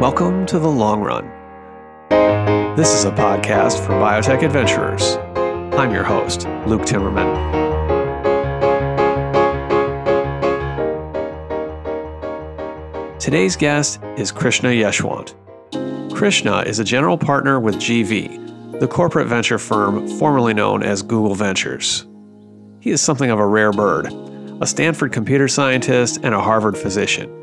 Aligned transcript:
Welcome 0.00 0.46
to 0.46 0.60
The 0.60 0.68
Long 0.68 1.00
Run. 1.00 1.28
This 2.76 2.94
is 2.94 3.04
a 3.04 3.10
podcast 3.10 3.84
for 3.84 3.94
biotech 3.94 4.44
adventurers. 4.44 5.16
I'm 5.76 5.92
your 5.92 6.04
host, 6.04 6.46
Luke 6.68 6.82
Timmerman. 6.82 7.26
Today's 13.18 13.56
guest 13.56 14.00
is 14.16 14.30
Krishna 14.30 14.68
Yeshwant. 14.68 15.34
Krishna 16.14 16.60
is 16.60 16.78
a 16.78 16.84
general 16.84 17.18
partner 17.18 17.58
with 17.58 17.74
GV, 17.74 18.78
the 18.78 18.86
corporate 18.86 19.26
venture 19.26 19.58
firm 19.58 20.06
formerly 20.06 20.54
known 20.54 20.84
as 20.84 21.02
Google 21.02 21.34
Ventures. 21.34 22.06
He 22.78 22.90
is 22.92 23.00
something 23.00 23.32
of 23.32 23.40
a 23.40 23.46
rare 23.46 23.72
bird, 23.72 24.12
a 24.60 24.66
Stanford 24.68 25.10
computer 25.10 25.48
scientist 25.48 26.20
and 26.22 26.36
a 26.36 26.40
Harvard 26.40 26.78
physician. 26.78 27.34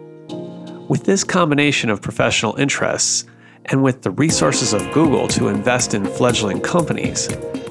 With 0.87 1.03
this 1.03 1.23
combination 1.23 1.89
of 1.89 1.99
professional 1.99 2.55
interests, 2.57 3.25
and 3.65 3.81
with 3.81 4.03
the 4.03 4.11
resources 4.11 4.71
of 4.71 4.91
Google 4.93 5.27
to 5.29 5.47
invest 5.47 5.95
in 5.95 6.05
fledgling 6.05 6.61
companies, 6.61 7.27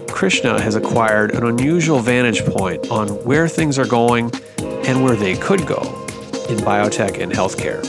Krishna 0.09 0.61
has 0.61 0.75
acquired 0.75 1.33
an 1.33 1.47
unusual 1.47 2.01
vantage 2.01 2.45
point 2.45 2.91
on 2.91 3.09
where 3.25 3.47
things 3.47 3.79
are 3.79 3.87
going 3.87 4.33
and 4.59 5.05
where 5.05 5.15
they 5.15 5.37
could 5.37 5.65
go 5.65 5.79
in 6.49 6.59
biotech 6.59 7.23
and 7.23 7.31
healthcare. 7.31 7.83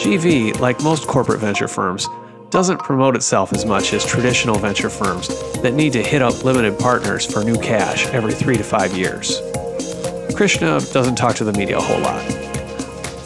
GV, 0.00 0.58
like 0.58 0.82
most 0.82 1.06
corporate 1.06 1.38
venture 1.38 1.68
firms, 1.68 2.08
doesn't 2.50 2.78
promote 2.78 3.14
itself 3.14 3.52
as 3.52 3.64
much 3.64 3.92
as 3.92 4.04
traditional 4.04 4.58
venture 4.58 4.90
firms 4.90 5.28
that 5.62 5.74
need 5.74 5.92
to 5.92 6.02
hit 6.02 6.20
up 6.20 6.42
limited 6.42 6.76
partners 6.80 7.24
for 7.24 7.44
new 7.44 7.56
cash 7.60 8.06
every 8.08 8.32
three 8.32 8.56
to 8.56 8.64
five 8.64 8.92
years. 8.96 9.40
Krishna 10.34 10.80
doesn't 10.92 11.14
talk 11.14 11.36
to 11.36 11.44
the 11.44 11.52
media 11.52 11.78
a 11.78 11.80
whole 11.80 12.00
lot. 12.00 12.49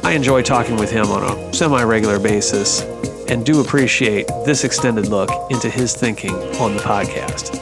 I 0.05 0.13
enjoy 0.13 0.43
talking 0.43 0.77
with 0.77 0.91
him 0.91 1.07
on 1.07 1.23
a 1.25 1.55
semi 1.55 1.83
regular 1.83 2.19
basis 2.19 2.83
and 3.29 3.45
do 3.45 3.63
appreciate 3.63 4.27
this 4.45 4.63
extended 4.63 5.09
look 5.09 5.31
into 5.51 5.71
his 5.71 5.97
thinking 5.97 6.35
on 6.61 6.77
the 6.77 6.83
podcast. 6.83 7.57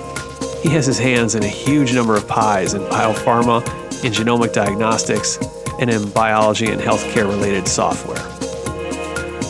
He 0.61 0.69
has 0.71 0.85
his 0.85 0.99
hands 0.99 1.37
in 1.37 1.45
a 1.45 1.49
huge 1.49 1.95
number 1.95 2.17
of 2.17 2.27
pies 2.27 2.75
in 2.75 2.83
biopharma, 2.83 3.61
in 4.05 4.13
genomic 4.13 4.53
diagnostics, 4.53 5.39
and 5.79 5.89
in 5.89 6.11
biology 6.11 6.67
and 6.67 6.81
healthcare 6.81 7.29
related 7.29 7.69
software. 7.69 8.19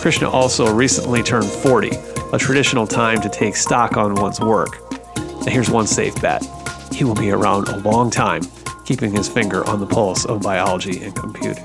Krishna 0.03 0.29
also 0.29 0.71
recently 0.71 1.23
turned 1.23 1.49
40, 1.49 1.93
a 2.35 2.39
traditional 2.39 2.87
time 2.87 3.23
to 3.23 3.31
take 3.31 3.57
stock 3.57 3.97
on 3.97 4.15
one's 4.17 4.39
work. 4.39 4.81
And 5.17 5.49
here's 5.49 5.71
one 5.71 5.87
safe 5.87 6.21
bet 6.21 6.47
he 6.93 7.05
will 7.05 7.15
be 7.15 7.31
around 7.31 7.69
a 7.69 7.79
long 7.79 8.11
time, 8.11 8.43
keeping 8.85 9.13
his 9.13 9.31
finger 9.31 9.67
on 9.67 9.81
the 9.81 9.87
pulse 9.87 10.27
of 10.27 10.43
biology 10.43 11.03
and 11.03 11.15
computing. 11.15 11.65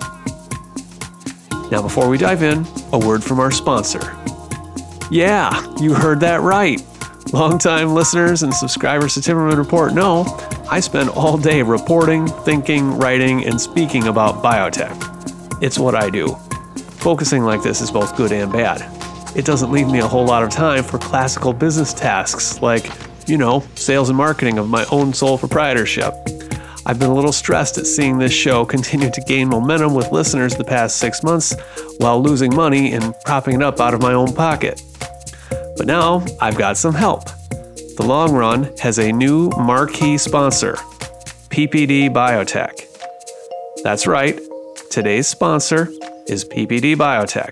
Now, 1.71 1.81
before 1.81 2.07
we 2.07 2.17
dive 2.17 2.43
in, 2.43 2.65
a 2.93 2.97
word 2.97 3.23
from 3.23 3.39
our 3.39 3.51
sponsor. 3.51 4.15
Yeah, 5.11 5.75
you 5.79 5.93
heard 5.93 6.19
that 6.21 6.41
right. 6.41 6.81
Longtime 7.33 7.93
listeners 7.93 8.43
and 8.43 8.53
subscribers 8.53 9.15
to 9.15 9.19
Timmerman 9.19 9.57
Report 9.57 9.93
know 9.93 10.23
I 10.69 10.79
spend 10.79 11.09
all 11.09 11.37
day 11.37 11.61
reporting, 11.61 12.27
thinking, 12.27 12.97
writing, 12.97 13.45
and 13.45 13.59
speaking 13.59 14.07
about 14.07 14.43
biotech. 14.43 15.61
It's 15.61 15.77
what 15.77 15.95
I 15.95 16.09
do. 16.09 16.35
Focusing 16.99 17.43
like 17.43 17.63
this 17.63 17.81
is 17.81 17.91
both 17.91 18.15
good 18.15 18.31
and 18.31 18.51
bad. 18.51 18.81
It 19.35 19.45
doesn't 19.45 19.71
leave 19.71 19.87
me 19.87 19.99
a 19.99 20.07
whole 20.07 20.25
lot 20.25 20.43
of 20.43 20.49
time 20.49 20.83
for 20.83 20.97
classical 20.97 21.53
business 21.53 21.93
tasks 21.93 22.61
like, 22.61 22.89
you 23.27 23.37
know, 23.37 23.63
sales 23.75 24.09
and 24.09 24.17
marketing 24.17 24.57
of 24.57 24.69
my 24.69 24.85
own 24.91 25.13
sole 25.13 25.37
proprietorship. 25.37 26.13
I've 26.89 26.99
been 26.99 27.09
a 27.09 27.13
little 27.13 27.33
stressed 27.33 27.77
at 27.77 27.85
seeing 27.85 28.17
this 28.17 28.31
show 28.31 28.63
continue 28.63 29.11
to 29.11 29.21
gain 29.27 29.49
momentum 29.49 29.93
with 29.93 30.13
listeners 30.13 30.55
the 30.55 30.63
past 30.63 30.95
six 30.95 31.21
months 31.21 31.53
while 31.97 32.23
losing 32.23 32.55
money 32.55 32.93
and 32.93 33.13
propping 33.25 33.55
it 33.55 33.61
up 33.61 33.81
out 33.81 33.93
of 33.93 34.01
my 34.01 34.13
own 34.13 34.33
pocket. 34.33 34.81
But 35.75 35.85
now 35.85 36.23
I've 36.39 36.57
got 36.57 36.77
some 36.77 36.93
help. 36.93 37.25
The 37.97 38.05
Long 38.05 38.33
Run 38.33 38.71
has 38.79 38.99
a 38.99 39.11
new 39.11 39.49
marquee 39.49 40.17
sponsor, 40.17 40.75
PPD 41.49 42.09
Biotech. 42.09 42.85
That's 43.83 44.07
right, 44.07 44.39
today's 44.89 45.27
sponsor 45.27 45.89
is 46.27 46.45
PPD 46.45 46.95
Biotech. 46.95 47.51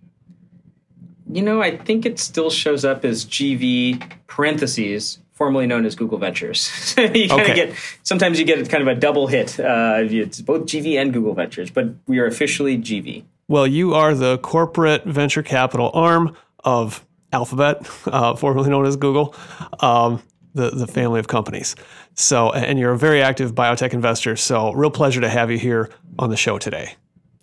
You 1.35 1.41
know, 1.41 1.61
I 1.61 1.75
think 1.75 2.05
it 2.05 2.17
still 2.17 2.49
shows 2.49 2.85
up 2.85 3.03
as 3.03 3.25
GV 3.25 4.01
parentheses, 4.27 5.19
formerly 5.33 5.67
known 5.67 5.85
as 5.85 5.93
Google 5.93 6.17
Ventures. 6.17 6.95
you 6.97 7.27
kind 7.27 7.41
Okay. 7.41 7.55
get 7.55 7.75
sometimes 8.03 8.39
you 8.39 8.45
get 8.45 8.69
kind 8.69 8.81
of 8.81 8.87
a 8.87 8.97
double 8.97 9.27
hit. 9.27 9.59
Uh, 9.59 9.97
it's 9.99 10.39
both 10.39 10.61
GV 10.61 10.97
and 10.99 11.11
Google 11.11 11.33
Ventures, 11.33 11.69
but 11.69 11.87
we 12.07 12.19
are 12.19 12.25
officially 12.25 12.77
GV. 12.77 13.25
Well, 13.49 13.67
you 13.67 13.93
are 13.93 14.15
the 14.15 14.37
corporate 14.37 15.03
venture 15.03 15.43
capital 15.43 15.91
arm 15.93 16.37
of 16.63 17.05
Alphabet, 17.33 17.85
uh, 18.05 18.35
formerly 18.37 18.69
known 18.69 18.85
as 18.85 18.95
Google, 18.95 19.35
um, 19.81 20.23
the, 20.53 20.69
the 20.69 20.87
family 20.87 21.19
of 21.19 21.27
companies. 21.27 21.75
So, 22.13 22.53
and 22.53 22.79
you're 22.79 22.93
a 22.93 22.97
very 22.97 23.21
active 23.21 23.53
biotech 23.53 23.91
investor. 23.91 24.37
So, 24.37 24.71
real 24.71 24.89
pleasure 24.89 25.19
to 25.19 25.27
have 25.29 25.51
you 25.51 25.57
here 25.57 25.89
on 26.17 26.29
the 26.29 26.37
show 26.37 26.57
today. 26.59 26.93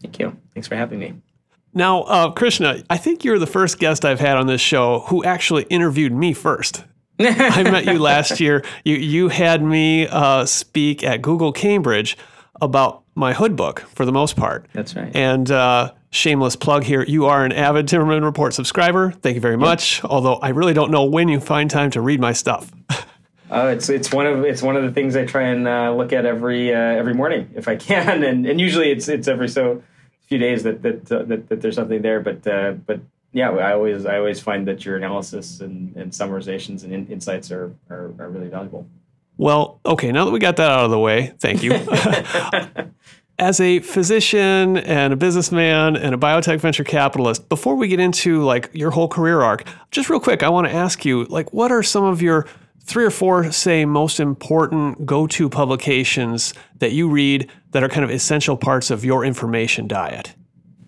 Thank 0.00 0.18
you. 0.18 0.34
Thanks 0.54 0.66
for 0.66 0.76
having 0.76 0.98
me. 0.98 1.12
Now, 1.74 2.02
uh, 2.02 2.30
Krishna, 2.30 2.82
I 2.90 2.98
think 2.98 3.24
you're 3.24 3.38
the 3.38 3.46
first 3.46 3.78
guest 3.78 4.04
I've 4.04 4.20
had 4.20 4.36
on 4.36 4.46
this 4.46 4.60
show 4.60 5.00
who 5.08 5.24
actually 5.24 5.62
interviewed 5.64 6.12
me 6.12 6.34
first. 6.34 6.84
I 7.18 7.62
met 7.62 7.86
you 7.86 7.98
last 7.98 8.40
year. 8.40 8.64
You 8.84 8.96
you 8.96 9.28
had 9.28 9.62
me 9.62 10.06
uh, 10.08 10.44
speak 10.44 11.04
at 11.04 11.22
Google 11.22 11.52
Cambridge 11.52 12.16
about 12.60 13.02
my 13.14 13.32
hood 13.32 13.56
book 13.56 13.80
for 13.94 14.04
the 14.04 14.12
most 14.12 14.36
part. 14.36 14.66
That's 14.72 14.94
right. 14.96 15.14
And 15.14 15.50
uh, 15.50 15.92
shameless 16.10 16.56
plug 16.56 16.84
here, 16.84 17.04
you 17.04 17.26
are 17.26 17.44
an 17.44 17.52
avid 17.52 17.86
Timmerman 17.86 18.24
Report 18.24 18.54
subscriber. 18.54 19.10
Thank 19.10 19.34
you 19.34 19.40
very 19.40 19.56
much. 19.56 20.02
Although 20.04 20.34
I 20.36 20.50
really 20.50 20.74
don't 20.74 20.90
know 20.90 21.04
when 21.04 21.28
you 21.28 21.40
find 21.40 21.70
time 21.70 21.90
to 21.92 22.00
read 22.00 22.20
my 22.20 22.32
stuff. 22.32 22.72
Oh, 23.50 23.68
it's 23.68 23.88
it's 23.88 24.12
one 24.12 24.26
of 24.26 24.44
it's 24.44 24.62
one 24.62 24.76
of 24.76 24.82
the 24.82 24.92
things 24.92 25.14
I 25.16 25.24
try 25.24 25.42
and 25.44 25.68
uh, 25.68 25.94
look 25.94 26.12
at 26.12 26.26
every 26.26 26.74
uh, 26.74 26.78
every 26.78 27.14
morning 27.14 27.50
if 27.54 27.68
I 27.68 27.76
can, 27.76 28.22
and 28.24 28.46
and 28.46 28.60
usually 28.60 28.90
it's 28.90 29.08
it's 29.08 29.28
every 29.28 29.48
so 29.48 29.82
few 30.32 30.38
days 30.38 30.62
that 30.62 30.80
that 30.82 31.12
uh, 31.12 31.22
that, 31.24 31.48
that 31.48 31.60
there's 31.60 31.74
something 31.74 32.00
there. 32.00 32.20
But 32.20 32.46
uh, 32.46 32.72
but 32.72 33.00
yeah, 33.32 33.50
I 33.50 33.72
always 33.74 34.06
I 34.06 34.16
always 34.16 34.40
find 34.40 34.66
that 34.66 34.84
your 34.84 34.96
analysis 34.96 35.60
and, 35.60 35.94
and 35.96 36.10
summarizations 36.10 36.84
and 36.84 36.92
in, 36.92 37.06
insights 37.08 37.50
are, 37.50 37.74
are 37.90 38.14
are 38.18 38.30
really 38.30 38.48
valuable. 38.48 38.86
Well, 39.36 39.80
okay, 39.84 40.12
now 40.12 40.24
that 40.24 40.30
we 40.30 40.38
got 40.38 40.56
that 40.56 40.70
out 40.70 40.84
of 40.84 40.90
the 40.90 40.98
way, 40.98 41.34
thank 41.38 41.62
you. 41.62 41.72
as 43.38 43.60
a 43.60 43.80
physician 43.80 44.76
and 44.76 45.12
a 45.12 45.16
businessman 45.16 45.96
and 45.96 46.14
a 46.14 46.18
biotech 46.18 46.60
venture 46.60 46.84
capitalist, 46.84 47.48
before 47.48 47.74
we 47.74 47.88
get 47.88 47.98
into 47.98 48.42
like 48.42 48.70
your 48.72 48.90
whole 48.90 49.08
career 49.08 49.40
arc, 49.40 49.64
just 49.90 50.08
real 50.08 50.20
quick, 50.20 50.42
I 50.42 50.48
want 50.48 50.66
to 50.68 50.72
ask 50.72 51.04
you, 51.04 51.24
like, 51.24 51.52
what 51.52 51.72
are 51.72 51.82
some 51.82 52.04
of 52.04 52.22
your 52.22 52.46
three 52.84 53.04
or 53.04 53.10
four, 53.10 53.50
say, 53.52 53.84
most 53.84 54.20
important 54.20 55.06
go-to 55.06 55.48
publications 55.48 56.52
that 56.78 56.92
you 56.92 57.08
read 57.08 57.50
that 57.72 57.82
are 57.82 57.88
kind 57.88 58.04
of 58.04 58.10
essential 58.10 58.56
parts 58.56 58.90
of 58.90 59.04
your 59.04 59.24
information 59.24 59.88
diet? 59.88 60.34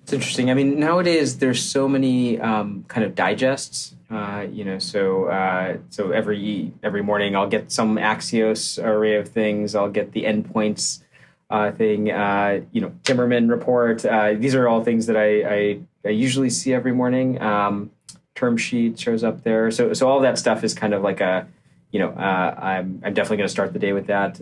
It's 0.05 0.13
interesting. 0.13 0.51
I 0.51 0.55
mean, 0.55 0.79
nowadays 0.79 1.39
there's 1.39 1.63
so 1.63 1.89
many 1.89 2.39
um, 2.39 2.85
kind 2.89 3.05
of 3.05 3.15
digests. 3.15 3.97
Uh, 4.11 4.47
you 4.53 4.63
know, 4.63 4.79
so 4.79 5.25
uh, 5.25 5.79
so 5.89 6.11
every 6.11 6.73
every 6.83 7.03
morning 7.03 7.35
I'll 7.35 7.49
get 7.49 7.73
some 7.73 7.97
Axios 7.97 8.83
array 8.83 9.17
of 9.17 9.29
things. 9.29 9.75
I'll 9.75 9.91
get 9.91 10.13
the 10.13 10.25
endpoints 10.25 11.03
uh, 11.49 11.73
thing. 11.73 12.11
Uh, 12.11 12.61
you 12.71 12.83
know, 12.83 12.93
Timmerman 13.03 13.51
report. 13.51 14.05
Uh, 14.05 14.35
these 14.35 14.55
are 14.55 14.69
all 14.69 14.85
things 14.85 15.07
that 15.07 15.17
I, 15.17 15.43
I, 15.43 15.81
I 16.05 16.11
usually 16.11 16.51
see 16.51 16.75
every 16.75 16.93
morning. 16.93 17.41
Um, 17.41 17.91
term 18.35 18.59
sheet 18.59 18.99
shows 18.99 19.25
up 19.25 19.43
there. 19.43 19.71
So 19.71 19.95
so 19.95 20.07
all 20.07 20.21
that 20.21 20.39
stuff 20.39 20.63
is 20.63 20.75
kind 20.75 20.93
of 20.93 21.03
like 21.03 21.23
a, 21.23 21.49
you 21.91 21.99
know, 21.99 22.11
uh, 22.11 22.55
I'm 22.59 23.01
I'm 23.03 23.15
definitely 23.15 23.39
going 23.39 23.49
to 23.49 23.53
start 23.53 23.73
the 23.73 23.79
day 23.79 23.95
with 23.95 24.09
that 24.09 24.39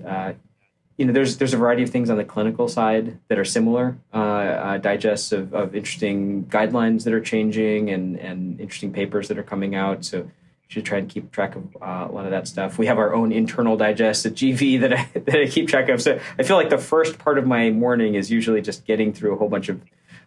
you 1.03 1.07
know, 1.09 1.13
there's 1.13 1.39
there's 1.39 1.53
a 1.53 1.57
variety 1.57 1.83
of 1.83 1.91
things 1.91 2.11
on 2.11 2.17
the 2.17 2.25
clinical 2.25 2.69
side 2.69 3.19
that 3.27 3.37
are 3.37 3.45
similar, 3.45 3.99
uh, 4.15 4.19
uh, 4.19 4.79
digests 4.79 5.33
of, 5.33 5.53
of 5.53 5.75
interesting 5.75 6.45
guidelines 6.45 7.03
that 7.03 7.13
are 7.13 7.21
changing 7.21 7.91
and 7.91 8.17
and 8.21 8.61
interesting 8.61 8.93
papers 8.93 9.27
that 9.27 9.37
are 9.37 9.43
coming 9.43 9.75
out. 9.75 10.05
So 10.05 10.19
you 10.19 10.29
should 10.69 10.85
try 10.85 10.99
and 10.99 11.09
keep 11.09 11.33
track 11.33 11.57
of 11.57 11.77
uh, 11.83 12.07
a 12.09 12.13
lot 12.13 12.25
of 12.25 12.31
that 12.31 12.47
stuff. 12.47 12.79
We 12.79 12.87
have 12.87 12.99
our 12.99 13.15
own 13.15 13.33
internal 13.33 13.77
digest 13.77 14.25
at 14.27 14.35
GV 14.35 14.81
that 14.83 14.93
I 14.93 15.09
that 15.15 15.41
I 15.41 15.47
keep 15.49 15.67
track 15.67 15.89
of. 15.89 16.01
So 16.01 16.21
I 16.39 16.45
feel 16.45 16.57
like 16.57 16.71
the 16.71 16.79
first 16.79 17.19
part 17.19 17.37
of 17.37 17.49
my 17.49 17.71
morning 17.71 18.15
is 18.15 18.31
usually 18.31 18.63
just 18.63 18.85
getting 18.85 19.13
through 19.13 19.35
a 19.35 19.37
whole 19.37 19.49
bunch 19.49 19.71
of 19.71 19.81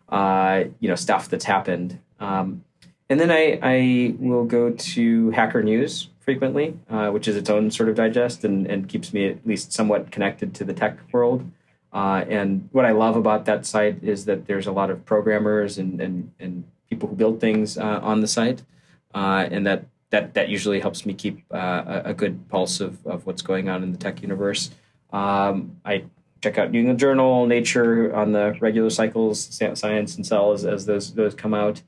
uh, 0.10 0.66
you 0.82 0.90
know 0.90 0.96
stuff 0.96 1.30
that's 1.30 1.46
happened, 1.46 2.02
um, 2.20 2.66
and 3.10 3.18
then 3.18 3.32
I 3.32 3.60
I 3.62 4.16
will 4.20 4.44
go 4.44 4.72
to 4.72 5.30
Hacker 5.30 5.64
News 5.64 6.10
frequently, 6.26 6.78
uh, 6.90 7.10
which 7.12 7.28
is 7.28 7.38
its 7.38 7.50
own 7.50 7.70
sort 7.70 7.88
of 7.88 7.96
digest 7.96 8.44
and, 8.44 8.66
and 8.66 8.90
keeps 8.90 9.14
me 9.14 9.28
at 9.28 9.46
least 9.46 9.72
somewhat 9.72 10.12
connected 10.12 10.56
to 10.56 10.64
the 10.64 10.74
tech 10.74 10.98
world. 11.14 11.50
Uh, 11.94 12.26
and 12.28 12.68
what 12.72 12.84
I 12.84 12.92
love 12.92 13.16
about 13.16 13.46
that 13.46 13.66
site 13.66 14.04
is 14.04 14.26
that 14.26 14.48
there's 14.48 14.68
a 14.68 14.72
lot 14.72 14.90
of 14.90 15.06
programmers 15.06 15.78
and, 15.78 16.02
and, 16.02 16.32
and 16.40 16.66
people 16.90 17.08
who 17.08 17.16
build 17.16 17.40
things 17.40 17.78
uh, 17.78 18.00
on 18.02 18.22
the 18.22 18.28
site. 18.28 18.64
Uh, 19.14 19.48
and 19.50 19.66
that, 19.68 19.86
that, 20.10 20.34
that 20.34 20.50
usually 20.50 20.80
helps 20.80 21.06
me 21.06 21.14
keep 21.14 21.46
uh, 21.54 22.02
a, 22.04 22.14
good 22.14 22.50
pulse 22.50 22.82
of, 22.82 23.06
of 23.06 23.26
what's 23.26 23.42
going 23.42 23.70
on 23.70 23.84
in 23.84 23.92
the 23.92 23.98
tech 23.98 24.22
universe. 24.22 24.72
Um, 25.14 25.78
I 25.86 26.06
check 26.42 26.58
out 26.58 26.72
New 26.72 26.80
England 26.80 27.00
Journal, 27.00 27.46
Nature 27.46 28.14
on 28.14 28.32
the 28.32 28.58
regular 28.60 28.90
cycles, 28.90 29.40
Science 29.40 30.16
and 30.16 30.26
Cell 30.26 30.52
as, 30.52 30.66
as 30.66 30.86
those, 30.86 31.14
those 31.14 31.36
come 31.36 31.54
out 31.54 31.82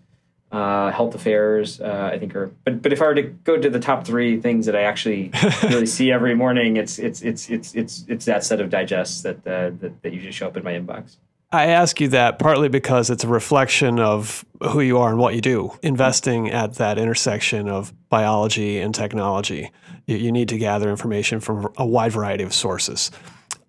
uh, 0.51 0.91
health 0.91 1.15
affairs. 1.15 1.81
Uh, 1.81 2.09
I 2.13 2.19
think 2.19 2.35
are, 2.35 2.51
but 2.63 2.81
but 2.81 2.94
if 2.94 3.01
I 3.01 3.05
were 3.05 3.15
to 3.15 3.23
go 3.23 3.57
to 3.57 3.69
the 3.69 3.79
top 3.79 4.05
three 4.05 4.39
things 4.39 4.65
that 4.65 4.75
I 4.75 4.83
actually 4.83 5.31
really 5.63 5.85
see 5.85 6.11
every 6.11 6.35
morning, 6.35 6.77
it's 6.77 6.99
it's 6.99 7.21
it's 7.21 7.49
it's 7.49 7.75
it's 7.75 8.05
it's 8.07 8.25
that 8.25 8.44
set 8.44 8.61
of 8.61 8.69
digests 8.69 9.21
that 9.21 9.38
uh, 9.47 9.71
that, 9.79 10.01
that 10.01 10.13
usually 10.13 10.31
show 10.31 10.47
up 10.47 10.57
in 10.57 10.63
my 10.63 10.73
inbox. 10.73 11.17
I 11.51 11.67
ask 11.67 12.01
you 12.01 12.09
that 12.09 12.39
partly 12.39 12.67
because 12.67 13.09
it's 13.09 13.23
a 13.23 13.27
reflection 13.27 13.99
of 13.99 14.44
who 14.61 14.81
you 14.81 14.97
are 14.97 15.09
and 15.09 15.17
what 15.17 15.33
you 15.33 15.39
do. 15.39 15.71
Investing 15.81 16.49
at 16.49 16.73
that 16.75 16.97
intersection 16.97 17.69
of 17.69 17.94
biology 18.09 18.81
and 18.81 18.94
technology, 18.94 19.71
you, 20.07 20.17
you 20.17 20.31
need 20.33 20.49
to 20.49 20.57
gather 20.57 20.89
information 20.89 21.39
from 21.39 21.71
a 21.77 21.85
wide 21.85 22.11
variety 22.11 22.44
of 22.44 22.53
sources. 22.53 23.11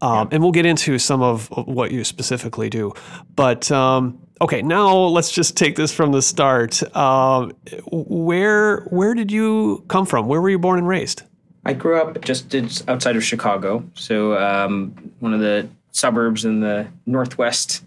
Um, 0.00 0.28
yeah. 0.28 0.36
And 0.36 0.42
we'll 0.42 0.52
get 0.52 0.66
into 0.66 0.98
some 0.98 1.22
of 1.22 1.48
what 1.66 1.90
you 1.90 2.04
specifically 2.04 2.70
do. 2.70 2.92
But 3.34 3.70
um, 3.70 4.20
okay, 4.40 4.62
now 4.62 4.94
let's 4.94 5.30
just 5.30 5.56
take 5.56 5.76
this 5.76 5.92
from 5.92 6.12
the 6.12 6.22
start. 6.22 6.82
Um, 6.96 7.52
where 7.90 8.80
where 8.84 9.14
did 9.14 9.32
you 9.32 9.84
come 9.88 10.06
from? 10.06 10.28
Where 10.28 10.40
were 10.40 10.50
you 10.50 10.58
born 10.58 10.78
and 10.78 10.88
raised? 10.88 11.22
I 11.64 11.72
grew 11.74 12.00
up 12.00 12.20
just 12.22 12.54
outside 12.88 13.16
of 13.16 13.24
Chicago, 13.24 13.84
so 13.94 14.38
um, 14.38 15.12
one 15.20 15.34
of 15.34 15.40
the 15.40 15.68
suburbs 15.90 16.44
in 16.44 16.60
the 16.60 16.86
northwest 17.04 17.84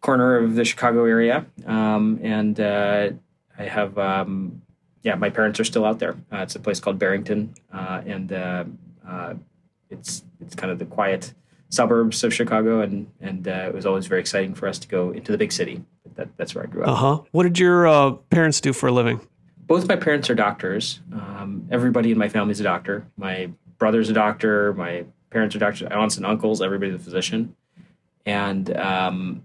corner 0.00 0.36
of 0.36 0.56
the 0.56 0.64
Chicago 0.64 1.04
area, 1.04 1.46
um, 1.64 2.18
and 2.22 2.58
uh, 2.60 3.10
I 3.58 3.62
have 3.62 3.96
um, 3.96 4.62
yeah, 5.04 5.14
my 5.14 5.30
parents 5.30 5.60
are 5.60 5.64
still 5.64 5.84
out 5.84 6.00
there. 6.00 6.16
Uh, 6.32 6.38
it's 6.38 6.56
a 6.56 6.60
place 6.60 6.80
called 6.80 6.98
Barrington, 6.98 7.54
uh, 7.72 8.02
and 8.04 8.32
uh, 8.32 8.64
uh, 9.06 9.34
it's 9.90 10.24
it's 10.40 10.54
kind 10.54 10.72
of 10.72 10.78
the 10.78 10.86
quiet 10.86 11.32
suburbs 11.70 12.22
of 12.24 12.32
Chicago, 12.32 12.80
and 12.80 13.06
and 13.20 13.48
uh, 13.48 13.66
it 13.68 13.74
was 13.74 13.86
always 13.86 14.06
very 14.06 14.20
exciting 14.20 14.54
for 14.54 14.68
us 14.68 14.78
to 14.80 14.88
go 14.88 15.10
into 15.10 15.32
the 15.32 15.38
big 15.38 15.52
city. 15.52 15.82
That, 16.16 16.28
that's 16.36 16.54
where 16.54 16.64
I 16.64 16.66
grew 16.68 16.82
up. 16.82 16.88
Uh 16.88 16.94
huh. 16.94 17.22
What 17.32 17.42
did 17.44 17.58
your 17.58 17.86
uh, 17.86 18.12
parents 18.30 18.60
do 18.60 18.72
for 18.72 18.88
a 18.88 18.92
living? 18.92 19.20
Both 19.66 19.88
my 19.88 19.96
parents 19.96 20.28
are 20.30 20.34
doctors. 20.34 21.00
Um, 21.12 21.66
everybody 21.70 22.12
in 22.12 22.18
my 22.18 22.28
family 22.28 22.52
is 22.52 22.60
a 22.60 22.64
doctor. 22.64 23.06
My 23.16 23.50
brother's 23.78 24.10
a 24.10 24.12
doctor. 24.12 24.74
My 24.74 25.04
parents 25.30 25.56
are 25.56 25.58
doctors. 25.58 25.88
Aunts 25.90 26.16
and 26.16 26.26
uncles. 26.26 26.62
Everybody's 26.62 26.94
a 26.94 26.98
physician. 26.98 27.56
And 28.26 28.74
um, 28.76 29.44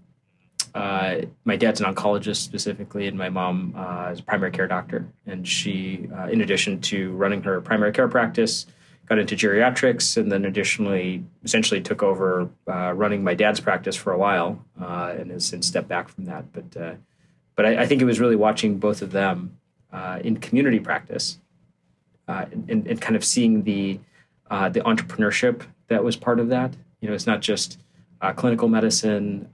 uh, 0.74 1.22
my 1.44 1.56
dad's 1.56 1.80
an 1.80 1.92
oncologist 1.92 2.36
specifically, 2.36 3.06
and 3.08 3.18
my 3.18 3.28
mom 3.28 3.74
uh, 3.76 4.10
is 4.12 4.20
a 4.20 4.22
primary 4.22 4.52
care 4.52 4.68
doctor. 4.68 5.06
And 5.26 5.46
she, 5.46 6.08
uh, 6.16 6.26
in 6.26 6.40
addition 6.42 6.80
to 6.82 7.12
running 7.12 7.42
her 7.42 7.60
primary 7.60 7.92
care 7.92 8.08
practice, 8.08 8.66
got 9.10 9.18
into 9.18 9.34
geriatrics, 9.34 10.16
and 10.16 10.30
then 10.30 10.44
additionally, 10.44 11.24
essentially 11.42 11.80
took 11.80 12.00
over 12.00 12.48
uh, 12.68 12.92
running 12.92 13.24
my 13.24 13.34
dad's 13.34 13.58
practice 13.58 13.96
for 13.96 14.12
a 14.12 14.18
while, 14.18 14.64
uh, 14.80 15.12
and 15.18 15.32
has 15.32 15.44
since 15.44 15.66
stepped 15.66 15.88
back 15.88 16.08
from 16.08 16.26
that. 16.26 16.52
But 16.52 16.80
uh, 16.80 16.94
but 17.56 17.66
I, 17.66 17.82
I, 17.82 17.86
think 17.86 18.00
it 18.00 18.04
was 18.04 18.20
really 18.20 18.36
watching 18.36 18.78
both 18.78 19.02
of 19.02 19.10
them 19.10 19.58
uh, 19.92 20.20
in 20.22 20.36
community 20.36 20.78
practice, 20.78 21.40
uh, 22.28 22.46
and, 22.52 22.86
and, 22.86 23.00
kind 23.00 23.16
of 23.16 23.24
seeing 23.24 23.64
the 23.64 23.98
uh, 24.48 24.68
the 24.68 24.80
entrepreneurship 24.82 25.64
that 25.88 26.04
was 26.04 26.14
part 26.14 26.38
of 26.38 26.48
that. 26.50 26.76
You 27.00 27.08
know, 27.08 27.14
it's 27.14 27.26
not 27.26 27.40
just 27.40 27.78
clinical 28.36 28.68
medicine. 28.68 29.48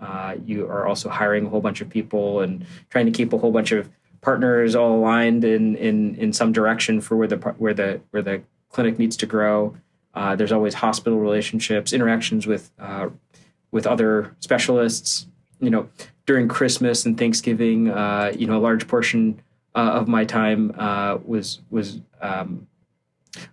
you 0.44 0.66
are 0.66 0.86
also 0.86 1.08
hiring 1.08 1.46
a 1.46 1.48
whole 1.48 1.62
bunch 1.62 1.80
of 1.80 1.88
people 1.88 2.40
and 2.40 2.66
trying 2.90 3.06
to 3.06 3.12
keep 3.12 3.32
a 3.32 3.38
whole 3.38 3.52
bunch 3.52 3.72
of 3.72 3.88
partners 4.20 4.74
all 4.74 4.96
aligned 4.96 5.44
in 5.44 5.76
in 5.76 6.14
in 6.16 6.34
some 6.34 6.52
direction 6.52 7.00
for 7.00 7.16
where 7.16 7.28
the 7.28 7.36
where 7.36 7.72
the 7.72 8.00
where 8.10 8.22
the 8.22 8.42
clinic 8.76 8.98
needs 8.98 9.16
to 9.16 9.26
grow. 9.26 9.74
Uh, 10.14 10.36
there's 10.36 10.52
always 10.52 10.74
hospital 10.74 11.18
relationships, 11.18 11.94
interactions 11.94 12.46
with 12.46 12.70
uh, 12.78 13.08
with 13.72 13.86
other 13.86 14.36
specialists. 14.40 15.26
You 15.60 15.70
know, 15.70 15.88
during 16.26 16.46
Christmas 16.46 17.06
and 17.06 17.16
Thanksgiving, 17.18 17.88
uh, 17.88 18.32
you 18.36 18.46
know, 18.46 18.58
a 18.58 18.60
large 18.68 18.86
portion 18.86 19.40
uh, 19.74 19.92
of 20.00 20.08
my 20.08 20.26
time 20.26 20.74
uh, 20.78 21.16
was 21.24 21.60
was 21.70 22.00
um, 22.20 22.68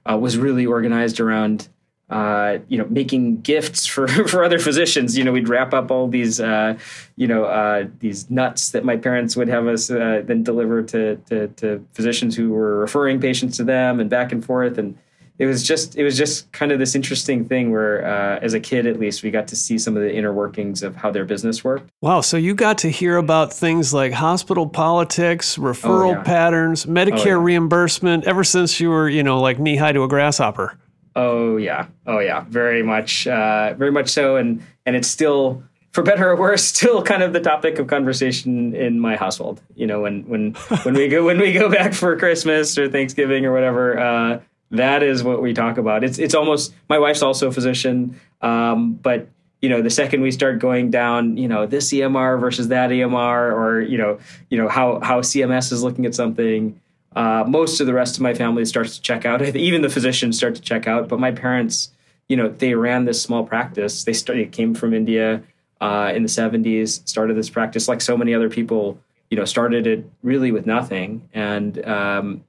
uh, 0.09 0.17
was 0.17 0.37
really 0.37 0.65
organized 0.65 1.21
around 1.21 1.69
uh, 2.09 2.59
you 2.67 2.77
know, 2.77 2.85
making 2.89 3.41
gifts 3.41 3.87
for, 3.87 4.07
for 4.27 4.43
other 4.43 4.59
physicians. 4.59 5.17
You 5.17 5.23
know, 5.23 5.31
we'd 5.31 5.49
wrap 5.49 5.73
up 5.73 5.89
all 5.89 6.07
these, 6.07 6.39
uh, 6.39 6.77
you 7.15 7.27
know, 7.27 7.45
uh, 7.45 7.87
these 7.99 8.29
nuts 8.29 8.71
that 8.71 8.85
my 8.85 8.97
parents 8.97 9.35
would 9.35 9.47
have 9.47 9.65
us 9.67 9.87
then 9.87 10.43
deliver 10.43 10.83
to, 10.83 11.15
to, 11.15 11.47
to 11.47 11.83
physicians 11.93 12.35
who 12.35 12.51
were 12.51 12.77
referring 12.77 13.19
patients 13.19 13.57
to 13.57 13.63
them, 13.63 13.99
and 13.99 14.09
back 14.09 14.31
and 14.31 14.45
forth. 14.45 14.77
And 14.77 14.95
it 15.39 15.47
was 15.47 15.63
just, 15.63 15.95
it 15.95 16.03
was 16.03 16.17
just 16.17 16.51
kind 16.51 16.71
of 16.71 16.79
this 16.79 16.93
interesting 16.93 17.45
thing 17.45 17.71
where, 17.71 18.05
uh, 18.05 18.39
as 18.41 18.53
a 18.53 18.59
kid 18.59 18.85
at 18.85 18.99
least, 18.99 19.23
we 19.23 19.31
got 19.31 19.47
to 19.47 19.55
see 19.55 19.77
some 19.77 19.97
of 19.97 20.03
the 20.03 20.13
inner 20.13 20.31
workings 20.31 20.83
of 20.83 20.95
how 20.95 21.09
their 21.09 21.25
business 21.25 21.63
worked. 21.63 21.89
Wow! 22.01 22.21
So 22.21 22.37
you 22.37 22.53
got 22.53 22.77
to 22.79 22.89
hear 22.89 23.17
about 23.17 23.51
things 23.51 23.93
like 23.93 24.13
hospital 24.13 24.67
politics, 24.67 25.57
referral 25.57 26.09
oh, 26.09 26.11
yeah. 26.11 26.23
patterns, 26.23 26.85
Medicare 26.85 27.25
oh, 27.25 27.39
yeah. 27.39 27.43
reimbursement, 27.43 28.25
ever 28.25 28.43
since 28.43 28.79
you 28.79 28.89
were, 28.89 29.09
you 29.09 29.23
know, 29.23 29.41
like 29.41 29.59
knee 29.59 29.75
high 29.75 29.91
to 29.91 30.03
a 30.03 30.07
grasshopper. 30.07 30.77
Oh 31.15 31.57
yeah, 31.57 31.87
oh 32.05 32.19
yeah, 32.19 32.45
very 32.49 32.83
much, 32.83 33.27
uh, 33.27 33.73
very 33.75 33.91
much 33.91 34.09
so, 34.09 34.35
and 34.35 34.63
and 34.85 34.95
it's 34.95 35.07
still, 35.07 35.63
for 35.91 36.03
better 36.03 36.29
or 36.29 36.35
worse, 36.35 36.63
still 36.75 37.01
kind 37.01 37.23
of 37.23 37.33
the 37.33 37.39
topic 37.39 37.79
of 37.79 37.87
conversation 37.87 38.75
in 38.75 38.99
my 38.99 39.15
household. 39.15 39.61
You 39.75 39.87
know, 39.87 40.01
when 40.01 40.23
when 40.27 40.53
when 40.83 40.93
we 40.93 41.07
go 41.07 41.23
when 41.25 41.39
we 41.39 41.53
go 41.53 41.69
back 41.69 41.93
for 41.93 42.15
Christmas 42.17 42.77
or 42.77 42.87
Thanksgiving 42.87 43.45
or 43.45 43.53
whatever, 43.53 43.99
uh, 43.99 44.39
that 44.73 45.03
is 45.03 45.23
what 45.23 45.41
we 45.41 45.53
talk 45.53 45.77
about. 45.77 46.03
It's 46.03 46.19
it's 46.19 46.35
almost 46.35 46.73
my 46.89 46.99
wife's 46.99 47.21
also 47.21 47.47
a 47.47 47.51
physician, 47.51 48.19
um, 48.41 48.93
but 48.93 49.29
you 49.61 49.69
know 49.69 49.81
the 49.81 49.89
second 49.89 50.21
we 50.21 50.31
start 50.31 50.59
going 50.59 50.91
down 50.91 51.37
you 51.37 51.47
know 51.47 51.65
this 51.65 51.91
EMR 51.91 52.39
versus 52.39 52.67
that 52.67 52.89
EMR 52.89 53.53
or 53.55 53.81
you 53.81 53.97
know 53.97 54.19
you 54.49 54.57
know 54.57 54.67
how 54.67 54.99
how 54.99 55.21
CMS 55.21 55.71
is 55.71 55.83
looking 55.83 56.05
at 56.05 56.13
something 56.13 56.79
uh, 57.15 57.43
most 57.47 57.79
of 57.79 57.87
the 57.87 57.93
rest 57.93 58.15
of 58.15 58.21
my 58.21 58.33
family 58.33 58.65
starts 58.65 58.95
to 58.95 59.01
check 59.01 59.25
out. 59.25 59.41
Even 59.55 59.81
the 59.81 59.89
physicians 59.89 60.37
start 60.37 60.55
to 60.55 60.61
check 60.61 60.87
out. 60.87 61.07
But 61.07 61.19
my 61.19 61.31
parents, 61.31 61.91
you 62.27 62.37
know, 62.37 62.49
they 62.49 62.73
ran 62.73 63.05
this 63.05 63.21
small 63.21 63.43
practice. 63.43 64.03
They 64.03 64.13
started, 64.13 64.51
came 64.51 64.73
from 64.73 64.93
India 64.93 65.43
uh, 65.81 66.11
in 66.15 66.23
the 66.23 66.29
70s, 66.29 67.07
started 67.07 67.37
this 67.37 67.49
practice 67.49 67.87
like 67.87 68.01
so 68.01 68.17
many 68.17 68.33
other 68.33 68.49
people, 68.49 68.99
you 69.29 69.37
know, 69.37 69.45
started 69.45 69.85
it 69.85 70.09
really 70.21 70.51
with 70.51 70.65
nothing. 70.65 71.29
And 71.33 71.85
um, 71.85 72.43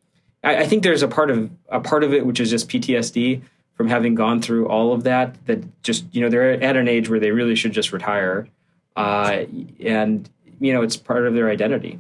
I, 0.45 0.59
I 0.59 0.67
think 0.67 0.83
there's 0.83 1.03
a 1.03 1.09
part 1.09 1.31
of 1.31 1.51
a 1.69 1.81
part 1.81 2.05
of 2.05 2.13
it 2.13 2.27
which 2.27 2.39
is 2.41 2.51
just 2.51 2.69
PTSD 2.69 3.43
from 3.75 3.89
having 3.89 4.15
gone 4.15 4.41
through 4.41 4.69
all 4.69 4.93
of 4.93 5.03
that. 5.05 5.45
That 5.47 5.83
just 5.83 6.05
you 6.13 6.21
know 6.21 6.29
they're 6.29 6.53
at 6.63 6.77
an 6.77 6.87
age 6.89 7.09
where 7.09 7.19
they 7.21 7.31
really 7.33 7.57
should 7.57 7.73
just 7.73 7.93
retire. 7.93 8.49
uh, 8.97 9.45
and 9.81 10.29
you 10.61 10.73
know 10.73 10.83
it's 10.83 10.97
part 10.97 11.27
of 11.27 11.35
their 11.35 11.51
identity. 11.51 11.99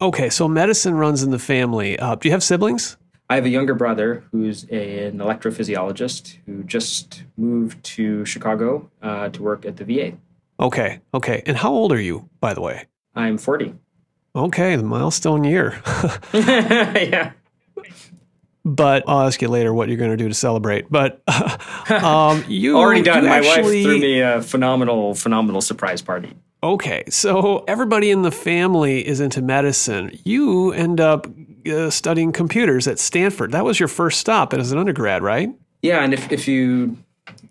Okay, 0.00 0.30
so 0.30 0.48
medicine 0.48 0.94
runs 0.94 1.22
in 1.22 1.30
the 1.30 1.38
family. 1.38 1.98
Uh, 1.98 2.14
do 2.14 2.28
you 2.28 2.32
have 2.32 2.42
siblings? 2.42 2.96
I 3.28 3.34
have 3.34 3.44
a 3.44 3.50
younger 3.50 3.74
brother 3.74 4.24
who's 4.32 4.64
a, 4.70 5.06
an 5.08 5.18
electrophysiologist 5.18 6.38
who 6.46 6.64
just 6.64 7.22
moved 7.36 7.84
to 7.84 8.24
Chicago 8.24 8.90
uh, 9.02 9.28
to 9.28 9.42
work 9.42 9.66
at 9.66 9.76
the 9.76 9.84
VA. 9.84 10.16
Okay, 10.58 11.00
okay. 11.12 11.42
And 11.46 11.56
how 11.56 11.70
old 11.70 11.92
are 11.92 12.00
you, 12.00 12.28
by 12.40 12.54
the 12.54 12.60
way? 12.60 12.86
I'm 13.14 13.38
40. 13.38 13.74
Okay, 14.34 14.74
the 14.74 14.82
milestone 14.82 15.44
year. 15.44 15.80
yeah. 16.32 17.32
But 18.64 19.04
I'll 19.06 19.26
ask 19.26 19.40
you 19.40 19.48
later 19.48 19.72
what 19.72 19.88
you're 19.88 19.96
going 19.96 20.10
to 20.10 20.16
do 20.16 20.28
to 20.28 20.34
celebrate. 20.34 20.90
But 20.90 21.22
um, 21.90 22.44
you 22.48 22.76
already 22.76 23.02
done. 23.02 23.22
you 23.24 23.30
My 23.30 23.38
actually, 23.38 23.84
wife 23.84 23.84
threw 23.84 24.00
me 24.00 24.20
a 24.20 24.42
phenomenal, 24.42 25.14
phenomenal 25.14 25.60
surprise 25.60 26.02
party. 26.02 26.34
Okay, 26.62 27.04
so 27.08 27.64
everybody 27.66 28.10
in 28.10 28.20
the 28.20 28.30
family 28.30 29.06
is 29.06 29.20
into 29.20 29.40
medicine. 29.40 30.18
You 30.24 30.72
end 30.72 31.00
up 31.00 31.26
uh, 31.66 31.88
studying 31.88 32.32
computers 32.32 32.86
at 32.86 32.98
Stanford. 32.98 33.52
That 33.52 33.64
was 33.64 33.80
your 33.80 33.88
first 33.88 34.20
stop 34.20 34.52
as 34.52 34.70
an 34.70 34.78
undergrad, 34.78 35.22
right? 35.22 35.48
Yeah, 35.82 36.04
and 36.04 36.12
if, 36.12 36.30
if 36.30 36.46
you 36.46 36.98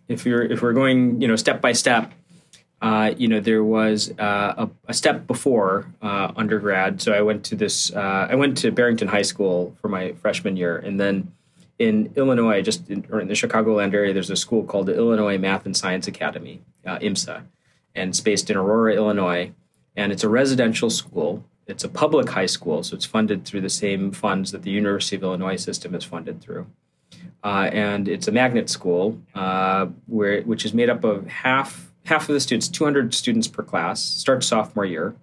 if 0.08 0.26
you're 0.26 0.44
if 0.44 0.62
we're 0.62 0.74
going 0.74 1.20
you 1.22 1.28
know 1.28 1.36
step 1.36 1.60
by 1.60 1.72
step, 1.72 2.12
uh, 2.82 3.14
you 3.18 3.28
know 3.28 3.40
there 3.40 3.64
was 3.64 4.12
uh, 4.20 4.54
a, 4.58 4.70
a, 4.88 4.94
step 4.94 5.28
before 5.28 5.92
uh, 6.02 6.32
undergrad. 6.36 7.02
So 7.02 7.14
I 7.14 7.22
went 7.22 7.44
to 7.46 7.56
this 7.56 7.94
uh, 7.94 8.28
I 8.30 8.36
went 8.36 8.58
to 8.60 8.72
Barrington 8.72 9.08
High 9.08 9.24
School 9.24 9.76
for 9.82 9.90
my 9.90 10.14
freshman 10.14 10.56
year, 10.56 10.78
and 10.78 11.00
then 11.00 11.34
in 11.78 12.12
Illinois, 12.16 12.62
just 12.62 12.90
in, 12.90 13.06
or 13.10 13.20
in 13.20 13.28
the 13.28 13.34
Chicagoland 13.34 13.94
area, 13.94 14.14
there's 14.14 14.30
a 14.30 14.36
school 14.36 14.64
called 14.64 14.86
the 14.86 14.96
Illinois 14.96 15.38
Math 15.38 15.66
and 15.66 15.76
Science 15.76 16.08
Academy, 16.08 16.62
uh, 16.86 17.00
IMSA 17.00 17.44
and 17.96 18.10
it's 18.10 18.22
based 18.22 18.50
in 18.50 18.58
Aurora, 18.58 18.94
Illinois. 18.94 19.52
And 19.96 20.12
it's 20.12 20.24
a 20.24 20.30
residential 20.30 20.90
school. 20.90 21.44
It's 21.68 21.84
a 21.84 21.90
public 21.90 22.30
high 22.30 22.46
school, 22.46 22.84
so 22.84 22.96
it's 22.96 23.06
funded 23.06 23.46
through 23.46 23.62
the 23.62 23.70
same 23.70 24.12
funds 24.12 24.52
that 24.52 24.64
the 24.64 24.72
University 24.72 25.16
of 25.16 25.24
Illinois 25.24 25.58
system 25.58 25.94
is 25.94 26.04
funded 26.04 26.42
through. 26.42 26.68
Uh, 27.44 27.70
and 27.72 28.08
it's 28.08 28.28
a 28.28 28.32
magnet 28.32 28.70
school, 28.70 29.20
where 30.08 30.42
which 30.44 30.66
is 30.66 30.74
made 30.74 30.90
up 30.90 31.04
of 31.04 31.28
half 31.28 31.89
half 32.06 32.28
of 32.28 32.34
the 32.34 32.40
students, 32.40 32.68
200 32.68 33.14
students 33.14 33.48
per 33.48 33.64
class, 33.64 34.02
starts 34.02 34.48
sophomore 34.48 34.86
year, 34.86 35.16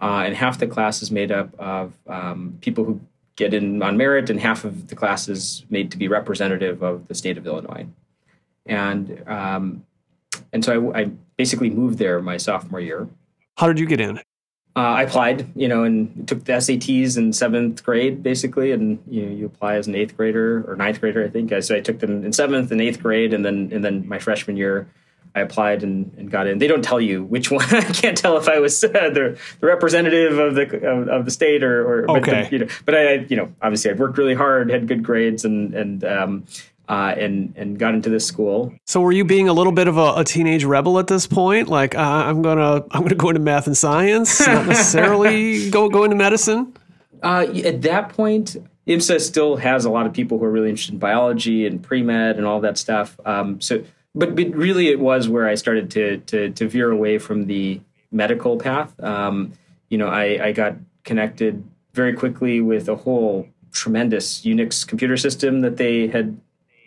uh, 0.00 0.22
and 0.26 0.36
half 0.36 0.58
the 0.58 0.66
class 0.66 1.02
is 1.02 1.10
made 1.10 1.32
up 1.32 1.50
of 1.58 1.92
um, 2.06 2.58
people 2.60 2.84
who 2.84 3.00
get 3.36 3.54
in 3.54 3.82
on 3.82 3.96
merit, 3.96 4.30
and 4.30 4.40
half 4.40 4.64
of 4.64 4.88
the 4.88 4.96
class 4.96 5.28
is 5.28 5.64
made 5.70 5.90
to 5.90 5.96
be 5.96 6.08
representative 6.08 6.82
of 6.82 7.08
the 7.08 7.14
state 7.14 7.38
of 7.38 7.46
Illinois. 7.46 7.86
And 8.66 9.22
um, 9.26 9.84
and 10.52 10.64
so 10.64 10.92
I, 10.92 11.00
I, 11.00 11.10
basically 11.36 11.70
moved 11.70 11.98
there 11.98 12.20
my 12.20 12.36
sophomore 12.36 12.80
year. 12.80 13.08
How 13.56 13.68
did 13.68 13.78
you 13.78 13.86
get 13.86 14.00
in? 14.00 14.18
Uh, 14.76 14.80
I 14.80 15.02
applied, 15.02 15.50
you 15.56 15.66
know, 15.66 15.84
and 15.84 16.28
took 16.28 16.44
the 16.44 16.52
SATs 16.52 17.16
in 17.16 17.32
seventh 17.32 17.82
grade, 17.82 18.22
basically, 18.22 18.72
and 18.72 18.98
you 19.08 19.24
know, 19.24 19.32
you 19.32 19.46
apply 19.46 19.74
as 19.74 19.86
an 19.86 19.94
eighth 19.94 20.16
grader 20.16 20.64
or 20.68 20.76
ninth 20.76 21.00
grader, 21.00 21.24
I 21.24 21.28
think. 21.28 21.52
So 21.62 21.74
I 21.74 21.80
took 21.80 22.00
them 22.00 22.24
in 22.24 22.32
seventh 22.32 22.70
and 22.70 22.80
eighth 22.80 23.00
grade, 23.02 23.32
and 23.32 23.44
then 23.44 23.70
and 23.72 23.84
then 23.84 24.06
my 24.06 24.18
freshman 24.18 24.56
year, 24.56 24.88
I 25.34 25.40
applied 25.40 25.82
and, 25.82 26.12
and 26.16 26.30
got 26.30 26.46
in. 26.46 26.58
They 26.58 26.66
don't 26.66 26.82
tell 26.82 27.00
you 27.00 27.24
which 27.24 27.50
one. 27.50 27.66
I 27.74 27.82
can't 27.82 28.16
tell 28.16 28.36
if 28.36 28.48
I 28.48 28.58
was 28.58 28.82
uh, 28.82 28.88
the, 28.88 29.38
the 29.60 29.66
representative 29.66 30.38
of 30.38 30.54
the 30.54 30.88
of, 30.88 31.08
of 31.08 31.24
the 31.24 31.30
state 31.30 31.62
or, 31.62 32.04
or 32.04 32.18
okay. 32.18 32.42
But, 32.42 32.52
you 32.52 32.58
know, 32.58 32.66
but 32.84 32.94
I, 32.94 33.12
you 33.28 33.36
know, 33.36 33.52
obviously 33.62 33.90
I'd 33.90 33.98
worked 33.98 34.18
really 34.18 34.34
hard, 34.34 34.70
had 34.70 34.88
good 34.88 35.02
grades, 35.02 35.44
and 35.44 35.74
and 35.74 36.04
um, 36.04 36.44
uh, 36.88 37.14
and 37.16 37.52
and 37.56 37.78
got 37.78 37.94
into 37.94 38.08
this 38.08 38.26
school. 38.26 38.72
So 38.86 39.00
were 39.00 39.12
you 39.12 39.24
being 39.24 39.48
a 39.48 39.52
little 39.52 39.72
bit 39.72 39.88
of 39.88 39.98
a, 39.98 40.14
a 40.16 40.24
teenage 40.24 40.64
rebel 40.64 40.98
at 40.98 41.06
this 41.06 41.26
point? 41.26 41.68
Like 41.68 41.94
uh, 41.94 42.00
I'm 42.00 42.42
gonna 42.42 42.84
I'm 42.90 43.02
gonna 43.02 43.14
go 43.14 43.28
into 43.28 43.40
math 43.40 43.66
and 43.66 43.76
science, 43.76 44.46
not 44.46 44.66
necessarily 44.66 45.70
go 45.72 45.88
go 45.88 46.04
into 46.04 46.16
medicine. 46.16 46.74
Uh, 47.22 47.46
at 47.64 47.82
that 47.82 48.10
point, 48.10 48.56
IMSA 48.86 49.20
still 49.20 49.56
has 49.56 49.84
a 49.84 49.90
lot 49.90 50.06
of 50.06 50.12
people 50.12 50.38
who 50.38 50.44
are 50.44 50.50
really 50.50 50.70
interested 50.70 50.94
in 50.94 50.98
biology 50.98 51.66
and 51.66 51.82
pre 51.82 52.02
med 52.02 52.36
and 52.36 52.46
all 52.46 52.60
that 52.60 52.78
stuff. 52.78 53.18
Um, 53.24 53.60
so, 53.60 53.84
but, 54.14 54.34
but 54.34 54.54
really, 54.54 54.88
it 54.88 55.00
was 55.00 55.28
where 55.28 55.46
I 55.46 55.54
started 55.54 55.90
to 55.92 56.18
to, 56.18 56.50
to 56.50 56.68
veer 56.68 56.90
away 56.90 57.18
from 57.18 57.46
the 57.46 57.80
medical 58.10 58.58
path. 58.58 58.98
Um, 59.02 59.52
you 59.88 59.98
know, 59.98 60.08
I, 60.08 60.46
I 60.46 60.52
got 60.52 60.76
connected 61.04 61.64
very 61.92 62.12
quickly 62.12 62.60
with 62.60 62.88
a 62.88 62.96
whole 62.96 63.48
tremendous 63.72 64.42
Unix 64.42 64.86
computer 64.86 65.16
system 65.16 65.60
that 65.60 65.76
they 65.76 66.08
had 66.08 66.40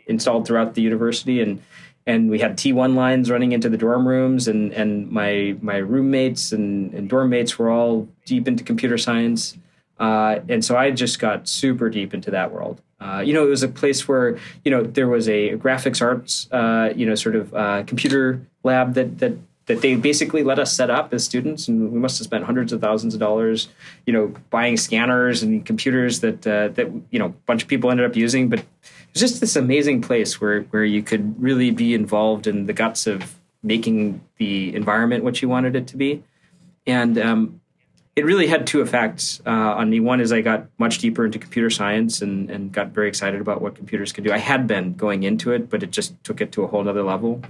installed 0.08 0.46
throughout 0.46 0.76
the 0.76 0.82
university 0.82 1.42
and 1.42 1.62
and 2.08 2.32
we 2.32 2.40
had 2.40 2.58
T1 2.58 2.96
lines 2.96 3.30
running 3.30 3.52
into 3.52 3.70
the 3.70 3.78
dorm 3.78 4.08
rooms 4.08 4.48
and 4.48 4.74
and 4.74 5.10
my 5.12 5.56
my 5.62 5.78
roommates 5.78 6.52
and, 6.52 6.94
and 6.94 7.10
dorm 7.10 7.30
mates 7.30 7.58
were 7.60 7.70
all 7.70 8.08
deep 8.26 8.48
into 8.48 8.64
computer 8.64 8.98
science 8.98 9.58
uh, 10.02 10.40
and 10.50 10.66
so 10.66 10.76
I 10.76 10.90
just 10.90 11.20
got 11.20 11.48
super 11.48 11.88
deep 11.88 12.16
into 12.16 12.32
that 12.32 12.52
world. 12.52 12.82
Uh, 13.00 13.22
you 13.24 13.34
know, 13.34 13.46
it 13.46 13.50
was 13.50 13.62
a 13.62 13.68
place 13.68 14.08
where 14.08 14.40
you 14.66 14.72
know 14.72 14.84
there 14.84 15.08
was 15.08 15.30
a 15.30 15.52
graphics 15.58 16.02
arts, 16.02 16.52
uh, 16.52 16.92
you 16.96 17.06
know, 17.06 17.14
sort 17.14 17.36
of 17.36 17.54
uh, 17.54 17.84
computer 17.84 18.42
lab 18.64 18.96
that 18.96 19.20
that 19.20 19.34
that 19.68 19.82
they 19.82 19.94
basically 19.94 20.44
let 20.44 20.58
us 20.58 20.74
set 20.74 20.90
up 20.90 21.14
as 21.14 21.24
students, 21.24 21.68
and 21.68 21.92
we 21.92 22.00
must 22.00 22.18
have 22.18 22.26
spent 22.26 22.46
hundreds 22.46 22.74
of 22.74 22.82
thousands 22.82 23.14
of 23.14 23.20
dollars, 23.20 23.70
you 24.08 24.12
know, 24.12 24.34
buying 24.50 24.76
scanners 24.76 25.44
and 25.44 25.68
computers 25.68 26.22
that 26.22 26.48
uh, 26.48 26.70
that 26.70 26.92
you 27.12 27.20
know 27.20 27.28
a 27.28 27.36
bunch 27.46 27.62
of 27.62 27.70
people 27.70 27.92
ended 27.92 28.08
up 28.08 28.16
using, 28.16 28.50
but 28.50 28.58
it 28.58 28.66
was 29.14 29.22
just 29.22 29.40
this 29.40 29.56
amazing 29.56 30.02
place 30.02 30.42
where 30.42 30.64
where 30.72 30.84
you 30.84 31.04
could 31.04 31.40
really 31.40 31.70
be 31.70 31.94
involved 31.94 32.48
in 32.48 32.66
the 32.66 32.74
guts 32.74 33.06
of 33.06 33.36
making 33.62 34.20
the 34.38 34.76
environment 34.76 35.24
what 35.24 35.44
you 35.44 35.48
wanted 35.48 35.76
it 35.76 35.86
to 35.86 35.96
be, 35.96 36.24
and 36.88 37.20
um, 37.20 37.61
it 38.16 38.26
really 38.26 38.48
had 38.48 38.68
two 38.68 38.82
effects 38.82 39.42
uh, 39.46 39.50
on 39.50 39.90
me. 39.90 40.00
One 40.00 40.20
is 40.20 40.32
I 40.32 40.42
got 40.42 40.68
much 40.78 41.00
deeper 41.00 41.26
into 41.26 41.40
computer 41.40 41.70
science 41.70 42.22
and, 42.22 42.50
and 42.50 42.72
got 42.72 42.90
very 42.90 43.08
excited 43.08 43.40
about 43.40 43.62
what 43.62 43.76
computers 43.76 44.12
could 44.12 44.26
do. 44.26 44.34
I 44.34 44.38
had 44.38 44.68
been 44.68 44.94
going 44.96 45.24
into 45.24 45.52
it, 45.52 45.70
but 45.70 45.82
it 45.82 45.92
just 45.92 46.22
took 46.24 46.42
it 46.42 46.52
to 46.54 46.64
a 46.64 46.68
whole 46.68 46.88
other 46.88 47.04
level. 47.04 47.42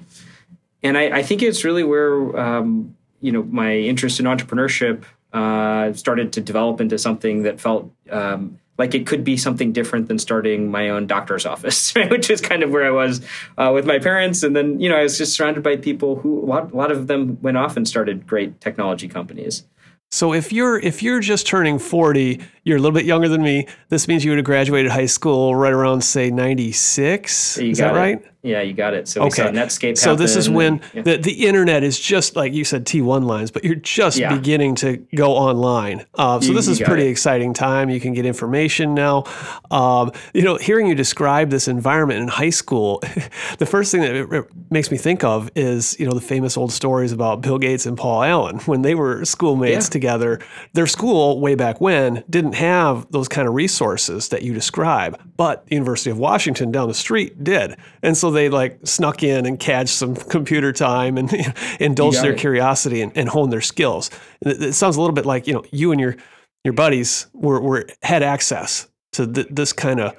And 0.84 0.98
I, 0.98 1.18
I 1.18 1.24
think 1.24 1.42
it's 1.42 1.64
really 1.64 1.84
where 1.84 2.40
um, 2.40 2.96
you 3.22 3.32
know 3.32 3.44
my 3.44 3.76
interest 3.76 4.20
in 4.20 4.26
entrepreneurship 4.26 5.04
uh, 5.34 5.94
started 5.94 6.34
to 6.34 6.42
develop 6.42 6.82
into 6.82 6.98
something 6.98 7.44
that 7.44 7.60
felt 7.60 7.92
um, 8.10 8.60
like 8.78 8.96
it 8.96 9.06
could 9.06 9.24
be 9.24 9.38
something 9.38 9.72
different 9.72 10.08
than 10.08 10.18
starting 10.18 10.72
my 10.72 10.90
own 10.90 11.08
doctor's 11.08 11.46
office, 11.54 11.96
right? 11.96 12.10
which 12.10 12.30
is 12.30 12.42
kind 12.42 12.64
of 12.64 12.72
where 12.72 12.86
I 12.86 12.92
was 12.92 13.22
uh, 13.58 13.72
with 13.74 13.86
my 13.86 14.00
parents. 14.00 14.44
And 14.44 14.56
then, 14.56 14.80
you 14.80 14.90
know, 14.90 14.98
I 14.98 15.04
was 15.04 15.18
just 15.18 15.36
surrounded 15.36 15.64
by 15.64 15.76
people 15.76 16.18
who, 16.18 16.44
a 16.44 16.46
lot, 16.46 16.72
a 16.72 16.76
lot 16.76 16.92
of 16.92 17.08
them 17.08 17.40
went 17.42 17.58
off 17.58 17.78
and 17.78 17.88
started 17.88 18.28
great 18.28 18.60
technology 18.60 19.08
companies. 19.08 19.66
So 20.12 20.34
if 20.34 20.52
you're 20.52 20.78
if 20.78 21.02
you're 21.02 21.22
just 21.22 21.48
turning 21.48 21.80
40, 21.80 22.42
you're 22.64 22.78
a 22.78 22.80
little 22.82 22.94
bit 22.94 23.06
younger 23.06 23.30
than 23.30 23.42
me. 23.42 23.68
This 23.90 24.08
means 24.08 24.26
you 24.26 24.32
would 24.32 24.38
have 24.38 24.46
graduated 24.46 24.92
high 24.92 25.06
school 25.06 25.56
right 25.56 25.72
around 25.72 26.02
say 26.02 26.30
96. 26.30 27.58
Is 27.58 27.78
that 27.78 27.96
it. 27.96 27.98
right? 27.98 28.31
Yeah, 28.44 28.62
you 28.62 28.74
got 28.74 28.96
it. 28.96 29.08
So 29.08 29.24
okay. 29.24 29.44
Netscape. 29.44 30.00
So 30.00 30.16
this 30.16 30.36
is 30.36 30.50
when 30.50 30.82
yeah. 30.94 31.04
the, 31.04 31.18
the 31.18 31.46
internet 31.46 31.84
is 31.84 32.00
just 32.00 32.36
like 32.36 32.54
you 32.54 32.64
said 32.64 32.86
T1 32.86 33.24
lines, 33.24 33.52
but 33.52 33.64
you're 33.64 33.76
just 33.76 34.18
yeah. 34.18 34.36
beginning 34.36 34.74
to 34.76 34.98
go 35.14 35.34
online. 35.34 36.08
Uh, 36.16 36.40
so 36.40 36.48
you, 36.48 36.54
this 36.56 36.68
is 36.68 36.82
pretty 36.82 37.06
it. 37.06 37.12
exciting 37.12 37.54
time. 37.54 37.92
You 37.92 38.00
can 38.00 38.14
get 38.14 38.26
information 38.26 38.96
now. 38.96 39.26
Um, 39.70 40.12
you 40.34 40.42
know, 40.42 40.58
hearing 40.58 40.88
you 40.88 40.96
describe 40.96 41.52
this 41.52 41.68
environment 41.68 42.20
in 42.20 42.28
high 42.30 42.50
school, 42.50 43.00
the 43.60 43.68
first 43.68 43.92
thing 43.92 44.02
that 44.02 44.16
it 44.16 44.46
makes 44.72 44.90
me 44.90 44.98
think 44.98 45.24
of 45.24 45.52
is 45.56 46.00
you 46.00 46.08
know 46.08 46.14
the 46.14 46.22
famous 46.22 46.58
old 46.58 46.72
stories 46.72 47.12
about 47.12 47.42
Bill 47.42 47.60
Gates 47.60 47.86
and 47.86 47.96
Paul 47.96 48.24
Allen 48.24 48.58
when 48.66 48.82
they 48.82 48.96
were 48.96 49.24
schoolmates 49.24 49.86
yeah. 49.86 49.92
together. 49.92 50.40
Their 50.74 50.88
school 50.88 51.40
way 51.40 51.54
back 51.54 51.80
when 51.80 52.24
didn't 52.28 52.54
have 52.54 53.12
those 53.12 53.28
kind 53.28 53.48
of 53.48 53.54
resources 53.54 54.30
that 54.30 54.42
you 54.42 54.56
describe, 54.56 55.22
but 55.38 55.68
the 55.68 55.76
University 55.76 56.10
of 56.10 56.18
Washington 56.18 56.72
down 56.72 56.88
the 56.88 56.96
street 56.96 57.44
did, 57.44 57.78
and 58.02 58.18
so 58.18 58.31
they 58.32 58.50
like 58.50 58.80
snuck 58.84 59.24
in 59.24 59.46
and 59.46 59.60
catch 59.60 59.90
some 59.90 60.16
computer 60.16 60.72
time 60.72 61.18
and 61.18 61.32
you 61.32 61.44
know, 61.44 61.54
indulge 61.80 62.20
their 62.20 62.34
it. 62.34 62.40
curiosity 62.40 63.02
and, 63.02 63.12
and, 63.16 63.30
hone 63.30 63.50
their 63.50 63.62
skills. 63.62 64.10
It, 64.42 64.62
it, 64.62 64.74
sounds 64.74 64.98
a 64.98 65.02
little 65.02 65.14
bit 65.14 65.26
like 65.26 65.48
you 65.48 65.54
know 65.54 65.64
you 65.72 65.92
and 65.92 66.02
your 66.02 66.16
your 66.64 66.74
buddies 66.74 67.28
were, 67.34 67.60
were 67.60 67.88
had 68.04 68.24
access 68.24 68.88
to 69.14 69.28
th- 69.28 69.48
this 69.50 69.74
kind 69.74 70.00
of. 70.00 70.16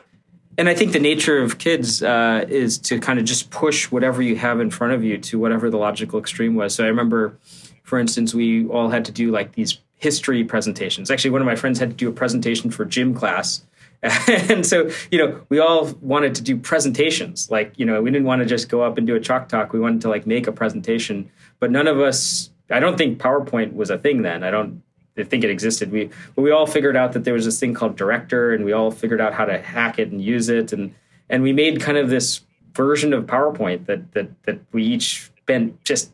And 0.58 0.68
I 0.68 0.74
think 0.74 0.92
the 0.92 1.00
nature 1.00 1.38
of 1.38 1.58
kids 1.58 2.02
uh, 2.02 2.44
is 2.48 2.76
to 2.78 2.98
kind 2.98 3.18
of 3.18 3.24
just 3.24 3.50
push 3.50 3.90
whatever 3.90 4.20
you 4.20 4.36
have 4.36 4.60
in 4.60 4.70
front 4.70 4.92
of 4.92 5.02
you 5.02 5.16
to 5.18 5.38
whatever 5.38 5.70
the 5.70 5.78
logical 5.78 6.18
extreme 6.18 6.54
was. 6.54 6.74
So 6.74 6.84
I 6.84 6.88
remember, 6.88 7.38
for 7.84 7.98
instance, 7.98 8.34
we 8.34 8.66
all 8.66 8.90
had 8.90 9.04
to 9.06 9.12
do 9.12 9.30
like 9.30 9.52
these 9.52 9.78
history 9.96 10.44
presentations. 10.44 11.10
Actually, 11.10 11.30
one 11.30 11.40
of 11.40 11.46
my 11.46 11.56
friends 11.56 11.78
had 11.78 11.90
to 11.90 11.96
do 11.96 12.08
a 12.08 12.12
presentation 12.12 12.70
for 12.70 12.84
gym 12.84 13.14
class 13.14 13.62
and 14.28 14.66
so, 14.66 14.90
you 15.12 15.18
know, 15.18 15.40
we 15.48 15.60
all 15.60 15.86
wanted 16.00 16.34
to 16.34 16.42
do 16.42 16.56
presentations. 16.56 17.50
Like, 17.50 17.72
you 17.76 17.86
know, 17.86 18.02
we 18.02 18.10
didn't 18.10 18.26
want 18.26 18.40
to 18.40 18.46
just 18.46 18.68
go 18.68 18.82
up 18.82 18.98
and 18.98 19.06
do 19.06 19.14
a 19.14 19.20
chalk 19.20 19.48
talk. 19.48 19.72
We 19.72 19.78
wanted 19.78 20.00
to 20.02 20.08
like 20.08 20.26
make 20.26 20.48
a 20.48 20.52
presentation. 20.52 21.30
But 21.60 21.70
none 21.70 21.86
of 21.86 22.00
us, 22.00 22.50
I 22.68 22.80
don't 22.80 22.98
think 22.98 23.20
PowerPoint 23.20 23.74
was 23.74 23.90
a 23.90 23.98
thing 23.98 24.22
then. 24.22 24.42
I 24.42 24.50
don't 24.50 24.82
think 25.16 25.44
it 25.44 25.50
existed. 25.50 25.92
We, 25.92 26.10
but 26.34 26.42
we 26.42 26.50
all 26.50 26.66
figured 26.66 26.96
out 26.96 27.12
that 27.12 27.22
there 27.22 27.34
was 27.34 27.44
this 27.44 27.60
thing 27.60 27.74
called 27.74 27.96
Director, 27.96 28.52
and 28.52 28.64
we 28.64 28.72
all 28.72 28.90
figured 28.90 29.20
out 29.20 29.34
how 29.34 29.44
to 29.44 29.58
hack 29.58 29.98
it 29.98 30.10
and 30.10 30.20
use 30.20 30.48
it. 30.48 30.72
And 30.72 30.94
and 31.28 31.42
we 31.42 31.52
made 31.52 31.80
kind 31.80 31.98
of 31.98 32.10
this 32.10 32.40
version 32.74 33.12
of 33.12 33.26
PowerPoint 33.26 33.86
that 33.86 34.12
that 34.12 34.42
that 34.44 34.58
we 34.72 34.82
each 34.82 35.30
spent 35.38 35.84
just 35.84 36.12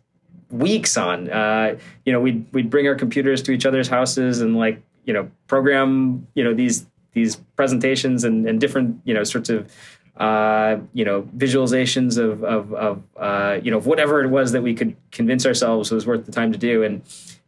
weeks 0.50 0.96
on. 0.96 1.30
Uh, 1.30 1.78
you 2.04 2.12
know, 2.12 2.20
we'd 2.20 2.44
we'd 2.52 2.68
bring 2.68 2.86
our 2.86 2.94
computers 2.94 3.42
to 3.42 3.52
each 3.52 3.64
other's 3.64 3.88
houses 3.88 4.40
and 4.40 4.56
like 4.56 4.82
you 5.04 5.14
know 5.14 5.30
program 5.46 6.26
you 6.34 6.44
know 6.44 6.52
these 6.52 6.86
these 7.18 7.36
presentations 7.56 8.24
and, 8.24 8.46
and 8.48 8.60
different 8.60 9.00
you 9.04 9.14
know 9.14 9.24
sorts 9.24 9.50
of 9.50 9.70
uh, 10.16 10.78
you 10.92 11.04
know 11.04 11.22
visualizations 11.36 12.18
of 12.18 12.42
of, 12.44 12.72
of 12.74 13.02
uh, 13.16 13.58
you 13.62 13.70
know 13.70 13.80
whatever 13.80 14.22
it 14.24 14.28
was 14.28 14.52
that 14.52 14.62
we 14.62 14.74
could 14.74 14.96
convince 15.10 15.46
ourselves 15.46 15.90
was 15.90 16.06
worth 16.06 16.26
the 16.26 16.32
time 16.32 16.52
to 16.52 16.58
do. 16.58 16.82
And 16.82 17.02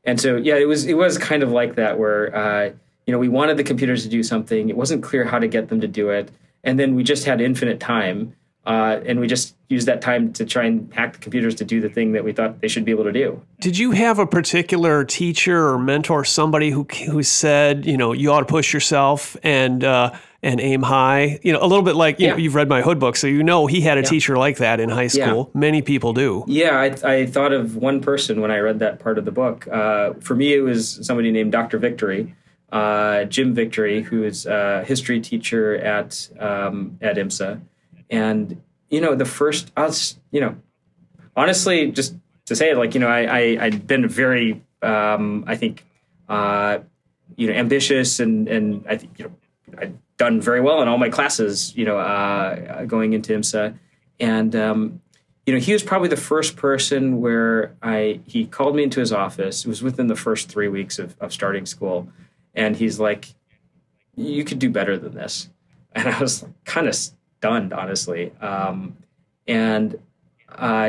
and 0.04 0.20
so 0.20 0.36
yeah 0.36 0.56
it 0.56 0.68
was 0.68 0.86
it 0.86 0.94
was 0.94 1.18
kind 1.18 1.42
of 1.42 1.50
like 1.50 1.74
that 1.76 1.98
where 1.98 2.34
uh, 2.34 2.64
you 3.06 3.12
know 3.12 3.18
we 3.18 3.28
wanted 3.28 3.56
the 3.56 3.64
computers 3.64 4.02
to 4.04 4.08
do 4.08 4.22
something. 4.22 4.68
It 4.68 4.76
wasn't 4.76 5.02
clear 5.02 5.24
how 5.24 5.38
to 5.38 5.48
get 5.48 5.68
them 5.68 5.80
to 5.80 5.88
do 5.88 6.10
it. 6.10 6.30
And 6.62 6.78
then 6.78 6.94
we 6.94 7.02
just 7.02 7.24
had 7.24 7.40
infinite 7.40 7.80
time 7.80 8.36
uh, 8.66 9.00
and 9.06 9.18
we 9.20 9.26
just 9.26 9.56
used 9.68 9.88
that 9.88 10.02
time 10.02 10.32
to 10.34 10.44
try 10.44 10.64
and 10.64 10.92
hack 10.92 11.14
the 11.14 11.18
computers 11.18 11.54
to 11.54 11.64
do 11.64 11.80
the 11.80 11.88
thing 11.88 12.12
that 12.12 12.24
we 12.24 12.32
thought 12.32 12.60
they 12.60 12.68
should 12.68 12.84
be 12.84 12.90
able 12.90 13.04
to 13.04 13.12
do. 13.12 13.40
Did 13.58 13.78
you 13.78 13.92
have 13.92 14.18
a 14.18 14.26
particular 14.26 15.04
teacher 15.04 15.68
or 15.68 15.78
mentor, 15.78 16.24
somebody 16.24 16.70
who 16.70 16.86
who 17.06 17.22
said, 17.22 17.86
you 17.86 17.96
know, 17.96 18.12
you 18.12 18.30
ought 18.30 18.40
to 18.40 18.46
push 18.46 18.74
yourself 18.74 19.34
and 19.42 19.82
uh, 19.82 20.12
and 20.42 20.60
aim 20.60 20.82
high? 20.82 21.40
You 21.42 21.54
know, 21.54 21.62
a 21.62 21.66
little 21.66 21.84
bit 21.84 21.96
like 21.96 22.20
you 22.20 22.26
yeah. 22.26 22.32
know, 22.32 22.38
you've 22.38 22.54
read 22.54 22.68
my 22.68 22.82
hood 22.82 22.98
book, 22.98 23.16
so 23.16 23.26
you 23.26 23.42
know 23.42 23.66
he 23.66 23.80
had 23.80 23.96
a 23.96 24.02
yeah. 24.02 24.08
teacher 24.08 24.36
like 24.36 24.58
that 24.58 24.78
in 24.78 24.90
high 24.90 25.06
school. 25.06 25.50
Yeah. 25.54 25.58
Many 25.58 25.80
people 25.80 26.12
do. 26.12 26.44
Yeah, 26.46 26.76
I, 26.78 27.12
I, 27.12 27.26
thought 27.26 27.52
of 27.52 27.76
one 27.76 28.00
person 28.02 28.42
when 28.42 28.50
I 28.50 28.58
read 28.58 28.80
that 28.80 28.98
part 28.98 29.16
of 29.16 29.24
the 29.24 29.32
book. 29.32 29.66
Uh, 29.68 30.12
for 30.20 30.34
me, 30.34 30.52
it 30.52 30.60
was 30.60 30.98
somebody 31.06 31.30
named 31.30 31.52
Dr. 31.52 31.78
Victory. 31.78 32.34
Uh, 32.70 33.24
Jim 33.24 33.52
Victory, 33.52 34.02
who 34.02 34.22
is 34.22 34.46
a 34.46 34.84
history 34.84 35.20
teacher 35.20 35.76
at 35.76 36.28
um, 36.38 36.98
at 37.00 37.16
IMSA, 37.16 37.60
and 38.10 38.60
you 38.90 39.00
know, 39.00 39.14
the 39.14 39.24
first, 39.24 39.70
was, 39.76 40.18
you 40.32 40.40
know, 40.40 40.56
honestly, 41.36 41.90
just 41.92 42.16
to 42.46 42.56
say 42.56 42.70
it, 42.70 42.76
like, 42.76 42.94
you 42.94 43.00
know, 43.00 43.08
I, 43.08 43.22
I 43.22 43.64
I'd 43.64 43.86
been 43.86 44.08
very, 44.08 44.62
um, 44.82 45.44
I 45.46 45.56
think, 45.56 45.86
uh, 46.28 46.80
you 47.36 47.46
know, 47.46 47.54
ambitious 47.54 48.20
and 48.20 48.48
and 48.48 48.84
I 48.88 48.96
think 48.96 49.18
you 49.18 49.26
know, 49.26 49.78
I'd 49.78 49.98
done 50.16 50.40
very 50.40 50.60
well 50.60 50.82
in 50.82 50.88
all 50.88 50.98
my 50.98 51.08
classes, 51.08 51.74
you 51.76 51.84
know, 51.84 51.98
uh, 51.98 52.84
going 52.84 53.12
into 53.12 53.32
IMSA, 53.32 53.78
and 54.18 54.54
um, 54.56 55.00
you 55.46 55.54
know, 55.54 55.60
he 55.60 55.72
was 55.72 55.82
probably 55.82 56.08
the 56.08 56.16
first 56.16 56.56
person 56.56 57.20
where 57.20 57.76
I 57.82 58.20
he 58.26 58.46
called 58.46 58.74
me 58.74 58.82
into 58.82 59.00
his 59.00 59.12
office. 59.12 59.64
It 59.64 59.68
was 59.68 59.82
within 59.82 60.08
the 60.08 60.16
first 60.16 60.48
three 60.48 60.68
weeks 60.68 60.98
of, 60.98 61.16
of 61.20 61.32
starting 61.32 61.66
school, 61.66 62.08
and 62.54 62.76
he's 62.76 62.98
like, 62.98 63.28
"You 64.16 64.44
could 64.44 64.58
do 64.58 64.70
better 64.70 64.98
than 64.98 65.14
this," 65.14 65.48
and 65.92 66.08
I 66.08 66.18
was 66.20 66.44
kind 66.64 66.88
of 66.88 66.96
stunned, 67.40 67.72
honestly. 67.72 68.32
Um, 68.42 68.96
and 69.48 69.98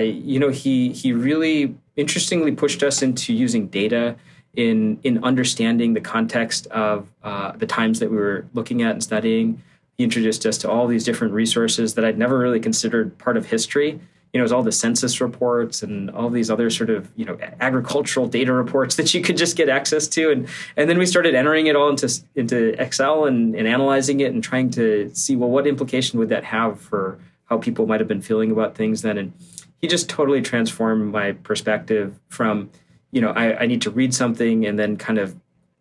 you 0.01 0.39
know, 0.39 0.50
he 0.50 0.91
he 0.91 1.13
really 1.13 1.75
interestingly 1.96 2.51
pushed 2.51 2.84
us 2.84 3.01
into 3.01 3.34
using 3.34 3.67
data 3.67 4.15
in 4.55 5.00
in 5.03 5.24
understanding 5.24 5.93
the 5.93 6.01
context 6.01 6.67
of 6.67 7.08
uh, 7.24 7.53
the 7.53 7.65
times 7.65 8.00
that 8.00 8.12
we 8.12 8.17
were 8.17 8.46
looking 8.53 8.81
at 8.81 8.91
and 8.91 9.03
studying. 9.03 9.62
He 9.98 10.03
introduced 10.03 10.46
us 10.46 10.58
to 10.60 10.70
all 10.70 10.88
these 10.88 11.05
different 11.05 11.34
resources 11.34 11.93
that 11.93 12.03
I'd 12.03 12.17
never 12.17 12.38
really 12.38 12.60
considered 12.60 13.17
part 13.17 13.38
of 13.38 13.46
history 13.46 14.00
you 14.33 14.38
know, 14.38 14.43
it 14.43 14.43
was 14.43 14.51
all 14.51 14.63
the 14.63 14.71
census 14.71 15.19
reports 15.19 15.83
and 15.83 16.09
all 16.11 16.29
these 16.29 16.50
other 16.50 16.69
sort 16.69 16.89
of, 16.89 17.11
you 17.17 17.25
know, 17.25 17.38
agricultural 17.59 18.27
data 18.27 18.53
reports 18.53 18.95
that 18.97 19.13
you 19.13 19.21
could 19.21 19.38
just 19.38 19.57
get 19.57 19.69
access 19.69 20.07
to. 20.09 20.31
And 20.31 20.47
and 20.77 20.89
then 20.89 20.97
we 20.97 21.05
started 21.05 21.35
entering 21.35 21.67
it 21.67 21.75
all 21.75 21.89
into 21.89 22.09
into 22.35 22.81
Excel 22.81 23.25
and, 23.25 23.55
and 23.55 23.67
analyzing 23.67 24.21
it 24.21 24.33
and 24.33 24.43
trying 24.43 24.69
to 24.71 25.11
see, 25.13 25.35
well, 25.35 25.50
what 25.50 25.67
implication 25.67 26.19
would 26.19 26.29
that 26.29 26.45
have 26.45 26.79
for 26.79 27.19
how 27.45 27.57
people 27.57 27.85
might 27.85 28.00
have 28.00 28.07
been 28.07 28.21
feeling 28.21 28.50
about 28.50 28.75
things 28.75 29.01
then. 29.01 29.17
And 29.17 29.33
he 29.81 29.88
just 29.88 30.07
totally 30.07 30.41
transformed 30.41 31.11
my 31.11 31.33
perspective 31.33 32.17
from, 32.29 32.71
you 33.11 33.19
know, 33.19 33.31
I, 33.31 33.63
I 33.63 33.65
need 33.65 33.81
to 33.81 33.91
read 33.91 34.13
something 34.13 34.65
and 34.65 34.79
then 34.79 34.95
kind 34.95 35.19
of 35.19 35.35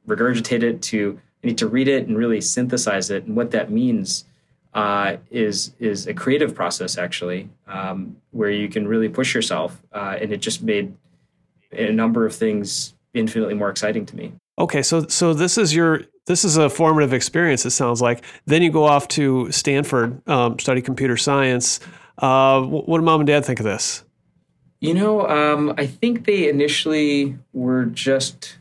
regurgitate 0.08 0.64
it 0.64 0.82
to 0.82 1.20
I 1.44 1.46
need 1.46 1.58
to 1.58 1.68
read 1.68 1.86
it 1.86 2.08
and 2.08 2.18
really 2.18 2.40
synthesize 2.40 3.10
it 3.10 3.24
and 3.24 3.36
what 3.36 3.52
that 3.52 3.70
means 3.70 4.24
uh, 4.74 5.16
is 5.30 5.72
is 5.78 6.06
a 6.06 6.14
creative 6.14 6.54
process 6.54 6.96
actually, 6.96 7.48
um, 7.66 8.16
where 8.30 8.50
you 8.50 8.68
can 8.68 8.86
really 8.86 9.08
push 9.08 9.34
yourself, 9.34 9.82
uh, 9.92 10.16
and 10.20 10.32
it 10.32 10.38
just 10.38 10.62
made 10.62 10.94
a 11.72 11.92
number 11.92 12.26
of 12.26 12.34
things 12.34 12.94
infinitely 13.14 13.54
more 13.54 13.70
exciting 13.70 14.06
to 14.06 14.16
me. 14.16 14.32
Okay, 14.58 14.82
so 14.82 15.06
so 15.08 15.34
this 15.34 15.58
is 15.58 15.74
your 15.74 16.02
this 16.26 16.44
is 16.44 16.56
a 16.56 16.68
formative 16.70 17.12
experience. 17.12 17.64
It 17.66 17.70
sounds 17.70 18.00
like. 18.00 18.24
Then 18.46 18.62
you 18.62 18.70
go 18.70 18.84
off 18.84 19.08
to 19.08 19.50
Stanford, 19.50 20.26
um, 20.28 20.58
study 20.58 20.82
computer 20.82 21.16
science. 21.16 21.80
Uh, 22.18 22.62
what 22.62 22.98
do 22.98 23.04
mom 23.04 23.20
and 23.20 23.26
dad 23.26 23.44
think 23.44 23.58
of 23.58 23.64
this? 23.64 24.04
You 24.80 24.94
know, 24.94 25.26
um, 25.28 25.74
I 25.76 25.86
think 25.86 26.26
they 26.26 26.48
initially 26.48 27.36
were 27.52 27.86
just 27.86 28.58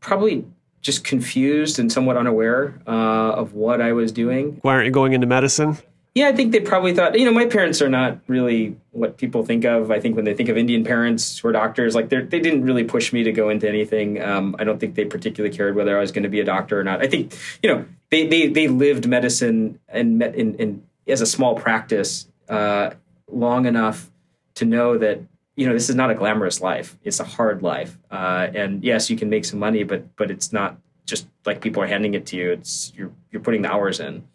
probably 0.00 0.44
just 0.82 1.04
confused 1.04 1.78
and 1.78 1.90
somewhat 1.90 2.16
unaware 2.16 2.74
uh, 2.86 2.90
of 3.32 3.54
what 3.54 3.80
I 3.80 3.92
was 3.92 4.12
doing. 4.12 4.58
Why 4.62 4.74
aren't 4.74 4.86
you 4.86 4.92
going 4.92 5.14
into 5.14 5.26
medicine? 5.26 5.78
Yeah, 6.14 6.28
I 6.28 6.32
think 6.32 6.52
they 6.52 6.60
probably 6.60 6.92
thought, 6.94 7.18
you 7.18 7.24
know, 7.24 7.32
my 7.32 7.46
parents 7.46 7.80
are 7.80 7.88
not 7.88 8.18
really 8.26 8.76
what 8.90 9.16
people 9.16 9.46
think 9.46 9.64
of. 9.64 9.90
I 9.90 9.98
think 9.98 10.14
when 10.14 10.26
they 10.26 10.34
think 10.34 10.50
of 10.50 10.58
Indian 10.58 10.84
parents 10.84 11.38
who 11.38 11.48
are 11.48 11.52
doctors, 11.52 11.94
like 11.94 12.10
they 12.10 12.20
they 12.20 12.38
didn't 12.38 12.64
really 12.64 12.84
push 12.84 13.14
me 13.14 13.22
to 13.22 13.32
go 13.32 13.48
into 13.48 13.66
anything. 13.66 14.20
Um, 14.20 14.54
I 14.58 14.64
don't 14.64 14.78
think 14.78 14.94
they 14.94 15.06
particularly 15.06 15.56
cared 15.56 15.74
whether 15.74 15.96
I 15.96 16.00
was 16.00 16.12
going 16.12 16.24
to 16.24 16.28
be 16.28 16.40
a 16.40 16.44
doctor 16.44 16.78
or 16.78 16.84
not. 16.84 17.00
I 17.00 17.06
think, 17.06 17.34
you 17.62 17.74
know, 17.74 17.86
they 18.10 18.26
they, 18.26 18.48
they 18.48 18.68
lived 18.68 19.08
medicine 19.08 19.78
and 19.88 20.18
met 20.18 20.34
in, 20.34 20.54
in 20.56 20.82
as 21.08 21.22
a 21.22 21.26
small 21.26 21.54
practice 21.54 22.28
uh, 22.46 22.90
long 23.30 23.64
enough 23.64 24.10
to 24.56 24.66
know 24.66 24.98
that 24.98 25.20
you 25.56 25.66
know 25.66 25.72
this 25.72 25.88
is 25.88 25.96
not 25.96 26.10
a 26.10 26.14
glamorous 26.14 26.60
life. 26.60 26.96
It's 27.04 27.20
a 27.20 27.24
hard 27.24 27.62
life. 27.62 27.98
Uh, 28.10 28.48
and 28.54 28.82
yes 28.82 29.10
you 29.10 29.16
can 29.16 29.28
make 29.28 29.44
some 29.44 29.58
money 29.58 29.82
but 29.84 30.14
but 30.16 30.30
it's 30.30 30.52
not 30.52 30.78
just 31.06 31.26
like 31.44 31.60
people 31.60 31.82
are 31.82 31.86
handing 31.86 32.14
it 32.14 32.26
to 32.26 32.36
you. 32.36 32.52
It's 32.52 32.92
you're 32.96 33.12
you're 33.30 33.42
putting 33.42 33.62
the 33.62 33.70
hours 33.70 34.00
in. 34.00 34.26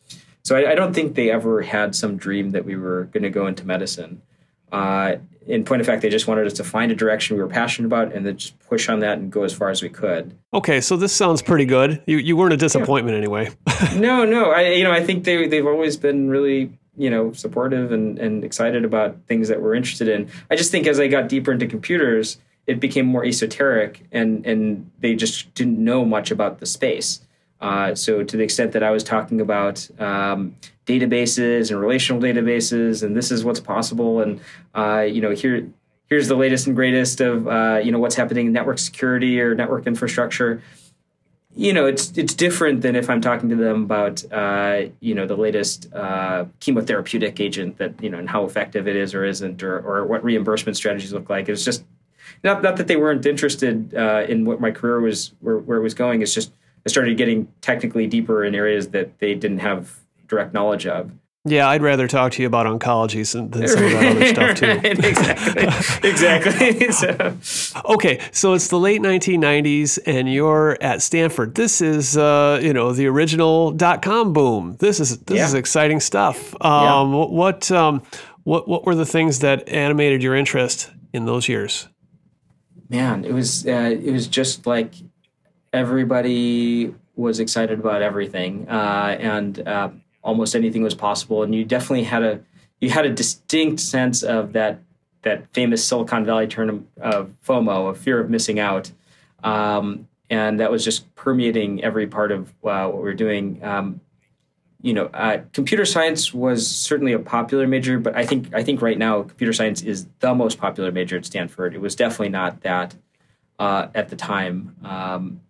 So 0.44 0.56
i, 0.56 0.72
I 0.72 0.76
don't 0.76 0.94
think 0.94 1.16
they 1.16 1.30
ever 1.30 1.62
had 1.62 1.96
some 1.96 2.18
dream 2.18 2.52
that 2.52 2.66
we 2.66 2.76
were 2.76 3.06
going 3.06 3.24
to 3.24 3.30
go 3.30 3.48
into 3.48 3.66
medicine. 3.66 4.22
Uh, 4.72 5.16
in 5.46 5.64
point 5.64 5.80
of 5.80 5.88
fact 5.88 6.02
they 6.02 6.10
just 6.10 6.28
wanted 6.28 6.46
us 6.46 6.54
to 6.54 6.64
find 6.64 6.92
a 6.92 6.96
direction 6.96 7.38
we 7.38 7.42
were 7.42 7.48
passionate 7.48 7.88
about 7.88 8.14
and 8.14 8.26
then 8.26 8.36
just 8.36 8.60
push 8.68 8.90
on 8.90 9.00
that 9.00 9.18
and 9.18 9.32
go 9.32 9.44
as 9.44 9.54
far 9.54 9.70
as 9.70 9.82
we 9.82 9.90
could. 9.90 10.38
Okay 10.54 10.82
so 10.82 10.98
this 10.98 11.14
sounds 11.14 11.42
pretty 11.42 11.66
good. 11.66 12.04
You, 12.06 12.18
you 12.18 12.36
weren't 12.36 12.54
a 12.54 12.58
disappointment 12.58 13.16
yeah. 13.16 13.20
anyway. 13.20 13.50
No 13.96 14.26
no. 14.26 14.52
I 14.52 14.70
you 14.70 14.84
know 14.84 14.92
i 14.92 15.04
think 15.04 15.24
they, 15.24 15.48
they've 15.48 15.66
always 15.66 15.98
been 15.98 16.30
really 16.30 16.72
you 16.98 17.10
know 17.10 17.32
supportive 17.34 17.92
and, 17.92 18.20
and 18.20 18.44
excited 18.44 18.84
about 18.84 19.18
things 19.28 19.48
that 19.48 19.62
we're 19.62 19.76
interested 19.76 20.08
in. 20.08 20.30
I 20.50 20.56
just 20.56 20.72
think 20.72 20.88
as 20.88 21.00
i 21.00 21.08
got 21.08 21.30
deeper 21.30 21.52
into 21.52 21.68
computers 21.68 22.38
it 22.66 22.80
became 22.82 23.06
more 23.06 23.24
esoteric 23.26 24.06
and 24.12 24.46
and 24.46 24.90
they 25.00 25.16
just 25.16 25.54
didn't 25.54 25.84
know 25.84 26.04
much 26.04 26.32
about 26.32 26.60
the 26.60 26.66
space. 26.66 27.22
Uh, 27.60 27.96
so 27.96 28.24
to 28.24 28.38
the 28.38 28.44
extent 28.44 28.72
that 28.74 28.84
i 28.84 28.92
was 28.92 29.04
talking 29.04 29.42
about 29.42 29.90
um, 30.00 30.56
databases 30.86 31.72
and 31.72 31.80
relational 31.80 32.22
databases 32.22 33.02
and 33.04 33.18
this 33.18 33.32
is 33.32 33.44
what's 33.44 33.60
possible 33.60 34.22
and 34.22 34.40
uh, 34.76 35.02
you 35.02 35.22
know 35.22 35.32
here 35.32 35.68
here's 36.08 36.28
the 36.28 36.36
latest 36.36 36.68
and 36.68 36.76
greatest 36.76 37.20
of 37.20 37.48
uh, 37.48 37.80
you 37.84 37.92
know 37.92 38.00
what's 38.00 38.16
happening 38.16 38.48
in 38.48 38.54
network 38.54 38.80
security 38.80 39.42
or 39.42 39.56
network 39.56 39.88
infrastructure 39.88 40.62
you 41.58 41.74
know, 41.74 41.88
it's 41.88 42.15
it's 42.15 42.36
different 42.36 42.82
than 42.82 42.96
if 42.96 43.10
I'm 43.10 43.20
talking 43.20 43.50
to 43.50 43.56
them 43.56 43.84
about 43.84 44.24
uh, 44.32 44.84
you 45.00 45.15
know 45.15 45.26
the 45.26 45.36
latest 45.36 45.91
uh, 45.91 46.46
chemotherapeutic 46.60 47.39
agent 47.39 47.78
that 47.80 48.02
you 48.02 48.12
know 48.12 48.20
and 48.20 48.30
how 48.30 48.46
effective 48.46 48.88
it 48.88 48.96
is 48.96 49.15
or 49.15 49.26
isn't, 49.26 49.63
or 49.63 49.80
or 49.80 50.06
what 50.06 50.24
reimbursement 50.24 50.78
strategies 50.78 51.12
look 51.12 51.32
like. 51.32 51.50
It's 51.50 51.65
just 51.65 51.84
not 52.43 52.62
not 52.62 52.78
that 52.78 52.88
they 52.88 52.96
weren't 52.96 53.26
interested 53.26 53.93
uh, 53.96 54.26
in 54.30 54.46
what 54.46 54.62
my 54.62 54.70
career 54.70 55.00
was 55.00 55.34
where, 55.39 55.58
where 55.58 55.80
it 55.80 55.82
was 55.82 55.96
going. 55.96 56.22
It's 56.22 56.34
just 56.34 56.54
I 56.86 56.89
started 56.89 57.17
getting 57.17 57.48
technically 57.62 58.06
deeper 58.06 58.46
in 58.46 58.54
areas 58.54 58.89
that 58.89 59.17
they 59.17 59.34
didn't 59.34 59.60
have 59.60 60.00
direct 60.28 60.54
knowledge 60.54 60.86
of. 60.86 61.12
Yeah, 61.48 61.70
I'd 61.70 61.82
rather 61.82 62.08
talk 62.08 62.34
to 62.34 62.42
you 62.42 62.48
about 62.48 62.66
oncology 62.66 63.30
than 63.32 63.68
some 63.68 63.84
of 63.84 63.92
that 63.92 64.16
other 64.16 64.26
stuff 64.34 64.58
too. 64.58 64.66
exactly. 66.08 66.68
exactly. 66.80 66.92
so. 66.92 67.38
Okay, 67.86 68.20
so 68.32 68.54
it's 68.54 68.68
the 68.68 68.80
late 68.80 69.02
1990s, 69.02 70.00
and 70.06 70.32
you're 70.32 70.78
at 70.82 71.02
Stanford. 71.02 71.56
This 71.56 71.82
is, 71.82 72.18
uh, 72.18 72.60
you 72.62 72.74
know, 72.74 72.92
the 72.92 73.08
original 73.08 73.72
dot 73.72 74.02
com 74.02 74.34
boom. 74.34 74.76
This 74.80 75.00
is 75.00 75.18
this 75.20 75.38
yeah. 75.38 75.46
is 75.46 75.54
exciting 75.54 76.00
stuff. 76.00 76.54
Um, 76.62 77.14
yeah. 77.14 77.26
What 77.26 77.72
um, 77.72 78.02
what 78.44 78.68
what 78.68 78.86
were 78.86 78.96
the 78.96 79.06
things 79.06 79.40
that 79.40 79.68
animated 79.70 80.24
your 80.24 80.36
interest 80.36 80.92
in 81.14 81.26
those 81.26 81.48
years? 81.48 81.88
Man, 82.90 83.26
it 83.26 83.34
was 83.34 83.66
uh, 83.68 83.96
it 84.02 84.12
was 84.12 84.28
just 84.28 84.66
like 84.66 84.94
everybody 85.74 86.94
was 87.16 87.40
excited 87.40 87.80
about 87.80 88.02
everything, 88.02 88.68
uh, 88.70 89.18
and 89.20 89.68
uh, 89.68 89.90
almost 90.28 90.56
anything 90.56 90.84
was 90.84 90.94
possible, 90.94 91.42
and 91.42 91.56
you 91.56 91.63
definitely 91.63 92.04
had 92.04 92.22
a 92.22 92.42
you 92.80 92.90
had 92.92 93.06
a 93.06 93.10
distinct 93.10 93.80
sense 93.80 94.22
of 94.22 94.54
that 94.54 94.82
that 95.24 95.52
famous 95.54 95.84
Silicon 95.84 96.26
Valley 96.26 96.48
term 96.48 96.88
of 97.02 97.32
FOMO, 97.44 97.90
of 97.90 97.98
fear 97.98 98.20
of 98.20 98.30
missing 98.30 98.60
out, 98.60 98.92
um, 99.44 100.08
and 100.30 100.60
that 100.60 100.70
was 100.70 100.84
just 100.84 101.16
permeating 101.16 101.84
every 101.84 102.06
part 102.06 102.32
of 102.32 102.50
uh, 102.63 102.88
what 102.88 102.98
we 102.98 103.04
were 103.04 103.13
doing. 103.13 103.63
Um, 103.63 104.02
you 104.82 104.94
know, 104.94 105.06
uh, 105.08 105.40
computer 105.54 105.86
science 105.86 106.34
was 106.34 106.68
certainly 106.68 107.13
a 107.13 107.20
popular 107.20 107.66
major, 107.66 107.98
but 107.98 108.16
I 108.16 108.26
think 108.26 108.54
I 108.54 108.63
think 108.63 108.82
right 108.82 108.98
now 108.98 109.24
computer 109.24 109.54
science 109.54 109.82
is 109.82 110.08
the 110.20 110.36
most 110.36 110.60
popular 110.60 110.92
major 110.92 111.18
at 111.18 111.26
Stanford. 111.26 111.74
It 111.74 111.82
was 111.82 111.96
definitely 111.96 112.30
not 112.30 112.62
that 112.62 112.96
uh, 113.58 113.88
at 113.96 114.10
the 114.10 114.18
time. 114.18 114.76
Um, 114.84 115.42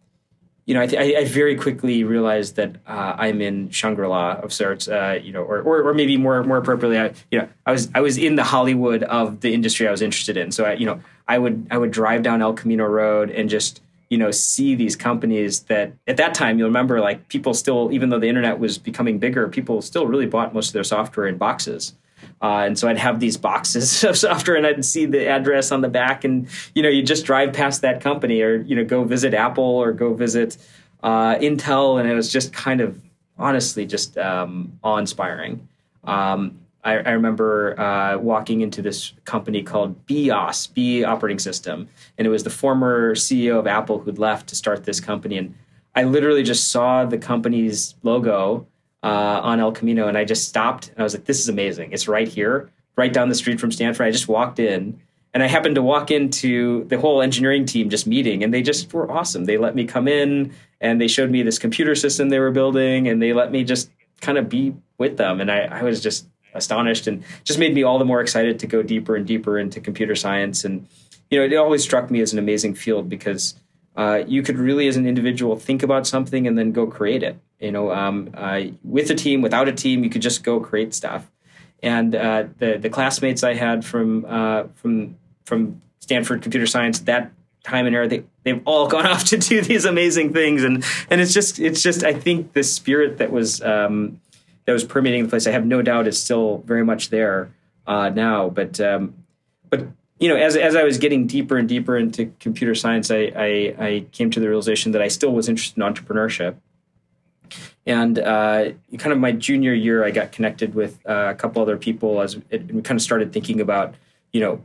you 0.67 0.73
know, 0.73 0.81
I, 0.81 0.87
th- 0.87 1.15
I, 1.15 1.23
very 1.23 1.55
quickly 1.55 2.03
realized 2.03 2.57
that 2.57 2.75
uh, 2.85 3.15
I'm 3.17 3.39
in 3.39 3.69
Shangri-La 3.69 4.33
of 4.33 4.51
sorts, 4.51 4.89
uh, 4.89 5.17
you 5.23 5.31
know, 5.31 5.41
or, 5.41 5.61
or, 5.61 5.81
or, 5.81 5.93
maybe 5.93 6.17
more 6.17 6.43
more 6.43 6.57
appropriately, 6.57 6.99
I, 6.99 7.13
you 7.31 7.39
know, 7.39 7.47
I 7.65 7.71
was 7.71 7.89
I 7.95 8.01
was 8.01 8.17
in 8.17 8.35
the 8.35 8.43
Hollywood 8.43 9.03
of 9.03 9.39
the 9.39 9.53
industry 9.53 9.87
I 9.87 9.91
was 9.91 10.01
interested 10.01 10.35
in. 10.35 10.51
So 10.51 10.65
I, 10.65 10.73
you 10.73 10.85
know, 10.85 10.99
I 11.25 11.39
would 11.39 11.67
I 11.71 11.77
would 11.77 11.91
drive 11.91 12.21
down 12.21 12.41
El 12.41 12.53
Camino 12.53 12.85
Road 12.85 13.29
and 13.31 13.49
just 13.49 13.81
you 14.09 14.17
know 14.17 14.29
see 14.29 14.75
these 14.75 14.97
companies 14.97 15.61
that 15.61 15.93
at 16.05 16.17
that 16.17 16.33
time 16.33 16.59
you'll 16.59 16.67
remember 16.67 16.99
like 16.99 17.29
people 17.29 17.53
still 17.53 17.89
even 17.93 18.09
though 18.09 18.19
the 18.19 18.27
internet 18.27 18.59
was 18.59 18.77
becoming 18.77 19.19
bigger, 19.19 19.47
people 19.47 19.81
still 19.81 20.05
really 20.05 20.25
bought 20.25 20.53
most 20.53 20.67
of 20.67 20.73
their 20.73 20.83
software 20.83 21.27
in 21.27 21.37
boxes. 21.37 21.93
Uh, 22.41 22.65
and 22.65 22.77
so 22.77 22.87
I'd 22.87 22.97
have 22.97 23.19
these 23.19 23.37
boxes 23.37 24.03
of 24.03 24.17
software, 24.17 24.57
and 24.57 24.65
I'd 24.65 24.85
see 24.85 25.05
the 25.05 25.27
address 25.27 25.71
on 25.71 25.81
the 25.81 25.89
back, 25.89 26.23
and 26.23 26.47
you 26.75 26.83
know, 26.83 26.89
you 26.89 27.03
just 27.03 27.25
drive 27.25 27.53
past 27.53 27.81
that 27.81 28.01
company, 28.01 28.41
or 28.41 28.57
you 28.57 28.75
know, 28.75 28.85
go 28.85 29.03
visit 29.03 29.33
Apple, 29.33 29.63
or 29.63 29.91
go 29.91 30.13
visit 30.13 30.57
uh, 31.03 31.35
Intel, 31.35 31.99
and 31.99 32.09
it 32.09 32.13
was 32.13 32.31
just 32.31 32.53
kind 32.53 32.81
of 32.81 32.99
honestly 33.37 33.85
just 33.85 34.17
um, 34.17 34.79
awe-inspiring. 34.83 35.67
Um, 36.03 36.59
I, 36.83 36.93
I, 36.93 37.11
remember 37.11 37.77
uh, 37.79 38.17
walking 38.17 38.61
into 38.61 38.81
this 38.81 39.11
company 39.25 39.61
called 39.61 40.05
BeOS, 40.05 40.73
Be 40.73 41.03
Operating 41.03 41.39
System, 41.39 41.89
and 42.17 42.25
it 42.25 42.29
was 42.29 42.43
the 42.43 42.49
former 42.49 43.13
CEO 43.13 43.59
of 43.59 43.67
Apple 43.67 43.99
who'd 43.99 44.17
left 44.17 44.47
to 44.49 44.55
start 44.55 44.85
this 44.85 44.99
company, 44.99 45.37
and 45.37 45.53
I 45.95 46.03
literally 46.03 46.43
just 46.43 46.71
saw 46.71 47.05
the 47.05 47.17
company's 47.17 47.95
logo 48.03 48.67
uh, 49.03 49.41
on 49.43 49.59
El 49.59 49.71
Camino, 49.71 50.07
and 50.07 50.17
I 50.17 50.25
just 50.25 50.47
stopped 50.47 50.89
and 50.89 50.99
I 50.99 51.03
was 51.03 51.13
like, 51.13 51.25
"This 51.25 51.39
is 51.39 51.49
amazing! 51.49 51.91
It's 51.91 52.07
right 52.07 52.27
here, 52.27 52.69
right 52.95 53.11
down 53.11 53.29
the 53.29 53.35
street 53.35 53.59
from 53.59 53.71
Stanford." 53.71 54.07
I 54.07 54.11
just 54.11 54.27
walked 54.27 54.59
in, 54.59 54.99
and 55.33 55.43
I 55.43 55.47
happened 55.47 55.75
to 55.75 55.81
walk 55.81 56.11
into 56.11 56.85
the 56.85 56.99
whole 56.99 57.21
engineering 57.21 57.65
team 57.65 57.89
just 57.89 58.07
meeting, 58.07 58.43
and 58.43 58.53
they 58.53 58.61
just 58.61 58.93
were 58.93 59.11
awesome. 59.11 59.45
They 59.45 59.57
let 59.57 59.75
me 59.75 59.85
come 59.85 60.07
in, 60.07 60.53
and 60.81 60.99
they 60.99 61.07
showed 61.07 61.31
me 61.31 61.43
this 61.43 61.59
computer 61.59 61.95
system 61.95 62.29
they 62.29 62.39
were 62.39 62.51
building, 62.51 63.07
and 63.07 63.21
they 63.21 63.33
let 63.33 63.51
me 63.51 63.63
just 63.63 63.89
kind 64.21 64.37
of 64.37 64.49
be 64.49 64.73
with 64.97 65.17
them, 65.17 65.39
and 65.41 65.51
I, 65.51 65.59
I 65.59 65.83
was 65.83 66.01
just 66.01 66.27
astonished, 66.53 67.07
and 67.07 67.23
just 67.43 67.59
made 67.59 67.73
me 67.73 67.83
all 67.83 67.99
the 67.99 68.05
more 68.05 68.21
excited 68.21 68.59
to 68.59 68.67
go 68.67 68.81
deeper 68.81 69.15
and 69.15 69.27
deeper 69.27 69.59
into 69.59 69.79
computer 69.79 70.15
science, 70.15 70.65
and 70.65 70.87
you 71.29 71.39
know, 71.39 71.45
it 71.45 71.55
always 71.55 71.83
struck 71.83 72.09
me 72.09 72.21
as 72.21 72.33
an 72.33 72.39
amazing 72.39 72.75
field 72.75 73.09
because 73.09 73.55
uh, 73.95 74.23
you 74.27 74.41
could 74.43 74.57
really, 74.57 74.87
as 74.87 74.95
an 74.95 75.05
individual, 75.05 75.55
think 75.55 75.83
about 75.83 76.07
something 76.07 76.47
and 76.47 76.57
then 76.57 76.71
go 76.71 76.87
create 76.87 77.23
it. 77.23 77.37
You 77.59 77.71
know, 77.71 77.91
um, 77.91 78.29
uh, 78.33 78.61
with 78.83 79.09
a 79.09 79.15
team, 79.15 79.41
without 79.41 79.67
a 79.67 79.71
team, 79.71 80.03
you 80.03 80.09
could 80.09 80.21
just 80.21 80.43
go 80.43 80.59
create 80.59 80.93
stuff. 80.93 81.29
And 81.81 82.15
uh, 82.15 82.45
the 82.57 82.77
the 82.77 82.89
classmates 82.89 83.43
I 83.43 83.53
had 83.53 83.83
from 83.85 84.25
uh, 84.27 84.63
from 84.75 85.17
from 85.45 85.81
Stanford 85.99 86.41
Computer 86.41 86.67
Science 86.67 86.99
that 87.01 87.31
time 87.63 87.85
and 87.85 87.95
era, 87.95 88.07
they 88.07 88.23
they've 88.43 88.61
all 88.65 88.87
gone 88.95 89.05
off 89.05 89.25
to 89.25 89.37
do 89.37 89.61
these 89.61 89.85
amazing 89.85 90.33
things. 90.33 90.63
And 90.63 90.83
and 91.09 91.21
it's 91.21 91.33
just 91.33 91.59
it's 91.59 91.81
just 91.81 92.03
I 92.03 92.13
think 92.13 92.53
the 92.53 92.63
spirit 92.63 93.17
that 93.17 93.31
was 93.31 93.61
um, 93.61 94.21
that 94.65 94.73
was 94.73 94.83
permeating 94.83 95.23
the 95.23 95.29
place. 95.29 95.47
I 95.47 95.51
have 95.51 95.65
no 95.65 95.81
doubt 95.81 96.07
is 96.07 96.21
still 96.21 96.59
very 96.59 96.83
much 96.83 97.09
there 97.09 97.51
uh, 97.87 98.09
now. 98.09 98.49
But 98.49 98.79
um, 98.79 99.15
but 99.69 99.87
you 100.19 100.29
know, 100.29 100.35
as 100.35 100.55
as 100.55 100.75
I 100.75 100.83
was 100.83 100.97
getting 100.97 101.27
deeper 101.27 101.57
and 101.57 101.67
deeper 101.67 101.97
into 101.97 102.31
computer 102.39 102.75
science, 102.75 103.11
I, 103.11 103.31
I, 103.35 103.75
I 103.79 104.05
came 104.11 104.29
to 104.31 104.39
the 104.39 104.47
realization 104.47 104.91
that 104.91 105.01
I 105.01 105.07
still 105.07 105.31
was 105.31 105.47
interested 105.47 105.77
in 105.77 105.83
entrepreneurship. 105.83 106.55
And 107.87 108.19
uh, 108.19 108.71
kind 108.97 109.13
of 109.13 109.17
my 109.17 109.31
junior 109.31 109.73
year, 109.73 110.03
I 110.03 110.11
got 110.11 110.33
connected 110.33 110.75
with 110.75 110.99
uh, 111.07 111.29
a 111.29 111.35
couple 111.35 111.61
other 111.61 111.77
people 111.77 112.21
as 112.21 112.37
it, 112.49 112.69
we 112.71 112.81
kind 112.81 112.97
of 112.97 113.01
started 113.01 113.31
thinking 113.31 113.61
about, 113.61 113.95
you 114.33 114.41
know, 114.41 114.61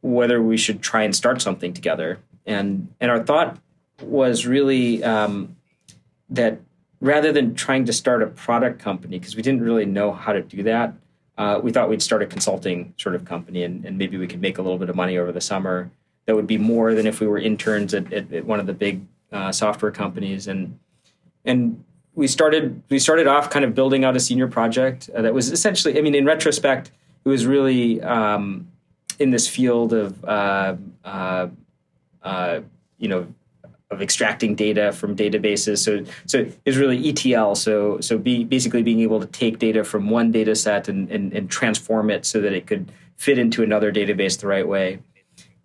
whether 0.00 0.42
we 0.42 0.56
should 0.56 0.80
try 0.80 1.02
and 1.02 1.14
start 1.14 1.42
something 1.42 1.74
together. 1.74 2.18
And 2.46 2.92
and 2.98 3.10
our 3.10 3.22
thought 3.22 3.58
was 4.00 4.46
really 4.46 5.04
um, 5.04 5.54
that 6.30 6.60
rather 7.00 7.30
than 7.30 7.54
trying 7.54 7.84
to 7.84 7.92
start 7.92 8.22
a 8.22 8.26
product 8.26 8.80
company, 8.80 9.18
because 9.18 9.36
we 9.36 9.42
didn't 9.42 9.62
really 9.62 9.84
know 9.84 10.10
how 10.10 10.32
to 10.32 10.40
do 10.40 10.62
that, 10.62 10.94
uh, 11.36 11.60
we 11.62 11.72
thought 11.72 11.90
we'd 11.90 12.02
start 12.02 12.22
a 12.22 12.26
consulting 12.26 12.94
sort 12.96 13.14
of 13.14 13.26
company 13.26 13.64
and, 13.64 13.84
and, 13.84 13.98
maybe 13.98 14.16
we 14.16 14.26
could 14.26 14.40
make 14.40 14.58
a 14.58 14.62
little 14.62 14.78
bit 14.78 14.88
of 14.88 14.96
money 14.96 15.18
over 15.18 15.32
the 15.32 15.40
summer. 15.40 15.90
That 16.26 16.36
would 16.36 16.46
be 16.46 16.58
more 16.58 16.94
than 16.94 17.06
if 17.06 17.20
we 17.20 17.26
were 17.26 17.38
interns 17.38 17.94
at, 17.94 18.12
at, 18.12 18.32
at 18.32 18.44
one 18.44 18.60
of 18.60 18.66
the 18.66 18.72
big 18.72 19.02
uh, 19.30 19.50
software 19.52 19.90
companies. 19.90 20.46
And 20.46 20.78
and 21.44 21.84
we 22.14 22.26
started 22.26 22.82
we 22.88 22.98
started 22.98 23.26
off 23.26 23.50
kind 23.50 23.64
of 23.64 23.74
building 23.74 24.04
out 24.04 24.16
a 24.16 24.20
senior 24.20 24.48
project 24.48 25.10
uh, 25.14 25.22
that 25.22 25.34
was 25.34 25.50
essentially. 25.50 25.98
I 25.98 26.02
mean, 26.02 26.14
in 26.14 26.24
retrospect, 26.24 26.90
it 27.24 27.28
was 27.28 27.46
really 27.46 28.00
um, 28.02 28.68
in 29.18 29.30
this 29.30 29.48
field 29.48 29.92
of 29.92 30.24
uh, 30.24 30.76
uh, 31.04 31.48
uh, 32.22 32.60
you 32.98 33.08
know 33.08 33.26
of 33.92 34.00
extracting 34.00 34.54
data 34.54 34.90
from 34.90 35.14
databases. 35.14 35.78
So, 35.78 36.04
so 36.26 36.50
it's 36.64 36.78
really 36.78 37.10
ETL. 37.10 37.54
So, 37.54 38.00
so 38.00 38.16
be, 38.16 38.42
basically 38.42 38.82
being 38.82 39.00
able 39.00 39.20
to 39.20 39.26
take 39.26 39.58
data 39.58 39.84
from 39.84 40.08
one 40.08 40.32
data 40.32 40.56
set 40.56 40.88
and, 40.88 41.10
and, 41.10 41.32
and 41.34 41.50
transform 41.50 42.10
it 42.10 42.24
so 42.24 42.40
that 42.40 42.54
it 42.54 42.66
could 42.66 42.90
fit 43.16 43.38
into 43.38 43.62
another 43.62 43.92
database 43.92 44.40
the 44.40 44.46
right 44.46 44.66
way. 44.66 45.00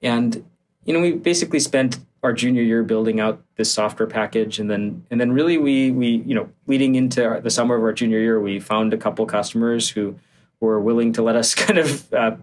And, 0.02 0.46
you 0.84 0.94
know, 0.94 1.00
we 1.00 1.14
basically 1.14 1.62
spent 1.62 2.00
our 2.28 2.34
junior 2.34 2.62
year 2.62 2.84
building 2.84 3.20
out 3.20 3.42
this 3.56 3.72
software 3.72 4.08
package. 4.08 4.60
And 4.60 4.70
then, 4.70 5.06
and 5.10 5.20
then 5.20 5.32
really 5.32 5.58
we, 5.58 5.92
we, 5.92 6.24
you 6.26 6.36
know, 6.36 6.50
leading 6.68 6.96
into 6.96 7.40
the 7.42 7.50
summer 7.50 7.76
of 7.76 7.84
our 7.84 7.94
junior 7.94 8.20
year, 8.20 8.40
we 8.40 8.60
found 8.60 8.94
a 8.94 8.98
couple 8.98 9.26
customers 9.26 9.90
who 9.90 10.16
were 10.60 10.80
willing 10.80 11.14
to 11.14 11.22
let 11.22 11.36
us 11.36 11.56
kind 11.66 11.80
of 11.80 12.14
uh, 12.14 12.36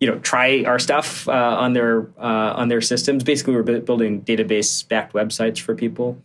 you 0.00 0.06
know 0.06 0.18
try 0.20 0.64
our 0.64 0.78
stuff 0.78 1.28
uh, 1.28 1.32
on 1.32 1.72
their 1.72 2.08
uh, 2.18 2.54
on 2.54 2.68
their 2.68 2.80
systems. 2.80 3.24
Basically, 3.24 3.54
we 3.54 3.60
are 3.60 3.80
building 3.80 4.22
database 4.22 4.86
backed 4.86 5.12
websites 5.12 5.60
for 5.60 5.74
people, 5.74 6.20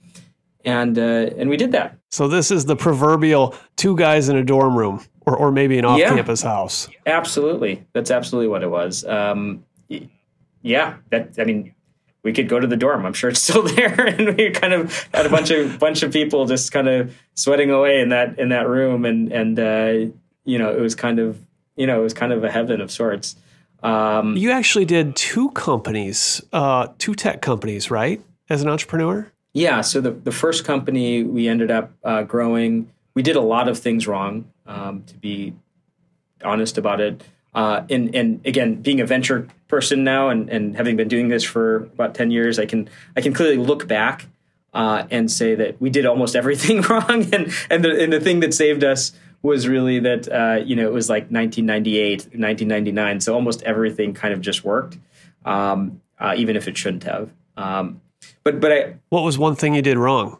and 0.64 0.98
uh, 0.98 1.30
and 1.38 1.50
we 1.50 1.58
did 1.58 1.72
that. 1.72 1.98
So 2.12 2.28
this 2.28 2.52
is 2.52 2.66
the 2.66 2.76
proverbial 2.76 3.56
two 3.76 3.96
guys 3.96 4.30
in 4.30 4.36
a 4.36 4.44
dorm 4.44 4.78
room, 4.78 5.04
or 5.26 5.36
or 5.36 5.52
maybe 5.52 5.78
an 5.78 5.86
off 5.86 6.00
campus 6.00 6.44
yeah, 6.44 6.50
house. 6.50 6.88
Absolutely, 7.06 7.84
that's 7.94 8.12
absolutely 8.12 8.48
what 8.48 8.64
it 8.64 8.70
was. 8.70 9.06
Um, 9.06 9.66
yeah, 10.62 10.96
that 11.10 11.36
I 11.38 11.44
mean. 11.44 11.74
We 12.24 12.34
could 12.34 12.48
go 12.48 12.60
to 12.60 12.68
the 12.68 12.78
dorm. 12.78 13.06
I'm 13.06 13.14
sure 13.14 13.30
it's 13.30 13.42
still 13.42 13.64
there, 13.76 14.06
and 14.06 14.38
we 14.38 14.52
kind 14.52 14.74
of 14.74 15.08
had 15.14 15.26
a 15.26 15.30
bunch 15.30 15.52
of 15.52 15.80
bunch 15.80 16.04
of 16.04 16.12
people 16.12 16.46
just 16.46 16.72
kind 16.72 16.88
of 16.88 17.16
sweating 17.36 17.70
away 17.70 18.00
in 18.00 18.10
that 18.10 18.40
in 18.40 18.50
that 18.50 18.68
room, 18.68 19.06
and 19.06 19.32
and 19.32 19.60
uh, 19.60 20.14
you 20.46 20.58
know 20.58 20.76
it 20.76 20.80
was 20.80 20.96
kind 20.96 21.20
of 21.20 21.40
you 21.76 21.86
know 21.86 22.00
it 22.00 22.04
was 22.04 22.14
kind 22.14 22.32
of 22.32 22.44
a 22.44 22.52
heaven 22.52 22.82
of 22.82 22.92
sorts. 22.92 23.36
Um, 23.84 24.38
you 24.38 24.52
actually 24.52 24.86
did 24.86 25.16
two 25.16 25.52
companies, 25.52 26.42
uh, 26.54 26.88
two 26.98 27.14
tech 27.14 27.42
companies, 27.42 27.92
right? 27.92 28.22
As 28.50 28.62
an 28.62 28.70
entrepreneur? 28.70 29.30
Yeah. 29.54 29.82
So 29.82 30.02
the, 30.02 30.12
the 30.12 30.32
first 30.32 30.66
company 30.66 31.24
we 31.24 31.48
ended 31.48 31.70
up 31.70 31.92
uh, 32.04 32.24
growing, 32.24 32.90
we 33.14 33.22
did 33.22 33.36
a 33.36 33.42
lot 33.42 33.68
of 33.68 33.78
things 33.78 34.08
wrong, 34.08 34.46
um, 34.66 35.04
to 35.08 35.16
be 35.16 35.54
honest 36.44 36.78
about 36.78 37.02
it. 37.02 37.24
Uh, 37.56 37.84
and, 37.90 38.16
and 38.16 38.46
again, 38.46 38.82
being 38.82 39.00
a 39.00 39.06
venture 39.06 39.48
person 39.68 40.04
now 40.04 40.30
and, 40.30 40.50
and 40.50 40.76
having 40.76 40.96
been 40.96 41.08
doing 41.08 41.28
this 41.28 41.44
for 41.44 41.76
about 41.76 42.16
10 42.16 42.32
years, 42.32 42.58
I 42.60 42.66
can, 42.66 42.90
I 43.16 43.22
can 43.22 43.34
clearly 43.34 43.58
look 43.58 43.88
back 43.88 44.26
uh, 44.74 45.06
and 45.12 45.32
say 45.32 45.56
that 45.56 45.80
we 45.80 45.90
did 45.90 46.06
almost 46.06 46.36
everything 46.42 46.82
wrong. 46.82 47.28
And, 47.34 47.54
and, 47.70 47.84
the, 47.84 48.04
and 48.04 48.12
the 48.12 48.20
thing 48.20 48.40
that 48.42 48.54
saved 48.54 48.84
us 48.84 49.12
was 49.44 49.68
really 49.68 50.00
that 50.00 50.32
uh, 50.32 50.64
you 50.64 50.76
know 50.76 50.88
it 50.88 50.94
was 50.94 51.10
like 51.10 51.24
1998, 51.24 52.22
1999, 52.34 53.20
so 53.20 53.36
almost 53.36 53.62
everything 53.64 54.14
kind 54.14 54.34
of 54.34 54.42
just 54.42 54.64
worked, 54.64 54.98
um, 55.46 56.02
uh, 56.18 56.34
even 56.36 56.56
if 56.56 56.68
it 56.68 56.78
shouldn't 56.78 57.04
have. 57.04 57.30
Um, 57.58 58.02
but 58.44 58.60
but 58.60 58.72
I 58.72 58.96
what 59.10 59.24
was 59.24 59.38
one 59.38 59.56
thing 59.56 59.76
you 59.76 59.82
did 59.82 59.98
wrong? 59.98 60.38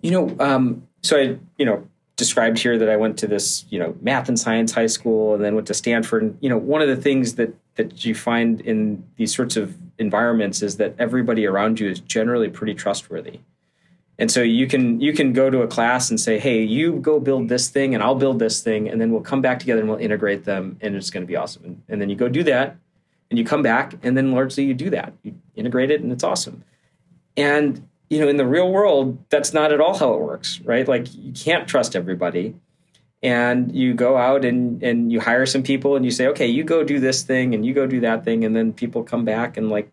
You 0.00 0.12
know, 0.12 0.36
um, 0.38 0.86
so 1.02 1.18
I 1.18 1.38
you 1.58 1.66
know 1.66 1.86
described 2.18 2.58
here 2.58 2.76
that 2.76 2.90
I 2.90 2.96
went 2.96 3.16
to 3.20 3.26
this 3.26 3.64
you 3.70 3.78
know 3.78 3.96
math 4.02 4.28
and 4.28 4.38
science 4.38 4.72
high 4.72 4.88
school 4.88 5.34
and 5.34 5.42
then 5.42 5.54
went 5.54 5.66
to 5.68 5.74
Stanford. 5.74 6.22
And, 6.22 6.36
you 6.42 6.50
know, 6.50 6.58
one 6.58 6.82
of 6.82 6.88
the 6.88 6.96
things 6.96 7.36
that 7.36 7.54
that 7.76 8.04
you 8.04 8.14
find 8.14 8.60
in 8.60 9.02
these 9.16 9.34
sorts 9.34 9.56
of 9.56 9.74
environments 9.98 10.60
is 10.60 10.76
that 10.76 10.94
everybody 10.98 11.46
around 11.46 11.80
you 11.80 11.88
is 11.88 12.00
generally 12.00 12.50
pretty 12.50 12.74
trustworthy. 12.74 13.40
And 14.18 14.30
so 14.30 14.42
you 14.42 14.66
can 14.66 15.00
you 15.00 15.12
can 15.12 15.32
go 15.32 15.48
to 15.48 15.62
a 15.62 15.68
class 15.68 16.10
and 16.10 16.20
say, 16.20 16.38
"Hey, 16.38 16.62
you 16.62 16.98
go 16.98 17.20
build 17.20 17.48
this 17.48 17.70
thing, 17.70 17.94
and 17.94 18.02
I'll 18.02 18.16
build 18.16 18.40
this 18.40 18.60
thing, 18.60 18.88
and 18.88 19.00
then 19.00 19.12
we'll 19.12 19.22
come 19.22 19.40
back 19.40 19.60
together 19.60 19.80
and 19.80 19.88
we'll 19.88 19.98
integrate 19.98 20.44
them, 20.44 20.76
and 20.80 20.96
it's 20.96 21.10
going 21.10 21.22
to 21.22 21.26
be 21.26 21.36
awesome." 21.36 21.64
And, 21.64 21.82
and 21.88 22.00
then 22.02 22.10
you 22.10 22.16
go 22.16 22.28
do 22.28 22.42
that, 22.42 22.76
and 23.30 23.38
you 23.38 23.44
come 23.44 23.62
back, 23.62 23.94
and 24.02 24.16
then 24.16 24.32
largely 24.32 24.64
you 24.64 24.74
do 24.74 24.90
that, 24.90 25.12
you 25.22 25.34
integrate 25.54 25.92
it, 25.92 26.00
and 26.00 26.10
it's 26.10 26.24
awesome. 26.24 26.64
And 27.36 27.88
you 28.10 28.20
know, 28.20 28.28
in 28.28 28.36
the 28.36 28.46
real 28.46 28.70
world, 28.70 29.18
that's 29.28 29.52
not 29.52 29.72
at 29.72 29.80
all 29.80 29.96
how 29.96 30.14
it 30.14 30.20
works, 30.20 30.60
right? 30.60 30.86
Like 30.86 31.06
you 31.14 31.32
can't 31.32 31.68
trust 31.68 31.94
everybody, 31.94 32.54
and 33.22 33.74
you 33.74 33.94
go 33.94 34.16
out 34.16 34.44
and 34.44 34.82
and 34.82 35.12
you 35.12 35.20
hire 35.20 35.46
some 35.46 35.62
people, 35.62 35.96
and 35.96 36.04
you 36.04 36.10
say, 36.10 36.26
"Okay, 36.28 36.46
you 36.46 36.64
go 36.64 36.84
do 36.84 37.00
this 37.00 37.22
thing, 37.22 37.54
and 37.54 37.64
you 37.66 37.74
go 37.74 37.86
do 37.86 38.00
that 38.00 38.24
thing," 38.24 38.44
and 38.44 38.56
then 38.56 38.72
people 38.72 39.02
come 39.02 39.24
back 39.24 39.56
and 39.56 39.70
like 39.70 39.92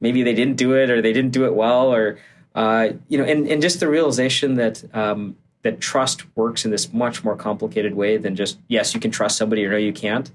maybe 0.00 0.22
they 0.22 0.34
didn't 0.34 0.56
do 0.56 0.74
it, 0.74 0.90
or 0.90 1.00
they 1.00 1.12
didn't 1.12 1.32
do 1.32 1.44
it 1.46 1.54
well, 1.54 1.92
or 1.92 2.18
uh, 2.54 2.92
you 3.08 3.18
know, 3.18 3.24
and, 3.24 3.46
and 3.46 3.62
just 3.62 3.80
the 3.80 3.88
realization 3.88 4.54
that 4.54 4.82
um, 4.94 5.36
that 5.62 5.80
trust 5.80 6.24
works 6.36 6.64
in 6.64 6.70
this 6.70 6.92
much 6.92 7.24
more 7.24 7.36
complicated 7.36 7.94
way 7.94 8.16
than 8.16 8.36
just 8.36 8.58
yes, 8.68 8.94
you 8.94 9.00
can 9.00 9.10
trust 9.10 9.36
somebody 9.38 9.64
or 9.64 9.70
no, 9.70 9.76
you 9.76 9.92
can't. 9.92 10.30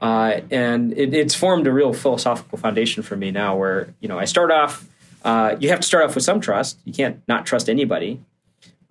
Uh, 0.00 0.40
and 0.50 0.92
it, 0.96 1.12
it's 1.12 1.34
formed 1.34 1.66
a 1.66 1.72
real 1.72 1.92
philosophical 1.92 2.58
foundation 2.58 3.02
for 3.02 3.16
me 3.16 3.30
now, 3.30 3.56
where 3.56 3.94
you 4.00 4.08
know 4.08 4.18
I 4.18 4.24
start 4.24 4.50
off. 4.50 4.86
Uh, 5.24 5.56
you 5.58 5.68
have 5.68 5.80
to 5.80 5.86
start 5.86 6.04
off 6.04 6.14
with 6.14 6.24
some 6.24 6.40
trust. 6.40 6.78
You 6.84 6.92
can't 6.92 7.20
not 7.28 7.46
trust 7.46 7.68
anybody. 7.68 8.20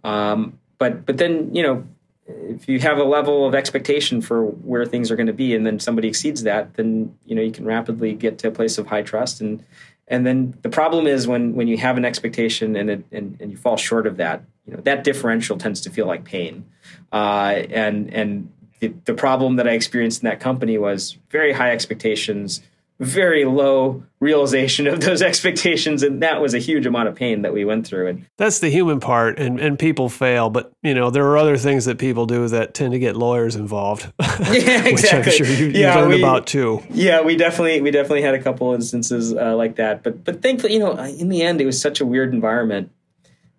Um, 0.03 0.59
but 0.77 1.05
but 1.05 1.17
then 1.17 1.53
you 1.53 1.63
know 1.63 1.85
if 2.27 2.67
you 2.67 2.79
have 2.79 2.97
a 2.97 3.03
level 3.03 3.45
of 3.45 3.55
expectation 3.55 4.21
for 4.21 4.45
where 4.45 4.85
things 4.85 5.09
are 5.09 5.15
going 5.15 5.27
to 5.27 5.33
be 5.33 5.55
and 5.55 5.65
then 5.65 5.79
somebody 5.79 6.09
exceeds 6.09 6.43
that 6.43 6.73
then 6.75 7.15
you 7.25 7.35
know 7.35 7.41
you 7.41 7.51
can 7.51 7.65
rapidly 7.65 8.13
get 8.13 8.37
to 8.39 8.47
a 8.47 8.51
place 8.51 8.77
of 8.77 8.87
high 8.87 9.01
trust 9.01 9.41
and 9.41 9.63
and 10.09 10.25
then 10.25 10.57
the 10.61 10.69
problem 10.69 11.07
is 11.07 11.27
when 11.27 11.55
when 11.55 11.67
you 11.67 11.77
have 11.77 11.97
an 11.97 12.05
expectation 12.05 12.75
and 12.75 12.89
it, 12.89 13.05
and, 13.11 13.37
and 13.39 13.51
you 13.51 13.57
fall 13.57 13.77
short 13.77 14.05
of 14.05 14.17
that 14.17 14.43
you 14.65 14.73
know 14.73 14.81
that 14.81 15.03
differential 15.03 15.57
tends 15.57 15.81
to 15.81 15.89
feel 15.89 16.05
like 16.05 16.23
pain 16.23 16.65
uh, 17.11 17.63
and 17.69 18.13
and 18.13 18.51
the, 18.79 18.93
the 19.05 19.13
problem 19.13 19.55
that 19.55 19.67
i 19.67 19.71
experienced 19.71 20.21
in 20.21 20.29
that 20.29 20.39
company 20.39 20.77
was 20.77 21.17
very 21.29 21.53
high 21.53 21.71
expectations 21.71 22.61
very 22.99 23.45
low 23.45 24.03
realization 24.19 24.87
of 24.87 25.01
those 25.01 25.21
expectations 25.31 26.01
and 26.01 26.23
that 26.23 26.41
was 26.41 26.53
a 26.53 26.59
huge 26.59 26.85
amount 26.85 27.07
of 27.07 27.15
pain 27.15 27.43
that 27.43 27.53
we 27.53 27.63
went 27.63 27.85
through. 27.85 28.07
And 28.07 28.25
that's 28.37 28.59
the 28.59 28.69
human 28.69 28.99
part 28.99 29.37
and, 29.37 29.59
and 29.59 29.77
people 29.77 30.09
fail 30.09 30.49
but 30.49 30.71
you 30.81 30.93
know 30.93 31.09
there 31.11 31.25
are 31.25 31.37
other 31.37 31.57
things 31.57 31.85
that 31.85 31.99
people 31.99 32.25
do 32.25 32.47
that 32.47 32.73
tend 32.73 32.93
to 32.93 32.99
get 32.99 33.15
lawyers 33.15 33.55
involved. 33.55 34.11
Yeah 34.47 34.85
exactly 34.85 34.93
which 34.93 35.41
i'm 35.41 35.45
sure 35.45 35.47
you, 35.47 35.67
yeah, 35.67 35.95
learned 35.95 36.09
we, 36.13 36.21
about 36.21 36.47
too. 36.47 36.83
Yeah 36.89 37.21
we 37.21 37.35
definitely 37.35 37.81
we 37.81 37.91
definitely 37.91 38.21
had 38.21 38.33
a 38.33 38.41
couple 38.41 38.73
instances 38.73 39.33
uh, 39.33 39.55
like 39.55 39.75
that 39.75 40.03
but 40.03 40.23
but 40.23 40.41
thankfully 40.41 40.73
you 40.73 40.79
know 40.79 40.91
in 40.93 41.29
the 41.29 41.41
end 41.41 41.59
it 41.61 41.65
was 41.65 41.79
such 41.79 42.01
a 42.01 42.05
weird 42.05 42.33
environment 42.33 42.91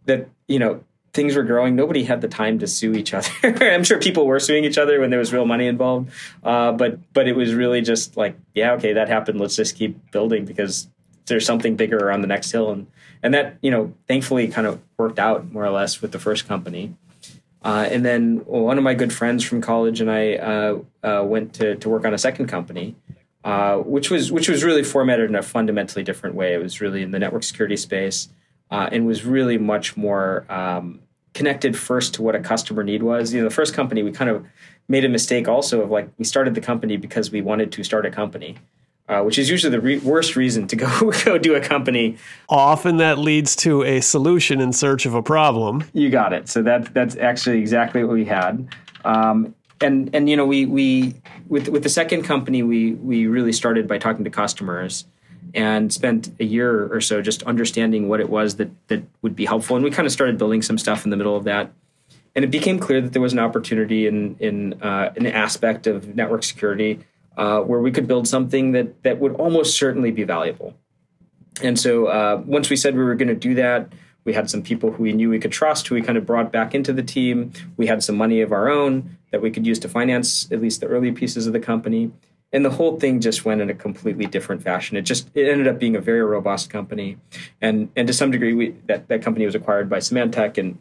that 0.07 0.29
you 0.47 0.59
know 0.59 0.83
things 1.19 1.35
were 1.35 1.43
growing, 1.43 1.75
nobody 1.75 2.05
had 2.05 2.21
the 2.21 2.29
time 2.29 2.61
to 2.61 2.69
sue 2.69 2.95
each 2.95 3.13
other. 3.13 3.29
I'm 3.43 3.83
sure 3.83 3.99
people 3.99 4.25
were 4.25 4.39
suing 4.39 4.65
each 4.65 4.79
other 4.79 5.01
when 5.01 5.11
there 5.11 5.19
was 5.19 5.33
real 5.33 5.47
money 5.47 5.67
involved, 5.67 6.13
uh, 6.45 6.71
but 6.71 7.13
but 7.13 7.27
it 7.27 7.35
was 7.35 7.55
really 7.55 7.83
just 7.83 8.17
like, 8.17 8.37
yeah, 8.55 8.75
okay, 8.75 8.93
that 8.93 9.09
happened. 9.09 9.41
Let's 9.41 9.57
just 9.57 9.75
keep 9.75 10.13
building 10.13 10.45
because 10.45 10.89
there's 11.27 11.45
something 11.45 11.75
bigger 11.75 11.99
around 11.99 12.21
the 12.21 12.29
next 12.29 12.53
hill, 12.53 12.71
and 12.71 12.87
and 13.21 13.35
that 13.35 13.57
you 13.63 13.73
know, 13.73 13.93
thankfully, 14.07 14.47
kind 14.47 14.69
of 14.69 14.81
worked 14.97 15.19
out 15.19 15.51
more 15.51 15.65
or 15.65 15.71
less 15.71 16.01
with 16.01 16.13
the 16.13 16.21
first 16.21 16.47
company. 16.47 16.95
Uh, 17.65 17.89
and 17.91 18.05
then 18.05 18.37
one 18.47 18.79
of 18.79 18.85
my 18.85 18.95
good 18.95 19.13
friends 19.13 19.43
from 19.43 19.61
college 19.61 20.01
and 20.01 20.09
I 20.09 20.35
uh, 20.37 20.79
uh 21.03 21.25
went 21.25 21.55
to 21.55 21.75
to 21.75 21.89
work 21.89 22.07
on 22.07 22.15
a 22.15 22.19
second 22.19 22.47
company. 22.47 22.95
Uh, 23.45 23.79
which 23.79 24.11
was 24.11 24.31
which 24.31 24.49
was 24.49 24.63
really 24.63 24.83
formatted 24.83 25.31
in 25.31 25.35
a 25.35 25.43
fundamentally 25.43 26.05
different 26.05 26.37
way. 26.37 26.55
It 26.55 26.63
was 26.63 26.81
really 26.81 27.03
in 27.03 27.13
the 27.13 27.19
network 27.19 27.45
security 27.45 27.77
space, 27.77 28.29
uh, 28.71 28.89
and 28.93 29.07
was 29.07 29.25
really 29.25 29.59
much 29.59 29.97
more 29.97 30.45
um, 30.49 31.01
connected 31.39 31.79
first 31.79 32.15
to 32.15 32.23
what 32.23 32.35
a 32.35 32.41
customer 32.41 32.83
need 32.83 33.01
was. 33.01 33.33
You 33.33 33.41
know, 33.41 33.49
the 33.49 33.55
first 33.55 33.73
company 33.73 34.03
we 34.03 34.11
kind 34.11 34.29
of 34.29 34.45
made 34.89 35.05
a 35.05 35.09
mistake 35.09 35.47
also 35.47 35.81
of 35.81 35.91
like 35.91 36.11
we 36.19 36.25
started 36.25 36.57
the 36.57 36.61
company 36.61 36.97
because 36.97 37.31
we 37.31 37.41
wanted 37.41 37.71
to 37.73 37.85
start 37.85 38.05
a 38.05 38.11
company. 38.11 38.57
Uh, 39.09 39.23
which 39.23 39.39
is 39.39 39.49
usually 39.49 39.71
the 39.71 39.81
re- 39.81 39.99
worst 40.01 40.37
reason 40.37 40.69
to 40.69 40.77
go 40.77 41.13
go 41.25 41.39
do 41.39 41.55
a 41.55 41.61
company. 41.61 42.19
Often 42.51 42.99
that 42.99 43.17
leads 43.17 43.57
to 43.57 43.83
a 43.83 44.03
solution 44.03 44.61
in 44.61 44.75
search 44.75 45.07
of 45.07 45.15
a 45.15 45.23
problem. 45.23 45.85
You 45.95 46.11
got 46.11 46.35
it. 46.35 46.47
So 46.47 46.61
that 46.63 46.93
that's 46.93 47.17
actually 47.17 47.59
exactly 47.59 48.05
what 48.05 48.13
we 48.13 48.27
had. 48.27 48.69
Um, 49.07 49.55
and 49.81 50.11
and 50.15 50.29
you 50.29 50.37
know 50.37 50.45
we 50.45 50.67
we 50.67 51.15
with 51.49 51.69
with 51.69 51.85
the 51.85 51.89
second 51.89 52.25
company 52.25 52.63
we 52.63 52.95
we 52.95 53.27
really 53.29 53.53
started 53.53 53.89
by 53.89 53.97
talking 53.97 54.25
to 54.25 54.31
customers 54.31 55.07
and 55.59 55.93
spent 55.93 56.31
a 56.39 56.45
year 56.45 56.87
or 56.87 57.01
so 57.01 57.21
just 57.21 57.43
understanding 57.43 58.09
what 58.09 58.21
it 58.21 58.31
was 58.31 58.57
that 58.57 58.71
that 58.87 59.03
would 59.23 59.35
be 59.35 59.45
helpful. 59.45 59.75
And 59.75 59.85
we 59.85 59.91
kind 59.91 60.07
of 60.07 60.13
started 60.13 60.39
building 60.39 60.63
some 60.63 60.79
stuff 60.79 61.05
in 61.05 61.11
the 61.11 61.17
middle 61.17 61.37
of 61.37 61.43
that. 61.45 61.73
And 62.37 62.45
it 62.45 62.53
became 62.53 62.79
clear 62.79 63.01
that 63.01 63.13
there 63.13 63.21
was 63.21 63.33
an 63.33 63.41
opportunity 63.41 64.07
in 64.07 64.37
in 64.39 64.81
uh, 64.81 65.13
an 65.17 65.27
aspect 65.27 65.89
of 65.89 66.15
network 66.15 66.45
security 66.45 67.01
uh, 67.37 67.61
where 67.63 67.81
we 67.81 67.91
could 67.91 68.07
build 68.07 68.29
something 68.29 68.71
that 68.71 69.03
that 69.03 69.19
would 69.19 69.35
almost 69.35 69.77
certainly 69.77 70.13
be 70.13 70.23
valuable. 70.23 70.75
And 71.61 71.77
so 71.77 72.07
uh, 72.07 72.41
once 72.47 72.71
we 72.71 72.77
said 72.77 72.97
we 72.97 73.03
were 73.03 73.17
going 73.17 73.27
to 73.27 73.49
do 73.49 73.55
that, 73.55 73.93
we 74.23 74.35
had 74.35 74.49
some 74.49 74.63
people 74.63 74.93
who 74.93 75.03
we 75.03 75.13
knew 75.13 75.29
we 75.29 75.41
could 75.41 75.51
trust, 75.51 75.89
who 75.89 75.97
we 75.97 76.03
kind 76.03 76.17
of 76.17 76.25
brought 76.25 76.53
back 76.53 76.73
into 76.73 76.93
the 76.93 77.03
team. 77.03 77.53
We 77.77 77.89
had 77.89 78.05
some 78.05 78.17
money 78.17 78.43
of 78.43 78.53
our 78.53 78.69
own 78.69 79.19
that 79.33 79.43
we 79.43 79.51
could 79.51 79.67
use 79.67 79.81
to 79.81 79.89
finance 79.89 80.47
at 80.53 80.61
least 80.61 80.81
the 80.81 80.87
early 80.87 81.11
pieces 81.11 81.49
of 81.49 81.53
the 81.53 81.61
company 81.61 82.13
and 82.53 82.65
the 82.65 82.71
whole 82.71 82.99
thing 82.99 83.21
just 83.21 83.45
went 83.45 83.61
in 83.61 83.69
a 83.69 83.75
completely 83.75 84.27
different 84.27 84.63
fashion. 84.63 84.97
It 84.97 85.03
just 85.03 85.29
it 85.35 85.49
ended 85.49 85.69
up 85.69 85.79
being 85.79 85.97
a 85.97 86.01
very 86.01 86.23
robust 86.23 86.71
company, 86.71 87.19
and 87.61 87.91
and 87.95 88.07
to 88.09 88.15
some 88.15 88.31
degree, 88.31 88.55
we, 88.55 88.75
that 88.87 89.09
that 89.09 89.23
company 89.23 89.45
was 89.45 89.55
acquired 89.55 89.91
by 89.91 89.99
Symantec. 89.99 90.57
And 90.57 90.79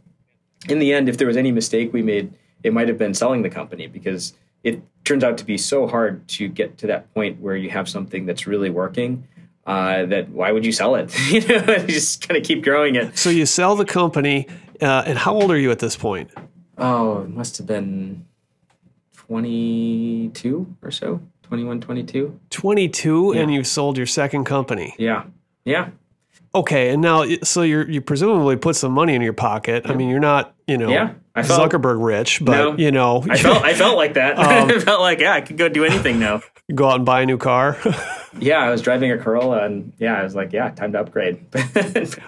in 0.69 0.79
the 0.79 0.93
end, 0.93 1.09
if 1.09 1.17
there 1.17 1.27
was 1.27 1.37
any 1.37 1.51
mistake 1.51 1.91
we 1.91 2.01
made, 2.01 2.33
it 2.63 2.73
might 2.73 2.87
have 2.87 2.97
been 2.97 3.13
selling 3.13 3.41
the 3.41 3.49
company 3.49 3.87
because 3.87 4.33
it 4.63 4.81
turns 5.03 5.23
out 5.23 5.37
to 5.39 5.45
be 5.45 5.57
so 5.57 5.87
hard 5.87 6.27
to 6.27 6.47
get 6.47 6.77
to 6.79 6.87
that 6.87 7.13
point 7.13 7.39
where 7.41 7.55
you 7.55 7.69
have 7.69 7.89
something 7.89 8.25
that's 8.25 8.47
really 8.47 8.69
working. 8.69 9.27
Uh, 9.65 10.05
that 10.05 10.29
why 10.29 10.53
would 10.53 10.65
you 10.65 10.71
sell 10.71 10.95
it? 10.95 11.13
you 11.29 11.41
know, 11.41 11.75
you 11.81 11.87
just 11.87 12.25
kind 12.25 12.37
of 12.37 12.45
keep 12.45 12.63
growing 12.63 12.95
it. 12.95 13.17
So 13.17 13.29
you 13.29 13.45
sell 13.45 13.75
the 13.75 13.85
company, 13.85 14.47
uh, 14.81 15.03
and 15.05 15.17
how 15.17 15.33
old 15.33 15.51
are 15.51 15.59
you 15.59 15.71
at 15.71 15.79
this 15.79 15.97
point? 15.97 16.31
Oh, 16.77 17.23
it 17.23 17.29
must 17.29 17.57
have 17.57 17.67
been 17.67 18.25
twenty-two 19.13 20.77
or 20.81 20.91
so. 20.91 21.19
21, 21.47 21.81
22. 21.81 22.39
22, 22.49 23.33
yeah. 23.33 23.41
and 23.41 23.53
you've 23.53 23.67
sold 23.67 23.97
your 23.97 24.05
second 24.05 24.43
company. 24.43 24.95
Yeah. 24.97 25.23
Yeah. 25.63 25.89
Okay, 26.55 26.89
and 26.89 27.01
now 27.01 27.25
so 27.43 27.61
you're 27.61 27.87
you 27.87 28.01
presumably 28.01 28.55
put 28.55 28.75
some 28.75 28.91
money 28.91 29.13
in 29.13 29.21
your 29.21 29.33
pocket. 29.33 29.83
Yeah. 29.85 29.91
I 29.91 29.95
mean, 29.95 30.09
you're 30.09 30.19
not 30.19 30.55
you 30.65 30.77
know 30.77 30.89
yeah, 30.89 31.13
I 31.35 31.43
felt, 31.43 31.71
Zuckerberg 31.71 32.03
rich, 32.03 32.39
but 32.43 32.51
no, 32.51 32.77
you 32.77 32.89
know 32.89 33.23
I 33.29 33.37
felt 33.37 33.63
I 33.63 33.73
felt 33.73 33.95
like 33.95 34.15
that. 34.15 34.37
Um, 34.47 34.71
I 34.71 34.79
felt 34.79 35.01
like 35.01 35.19
yeah, 35.19 35.33
I 35.33 35.41
could 35.41 35.57
go 35.57 35.69
do 35.69 35.83
anything 35.83 36.19
now. 36.19 36.41
go 36.73 36.89
out 36.89 36.95
and 36.95 37.05
buy 37.05 37.21
a 37.21 37.25
new 37.25 37.37
car. 37.37 37.77
yeah, 38.39 38.59
I 38.59 38.71
was 38.71 38.81
driving 38.81 39.11
a 39.11 39.17
Corolla, 39.17 39.65
and 39.65 39.93
yeah, 39.99 40.19
I 40.19 40.23
was 40.23 40.35
like, 40.35 40.51
yeah, 40.51 40.71
time 40.71 40.93
to 40.93 41.01
upgrade. 41.01 41.45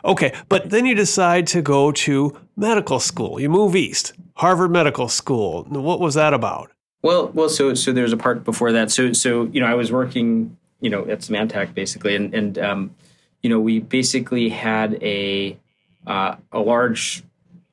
okay, 0.06 0.34
but 0.48 0.70
then 0.70 0.86
you 0.86 0.96
decide 0.96 1.48
to 1.48 1.62
go 1.62 1.92
to 1.92 2.38
medical 2.56 3.00
school. 3.00 3.40
You 3.40 3.50
move 3.50 3.76
east, 3.76 4.14
Harvard 4.36 4.70
Medical 4.70 5.08
School. 5.08 5.64
What 5.64 6.00
was 6.00 6.14
that 6.16 6.34
about? 6.34 6.72
Well, 7.02 7.30
well, 7.30 7.50
so 7.50 7.74
so 7.74 7.92
there's 7.92 8.14
a 8.14 8.18
part 8.18 8.44
before 8.44 8.72
that. 8.74 8.92
So 8.92 9.14
so 9.14 9.46
you 9.46 9.62
know, 9.62 9.68
I 9.68 9.76
was 9.76 9.92
working, 9.92 10.58
you 10.82 10.90
know, 10.90 11.08
at 11.08 11.20
Symantec 11.20 11.74
basically, 11.74 12.16
and 12.16 12.34
and 12.34 12.58
um, 12.58 12.96
you 13.42 13.50
know, 13.50 13.60
we 13.60 13.80
basically 13.80 14.50
had 14.50 15.02
a 15.02 15.58
uh, 16.06 16.36
a 16.52 16.60
large 16.60 17.24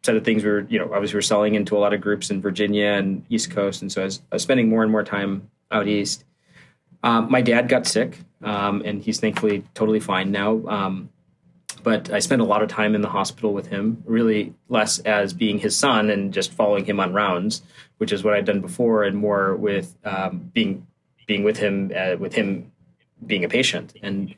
set 0.05 0.17
of 0.17 0.25
things. 0.25 0.45
We 0.45 0.51
were, 0.51 0.67
you 0.69 0.79
know, 0.79 0.93
obviously 0.93 1.17
we 1.17 1.19
are 1.19 1.23
selling 1.23 1.55
into 1.55 1.77
a 1.77 1.81
lot 1.81 1.93
of 1.93 2.01
groups 2.01 2.31
in 2.31 2.41
Virginia 2.41 2.87
and 2.87 3.25
East 3.29 3.51
Coast, 3.51 3.83
and 3.83 3.91
so 3.91 4.03
I 4.03 4.05
was, 4.05 4.23
I 4.31 4.37
was 4.37 4.43
spending 4.43 4.69
more 4.69 4.83
and 4.83 4.93
more 4.93 5.03
time 5.03 5.51
out 5.71 5.89
east. 5.89 6.25
Um, 7.03 7.31
my 7.31 7.43
dad 7.43 7.69
got 7.69 7.87
sick, 7.87 8.19
um, 8.43 8.83
and 8.85 9.03
he's 9.03 9.19
thankfully 9.21 9.65
totally 9.75 10.01
fine 10.01 10.31
now. 10.31 10.63
Um, 10.67 11.11
but 11.87 12.11
I 12.11 12.19
spent 12.19 12.43
a 12.43 12.45
lot 12.45 12.65
of 12.65 12.69
time 12.69 12.97
in 12.97 13.01
the 13.01 13.09
hospital 13.09 13.55
with 13.55 13.69
him, 13.69 14.03
really 14.07 14.53
less 14.69 14.99
as 14.99 15.33
being 15.33 15.61
his 15.61 15.77
son 15.77 16.11
and 16.11 16.35
just 16.35 16.53
following 16.53 16.85
him 16.85 16.99
on 16.99 17.15
rounds, 17.15 17.63
which 17.99 18.11
is 18.11 18.25
what 18.25 18.35
I'd 18.35 18.45
done 18.45 18.61
before, 18.61 19.05
and 19.05 19.17
more 19.17 19.55
with 19.55 19.97
um, 20.05 20.51
being 20.53 20.85
being 21.29 21.45
with 21.45 21.59
him, 21.59 21.93
uh, 21.97 22.17
with 22.19 22.35
him 22.35 22.73
being 23.25 23.45
a 23.45 23.49
patient, 23.49 23.95
and 24.03 24.35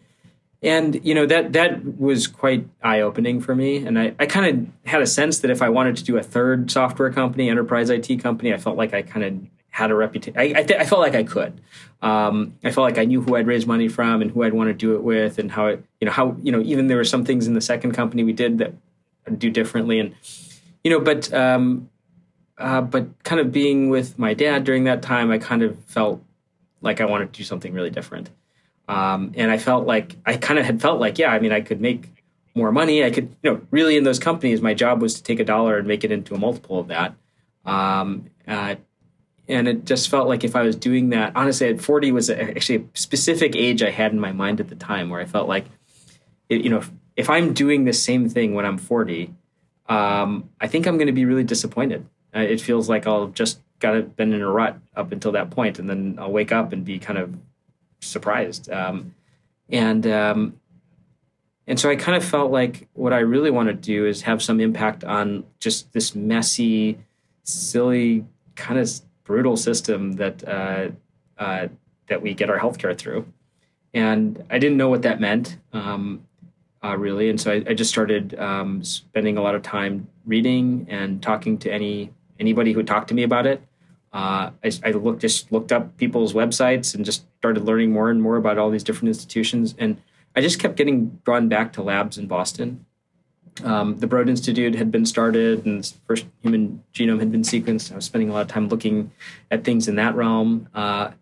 and 0.63 1.01
you 1.03 1.15
know 1.15 1.25
that 1.25 1.55
that 1.55 1.99
was 1.99 2.27
quite 2.27 2.69
eye 2.83 3.01
opening 3.01 3.41
for 3.41 3.55
me. 3.55 3.79
And 3.79 3.99
I, 3.99 4.15
I 4.19 4.27
kind 4.27 4.69
of 4.69 4.91
had 4.91 5.01
a 5.01 5.07
sense 5.07 5.39
that 5.39 5.51
if 5.51 5.63
I 5.63 5.71
wanted 5.71 5.97
to 5.97 6.05
do 6.05 6.19
a 6.19 6.23
third 6.23 6.71
software 6.71 7.11
company, 7.11 7.49
enterprise 7.49 7.89
IT 7.89 8.23
company, 8.23 8.53
I 8.53 8.59
felt 8.59 8.77
like 8.77 8.93
I 8.93 9.01
kind 9.01 9.25
of 9.25 9.58
had 9.79 9.93
a 9.93 9.95
reputation. 9.95 10.39
I, 10.39 10.61
I, 10.61 10.63
th- 10.65 10.81
I, 10.81 10.85
felt 10.85 11.01
like 11.01 11.15
I 11.15 11.23
could. 11.23 11.61
Um, 12.03 12.55
I 12.65 12.73
felt 12.73 12.85
like 12.85 12.99
I 12.99 13.05
knew 13.05 13.23
who 13.23 13.37
I'd 13.37 13.47
raise 13.47 13.65
money 13.65 13.87
from 13.87 14.21
and 14.21 14.31
who 14.33 14.43
I'd 14.43 14.53
want 14.53 14.71
to 14.71 14.75
do 14.75 14.97
it 14.97 15.05
with, 15.05 15.39
and 15.39 15.53
how 15.53 15.67
it, 15.69 15.85
you 16.01 16.07
know, 16.07 16.13
how 16.13 16.37
you 16.43 16.51
know, 16.51 16.61
even 16.61 16.89
there 16.89 16.97
were 16.97 17.05
some 17.05 17.25
things 17.25 17.47
in 17.47 17.55
the 17.55 17.61
second 17.61 17.93
company 17.93 18.25
we 18.25 18.33
did 18.33 18.59
that 18.59 18.75
I'd 19.27 19.39
do 19.39 19.51
differently, 19.51 20.01
and 20.01 20.15
you 20.83 20.91
know, 20.91 20.99
but 20.99 21.33
um, 21.33 21.89
uh, 22.59 22.81
but 22.81 23.23
kind 23.23 23.41
of 23.41 23.53
being 23.53 23.89
with 23.89 24.19
my 24.19 24.35
dad 24.35 24.65
during 24.65 24.85
that 24.85 25.01
time, 25.01 25.31
I 25.31 25.39
kind 25.39 25.63
of 25.63 25.79
felt 25.85 26.23
like 26.81 27.01
I 27.01 27.05
wanted 27.05 27.33
to 27.33 27.39
do 27.39 27.45
something 27.45 27.73
really 27.73 27.91
different. 27.91 28.31
Um, 28.89 29.33
and 29.37 29.51
I 29.51 29.59
felt 29.59 29.87
like 29.87 30.17
I 30.27 30.37
kind 30.39 30.59
of 30.59 30.67
had 30.67 30.83
felt 30.83 30.99
like, 30.99 31.19
yeah, 31.19 31.31
I 31.31 31.39
mean, 31.39 31.53
I 31.53 31.61
could 31.61 31.81
make 31.81 32.25
more 32.55 32.73
money. 32.73 33.05
I 33.05 33.11
could, 33.11 33.35
you 33.43 33.53
know, 33.53 33.61
really 33.71 33.97
in 33.97 34.03
those 34.03 34.19
companies, 34.19 34.61
my 34.61 34.75
job 34.75 35.03
was 35.03 35.15
to 35.15 35.23
take 35.23 35.39
a 35.39 35.45
dollar 35.45 35.77
and 35.79 35.87
make 35.87 36.03
it 36.05 36.11
into 36.11 36.35
a 36.35 36.39
multiple 36.39 36.81
of 36.81 36.89
that. 36.89 37.15
Um, 37.65 38.31
uh, 38.47 38.77
and 39.49 39.67
it 39.67 39.85
just 39.87 40.11
felt 40.11 40.29
like 40.29 40.45
if 40.45 40.55
I 40.55 40.63
was 40.63 40.77
doing 40.77 41.09
that, 41.11 41.33
honestly, 41.35 41.69
at 41.69 41.81
40 41.81 42.13
was 42.13 42.29
actually 42.29 42.77
a 42.77 42.85
specific 42.95 43.57
age 43.57 43.83
I 43.83 43.91
had 43.91 44.13
in 44.13 44.21
my 44.21 44.33
mind 44.33 44.61
at 44.61 44.69
the 44.69 44.75
time 44.75 45.09
where 45.09 45.21
I 45.21 45.25
felt 45.25 45.49
like, 45.49 45.65
it, 46.49 46.61
you 46.61 46.71
know, 46.71 46.79
if, 46.79 46.91
if, 47.17 47.31
I'm 47.31 47.55
doing 47.55 47.85
the 47.85 47.93
same 47.95 48.29
thing 48.29 48.55
when 48.55 48.67
I'm 48.67 48.77
40, 48.77 49.35
um, 49.89 50.51
I 50.61 50.67
think 50.67 50.87
I'm 50.87 50.99
going 50.99 51.07
to 51.07 51.13
be 51.13 51.25
really 51.25 51.45
disappointed. 51.45 52.07
Uh, 52.37 52.41
it 52.41 52.61
feels 52.61 52.91
like 52.91 53.07
I'll 53.07 53.29
just 53.29 53.61
got 53.79 53.93
to 53.93 54.03
been 54.03 54.35
in 54.35 54.43
a 54.43 54.51
rut 54.51 54.79
up 54.95 55.13
until 55.13 55.33
that 55.33 55.51
point, 55.51 55.79
and 55.79 55.89
then 55.89 56.19
I'll 56.19 56.31
wake 56.31 56.53
up 56.53 56.73
and 56.75 56.85
be 56.85 56.99
kind 56.99 57.19
of 57.19 57.35
surprised. 58.01 58.71
Um, 58.71 59.15
and 59.71 60.07
um, 60.07 60.61
and 61.67 61.81
so 61.81 61.89
I 61.89 61.97
kind 61.97 62.17
of 62.17 62.25
felt 62.25 62.51
like 62.51 62.89
what 62.93 63.15
I 63.15 63.21
really 63.21 63.51
want 63.51 63.69
to 63.69 63.75
do 63.75 64.07
is 64.07 64.23
have 64.23 64.43
some 64.43 64.61
impact 64.61 65.05
on 65.05 65.45
just 65.59 65.93
this 65.93 66.15
messy, 66.15 66.99
silly, 67.45 68.27
kind 68.57 68.79
of 68.79 68.91
brutal 69.29 69.57
system 69.57 70.15
that 70.15 70.37
uh, 70.49 70.89
uh, 71.39 71.69
that 72.09 72.21
we 72.21 72.35
get 72.35 72.51
our 72.51 72.59
healthcare 72.59 72.97
through. 72.99 73.25
And 73.95 74.45
I 74.51 74.59
didn't 74.59 74.77
know 74.77 74.89
what 74.89 75.03
that 75.03 75.21
meant 75.21 75.59
um, 75.73 76.27
uh, 76.83 76.97
really, 76.97 77.31
and 77.31 77.41
so 77.41 77.53
I, 77.53 77.63
I 77.69 77.75
just 77.75 77.91
started 77.91 78.37
um, 78.39 78.83
spending 78.83 79.37
a 79.37 79.43
lot 79.43 79.55
of 79.55 79.63
time 79.63 80.09
reading 80.27 80.87
and 80.89 81.23
talking 81.23 81.59
to 81.59 81.73
any 81.73 82.11
anybody 82.41 82.73
who 82.73 82.83
talked 82.83 83.09
to 83.09 83.15
me 83.15 83.23
about 83.23 83.47
it. 83.47 83.63
Uh, 84.13 84.51
I, 84.65 84.73
I 84.85 84.91
looked 84.91 85.21
just 85.21 85.53
looked 85.53 85.71
up 85.71 85.97
people's 85.99 86.33
websites 86.33 86.95
and 86.95 87.05
just 87.05 87.25
started 87.39 87.65
learning 87.65 87.93
more 87.93 88.11
and 88.11 88.21
more 88.21 88.37
about 88.37 88.59
all 88.59 88.71
these 88.71 88.83
different 88.83 89.09
institutions 89.09 89.75
and 89.79 90.01
I 90.39 90.41
just 90.41 90.61
kept 90.61 90.77
getting 90.77 91.21
drawn 91.25 91.49
back 91.49 91.73
to 91.73 91.83
labs 91.83 92.17
in 92.17 92.29
Boston. 92.29 92.87
Um, 93.65 93.99
the 93.99 94.07
Broad 94.07 94.29
Institute 94.29 94.75
had 94.75 94.91
been 94.91 95.07
started 95.07 95.67
and 95.67 95.93
first 96.07 96.27
human 96.43 96.83
genome 96.95 97.19
had 97.19 97.33
been 97.33 97.43
sequenced. 97.43 97.93
I 97.93 97.97
was 97.97 98.05
spending 98.05 98.31
a 98.31 98.33
lot 98.33 98.43
of 98.43 98.49
time 98.49 98.69
looking 98.69 99.11
at 99.51 99.65
things 99.65 99.89
in 99.89 99.97
that 99.97 100.15
realm. 100.15 100.69
Uh, 100.75 101.13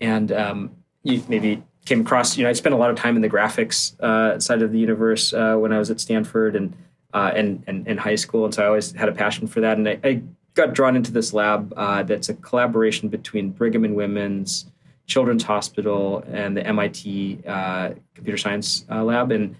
and 0.00 0.32
um, 0.32 0.76
you 1.02 1.22
maybe 1.28 1.62
came 1.84 2.00
across, 2.00 2.36
you 2.36 2.44
know, 2.44 2.50
I 2.50 2.52
spent 2.52 2.74
a 2.74 2.78
lot 2.78 2.90
of 2.90 2.96
time 2.96 3.16
in 3.16 3.22
the 3.22 3.28
graphics 3.28 3.98
uh, 4.00 4.38
side 4.40 4.62
of 4.62 4.72
the 4.72 4.78
universe 4.78 5.32
uh, 5.32 5.56
when 5.56 5.72
I 5.72 5.78
was 5.78 5.90
at 5.90 6.00
Stanford 6.00 6.56
and, 6.56 6.74
uh, 7.12 7.32
and, 7.34 7.62
and, 7.66 7.86
and, 7.86 8.00
high 8.00 8.14
school. 8.16 8.44
And 8.44 8.54
so 8.54 8.62
I 8.62 8.66
always 8.66 8.92
had 8.92 9.08
a 9.08 9.12
passion 9.12 9.46
for 9.46 9.60
that. 9.60 9.76
And 9.76 9.88
I, 9.88 9.98
I 10.02 10.22
got 10.54 10.72
drawn 10.72 10.96
into 10.96 11.12
this 11.12 11.32
lab 11.32 11.72
uh, 11.76 12.02
that's 12.02 12.28
a 12.28 12.34
collaboration 12.34 13.08
between 13.08 13.50
Brigham 13.50 13.84
and 13.84 13.94
Women's, 13.94 14.66
Children's 15.06 15.42
Hospital 15.42 16.24
and 16.26 16.56
the 16.56 16.66
MIT 16.66 17.40
uh, 17.46 17.90
Computer 18.14 18.38
Science 18.38 18.86
Lab, 18.88 19.30
and 19.30 19.54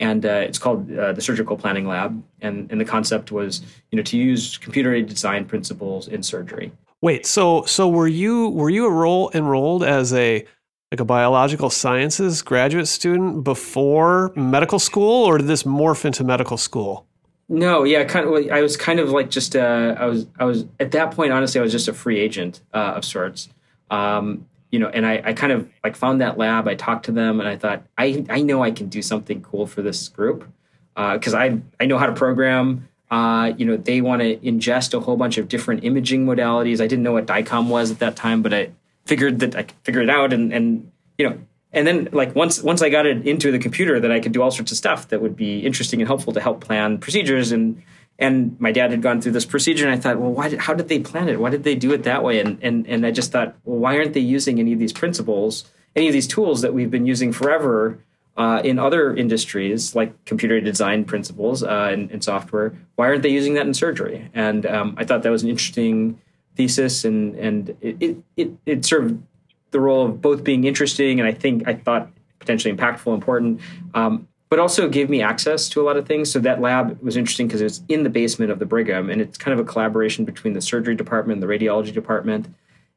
and 0.00 0.26
uh, 0.26 0.28
it's 0.28 0.58
called 0.58 0.90
uh, 0.92 1.12
the 1.12 1.20
Surgical 1.20 1.56
Planning 1.56 1.86
Lab. 1.86 2.20
And 2.40 2.70
and 2.70 2.80
the 2.80 2.84
concept 2.84 3.30
was, 3.30 3.62
you 3.90 3.96
know, 3.96 4.02
to 4.02 4.16
use 4.16 4.58
computer-aided 4.58 5.08
design 5.08 5.44
principles 5.44 6.08
in 6.08 6.22
surgery. 6.22 6.72
Wait, 7.02 7.26
so 7.26 7.64
so 7.64 7.88
were 7.88 8.08
you 8.08 8.48
were 8.48 8.70
you 8.70 8.86
enroll, 8.86 9.30
enrolled 9.34 9.84
as 9.84 10.12
a 10.12 10.44
like 10.90 11.00
a 11.00 11.04
biological 11.04 11.70
sciences 11.70 12.42
graduate 12.42 12.88
student 12.88 13.44
before 13.44 14.32
medical 14.34 14.78
school, 14.78 15.24
or 15.24 15.38
did 15.38 15.46
this 15.46 15.62
morph 15.62 16.04
into 16.04 16.24
medical 16.24 16.56
school? 16.56 17.06
No, 17.48 17.84
yeah, 17.84 18.04
kind 18.04 18.26
of. 18.26 18.50
I 18.50 18.62
was 18.62 18.76
kind 18.76 19.00
of 19.00 19.10
like 19.10 19.30
just 19.30 19.56
uh, 19.56 19.94
I 19.98 20.06
was 20.06 20.26
I 20.38 20.44
was 20.44 20.66
at 20.78 20.90
that 20.92 21.12
point. 21.12 21.32
Honestly, 21.32 21.60
I 21.60 21.62
was 21.62 21.72
just 21.72 21.88
a 21.88 21.92
free 21.92 22.18
agent 22.18 22.60
uh, 22.72 22.94
of 22.96 23.04
sorts. 23.04 23.48
Um, 23.90 24.46
you 24.70 24.78
know, 24.78 24.88
and 24.88 25.04
I, 25.04 25.22
I 25.24 25.32
kind 25.32 25.52
of 25.52 25.68
like 25.82 25.96
found 25.96 26.20
that 26.20 26.38
lab. 26.38 26.68
I 26.68 26.74
talked 26.74 27.06
to 27.06 27.12
them, 27.12 27.40
and 27.40 27.48
I 27.48 27.56
thought, 27.56 27.84
I 27.98 28.24
I 28.28 28.42
know 28.42 28.62
I 28.62 28.70
can 28.70 28.88
do 28.88 29.02
something 29.02 29.42
cool 29.42 29.66
for 29.66 29.82
this 29.82 30.08
group 30.08 30.46
because 30.94 31.34
uh, 31.34 31.38
I 31.38 31.60
I 31.78 31.86
know 31.86 31.98
how 31.98 32.06
to 32.06 32.12
program. 32.12 32.88
Uh, 33.10 33.52
you 33.56 33.66
know, 33.66 33.76
they 33.76 34.00
want 34.00 34.22
to 34.22 34.36
ingest 34.36 34.94
a 34.94 35.00
whole 35.00 35.16
bunch 35.16 35.36
of 35.36 35.48
different 35.48 35.82
imaging 35.82 36.26
modalities. 36.26 36.80
I 36.80 36.86
didn't 36.86 37.02
know 37.02 37.12
what 37.12 37.26
DICOM 37.26 37.68
was 37.68 37.90
at 37.90 37.98
that 37.98 38.14
time, 38.14 38.40
but 38.40 38.54
I 38.54 38.70
figured 39.04 39.40
that 39.40 39.56
I 39.56 39.64
could 39.64 39.76
figure 39.82 40.02
it 40.02 40.10
out, 40.10 40.32
and 40.32 40.52
and 40.52 40.92
you 41.18 41.28
know, 41.28 41.38
and 41.72 41.86
then 41.86 42.08
like 42.12 42.36
once 42.36 42.62
once 42.62 42.82
I 42.82 42.88
got 42.88 43.06
it 43.06 43.26
into 43.26 43.50
the 43.50 43.58
computer, 43.58 43.98
that 43.98 44.12
I 44.12 44.20
could 44.20 44.32
do 44.32 44.42
all 44.42 44.52
sorts 44.52 44.70
of 44.70 44.78
stuff 44.78 45.08
that 45.08 45.20
would 45.20 45.36
be 45.36 45.60
interesting 45.60 46.00
and 46.00 46.06
helpful 46.06 46.32
to 46.32 46.40
help 46.40 46.60
plan 46.60 46.98
procedures 46.98 47.50
and 47.50 47.82
and 48.20 48.60
my 48.60 48.70
dad 48.70 48.90
had 48.90 49.02
gone 49.02 49.20
through 49.20 49.32
this 49.32 49.44
procedure 49.44 49.84
and 49.86 49.94
i 49.94 49.98
thought 49.98 50.18
well 50.18 50.30
why 50.30 50.54
how 50.56 50.74
did 50.74 50.88
they 50.88 51.00
plan 51.00 51.28
it? 51.28 51.40
Why 51.40 51.50
did 51.50 51.64
they 51.64 51.74
do 51.74 51.92
it 51.92 52.04
that 52.04 52.22
way? 52.22 52.40
And, 52.40 52.58
and, 52.62 52.86
and 52.86 53.06
i 53.06 53.10
just 53.10 53.32
thought 53.32 53.56
well 53.64 53.78
why 53.78 53.96
aren't 53.96 54.12
they 54.12 54.20
using 54.20 54.60
any 54.60 54.72
of 54.72 54.78
these 54.78 54.92
principles 54.92 55.70
any 55.96 56.06
of 56.06 56.12
these 56.12 56.28
tools 56.28 56.62
that 56.62 56.72
we've 56.72 56.90
been 56.90 57.06
using 57.06 57.32
forever 57.32 57.98
uh, 58.36 58.60
in 58.62 58.78
other 58.78 59.14
industries 59.14 59.94
like 59.94 60.24
computer 60.24 60.60
design 60.60 61.04
principles 61.04 61.64
uh, 61.64 61.90
and, 61.92 62.10
and, 62.12 62.22
software? 62.22 62.72
Why 62.94 63.08
aren't 63.08 63.22
they 63.22 63.28
using 63.28 63.54
that 63.54 63.66
in 63.66 63.74
surgery? 63.74 64.30
And 64.34 64.66
um, 64.66 64.94
i 64.98 65.04
thought 65.04 65.22
that 65.22 65.30
was 65.30 65.42
an 65.42 65.48
interesting 65.48 66.20
thesis 66.56 67.04
and, 67.04 67.34
and 67.36 67.76
it, 67.80 68.16
it, 68.36 68.50
it, 68.66 68.84
served 68.84 69.22
the 69.70 69.80
role 69.80 70.06
of 70.06 70.20
both 70.20 70.42
being 70.42 70.64
interesting 70.64 71.20
and 71.20 71.28
i 71.28 71.32
think 71.32 71.66
i 71.66 71.74
thought 71.74 72.10
potentially 72.40 72.74
impactful 72.74 73.14
important. 73.14 73.60
Um, 73.94 74.26
but 74.50 74.58
also 74.58 74.88
gave 74.88 75.08
me 75.08 75.22
access 75.22 75.68
to 75.70 75.80
a 75.80 75.84
lot 75.84 75.96
of 75.96 76.06
things. 76.06 76.30
So 76.30 76.40
that 76.40 76.60
lab 76.60 77.00
was 77.00 77.16
interesting 77.16 77.46
because 77.46 77.62
it's 77.62 77.82
in 77.88 78.02
the 78.02 78.10
basement 78.10 78.50
of 78.50 78.58
the 78.58 78.66
Brigham, 78.66 79.08
and 79.08 79.20
it's 79.20 79.38
kind 79.38 79.58
of 79.58 79.64
a 79.64 79.68
collaboration 79.68 80.24
between 80.24 80.52
the 80.52 80.60
surgery 80.60 80.96
department 80.96 81.40
and 81.40 81.42
the 81.42 81.54
radiology 81.54 81.94
department. 81.94 82.52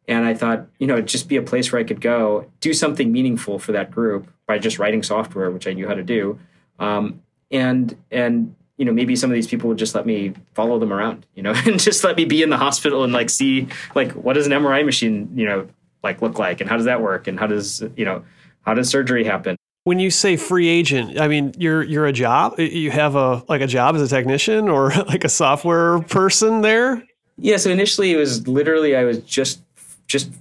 And 0.07 0.25
I 0.25 0.33
thought, 0.33 0.67
you 0.79 0.87
know, 0.87 0.95
it'd 0.95 1.07
just 1.07 1.29
be 1.29 1.37
a 1.37 1.43
place 1.43 1.71
where 1.71 1.79
I 1.79 1.83
could 1.85 2.01
go 2.01 2.51
do 2.59 2.73
something 2.73 3.11
meaningful 3.11 3.59
for 3.59 3.71
that 3.71 3.91
group 3.91 4.27
by 4.47 4.57
just 4.57 4.79
writing 4.79 5.03
software, 5.03 5.49
which 5.51 5.67
I 5.67 5.73
knew 5.73 5.87
how 5.87 5.93
to 5.93 6.03
do. 6.03 6.39
Um, 6.79 7.21
and 7.51 7.95
and 8.11 8.55
you 8.77 8.85
know, 8.85 8.91
maybe 8.91 9.15
some 9.15 9.29
of 9.29 9.35
these 9.35 9.47
people 9.47 9.69
would 9.69 9.77
just 9.77 9.93
let 9.93 10.07
me 10.07 10.33
follow 10.55 10.79
them 10.79 10.91
around, 10.91 11.27
you 11.35 11.43
know, 11.43 11.53
and 11.67 11.79
just 11.79 12.03
let 12.03 12.17
me 12.17 12.25
be 12.25 12.41
in 12.41 12.49
the 12.49 12.57
hospital 12.57 13.03
and 13.03 13.13
like 13.13 13.29
see 13.29 13.67
like 13.93 14.11
what 14.13 14.33
does 14.33 14.47
an 14.47 14.53
MRI 14.53 14.83
machine, 14.83 15.29
you 15.35 15.45
know, 15.45 15.67
like 16.01 16.21
look 16.23 16.39
like, 16.39 16.61
and 16.61 16.69
how 16.69 16.77
does 16.77 16.85
that 16.85 16.99
work, 16.99 17.27
and 17.27 17.39
how 17.39 17.45
does 17.45 17.83
you 17.95 18.05
know 18.05 18.25
how 18.63 18.73
does 18.73 18.89
surgery 18.89 19.23
happen 19.23 19.55
when 19.83 19.99
you 19.99 20.09
say 20.09 20.37
free 20.37 20.67
agent, 20.67 21.19
I 21.19 21.27
mean 21.27 21.53
you're 21.57 21.83
you're 21.83 22.05
a 22.05 22.13
job. 22.13 22.59
You 22.59 22.91
have 22.91 23.15
a 23.15 23.43
like 23.49 23.61
a 23.61 23.67
job 23.67 23.95
as 23.95 24.01
a 24.01 24.07
technician 24.07 24.69
or 24.69 24.89
like 25.07 25.23
a 25.23 25.29
software 25.29 25.99
person 26.01 26.61
there. 26.61 27.03
Yeah. 27.37 27.57
So 27.57 27.69
initially, 27.69 28.11
it 28.11 28.17
was 28.17 28.47
literally 28.47 28.95
I 28.95 29.03
was 29.03 29.19
just 29.19 29.61
just 30.07 30.31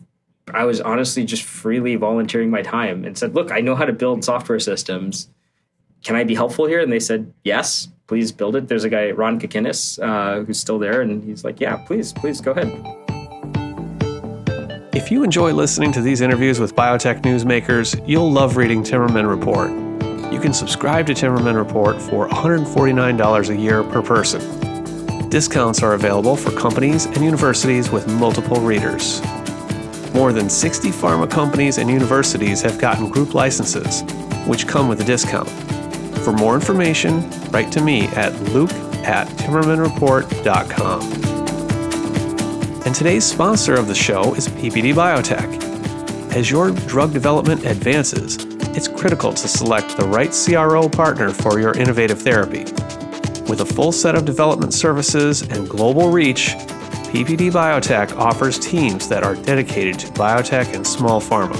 I 0.52 0.64
was 0.64 0.80
honestly 0.80 1.24
just 1.24 1.42
freely 1.44 1.96
volunteering 1.96 2.50
my 2.50 2.62
time 2.62 3.04
and 3.04 3.16
said, 3.16 3.34
"Look, 3.34 3.50
I 3.50 3.60
know 3.60 3.74
how 3.74 3.84
to 3.84 3.92
build 3.92 4.24
software 4.24 4.60
systems. 4.60 5.28
Can 6.04 6.16
I 6.16 6.24
be 6.24 6.34
helpful 6.34 6.66
here?" 6.66 6.80
And 6.80 6.92
they 6.92 7.00
said, 7.00 7.32
"Yes, 7.44 7.88
please 8.06 8.32
build 8.32 8.56
it." 8.56 8.68
There's 8.68 8.84
a 8.84 8.90
guy, 8.90 9.10
Ron 9.12 9.40
Kikinis, 9.40 10.02
uh, 10.02 10.44
who's 10.44 10.58
still 10.58 10.78
there, 10.78 11.00
and 11.00 11.22
he's 11.24 11.44
like, 11.44 11.60
"Yeah, 11.60 11.76
please, 11.76 12.12
please 12.12 12.40
go 12.40 12.52
ahead." 12.52 13.01
If 14.94 15.10
you 15.10 15.24
enjoy 15.24 15.52
listening 15.54 15.90
to 15.92 16.02
these 16.02 16.20
interviews 16.20 16.60
with 16.60 16.76
biotech 16.76 17.22
newsmakers, 17.22 18.06
you'll 18.06 18.30
love 18.30 18.58
reading 18.58 18.82
Timmerman 18.82 19.26
Report. 19.26 19.70
You 20.30 20.38
can 20.38 20.52
subscribe 20.52 21.06
to 21.06 21.14
Timmerman 21.14 21.56
Report 21.56 21.98
for 21.98 22.28
$149 22.28 23.48
a 23.48 23.56
year 23.56 23.82
per 23.84 24.02
person. 24.02 25.30
Discounts 25.30 25.82
are 25.82 25.94
available 25.94 26.36
for 26.36 26.50
companies 26.50 27.06
and 27.06 27.24
universities 27.24 27.90
with 27.90 28.06
multiple 28.18 28.60
readers. 28.60 29.22
More 30.12 30.30
than 30.30 30.50
60 30.50 30.90
pharma 30.90 31.30
companies 31.30 31.78
and 31.78 31.88
universities 31.88 32.60
have 32.60 32.78
gotten 32.78 33.08
group 33.08 33.32
licenses, 33.32 34.02
which 34.46 34.68
come 34.68 34.88
with 34.88 35.00
a 35.00 35.04
discount. 35.04 35.48
For 36.18 36.34
more 36.34 36.54
information, 36.54 37.30
write 37.50 37.72
to 37.72 37.80
me 37.80 38.08
at 38.08 38.38
luke 38.52 38.72
at 39.04 39.26
timmermanreport.com. 39.38 41.31
And 42.84 42.96
today's 42.96 43.24
sponsor 43.24 43.74
of 43.74 43.86
the 43.86 43.94
show 43.94 44.34
is 44.34 44.48
PPD 44.48 44.92
Biotech. 44.92 46.34
As 46.34 46.50
your 46.50 46.72
drug 46.72 47.12
development 47.12 47.64
advances, 47.64 48.38
it's 48.76 48.88
critical 48.88 49.32
to 49.32 49.46
select 49.46 49.96
the 49.96 50.04
right 50.04 50.32
CRO 50.32 50.88
partner 50.88 51.30
for 51.30 51.60
your 51.60 51.78
innovative 51.78 52.20
therapy. 52.20 52.64
With 53.48 53.60
a 53.60 53.64
full 53.64 53.92
set 53.92 54.16
of 54.16 54.24
development 54.24 54.74
services 54.74 55.42
and 55.42 55.68
global 55.68 56.10
reach, 56.10 56.56
PPD 57.12 57.52
Biotech 57.52 58.16
offers 58.16 58.58
teams 58.58 59.08
that 59.08 59.22
are 59.22 59.36
dedicated 59.36 59.96
to 60.00 60.08
biotech 60.08 60.74
and 60.74 60.84
small 60.84 61.20
pharma. 61.20 61.54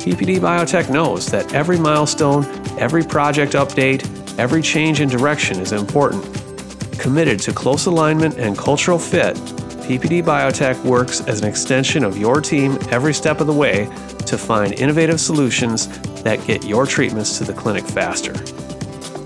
PPD 0.00 0.38
Biotech 0.38 0.90
knows 0.90 1.26
that 1.26 1.52
every 1.52 1.78
milestone, 1.78 2.46
every 2.78 3.02
project 3.02 3.52
update, 3.52 4.08
every 4.38 4.62
change 4.62 5.02
in 5.02 5.08
direction 5.10 5.60
is 5.60 5.72
important. 5.72 6.24
Committed 6.98 7.40
to 7.40 7.52
close 7.52 7.84
alignment 7.84 8.38
and 8.38 8.56
cultural 8.56 8.98
fit, 8.98 9.36
PPD 9.84 10.22
Biotech 10.22 10.82
works 10.82 11.20
as 11.22 11.40
an 11.42 11.46
extension 11.46 12.04
of 12.04 12.16
your 12.16 12.40
team 12.40 12.78
every 12.90 13.12
step 13.12 13.40
of 13.40 13.46
the 13.46 13.52
way 13.52 13.84
to 14.26 14.38
find 14.38 14.72
innovative 14.72 15.20
solutions 15.20 15.88
that 16.22 16.42
get 16.46 16.64
your 16.64 16.86
treatments 16.86 17.36
to 17.36 17.44
the 17.44 17.52
clinic 17.52 17.84
faster. 17.84 18.32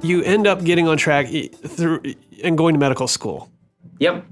You 0.02 0.22
end 0.22 0.46
up 0.46 0.64
getting 0.64 0.88
on 0.88 0.96
track 0.96 1.26
through 1.26 2.00
and 2.42 2.56
going 2.56 2.72
to 2.72 2.80
medical 2.80 3.06
school. 3.06 3.50
Yep. 3.98 4.24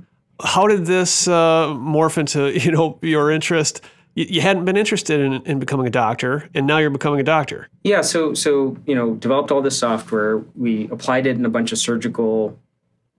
how 0.42 0.66
did 0.66 0.86
this 0.86 1.28
uh, 1.28 1.68
morph 1.68 2.16
into 2.16 2.58
you 2.64 2.72
know 2.72 2.98
your 3.02 3.30
interest? 3.30 3.82
You, 4.14 4.40
hadn't 4.40 4.64
been 4.64 4.76
interested 4.76 5.20
in, 5.20 5.42
in 5.44 5.58
becoming 5.58 5.86
a 5.86 5.90
doctor, 5.90 6.48
and 6.54 6.66
now 6.66 6.78
you're 6.78 6.90
becoming 6.90 7.18
a 7.18 7.24
doctor. 7.24 7.68
Yeah, 7.82 8.00
so 8.00 8.32
so 8.34 8.76
you 8.86 8.94
know, 8.94 9.14
developed 9.14 9.50
all 9.50 9.60
this 9.60 9.78
software. 9.78 10.38
We 10.54 10.88
applied 10.88 11.26
it 11.26 11.36
in 11.36 11.44
a 11.44 11.50
bunch 11.50 11.72
of 11.72 11.78
surgical 11.78 12.58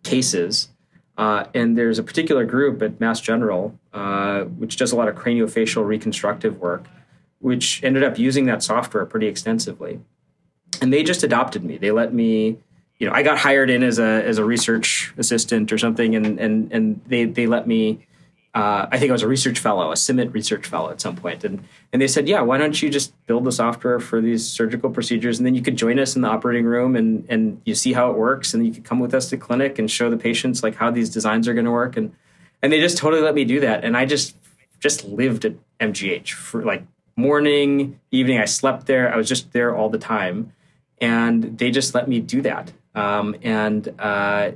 cases, 0.04 0.70
uh, 1.18 1.46
and 1.54 1.78
there's 1.78 2.00
a 2.00 2.04
particular 2.04 2.46
group 2.46 2.82
at 2.82 3.00
Mass 3.00 3.20
General 3.20 3.78
uh, 3.96 4.44
which 4.44 4.76
does 4.76 4.92
a 4.92 4.96
lot 4.96 5.08
of 5.08 5.16
craniofacial 5.16 5.88
reconstructive 5.88 6.60
work, 6.60 6.86
which 7.40 7.82
ended 7.82 8.04
up 8.04 8.20
using 8.20 8.46
that 8.46 8.62
software 8.62 9.06
pretty 9.06 9.28
extensively. 9.28 10.02
And 10.82 10.92
they 10.92 11.02
just 11.02 11.24
adopted 11.24 11.64
me. 11.64 11.78
They 11.78 11.92
let 11.92 12.14
me 12.14 12.58
you 13.00 13.08
know, 13.08 13.14
I 13.14 13.24
got 13.24 13.38
hired 13.38 13.70
in 13.70 13.84
as 13.84 14.00
a 14.00 14.24
as 14.24 14.38
a 14.38 14.46
research 14.46 15.14
assistant 15.18 15.72
or 15.72 15.78
something, 15.78 16.16
and 16.16 16.40
and 16.40 16.72
and 16.72 17.02
they 17.08 17.26
they 17.26 17.48
let 17.48 17.68
me. 17.68 18.06
Uh, 18.56 18.88
I 18.90 18.98
think 18.98 19.10
I 19.10 19.12
was 19.12 19.22
a 19.22 19.28
research 19.28 19.60
fellow, 19.60 19.92
a 19.92 19.96
CIMIT 19.96 20.34
research 20.34 20.66
fellow 20.66 20.90
at 20.90 21.02
some 21.02 21.18
point, 21.18 21.44
and 21.44 21.62
and 21.92 22.02
they 22.02 22.08
said, 22.08 22.26
yeah, 22.30 22.40
why 22.40 22.58
don't 22.58 22.82
you 22.82 22.90
just 22.90 23.14
build 23.28 23.44
the 23.44 23.52
software 23.52 24.00
for 24.00 24.22
these 24.22 24.48
surgical 24.48 24.90
procedures, 24.90 25.38
and 25.38 25.46
then 25.46 25.56
you 25.56 25.62
could 25.62 25.76
join 25.76 26.00
us 26.00 26.16
in 26.16 26.22
the 26.22 26.30
operating 26.30 26.64
room, 26.64 26.96
and 26.96 27.26
and 27.28 27.62
you 27.66 27.76
see 27.76 27.92
how 27.92 28.10
it 28.12 28.18
works, 28.18 28.54
and 28.54 28.66
you 28.66 28.72
could 28.74 28.86
come 28.86 29.02
with 29.02 29.14
us 29.14 29.30
to 29.30 29.38
clinic 29.38 29.78
and 29.78 29.92
show 29.92 30.10
the 30.10 30.16
patients 30.16 30.64
like 30.64 30.76
how 30.76 30.90
these 30.90 31.10
designs 31.10 31.50
are 31.50 31.54
going 31.54 31.66
to 31.66 31.72
work, 31.72 31.98
and 31.98 32.14
and 32.62 32.72
they 32.72 32.80
just 32.80 32.98
totally 32.98 33.22
let 33.22 33.36
me 33.36 33.44
do 33.44 33.60
that, 33.60 33.84
and 33.84 33.98
I 33.98 34.06
just 34.06 34.38
just 34.80 35.04
lived 35.04 35.44
at 35.44 35.56
MGH 35.82 36.32
for 36.32 36.64
like 36.64 36.84
morning, 37.18 38.00
evening. 38.12 38.40
I 38.40 38.46
slept 38.46 38.86
there. 38.86 39.14
I 39.14 39.18
was 39.18 39.28
just 39.28 39.52
there 39.52 39.76
all 39.76 39.90
the 39.90 39.98
time, 39.98 40.54
and 41.02 41.58
they 41.58 41.72
just 41.72 41.94
let 41.94 42.08
me 42.08 42.22
do 42.22 42.42
that. 42.44 42.72
Um, 42.94 43.36
and 43.42 43.94
uh, 44.00 44.52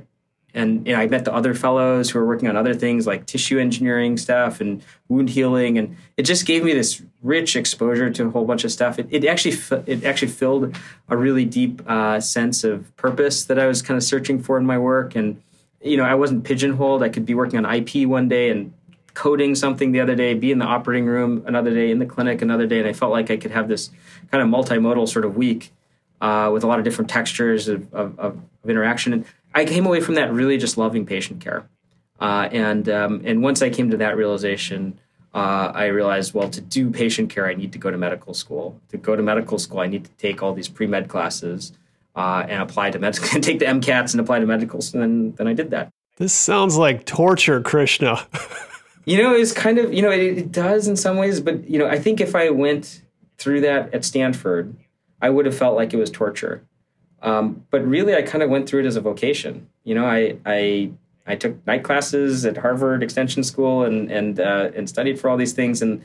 and 0.54 0.86
you 0.86 0.92
know, 0.92 1.00
I 1.00 1.06
met 1.06 1.24
the 1.24 1.32
other 1.32 1.54
fellows 1.54 2.10
who 2.10 2.18
are 2.18 2.26
working 2.26 2.48
on 2.48 2.56
other 2.56 2.74
things 2.74 3.06
like 3.06 3.26
tissue 3.26 3.58
engineering 3.58 4.16
stuff 4.16 4.60
and 4.60 4.82
wound 5.08 5.30
healing, 5.30 5.78
and 5.78 5.96
it 6.16 6.22
just 6.22 6.46
gave 6.46 6.64
me 6.64 6.72
this 6.72 7.02
rich 7.22 7.56
exposure 7.56 8.10
to 8.10 8.26
a 8.26 8.30
whole 8.30 8.44
bunch 8.44 8.64
of 8.64 8.72
stuff. 8.72 8.98
It, 8.98 9.08
it 9.10 9.24
actually 9.24 9.56
it 9.86 10.04
actually 10.04 10.28
filled 10.28 10.76
a 11.08 11.16
really 11.16 11.44
deep 11.44 11.82
uh, 11.88 12.20
sense 12.20 12.64
of 12.64 12.94
purpose 12.96 13.44
that 13.44 13.58
I 13.58 13.66
was 13.66 13.82
kind 13.82 13.96
of 13.96 14.04
searching 14.04 14.42
for 14.42 14.58
in 14.58 14.66
my 14.66 14.78
work, 14.78 15.14
and 15.14 15.42
you 15.82 15.96
know, 15.96 16.04
I 16.04 16.14
wasn't 16.14 16.44
pigeonholed. 16.44 17.02
I 17.02 17.08
could 17.08 17.26
be 17.26 17.34
working 17.34 17.64
on 17.64 17.74
IP 17.74 18.06
one 18.06 18.28
day 18.28 18.50
and 18.50 18.72
coding 19.14 19.54
something 19.54 19.92
the 19.92 20.00
other 20.00 20.14
day, 20.14 20.34
be 20.34 20.52
in 20.52 20.58
the 20.58 20.64
operating 20.64 21.06
room 21.06 21.42
another 21.46 21.72
day, 21.72 21.90
in 21.90 21.98
the 21.98 22.06
clinic 22.06 22.42
another 22.42 22.66
day, 22.66 22.78
and 22.78 22.88
I 22.88 22.92
felt 22.92 23.12
like 23.12 23.30
I 23.30 23.36
could 23.36 23.50
have 23.50 23.68
this 23.68 23.90
kind 24.30 24.42
of 24.42 24.48
multimodal 24.48 25.08
sort 25.08 25.24
of 25.24 25.36
week 25.36 25.72
uh, 26.20 26.50
with 26.52 26.64
a 26.64 26.66
lot 26.66 26.78
of 26.78 26.84
different 26.84 27.10
textures 27.10 27.68
of, 27.68 27.92
of, 27.94 28.18
of, 28.18 28.40
interaction. 28.68 29.12
And 29.14 29.24
I 29.54 29.64
came 29.64 29.86
away 29.86 30.00
from 30.00 30.14
that 30.14 30.32
really 30.32 30.58
just 30.58 30.78
loving 30.78 31.06
patient 31.06 31.40
care. 31.40 31.68
Uh, 32.20 32.48
and 32.52 32.88
um, 32.88 33.22
and 33.24 33.42
once 33.42 33.62
I 33.62 33.70
came 33.70 33.90
to 33.90 33.96
that 33.98 34.16
realization, 34.16 34.98
uh, 35.34 35.72
I 35.74 35.86
realized, 35.86 36.34
well, 36.34 36.50
to 36.50 36.60
do 36.60 36.90
patient 36.90 37.30
care, 37.30 37.46
I 37.46 37.54
need 37.54 37.72
to 37.72 37.78
go 37.78 37.90
to 37.90 37.96
medical 37.96 38.34
school. 38.34 38.80
To 38.90 38.98
go 38.98 39.16
to 39.16 39.22
medical 39.22 39.58
school, 39.58 39.80
I 39.80 39.86
need 39.86 40.04
to 40.04 40.10
take 40.12 40.42
all 40.42 40.52
these 40.52 40.68
pre 40.68 40.86
med 40.86 41.08
classes 41.08 41.72
uh, 42.14 42.44
and 42.48 42.62
apply 42.62 42.90
to 42.90 42.98
medical, 42.98 43.28
and 43.34 43.42
take 43.42 43.58
the 43.58 43.64
MCATs 43.66 44.12
and 44.12 44.20
apply 44.20 44.40
to 44.40 44.46
medical. 44.46 44.80
And 44.92 45.02
then, 45.02 45.32
then 45.32 45.46
I 45.46 45.54
did 45.54 45.70
that. 45.70 45.90
This 46.16 46.34
sounds 46.34 46.76
like 46.76 47.06
torture, 47.06 47.62
Krishna. 47.62 48.26
you 49.06 49.22
know, 49.22 49.34
it's 49.34 49.52
kind 49.52 49.78
of 49.78 49.94
you 49.94 50.02
know 50.02 50.10
it, 50.10 50.20
it 50.20 50.52
does 50.52 50.86
in 50.88 50.96
some 50.96 51.16
ways, 51.16 51.40
but 51.40 51.68
you 51.68 51.78
know, 51.78 51.86
I 51.86 51.98
think 51.98 52.20
if 52.20 52.34
I 52.34 52.50
went 52.50 53.02
through 53.38 53.62
that 53.62 53.94
at 53.94 54.04
Stanford 54.04 54.76
I 55.20 55.30
would 55.30 55.46
have 55.46 55.56
felt 55.56 55.76
like 55.76 55.92
it 55.92 55.98
was 55.98 56.10
torture. 56.10 56.66
Um, 57.22 57.64
but 57.70 57.86
really, 57.86 58.14
I 58.14 58.22
kind 58.22 58.42
of 58.42 58.50
went 58.50 58.68
through 58.68 58.80
it 58.80 58.86
as 58.86 58.96
a 58.96 59.00
vocation. 59.00 59.68
You 59.84 59.94
know, 59.94 60.06
I 60.06 60.36
I 60.46 60.90
I 61.26 61.36
took 61.36 61.64
night 61.66 61.84
classes 61.84 62.44
at 62.44 62.56
Harvard 62.56 63.02
Extension 63.02 63.44
School 63.44 63.84
and 63.84 64.10
and 64.10 64.40
uh, 64.40 64.70
and 64.74 64.88
studied 64.88 65.20
for 65.20 65.28
all 65.28 65.36
these 65.36 65.52
things. 65.52 65.82
And 65.82 66.04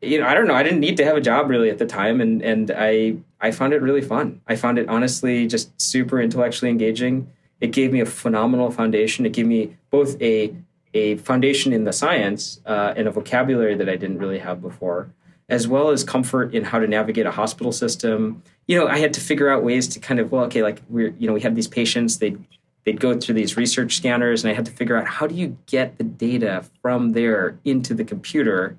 you 0.00 0.20
know, 0.20 0.26
I 0.26 0.34
don't 0.34 0.46
know. 0.46 0.54
I 0.54 0.62
didn't 0.62 0.80
need 0.80 0.96
to 0.98 1.04
have 1.04 1.16
a 1.16 1.20
job 1.20 1.50
really 1.50 1.70
at 1.70 1.78
the 1.78 1.86
time, 1.86 2.20
and 2.20 2.42
and 2.42 2.70
I 2.76 3.16
I 3.40 3.50
found 3.50 3.72
it 3.72 3.82
really 3.82 4.02
fun. 4.02 4.40
I 4.46 4.56
found 4.56 4.78
it 4.78 4.88
honestly 4.88 5.46
just 5.46 5.78
super 5.80 6.20
intellectually 6.20 6.70
engaging. 6.70 7.30
It 7.60 7.72
gave 7.72 7.92
me 7.92 8.00
a 8.00 8.06
phenomenal 8.06 8.70
foundation. 8.70 9.26
It 9.26 9.32
gave 9.32 9.46
me 9.46 9.76
both 9.90 10.20
a 10.22 10.54
a 10.94 11.16
foundation 11.16 11.72
in 11.72 11.84
the 11.84 11.92
science 11.92 12.60
uh, 12.66 12.94
and 12.96 13.06
a 13.06 13.10
vocabulary 13.10 13.74
that 13.76 13.88
I 13.88 13.96
didn't 13.96 14.18
really 14.18 14.38
have 14.38 14.60
before 14.60 15.10
as 15.50 15.66
well 15.68 15.90
as 15.90 16.04
comfort 16.04 16.54
in 16.54 16.64
how 16.64 16.78
to 16.78 16.86
navigate 16.86 17.26
a 17.26 17.30
hospital 17.30 17.72
system. 17.72 18.42
You 18.66 18.78
know, 18.78 18.86
I 18.86 18.98
had 18.98 19.12
to 19.14 19.20
figure 19.20 19.50
out 19.50 19.64
ways 19.64 19.88
to 19.88 20.00
kind 20.00 20.20
of 20.20 20.32
well, 20.32 20.44
okay, 20.44 20.62
like 20.62 20.80
we're 20.88 21.14
you 21.18 21.26
know 21.26 21.34
we 21.34 21.40
had 21.40 21.56
these 21.56 21.68
patients 21.68 22.18
they 22.18 22.36
they'd 22.84 23.00
go 23.00 23.18
through 23.18 23.34
these 23.34 23.56
research 23.56 23.96
scanners, 23.96 24.42
and 24.42 24.50
I 24.50 24.54
had 24.54 24.64
to 24.64 24.72
figure 24.72 24.96
out 24.96 25.06
how 25.06 25.26
do 25.26 25.34
you 25.34 25.58
get 25.66 25.98
the 25.98 26.04
data 26.04 26.64
from 26.80 27.12
there 27.12 27.58
into 27.64 27.92
the 27.92 28.04
computer. 28.04 28.78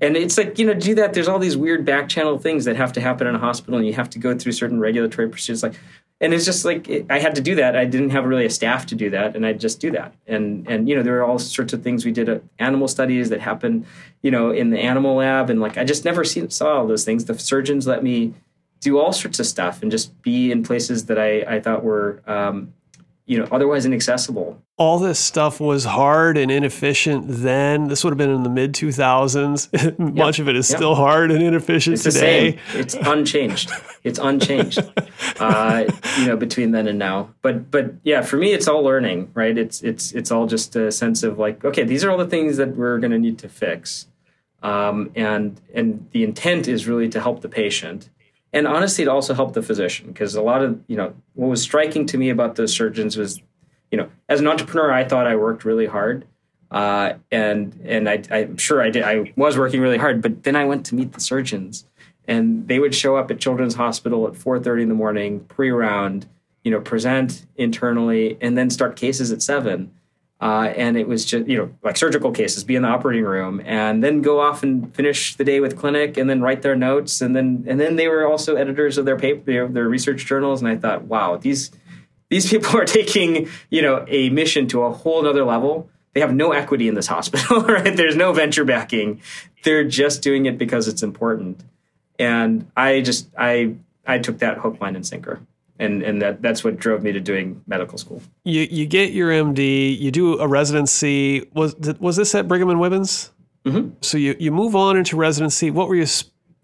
And 0.00 0.16
it's 0.16 0.38
like, 0.38 0.60
you 0.60 0.64
know, 0.64 0.74
do 0.74 0.94
that. 0.94 1.12
There's 1.12 1.26
all 1.26 1.40
these 1.40 1.56
weird 1.56 1.84
back 1.84 2.08
channel 2.08 2.38
things 2.38 2.64
that 2.66 2.76
have 2.76 2.92
to 2.92 3.00
happen 3.00 3.26
in 3.26 3.34
a 3.34 3.38
hospital, 3.38 3.78
and 3.78 3.86
you 3.86 3.94
have 3.94 4.08
to 4.10 4.18
go 4.18 4.38
through 4.38 4.52
certain 4.52 4.78
regulatory 4.78 5.28
procedures. 5.28 5.62
Like, 5.64 5.74
and 6.20 6.34
it's 6.34 6.44
just 6.44 6.64
like 6.64 6.88
it, 6.88 7.06
I 7.08 7.20
had 7.20 7.34
to 7.36 7.40
do 7.40 7.54
that. 7.56 7.76
I 7.76 7.84
didn't 7.84 8.10
have 8.10 8.24
really 8.24 8.44
a 8.44 8.50
staff 8.50 8.86
to 8.86 8.94
do 8.94 9.10
that, 9.10 9.36
and 9.36 9.46
I 9.46 9.52
just 9.52 9.80
do 9.80 9.90
that. 9.92 10.14
And 10.26 10.66
and 10.68 10.88
you 10.88 10.96
know 10.96 11.02
there 11.02 11.14
were 11.14 11.24
all 11.24 11.38
sorts 11.38 11.72
of 11.72 11.82
things 11.82 12.04
we 12.04 12.12
did 12.12 12.28
at 12.28 12.42
animal 12.58 12.88
studies 12.88 13.28
that 13.30 13.40
happened, 13.40 13.86
you 14.22 14.30
know, 14.30 14.50
in 14.50 14.70
the 14.70 14.78
animal 14.78 15.16
lab, 15.16 15.48
and 15.48 15.60
like 15.60 15.78
I 15.78 15.84
just 15.84 16.04
never 16.04 16.24
saw 16.24 16.78
all 16.78 16.86
those 16.86 17.04
things. 17.04 17.26
The 17.26 17.38
surgeons 17.38 17.86
let 17.86 18.02
me 18.02 18.34
do 18.80 18.98
all 18.98 19.12
sorts 19.12 19.40
of 19.40 19.46
stuff 19.46 19.82
and 19.82 19.90
just 19.90 20.20
be 20.22 20.50
in 20.50 20.64
places 20.64 21.06
that 21.06 21.18
I 21.18 21.42
I 21.42 21.60
thought 21.60 21.84
were 21.84 22.22
um, 22.26 22.74
you 23.28 23.38
know 23.38 23.46
otherwise 23.52 23.84
inaccessible. 23.84 24.60
All 24.78 24.98
this 24.98 25.20
stuff 25.20 25.60
was 25.60 25.84
hard 25.84 26.38
and 26.38 26.50
inefficient 26.50 27.26
then. 27.28 27.88
This 27.88 28.02
would 28.02 28.10
have 28.10 28.18
been 28.18 28.30
in 28.30 28.42
the 28.42 28.48
mid 28.48 28.72
2000s 28.72 29.98
much 29.98 30.38
yep. 30.38 30.44
of 30.44 30.48
it 30.48 30.56
is 30.56 30.68
yep. 30.68 30.78
still 30.78 30.94
hard 30.94 31.30
and 31.30 31.42
inefficient 31.42 31.94
it's 31.94 32.02
today. 32.02 32.58
It's 32.72 32.94
unchanged. 32.94 33.70
It's 34.02 34.18
unchanged. 34.18 34.80
Uh, 35.40 35.84
you 36.18 36.26
know 36.26 36.36
between 36.36 36.72
then 36.72 36.88
and 36.88 36.98
now. 36.98 37.32
But 37.42 37.70
but 37.70 37.94
yeah 38.02 38.22
for 38.22 38.36
me 38.38 38.52
it's 38.52 38.66
all 38.66 38.82
learning 38.82 39.30
right? 39.34 39.56
It's 39.56 39.82
it's 39.82 40.10
it's 40.12 40.32
all 40.32 40.46
just 40.46 40.74
a 40.74 40.90
sense 40.90 41.22
of 41.22 41.38
like 41.38 41.64
okay 41.64 41.84
these 41.84 42.02
are 42.02 42.10
all 42.10 42.18
the 42.18 42.26
things 42.26 42.56
that 42.56 42.74
we're 42.74 42.98
going 42.98 43.12
to 43.12 43.18
need 43.18 43.38
to 43.40 43.48
fix. 43.48 44.08
Um, 44.62 45.12
and 45.14 45.60
and 45.74 46.08
the 46.10 46.24
intent 46.24 46.66
is 46.66 46.88
really 46.88 47.08
to 47.10 47.20
help 47.20 47.42
the 47.42 47.48
patient 47.48 48.08
and 48.52 48.66
honestly 48.66 49.02
it 49.02 49.08
also 49.08 49.34
helped 49.34 49.54
the 49.54 49.62
physician 49.62 50.08
because 50.08 50.34
a 50.34 50.42
lot 50.42 50.62
of 50.62 50.80
you 50.86 50.96
know 50.96 51.14
what 51.34 51.48
was 51.48 51.62
striking 51.62 52.06
to 52.06 52.18
me 52.18 52.30
about 52.30 52.56
those 52.56 52.72
surgeons 52.72 53.16
was 53.16 53.40
you 53.90 53.98
know 53.98 54.08
as 54.28 54.40
an 54.40 54.46
entrepreneur 54.46 54.92
i 54.92 55.04
thought 55.04 55.26
i 55.26 55.36
worked 55.36 55.64
really 55.64 55.86
hard 55.86 56.26
uh, 56.70 57.14
and 57.32 57.80
and 57.84 58.08
I, 58.08 58.22
i'm 58.30 58.56
sure 58.56 58.82
i 58.82 58.90
did 58.90 59.02
i 59.02 59.32
was 59.36 59.56
working 59.56 59.80
really 59.80 59.98
hard 59.98 60.20
but 60.20 60.42
then 60.42 60.56
i 60.56 60.64
went 60.64 60.84
to 60.86 60.94
meet 60.94 61.12
the 61.12 61.20
surgeons 61.20 61.86
and 62.26 62.68
they 62.68 62.78
would 62.78 62.94
show 62.94 63.16
up 63.16 63.30
at 63.30 63.40
children's 63.40 63.74
hospital 63.74 64.26
at 64.26 64.34
4.30 64.34 64.82
in 64.82 64.88
the 64.88 64.94
morning 64.94 65.40
pre-round 65.40 66.26
you 66.64 66.70
know 66.70 66.80
present 66.80 67.46
internally 67.56 68.36
and 68.40 68.58
then 68.58 68.70
start 68.70 68.96
cases 68.96 69.32
at 69.32 69.42
7 69.42 69.90
uh, 70.40 70.72
and 70.76 70.96
it 70.96 71.08
was 71.08 71.24
just, 71.24 71.48
you 71.48 71.58
know, 71.58 71.70
like 71.82 71.96
surgical 71.96 72.30
cases, 72.30 72.62
be 72.62 72.76
in 72.76 72.82
the 72.82 72.88
operating 72.88 73.24
room 73.24 73.60
and 73.64 74.04
then 74.04 74.22
go 74.22 74.40
off 74.40 74.62
and 74.62 74.94
finish 74.94 75.34
the 75.34 75.44
day 75.44 75.58
with 75.58 75.76
clinic 75.76 76.16
and 76.16 76.30
then 76.30 76.40
write 76.40 76.62
their 76.62 76.76
notes. 76.76 77.20
And 77.20 77.34
then, 77.34 77.64
and 77.66 77.80
then 77.80 77.96
they 77.96 78.06
were 78.06 78.24
also 78.24 78.54
editors 78.54 78.98
of 78.98 79.04
their 79.04 79.18
paper, 79.18 79.66
their, 79.66 79.88
research 79.88 80.26
journals. 80.26 80.60
And 80.60 80.68
I 80.70 80.76
thought, 80.76 81.04
wow, 81.04 81.36
these, 81.36 81.72
these 82.28 82.48
people 82.48 82.76
are 82.78 82.84
taking, 82.84 83.48
you 83.68 83.82
know, 83.82 84.04
a 84.06 84.30
mission 84.30 84.68
to 84.68 84.82
a 84.82 84.92
whole 84.92 85.22
nother 85.22 85.44
level. 85.44 85.90
They 86.14 86.20
have 86.20 86.32
no 86.32 86.52
equity 86.52 86.86
in 86.86 86.94
this 86.94 87.06
hospital, 87.08 87.62
right? 87.62 87.96
There's 87.96 88.16
no 88.16 88.32
venture 88.32 88.64
backing. 88.64 89.20
They're 89.64 89.84
just 89.84 90.22
doing 90.22 90.46
it 90.46 90.56
because 90.56 90.86
it's 90.86 91.02
important. 91.02 91.64
And 92.20 92.70
I 92.76 93.00
just, 93.00 93.28
I, 93.36 93.74
I 94.06 94.18
took 94.18 94.38
that 94.38 94.58
hook, 94.58 94.80
line, 94.80 94.94
and 94.94 95.06
sinker 95.06 95.40
and 95.78 96.02
and 96.02 96.20
that 96.22 96.42
that's 96.42 96.64
what 96.64 96.76
drove 96.76 97.02
me 97.02 97.12
to 97.12 97.20
doing 97.20 97.62
medical 97.66 97.98
school. 97.98 98.22
You 98.44 98.62
you 98.70 98.86
get 98.86 99.12
your 99.12 99.30
MD, 99.30 99.98
you 99.98 100.10
do 100.10 100.38
a 100.38 100.48
residency. 100.48 101.48
Was 101.54 101.74
was 102.00 102.16
this 102.16 102.34
at 102.34 102.48
Brigham 102.48 102.70
and 102.70 102.80
Women's? 102.80 103.30
Mm-hmm. 103.64 103.90
So 104.00 104.18
you 104.18 104.36
you 104.38 104.50
move 104.50 104.74
on 104.74 104.96
into 104.96 105.16
residency. 105.16 105.70
What 105.70 105.88
were 105.88 105.94
you 105.94 106.06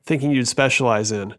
thinking 0.04 0.30
you'd 0.30 0.48
specialize 0.48 1.12
in? 1.12 1.34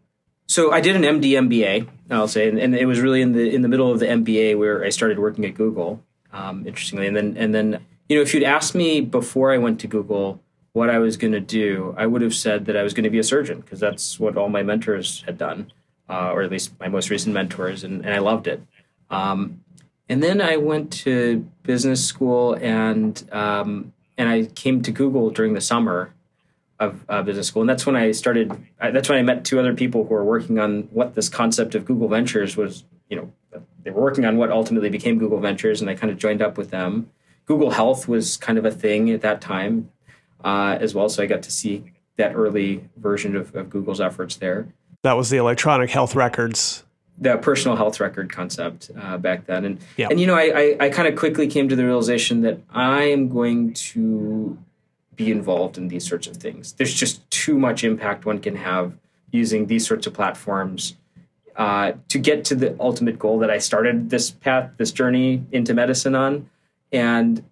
So 0.48 0.72
I 0.72 0.80
did 0.80 0.94
an 0.96 1.02
MD 1.02 1.32
MBA, 1.32 1.88
I'll 2.10 2.28
say, 2.28 2.48
and, 2.48 2.58
and 2.58 2.74
it 2.74 2.86
was 2.86 3.00
really 3.00 3.20
in 3.20 3.32
the 3.32 3.54
in 3.54 3.62
the 3.62 3.68
middle 3.68 3.90
of 3.90 3.98
the 3.98 4.06
MBA 4.06 4.58
where 4.58 4.84
I 4.84 4.90
started 4.90 5.18
working 5.18 5.44
at 5.44 5.54
Google. 5.54 6.02
Um, 6.32 6.66
interestingly, 6.66 7.06
and 7.06 7.16
then 7.16 7.36
and 7.36 7.54
then 7.54 7.84
you 8.08 8.16
know 8.16 8.22
if 8.22 8.32
you'd 8.32 8.42
asked 8.42 8.74
me 8.74 9.00
before 9.00 9.52
I 9.52 9.58
went 9.58 9.80
to 9.80 9.86
Google 9.86 10.40
what 10.72 10.90
I 10.90 10.98
was 10.98 11.16
going 11.16 11.32
to 11.32 11.40
do, 11.40 11.94
I 11.96 12.06
would 12.06 12.20
have 12.20 12.34
said 12.34 12.66
that 12.66 12.76
I 12.76 12.82
was 12.82 12.92
going 12.92 13.04
to 13.04 13.10
be 13.10 13.18
a 13.18 13.24
surgeon 13.24 13.60
because 13.60 13.80
that's 13.80 14.20
what 14.20 14.36
all 14.36 14.50
my 14.50 14.62
mentors 14.62 15.22
had 15.22 15.38
done 15.38 15.72
uh, 16.08 16.30
or 16.32 16.42
at 16.42 16.50
least 16.50 16.72
my 16.78 16.88
most 16.88 17.10
recent 17.10 17.34
mentors, 17.34 17.84
and, 17.84 18.04
and 18.04 18.14
I 18.14 18.18
loved 18.18 18.46
it. 18.46 18.62
Um, 19.10 19.62
and 20.08 20.22
then 20.22 20.40
I 20.40 20.56
went 20.56 20.92
to 21.04 21.48
business 21.62 22.04
school, 22.04 22.54
and 22.54 23.22
um, 23.32 23.92
and 24.16 24.28
I 24.28 24.44
came 24.44 24.82
to 24.82 24.92
Google 24.92 25.30
during 25.30 25.54
the 25.54 25.60
summer 25.60 26.14
of 26.78 27.04
uh, 27.08 27.22
business 27.22 27.48
school, 27.48 27.62
and 27.62 27.68
that's 27.68 27.86
when 27.86 27.96
I 27.96 28.12
started. 28.12 28.52
I, 28.80 28.90
that's 28.90 29.08
when 29.08 29.18
I 29.18 29.22
met 29.22 29.44
two 29.44 29.58
other 29.58 29.74
people 29.74 30.04
who 30.04 30.10
were 30.14 30.24
working 30.24 30.58
on 30.58 30.82
what 30.92 31.14
this 31.14 31.28
concept 31.28 31.74
of 31.74 31.84
Google 31.84 32.08
Ventures 32.08 32.56
was. 32.56 32.84
You 33.08 33.16
know, 33.16 33.62
they 33.82 33.90
were 33.90 34.02
working 34.02 34.24
on 34.24 34.36
what 34.36 34.50
ultimately 34.50 34.90
became 34.90 35.18
Google 35.18 35.40
Ventures, 35.40 35.80
and 35.80 35.90
I 35.90 35.94
kind 35.94 36.12
of 36.12 36.18
joined 36.18 36.42
up 36.42 36.56
with 36.56 36.70
them. 36.70 37.10
Google 37.46 37.70
Health 37.70 38.08
was 38.08 38.36
kind 38.36 38.58
of 38.58 38.64
a 38.64 38.70
thing 38.70 39.10
at 39.10 39.20
that 39.22 39.40
time 39.40 39.90
uh, 40.44 40.76
as 40.80 40.94
well. 40.94 41.08
So 41.08 41.22
I 41.22 41.26
got 41.26 41.42
to 41.44 41.50
see 41.50 41.84
that 42.16 42.34
early 42.34 42.88
version 42.96 43.36
of, 43.36 43.54
of 43.54 43.70
Google's 43.70 44.00
efforts 44.00 44.36
there. 44.36 44.68
That 45.02 45.14
was 45.14 45.30
the 45.30 45.36
electronic 45.36 45.90
health 45.90 46.14
records 46.14 46.82
the 47.18 47.36
personal 47.38 47.76
health 47.76 47.98
record 48.00 48.30
concept 48.30 48.90
uh, 49.00 49.16
back 49.16 49.46
then. 49.46 49.64
And 49.64 49.78
yep. 49.96 50.10
and 50.10 50.20
you 50.20 50.26
know, 50.26 50.34
I 50.34 50.42
I, 50.42 50.76
I 50.80 50.90
kind 50.90 51.08
of 51.08 51.16
quickly 51.16 51.46
came 51.46 51.68
to 51.68 51.76
the 51.76 51.84
realization 51.84 52.42
that 52.42 52.60
I 52.70 53.04
am 53.04 53.28
going 53.28 53.72
to 53.72 54.58
be 55.14 55.30
involved 55.30 55.78
in 55.78 55.88
these 55.88 56.06
sorts 56.06 56.26
of 56.26 56.36
things. 56.36 56.72
There's 56.74 56.92
just 56.92 57.28
too 57.30 57.58
much 57.58 57.84
impact 57.84 58.26
one 58.26 58.38
can 58.38 58.56
have 58.56 58.92
using 59.30 59.66
these 59.66 59.86
sorts 59.86 60.06
of 60.06 60.12
platforms 60.12 60.94
uh, 61.56 61.92
to 62.08 62.18
get 62.18 62.44
to 62.44 62.54
the 62.54 62.76
ultimate 62.78 63.18
goal 63.18 63.38
that 63.38 63.50
I 63.50 63.58
started 63.58 64.10
this 64.10 64.30
path, 64.30 64.70
this 64.76 64.92
journey 64.92 65.42
into 65.52 65.72
medicine 65.72 66.14
on. 66.14 66.50
And 66.92 67.42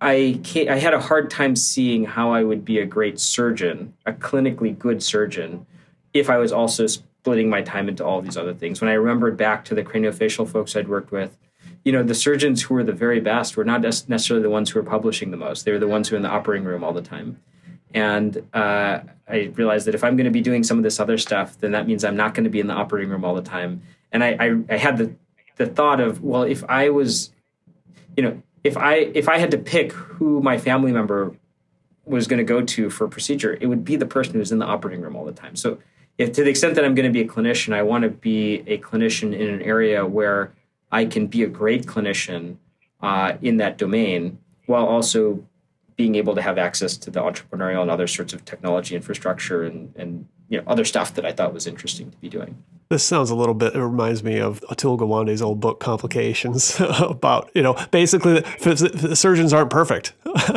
I 0.00 0.40
I 0.68 0.76
had 0.76 0.92
a 0.92 1.00
hard 1.00 1.30
time 1.30 1.54
seeing 1.54 2.04
how 2.04 2.32
I 2.32 2.42
would 2.42 2.64
be 2.64 2.80
a 2.80 2.86
great 2.86 3.20
surgeon, 3.20 3.94
a 4.06 4.12
clinically 4.12 4.76
good 4.76 5.02
surgeon, 5.02 5.66
if 6.14 6.30
I 6.30 6.38
was 6.38 6.52
also 6.52 6.86
splitting 6.86 7.50
my 7.50 7.60
time 7.60 7.88
into 7.88 8.04
all 8.04 8.22
these 8.22 8.36
other 8.36 8.54
things. 8.54 8.80
When 8.80 8.88
I 8.88 8.94
remembered 8.94 9.36
back 9.36 9.64
to 9.66 9.74
the 9.74 9.82
craniofacial 9.82 10.48
folks 10.48 10.76
I'd 10.76 10.88
worked 10.88 11.10
with, 11.10 11.36
you 11.84 11.92
know, 11.92 12.02
the 12.02 12.14
surgeons 12.14 12.62
who 12.62 12.74
were 12.74 12.84
the 12.84 12.92
very 12.92 13.20
best 13.20 13.56
were 13.56 13.64
not 13.64 13.82
necessarily 13.82 14.42
the 14.42 14.50
ones 14.50 14.70
who 14.70 14.78
were 14.78 14.88
publishing 14.88 15.30
the 15.30 15.36
most. 15.36 15.64
They 15.64 15.72
were 15.72 15.78
the 15.78 15.88
ones 15.88 16.08
who 16.08 16.14
were 16.14 16.18
in 16.18 16.22
the 16.22 16.30
operating 16.30 16.66
room 16.66 16.82
all 16.82 16.92
the 16.92 17.02
time. 17.02 17.40
And 17.92 18.42
uh, 18.52 19.00
I 19.28 19.52
realized 19.54 19.86
that 19.86 19.94
if 19.94 20.02
I'm 20.02 20.16
going 20.16 20.24
to 20.24 20.30
be 20.30 20.40
doing 20.40 20.64
some 20.64 20.78
of 20.78 20.82
this 20.82 20.98
other 20.98 21.18
stuff, 21.18 21.58
then 21.58 21.72
that 21.72 21.86
means 21.86 22.04
I'm 22.04 22.16
not 22.16 22.34
going 22.34 22.44
to 22.44 22.50
be 22.50 22.60
in 22.60 22.66
the 22.66 22.74
operating 22.74 23.10
room 23.10 23.24
all 23.24 23.34
the 23.34 23.42
time. 23.42 23.82
And 24.10 24.24
I, 24.24 24.36
I, 24.40 24.56
I 24.70 24.76
had 24.76 24.96
the, 24.96 25.14
the 25.56 25.66
thought 25.66 26.00
of, 26.00 26.22
well, 26.22 26.42
if 26.42 26.64
I 26.68 26.90
was, 26.90 27.32
you 28.16 28.22
know, 28.22 28.42
if 28.64 28.76
I 28.76 28.94
if 28.94 29.28
I 29.28 29.38
had 29.38 29.50
to 29.50 29.58
pick 29.58 29.92
who 29.92 30.40
my 30.40 30.56
family 30.58 30.90
member 30.90 31.36
was 32.06 32.26
going 32.26 32.38
to 32.38 32.44
go 32.44 32.62
to 32.62 32.90
for 32.90 33.04
a 33.04 33.08
procedure, 33.08 33.56
it 33.60 33.66
would 33.66 33.84
be 33.84 33.96
the 33.96 34.06
person 34.06 34.34
who's 34.34 34.52
in 34.52 34.58
the 34.58 34.66
operating 34.66 35.02
room 35.02 35.14
all 35.14 35.24
the 35.24 35.32
time. 35.32 35.54
So 35.54 35.78
if 36.18 36.32
to 36.32 36.44
the 36.44 36.50
extent 36.50 36.74
that 36.76 36.84
I'm 36.84 36.94
going 36.94 37.10
to 37.10 37.12
be 37.12 37.20
a 37.20 37.28
clinician, 37.28 37.74
I 37.74 37.82
want 37.82 38.02
to 38.02 38.10
be 38.10 38.62
a 38.66 38.78
clinician 38.78 39.34
in 39.34 39.48
an 39.48 39.62
area 39.62 40.06
where 40.06 40.52
I 40.92 41.06
can 41.06 41.26
be 41.26 41.42
a 41.42 41.48
great 41.48 41.86
clinician 41.86 42.56
uh, 43.00 43.34
in 43.42 43.56
that 43.58 43.78
domain 43.78 44.38
while 44.66 44.86
also 44.86 45.44
being 45.96 46.14
able 46.14 46.34
to 46.34 46.42
have 46.42 46.58
access 46.58 46.96
to 46.96 47.10
the 47.10 47.20
entrepreneurial 47.20 47.82
and 47.82 47.90
other 47.90 48.06
sorts 48.06 48.32
of 48.32 48.44
technology 48.44 48.96
infrastructure 48.96 49.64
and, 49.64 49.92
and 49.96 50.26
you 50.48 50.58
know 50.58 50.64
other 50.66 50.84
stuff 50.84 51.14
that 51.14 51.24
I 51.24 51.32
thought 51.32 51.52
was 51.52 51.66
interesting 51.66 52.10
to 52.10 52.16
be 52.18 52.28
doing. 52.28 52.62
This 52.90 53.02
sounds 53.02 53.30
a 53.30 53.34
little 53.34 53.54
bit. 53.54 53.74
It 53.74 53.82
reminds 53.82 54.22
me 54.22 54.38
of 54.38 54.60
Atul 54.70 54.98
Gawande's 54.98 55.40
old 55.40 55.60
book, 55.60 55.80
Complications, 55.80 56.76
about 56.98 57.50
you 57.54 57.62
know 57.62 57.74
basically 57.90 58.40
the, 58.40 58.90
the 58.92 59.16
surgeons 59.16 59.52
aren't 59.52 59.70
perfect. 59.70 60.12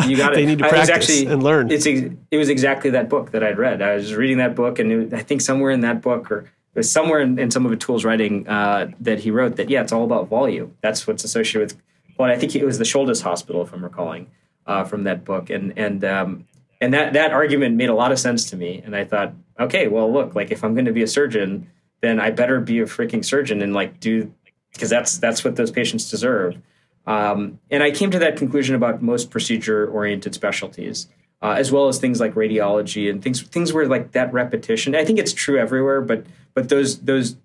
You 0.06 0.18
got 0.18 0.34
it. 0.34 0.36
they 0.36 0.46
need 0.46 0.60
to 0.60 0.68
practice 0.68 0.90
actually, 0.90 1.26
and 1.28 1.42
learn. 1.42 1.72
It's 1.72 1.86
it 1.86 2.38
was 2.38 2.50
exactly 2.50 2.90
that 2.92 3.10
book 3.10 3.32
that 3.32 3.44
I'd 3.44 3.58
read. 3.58 3.82
I 3.82 3.96
was 3.96 4.14
reading 4.14 4.38
that 4.40 4.56
book, 4.56 4.80
and 4.80 4.92
it, 4.92 5.14
I 5.14 5.22
think 5.22 5.42
somewhere 5.42 5.72
in 5.72 5.82
that 5.82 6.02
book 6.02 6.30
or 6.30 6.50
somewhere 6.82 7.22
in, 7.22 7.40
in 7.40 7.50
some 7.50 7.66
of 7.66 7.72
Atul's 7.72 8.06
writing 8.06 8.48
uh, 8.48 8.92
that 9.00 9.20
he 9.20 9.32
wrote 9.32 9.56
that 9.56 9.70
yeah, 9.70 9.82
it's 9.82 9.92
all 9.92 10.04
about 10.04 10.28
volume. 10.28 10.76
That's 10.82 11.08
what's 11.08 11.24
associated 11.24 11.74
with. 11.74 11.82
Well, 12.18 12.30
I 12.30 12.36
think 12.38 12.56
it 12.56 12.66
was 12.66 12.78
the 12.78 12.84
Shouldice 12.84 13.22
Hospital, 13.22 13.62
if 13.62 13.72
I'm 13.74 13.84
recalling 13.84 14.28
uh, 14.66 14.84
from 14.84 15.04
that 15.04 15.24
book, 15.24 15.50
and 15.50 15.78
and 15.78 16.04
um, 16.04 16.48
and 16.82 16.94
that 16.94 17.14
that 17.14 17.32
argument 17.32 17.76
made 17.76 17.90
a 17.90 17.96
lot 17.96 18.12
of 18.12 18.20
sense 18.20 18.50
to 18.52 18.56
me. 18.56 18.82
And 18.86 18.96
I 18.96 19.04
thought, 19.04 19.34
okay, 19.60 19.88
well, 19.88 20.12
look, 20.12 20.36
like 20.36 20.52
if 20.52 20.64
I'm 20.64 20.74
going 20.74 20.86
to 20.86 20.92
be 20.92 21.04
a 21.04 21.08
surgeon, 21.08 21.70
then 22.02 22.20
I 22.20 22.32
better 22.32 22.60
be 22.60 22.80
a 22.80 22.86
freaking 22.86 23.24
surgeon 23.24 23.62
and 23.62 23.74
like 23.74 24.00
do 24.00 24.32
because 24.74 24.90
that's 24.90 25.18
that's 25.18 25.44
what 25.44 25.56
those 25.56 25.72
patients 25.72 26.10
deserve. 26.10 26.58
Um, 27.06 27.60
and 27.72 27.82
I 27.82 27.92
came 27.92 28.12
to 28.12 28.20
that 28.20 28.38
conclusion 28.38 28.76
about 28.76 29.02
most 29.02 29.32
procedure 29.32 29.88
oriented 29.88 30.36
specialties, 30.36 31.08
uh, 31.42 31.56
as 31.58 31.72
well 31.72 31.88
as 31.88 32.00
things 32.00 32.20
like 32.20 32.34
radiology 32.34 33.10
and 33.10 33.24
things 33.24 33.42
things 33.42 33.74
where 33.74 33.88
like 33.88 34.12
that 34.12 34.32
repetition. 34.34 34.96
I 34.96 35.06
think 35.06 35.20
it's 35.20 35.34
true 35.34 35.58
everywhere, 35.58 36.02
but 36.02 36.26
but 36.54 36.70
those 36.70 37.00
those 37.00 37.38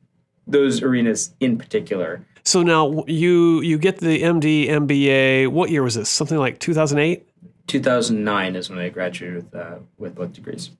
those 0.46 0.82
arenas 0.82 1.34
in 1.40 1.56
particular. 1.58 2.24
So 2.44 2.62
now 2.62 3.04
you 3.06 3.60
you 3.60 3.78
get 3.78 3.98
the 3.98 4.22
MD 4.22 4.68
MBA. 4.68 5.48
What 5.48 5.70
year 5.70 5.82
was 5.82 5.94
this? 5.94 6.10
Something 6.10 6.38
like 6.38 6.58
2008. 6.58 7.28
2009 7.68 8.56
is 8.56 8.68
when 8.68 8.80
I 8.80 8.88
graduated 8.88 9.36
with, 9.36 9.54
uh, 9.54 9.78
with 9.96 10.16
both 10.16 10.32
degrees. 10.32 10.70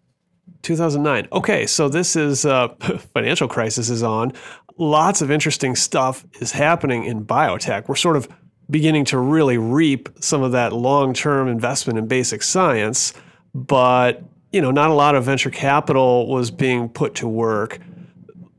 2009. 0.63 1.29
Okay, 1.33 1.67
so 1.67 1.89
this 1.89 2.17
is 2.17 2.45
uh, 2.45 2.69
financial 3.15 3.49
crisis 3.49 3.91
is 3.91 4.03
on. 4.03 4.33
Lots 4.79 5.21
of 5.23 5.31
interesting 5.31 5.77
stuff 5.77 6.25
is 6.41 6.53
happening 6.53 7.05
in 7.05 7.25
biotech. 7.25 7.89
We're 7.89 7.97
sort 7.97 8.17
of 8.17 8.29
beginning 8.71 9.05
to 9.07 9.19
really 9.19 9.59
reap 9.59 10.09
some 10.21 10.43
of 10.43 10.53
that 10.53 10.73
long-term 10.73 11.49
investment 11.49 11.99
in 11.99 12.07
basic 12.07 12.43
science, 12.43 13.13
but 13.55 14.23
you 14.53 14.61
know, 14.61 14.71
not 14.71 14.91
a 14.91 14.95
lot 14.95 15.15
of 15.15 15.25
venture 15.25 15.51
capital 15.51 16.27
was 16.29 16.51
being 16.51 16.89
put 16.89 17.15
to 17.17 17.29
work 17.29 17.79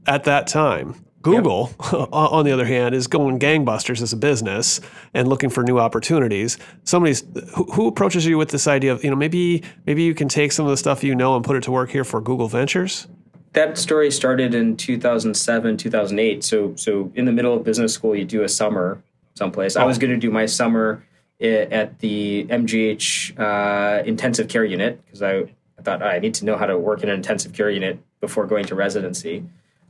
at 0.07 0.23
that 0.25 0.47
time. 0.47 1.03
Google, 1.23 1.71
yep. 1.91 2.09
on 2.11 2.45
the 2.45 2.51
other 2.51 2.65
hand, 2.65 2.93
is 2.93 3.07
going 3.07 3.39
gangbusters 3.39 4.01
as 4.01 4.13
a 4.13 4.17
business 4.17 4.81
and 5.13 5.27
looking 5.27 5.49
for 5.49 5.63
new 5.63 5.79
opportunities. 5.79 6.57
Somebody's 6.83 7.23
who, 7.55 7.63
who, 7.71 7.87
approaches 7.87 8.25
you 8.25 8.37
with 8.37 8.49
this 8.49 8.67
idea 8.67 8.91
of 8.91 9.03
you 9.03 9.09
know 9.09 9.15
maybe 9.15 9.63
maybe 9.85 10.03
you 10.03 10.13
can 10.13 10.27
take 10.27 10.51
some 10.51 10.65
of 10.65 10.69
the 10.69 10.77
stuff 10.77 11.03
you 11.03 11.15
know 11.15 11.35
and 11.35 11.43
put 11.43 11.55
it 11.55 11.63
to 11.63 11.71
work 11.71 11.89
here 11.89 12.03
for 12.03 12.21
Google 12.21 12.49
Ventures. 12.49 13.07
That 13.53 13.77
story 13.77 14.11
started 14.11 14.53
in 14.53 14.75
2007, 14.75 15.77
2008. 15.77 16.43
So 16.43 16.75
so 16.75 17.11
in 17.15 17.25
the 17.25 17.31
middle 17.31 17.53
of 17.53 17.63
business 17.63 17.93
school, 17.93 18.15
you 18.15 18.25
do 18.25 18.43
a 18.43 18.49
summer 18.49 19.01
someplace. 19.35 19.77
Oh. 19.77 19.81
I 19.81 19.85
was 19.85 19.97
going 19.97 20.11
to 20.11 20.19
do 20.19 20.29
my 20.29 20.45
summer 20.45 21.05
at 21.41 21.99
the 21.99 22.45
MGH 22.49 23.39
uh, 23.39 24.03
intensive 24.03 24.47
care 24.49 24.65
unit 24.65 25.03
because 25.05 25.21
I, 25.21 25.39
I 25.79 25.81
thought 25.81 26.03
I 26.03 26.19
need 26.19 26.33
to 26.35 26.45
know 26.45 26.57
how 26.57 26.65
to 26.65 26.77
work 26.77 27.03
in 27.03 27.09
an 27.09 27.15
intensive 27.15 27.53
care 27.53 27.69
unit 27.69 27.99
before 28.21 28.45
going 28.45 28.65
to 28.65 28.75
residency. 28.75 29.43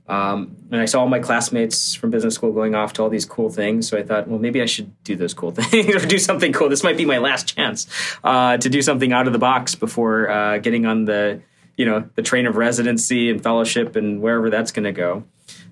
Um, 0.08 0.58
and 0.70 0.82
I 0.82 0.86
saw 0.86 1.00
all 1.00 1.08
my 1.08 1.20
classmates 1.20 1.96
from 1.96 2.10
business 2.10 2.36
school 2.36 2.52
going 2.52 2.76
off 2.76 2.94
to 2.94 3.04
all 3.04 3.10
these 3.10 3.26
cool 3.26 3.50
things. 3.50 3.88
So 3.88 3.98
I 3.98 4.04
thought, 4.04 4.28
well, 4.28 4.40
maybe 4.40 4.62
I 4.62 4.66
should 4.66 4.92
do 5.04 5.16
those 5.16 5.34
cool 5.34 5.52
things 5.56 5.96
or 5.96 6.06
do 6.06 6.20
something 6.20 6.52
cool. 6.52 6.70
This 6.70 6.84
might 6.84 6.98
be 6.98 7.06
my 7.06 7.20
last 7.20 7.56
chance 7.56 7.88
uh, 8.24 8.58
to 8.58 8.70
do 8.70 8.82
something 8.82 9.14
out 9.14 9.28
of 9.28 9.34
the 9.34 9.40
box 9.40 9.76
before 9.76 10.30
uh, 10.30 10.58
getting 10.58 10.86
on 10.86 11.06
the, 11.06 11.42
you 11.78 11.86
know, 11.86 12.10
the 12.16 12.22
train 12.22 12.48
of 12.48 12.58
residency 12.58 13.30
and 13.30 13.42
fellowship 13.42 13.96
and 13.96 14.22
wherever 14.22 14.50
that's 14.50 14.72
going 14.72 14.86
to 14.86 14.92
go. 14.92 15.24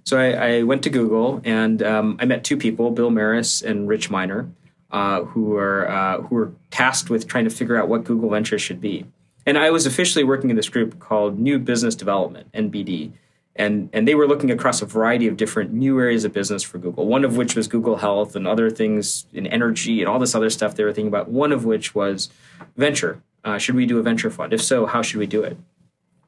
So 0.04 0.18
I, 0.18 0.58
I, 0.58 0.64
went 0.64 0.84
to 0.84 0.90
Google 0.90 1.42
and 1.44 1.82
um, 1.84 2.18
I 2.20 2.26
met 2.26 2.44
two 2.44 2.58
people, 2.58 2.92
Bill 2.92 3.12
Maris 3.12 3.62
and 3.62 3.88
Rich 3.88 4.10
Miner, 4.10 4.50
uh, 4.90 5.24
who 5.26 5.56
are 5.56 5.90
uh, 5.90 6.22
who 6.22 6.36
were 6.36 6.54
tasked 6.72 7.10
with 7.10 7.28
trying 7.28 7.44
to 7.46 7.50
figure 7.50 7.78
out 7.78 7.88
what 7.88 8.04
Google 8.04 8.30
Ventures 8.30 8.62
should 8.62 8.82
be. 8.82 9.06
And 9.46 9.58
I 9.58 9.70
was 9.70 9.86
officially 9.86 10.24
working 10.24 10.50
in 10.50 10.56
this 10.56 10.70
group 10.70 11.00
called 11.00 11.40
New 11.40 11.60
Business 11.60 11.96
Development 11.96 12.52
(NBD) 12.52 13.12
and 13.56 13.90
and 13.94 14.08
they 14.08 14.16
were 14.16 14.28
looking 14.28 14.52
across 14.52 14.82
a 14.82 14.86
variety 14.86 15.28
of 15.28 15.38
different 15.38 15.74
new 15.74 16.00
areas 16.00 16.24
of 16.24 16.34
business 16.34 16.64
for 16.64 16.78
Google. 16.78 17.06
One 17.06 17.26
of 17.26 17.38
which 17.38 17.56
was 17.56 17.68
Google 17.68 17.98
Health 17.98 18.36
and 18.36 18.48
other 18.48 18.70
things 18.70 19.26
in 19.34 19.46
energy 19.48 20.02
and 20.02 20.10
all 20.10 20.20
this 20.20 20.36
other 20.36 20.50
stuff 20.50 20.76
they 20.76 20.84
were 20.84 20.94
thinking 20.94 21.10
about. 21.10 21.30
One 21.30 21.52
of 21.52 21.66
which 21.66 21.94
was 21.94 22.30
venture. 22.78 23.22
Uh, 23.44 23.58
should 23.58 23.76
we 23.76 23.86
do 23.86 23.98
a 24.00 24.04
venture 24.04 24.30
fund? 24.30 24.54
If 24.54 24.62
so, 24.62 24.86
how 24.86 25.02
should 25.02 25.20
we 25.20 25.28
do 25.28 25.44
it? 25.44 25.58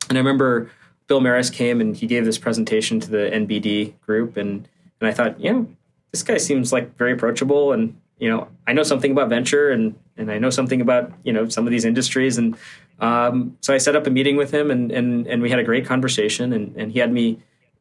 And 0.09 0.17
I 0.17 0.21
remember 0.21 0.71
Bill 1.07 1.21
Maris 1.21 1.49
came 1.49 1.79
and 1.79 1.95
he 1.95 2.07
gave 2.07 2.25
this 2.25 2.37
presentation 2.37 2.99
to 2.99 3.09
the 3.09 3.29
NBD 3.31 3.99
group, 4.01 4.37
and 4.37 4.67
and 4.99 5.07
I 5.07 5.13
thought, 5.13 5.39
know, 5.39 5.67
this 6.11 6.23
guy 6.23 6.37
seems 6.37 6.71
like 6.71 6.97
very 6.97 7.13
approachable, 7.13 7.71
and 7.71 7.99
you 8.19 8.29
know, 8.29 8.47
I 8.67 8.73
know 8.73 8.83
something 8.83 9.11
about 9.11 9.29
venture, 9.29 9.71
and 9.71 9.95
and 10.17 10.31
I 10.31 10.37
know 10.39 10.49
something 10.49 10.81
about 10.81 11.11
you 11.23 11.33
know 11.33 11.49
some 11.49 11.65
of 11.67 11.71
these 11.71 11.85
industries, 11.85 12.37
and 12.37 12.55
um, 12.99 13.57
so 13.61 13.73
I 13.73 13.77
set 13.77 13.95
up 13.95 14.07
a 14.07 14.09
meeting 14.09 14.35
with 14.35 14.51
him, 14.51 14.71
and 14.71 14.91
and 14.91 15.27
and 15.27 15.41
we 15.41 15.49
had 15.49 15.59
a 15.59 15.63
great 15.63 15.85
conversation, 15.85 16.53
and 16.53 16.75
and 16.75 16.91
he 16.91 16.99
had 16.99 17.11
me, 17.11 17.39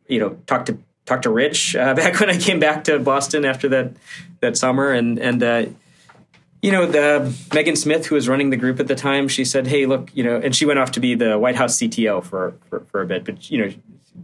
you 0.09 0.19
know, 0.19 0.31
talk 0.47 0.67
to 0.67 0.79
talk 1.05 1.23
to 1.23 1.31
Rich 1.31 1.77
uh, 1.77 1.95
back 2.03 2.19
when 2.21 2.31
I 2.31 2.39
came 2.39 2.61
back 2.61 2.85
to 2.85 2.99
Boston 2.99 3.45
after 3.45 3.69
that 3.69 3.93
that 4.41 4.57
summer, 4.57 4.93
and 4.93 5.19
and. 5.19 5.43
Uh, 5.43 5.67
you 6.65 6.71
know, 6.71 6.87
the 6.87 7.37
Megan 7.53 7.75
Smith, 7.75 8.07
who 8.07 8.15
was 8.15 8.29
running 8.29 8.51
the 8.51 8.57
group 8.57 8.79
at 8.79 8.87
the 8.87 8.95
time, 8.95 9.27
she 9.27 9.45
said, 9.45 9.67
"Hey, 9.67 9.85
look, 9.85 10.11
you 10.15 10.23
know," 10.23 10.37
and 10.37 10.55
she 10.55 10.65
went 10.65 10.79
off 10.79 10.93
to 10.93 11.01
be 11.01 11.17
the 11.17 11.37
White 11.37 11.57
House 11.57 11.77
CTO 11.77 12.23
for, 12.23 12.55
for, 12.71 12.85
for 12.85 13.03
a 13.03 13.07
bit. 13.07 13.25
But 13.25 13.51
you 13.51 13.59
know, 13.59 13.73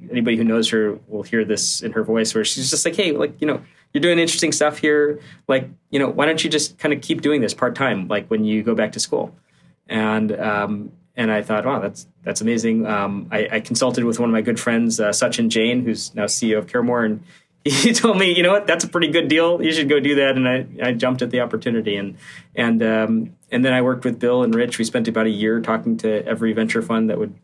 anybody 0.08 0.36
who 0.36 0.44
knows 0.44 0.68
her 0.70 1.00
will 1.08 1.24
hear 1.24 1.44
this 1.44 1.82
in 1.82 1.90
her 1.92 2.04
voice, 2.04 2.36
where 2.36 2.44
she's 2.44 2.70
just 2.70 2.84
like, 2.84 2.94
"Hey, 2.94 3.10
like, 3.10 3.40
you 3.40 3.48
know, 3.48 3.60
you're 3.92 4.02
doing 4.02 4.18
interesting 4.18 4.52
stuff 4.52 4.78
here. 4.78 5.20
Like, 5.46 5.68
you 5.90 5.98
know, 5.98 6.08
why 6.08 6.26
don't 6.26 6.42
you 6.42 6.50
just 6.50 6.78
kind 6.78 6.92
of 6.92 7.00
keep 7.00 7.22
doing 7.22 7.40
this 7.40 7.54
part 7.54 7.74
time, 7.74 8.08
like 8.08 8.28
when 8.28 8.44
you 8.44 8.62
go 8.62 8.74
back 8.74 8.92
to 8.92 9.00
school?" 9.00 9.34
and 9.88 10.38
um, 10.38 10.92
and 11.16 11.32
I 11.32 11.42
thought, 11.42 11.64
wow, 11.64 11.80
that's 11.80 12.06
that's 12.22 12.40
amazing. 12.40 12.86
Um, 12.86 13.28
I, 13.30 13.48
I, 13.52 13.60
consulted 13.60 14.04
with 14.04 14.20
one 14.20 14.28
of 14.28 14.32
my 14.32 14.42
good 14.42 14.60
friends, 14.60 15.00
uh, 15.00 15.08
Sachin 15.08 15.48
Jain, 15.48 15.84
who's 15.84 16.14
now 16.14 16.24
CEO 16.24 16.58
of 16.58 16.66
CareMore, 16.66 17.04
and 17.06 17.22
he 17.64 17.92
told 17.92 18.18
me, 18.18 18.36
you 18.36 18.42
know 18.42 18.52
what, 18.52 18.66
that's 18.66 18.84
a 18.84 18.88
pretty 18.88 19.08
good 19.08 19.28
deal. 19.28 19.62
You 19.62 19.72
should 19.72 19.88
go 19.88 19.98
do 19.98 20.14
that. 20.16 20.36
And 20.36 20.48
I, 20.48 20.66
I 20.82 20.92
jumped 20.92 21.22
at 21.22 21.30
the 21.30 21.40
opportunity, 21.40 21.96
and 21.96 22.16
and 22.54 22.82
um, 22.82 23.36
and 23.50 23.64
then 23.64 23.72
I 23.72 23.82
worked 23.82 24.04
with 24.04 24.18
Bill 24.18 24.42
and 24.42 24.54
Rich. 24.54 24.78
We 24.78 24.84
spent 24.84 25.08
about 25.08 25.26
a 25.26 25.30
year 25.30 25.60
talking 25.60 25.96
to 25.98 26.24
every 26.26 26.52
venture 26.52 26.82
fund 26.82 27.10
that 27.10 27.18
would 27.18 27.34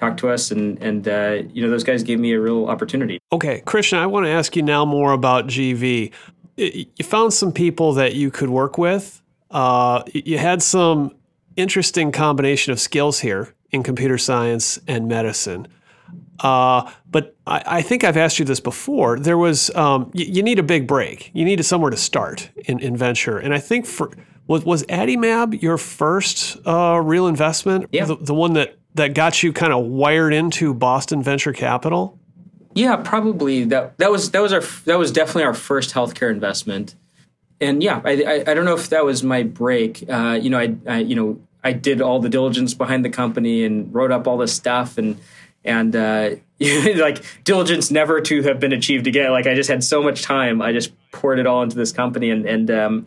talk 0.00 0.16
to 0.18 0.28
us, 0.28 0.50
and 0.50 0.78
and 0.82 1.06
uh, 1.06 1.42
you 1.52 1.62
know 1.62 1.70
those 1.70 1.84
guys 1.84 2.02
gave 2.02 2.18
me 2.18 2.32
a 2.32 2.40
real 2.40 2.66
opportunity. 2.66 3.20
Okay, 3.32 3.60
Krishna, 3.64 3.98
I 3.98 4.06
want 4.06 4.26
to 4.26 4.30
ask 4.30 4.56
you 4.56 4.62
now 4.62 4.84
more 4.84 5.12
about 5.12 5.46
GV. 5.46 6.12
You 6.56 7.04
found 7.04 7.32
some 7.32 7.52
people 7.52 7.92
that 7.94 8.14
you 8.14 8.30
could 8.30 8.50
work 8.50 8.76
with 8.76 9.22
Uh, 9.50 10.02
you 10.12 10.38
had 10.38 10.62
some 10.62 11.12
interesting 11.56 12.12
combination 12.12 12.72
of 12.72 12.78
skills 12.78 13.20
here 13.20 13.54
in 13.70 13.82
computer 13.82 14.18
science 14.18 14.78
and 14.86 15.08
medicine. 15.08 15.66
Uh, 16.38 16.90
but 17.10 17.34
I, 17.46 17.62
I, 17.66 17.82
think 17.82 18.04
I've 18.04 18.16
asked 18.16 18.38
you 18.38 18.44
this 18.44 18.60
before. 18.60 19.18
There 19.18 19.36
was 19.36 19.74
um, 19.74 20.10
you, 20.14 20.24
you, 20.24 20.42
need 20.42 20.58
a 20.58 20.62
big 20.62 20.86
break. 20.86 21.30
You 21.34 21.44
need 21.44 21.62
somewhere 21.64 21.90
to 21.90 21.96
start 21.96 22.50
in, 22.56 22.78
in 22.78 22.96
venture, 22.96 23.38
and 23.38 23.52
I 23.52 23.58
think 23.58 23.86
for 23.86 24.10
was 24.46 24.64
was 24.64 24.84
Adimab 24.84 25.60
your 25.60 25.76
first 25.76 26.56
uh, 26.66 27.00
real 27.02 27.26
investment? 27.26 27.86
Yeah. 27.92 28.06
The, 28.06 28.16
the 28.16 28.34
one 28.34 28.54
that 28.54 28.79
that 28.94 29.14
got 29.14 29.42
you 29.42 29.52
kind 29.52 29.72
of 29.72 29.84
wired 29.84 30.34
into 30.34 30.74
Boston 30.74 31.22
venture 31.22 31.52
capital. 31.52 32.18
Yeah, 32.74 32.96
probably 32.96 33.64
that. 33.64 33.98
That 33.98 34.10
was 34.10 34.30
that 34.30 34.40
was 34.40 34.52
our 34.52 34.62
that 34.84 34.98
was 34.98 35.12
definitely 35.12 35.44
our 35.44 35.54
first 35.54 35.92
healthcare 35.92 36.30
investment, 36.30 36.94
and 37.60 37.82
yeah, 37.82 38.00
I 38.04 38.22
I, 38.22 38.50
I 38.50 38.54
don't 38.54 38.64
know 38.64 38.74
if 38.74 38.90
that 38.90 39.04
was 39.04 39.22
my 39.22 39.42
break. 39.42 40.04
Uh, 40.08 40.38
you 40.40 40.50
know, 40.50 40.58
I, 40.58 40.76
I 40.86 40.98
you 40.98 41.16
know 41.16 41.40
I 41.64 41.72
did 41.72 42.00
all 42.00 42.20
the 42.20 42.28
diligence 42.28 42.74
behind 42.74 43.04
the 43.04 43.10
company 43.10 43.64
and 43.64 43.92
wrote 43.92 44.12
up 44.12 44.28
all 44.28 44.38
this 44.38 44.54
stuff 44.54 44.98
and 44.98 45.18
and 45.64 45.94
uh, 45.94 46.30
like 46.60 47.24
diligence 47.44 47.90
never 47.90 48.20
to 48.20 48.42
have 48.42 48.60
been 48.60 48.72
achieved 48.72 49.06
again. 49.06 49.30
Like 49.30 49.46
I 49.46 49.54
just 49.54 49.68
had 49.68 49.82
so 49.82 50.02
much 50.02 50.22
time, 50.22 50.62
I 50.62 50.72
just 50.72 50.92
poured 51.10 51.38
it 51.38 51.46
all 51.46 51.62
into 51.62 51.76
this 51.76 51.92
company 51.92 52.30
and 52.30 52.46
and 52.46 52.70
um, 52.70 53.06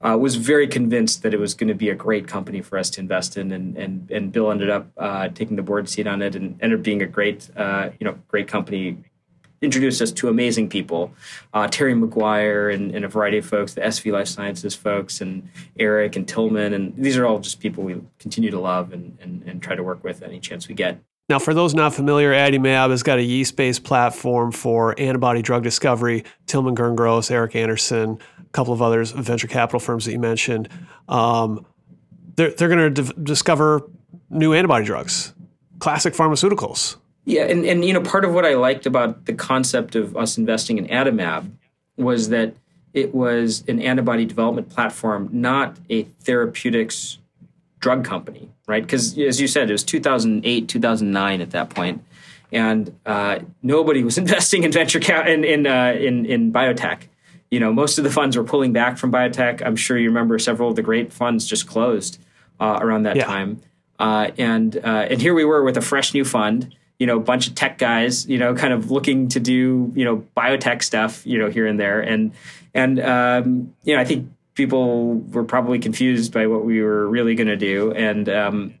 uh, 0.00 0.16
was 0.16 0.36
very 0.36 0.68
convinced 0.68 1.22
that 1.22 1.34
it 1.34 1.40
was 1.40 1.54
going 1.54 1.68
to 1.68 1.74
be 1.74 1.90
a 1.90 1.94
great 1.94 2.28
company 2.28 2.60
for 2.60 2.78
us 2.78 2.90
to 2.90 3.00
invest 3.00 3.36
in. 3.36 3.52
And 3.52 3.76
and 3.76 4.10
and 4.10 4.32
Bill 4.32 4.50
ended 4.50 4.70
up 4.70 4.88
uh, 4.96 5.28
taking 5.28 5.56
the 5.56 5.62
board 5.62 5.88
seat 5.88 6.06
on 6.06 6.22
it 6.22 6.34
and 6.34 6.58
ended 6.62 6.80
up 6.80 6.84
being 6.84 7.02
a 7.02 7.06
great 7.06 7.48
uh, 7.56 7.90
you 7.98 8.04
know 8.04 8.18
great 8.28 8.48
company. 8.48 8.98
Introduced 9.60 10.00
us 10.00 10.12
to 10.12 10.28
amazing 10.28 10.68
people, 10.68 11.12
uh, 11.52 11.66
Terry 11.66 11.92
McGuire 11.92 12.72
and, 12.72 12.94
and, 12.94 13.04
a 13.04 13.08
variety 13.08 13.38
of 13.38 13.44
folks, 13.44 13.74
the 13.74 13.80
SV 13.80 14.12
Life 14.12 14.28
Sciences 14.28 14.76
folks, 14.76 15.20
and 15.20 15.48
Eric 15.76 16.14
and 16.14 16.28
Tillman, 16.28 16.74
and 16.74 16.94
these 16.96 17.16
are 17.16 17.26
all 17.26 17.40
just 17.40 17.58
people 17.58 17.82
we 17.82 18.00
continue 18.20 18.52
to 18.52 18.60
love 18.60 18.92
and, 18.92 19.18
and, 19.20 19.42
and 19.48 19.60
try 19.60 19.74
to 19.74 19.82
work 19.82 20.04
with 20.04 20.22
any 20.22 20.38
chance 20.38 20.68
we 20.68 20.76
get. 20.76 21.00
Now, 21.28 21.38
for 21.38 21.52
those 21.52 21.74
not 21.74 21.94
familiar, 21.94 22.32
Adimab 22.32 22.90
has 22.90 23.02
got 23.02 23.18
a 23.18 23.22
yeast-based 23.22 23.84
platform 23.84 24.50
for 24.50 24.98
antibody 24.98 25.42
drug 25.42 25.62
discovery. 25.62 26.24
Tillman 26.46 26.74
Gerngross, 26.74 27.30
Eric 27.30 27.54
Anderson, 27.54 28.18
a 28.38 28.44
couple 28.52 28.72
of 28.72 28.80
others, 28.80 29.10
venture 29.10 29.46
capital 29.46 29.78
firms 29.78 30.06
that 30.06 30.12
you 30.12 30.18
mentioned. 30.18 30.70
Um, 31.06 31.66
they're 32.36 32.52
they're 32.52 32.68
going 32.68 32.94
to 32.94 33.02
d- 33.02 33.12
discover 33.22 33.82
new 34.30 34.54
antibody 34.54 34.86
drugs, 34.86 35.34
classic 35.80 36.14
pharmaceuticals. 36.14 36.96
Yeah, 37.26 37.42
and, 37.42 37.66
and 37.66 37.84
you 37.84 37.92
know 37.92 38.00
part 38.00 38.24
of 38.24 38.32
what 38.32 38.46
I 38.46 38.54
liked 38.54 38.86
about 38.86 39.26
the 39.26 39.34
concept 39.34 39.96
of 39.96 40.16
us 40.16 40.38
investing 40.38 40.78
in 40.78 40.86
Adimab 40.86 41.50
was 41.98 42.30
that 42.30 42.54
it 42.94 43.14
was 43.14 43.64
an 43.68 43.82
antibody 43.82 44.24
development 44.24 44.70
platform, 44.70 45.28
not 45.30 45.76
a 45.90 46.04
therapeutics 46.04 47.18
drug 47.80 48.02
company, 48.02 48.50
right? 48.68 48.82
Because 48.82 49.18
as 49.18 49.40
you 49.40 49.48
said, 49.48 49.68
it 49.68 49.72
was 49.72 49.82
2008, 49.82 50.68
2009 50.68 51.40
at 51.40 51.50
that 51.50 51.70
point, 51.70 52.04
and 52.52 52.94
uh, 53.04 53.40
nobody 53.62 54.04
was 54.04 54.18
investing 54.24 54.62
in 54.62 54.70
venture 54.70 55.00
cap 55.00 55.26
in 55.26 55.42
in, 55.42 55.66
uh, 55.66 55.96
in 55.98 56.24
in 56.24 56.52
biotech. 56.52 57.00
You 57.50 57.58
know, 57.58 57.72
most 57.72 57.98
of 57.98 58.04
the 58.04 58.10
funds 58.10 58.36
were 58.36 58.44
pulling 58.44 58.72
back 58.72 58.98
from 58.98 59.10
biotech. 59.10 59.62
I'm 59.64 59.74
sure 59.74 59.98
you 59.98 60.08
remember 60.08 60.38
several 60.38 60.68
of 60.68 60.76
the 60.76 60.82
great 60.82 61.12
funds 61.12 61.46
just 61.46 61.66
closed 61.66 62.20
uh, 62.60 62.78
around 62.80 63.04
that 63.04 63.16
yeah. 63.16 63.24
time, 63.24 63.62
uh, 63.98 64.30
and 64.38 64.76
uh, 64.76 65.06
and 65.10 65.20
here 65.20 65.34
we 65.34 65.44
were 65.44 65.64
with 65.64 65.76
a 65.76 65.82
fresh 65.82 66.14
new 66.14 66.24
fund. 66.24 66.74
You 66.98 67.06
know, 67.06 67.16
a 67.16 67.20
bunch 67.20 67.46
of 67.46 67.54
tech 67.54 67.78
guys. 67.78 68.28
You 68.28 68.38
know, 68.38 68.54
kind 68.54 68.72
of 68.74 68.90
looking 68.90 69.28
to 69.28 69.40
do 69.40 69.92
you 69.96 70.04
know 70.04 70.26
biotech 70.36 70.82
stuff. 70.82 71.26
You 71.26 71.38
know, 71.38 71.48
here 71.48 71.66
and 71.66 71.80
there, 71.80 72.00
and 72.00 72.32
and 72.74 73.00
um, 73.00 73.74
you 73.84 73.94
know, 73.94 74.00
I 74.02 74.04
think 74.04 74.30
people 74.58 75.14
were 75.14 75.44
probably 75.44 75.78
confused 75.78 76.34
by 76.34 76.46
what 76.46 76.66
we 76.66 76.82
were 76.82 77.08
really 77.08 77.34
going 77.34 77.48
to 77.48 77.56
do, 77.56 77.92
and 77.92 78.28
um, 78.28 78.74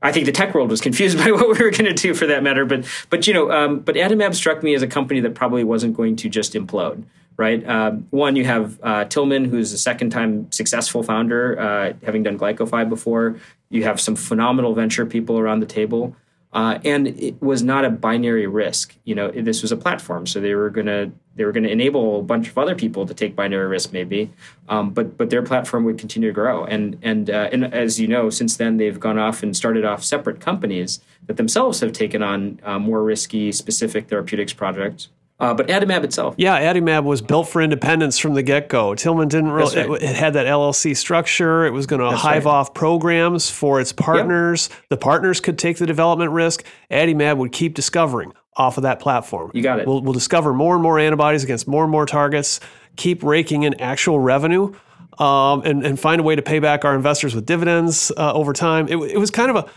I 0.00 0.12
think 0.12 0.24
the 0.24 0.32
tech 0.32 0.54
world 0.54 0.70
was 0.70 0.80
confused 0.80 1.18
by 1.24 1.30
what 1.30 1.42
we 1.42 1.62
were 1.62 1.70
going 1.70 1.84
to 1.84 1.92
do, 1.92 2.14
for 2.14 2.26
that 2.26 2.42
matter. 2.42 2.64
But 2.64 2.86
but 3.10 3.26
you 3.26 3.34
know, 3.34 3.52
um, 3.52 3.80
but 3.80 3.96
Adimab 3.96 4.34
struck 4.34 4.62
me 4.62 4.74
as 4.74 4.80
a 4.80 4.86
company 4.86 5.20
that 5.20 5.34
probably 5.34 5.64
wasn't 5.64 5.94
going 5.94 6.16
to 6.16 6.30
just 6.30 6.54
implode. 6.54 7.04
Right. 7.38 7.66
Um, 7.66 8.06
one, 8.10 8.36
you 8.36 8.44
have 8.44 8.78
uh, 8.82 9.04
Tillman, 9.06 9.46
who's 9.46 9.72
a 9.72 9.78
second-time 9.78 10.52
successful 10.52 11.02
founder, 11.02 11.58
uh, 11.58 11.94
having 12.04 12.22
done 12.22 12.38
GlycoFi 12.38 12.86
before. 12.88 13.36
You 13.70 13.84
have 13.84 14.00
some 14.00 14.16
phenomenal 14.16 14.74
venture 14.74 15.06
people 15.06 15.38
around 15.38 15.60
the 15.60 15.66
table. 15.66 16.14
Uh, 16.52 16.78
and 16.84 17.08
it 17.08 17.40
was 17.40 17.62
not 17.62 17.84
a 17.84 17.90
binary 17.90 18.46
risk. 18.46 18.94
You 19.04 19.14
know, 19.14 19.30
this 19.30 19.62
was 19.62 19.72
a 19.72 19.76
platform, 19.76 20.26
so 20.26 20.38
they 20.40 20.54
were 20.54 20.68
gonna 20.68 21.10
they 21.34 21.44
were 21.46 21.52
gonna 21.52 21.68
enable 21.68 22.20
a 22.20 22.22
bunch 22.22 22.48
of 22.48 22.58
other 22.58 22.74
people 22.74 23.06
to 23.06 23.14
take 23.14 23.34
binary 23.34 23.66
risk, 23.66 23.92
maybe. 23.92 24.30
Um, 24.68 24.90
but 24.90 25.16
but 25.16 25.30
their 25.30 25.42
platform 25.42 25.84
would 25.84 25.98
continue 25.98 26.28
to 26.28 26.34
grow, 26.34 26.64
and 26.64 26.98
and 27.00 27.30
uh, 27.30 27.48
and 27.52 27.72
as 27.72 27.98
you 27.98 28.06
know, 28.06 28.28
since 28.28 28.58
then 28.58 28.76
they've 28.76 29.00
gone 29.00 29.18
off 29.18 29.42
and 29.42 29.56
started 29.56 29.86
off 29.86 30.04
separate 30.04 30.40
companies 30.40 31.00
that 31.26 31.38
themselves 31.38 31.80
have 31.80 31.92
taken 31.92 32.22
on 32.22 32.60
uh, 32.64 32.78
more 32.78 33.02
risky, 33.02 33.50
specific 33.50 34.08
therapeutics 34.08 34.52
projects. 34.52 35.08
Uh, 35.42 35.52
but 35.52 35.66
Adimab 35.66 36.04
itself. 36.04 36.36
Yeah, 36.38 36.72
Adimab 36.72 37.02
was 37.02 37.20
built 37.20 37.48
for 37.48 37.60
independence 37.60 38.16
from 38.16 38.34
the 38.34 38.44
get 38.44 38.68
go. 38.68 38.94
Tillman 38.94 39.26
didn't 39.26 39.50
really, 39.50 39.76
right. 39.76 40.00
it, 40.00 40.10
it, 40.10 40.14
had 40.14 40.34
that 40.34 40.46
LLC 40.46 40.96
structure. 40.96 41.66
It 41.66 41.72
was 41.72 41.84
going 41.84 42.00
to 42.00 42.16
hive 42.16 42.44
right. 42.44 42.52
off 42.52 42.74
programs 42.74 43.50
for 43.50 43.80
its 43.80 43.92
partners. 43.92 44.68
Yep. 44.70 44.78
The 44.90 44.96
partners 44.98 45.40
could 45.40 45.58
take 45.58 45.78
the 45.78 45.86
development 45.86 46.30
risk. 46.30 46.64
Adimab 46.92 47.38
would 47.38 47.50
keep 47.50 47.74
discovering 47.74 48.32
off 48.54 48.76
of 48.76 48.84
that 48.84 49.00
platform. 49.00 49.50
You 49.52 49.64
got 49.64 49.80
it. 49.80 49.86
We'll, 49.88 50.00
we'll 50.02 50.12
discover 50.12 50.54
more 50.54 50.74
and 50.74 50.82
more 50.82 51.00
antibodies 51.00 51.42
against 51.42 51.66
more 51.66 51.82
and 51.82 51.90
more 51.90 52.06
targets, 52.06 52.60
keep 52.94 53.24
raking 53.24 53.64
in 53.64 53.74
actual 53.80 54.20
revenue. 54.20 54.72
Um, 55.18 55.62
and, 55.66 55.84
and 55.84 56.00
find 56.00 56.20
a 56.20 56.24
way 56.24 56.36
to 56.36 56.42
pay 56.42 56.58
back 56.58 56.86
our 56.86 56.94
investors 56.94 57.34
with 57.34 57.44
dividends 57.44 58.10
uh, 58.16 58.32
over 58.32 58.54
time. 58.54 58.88
It, 58.88 58.96
it 58.96 59.18
was 59.18 59.30
kind 59.30 59.50
of 59.50 59.56
a, 59.56 59.70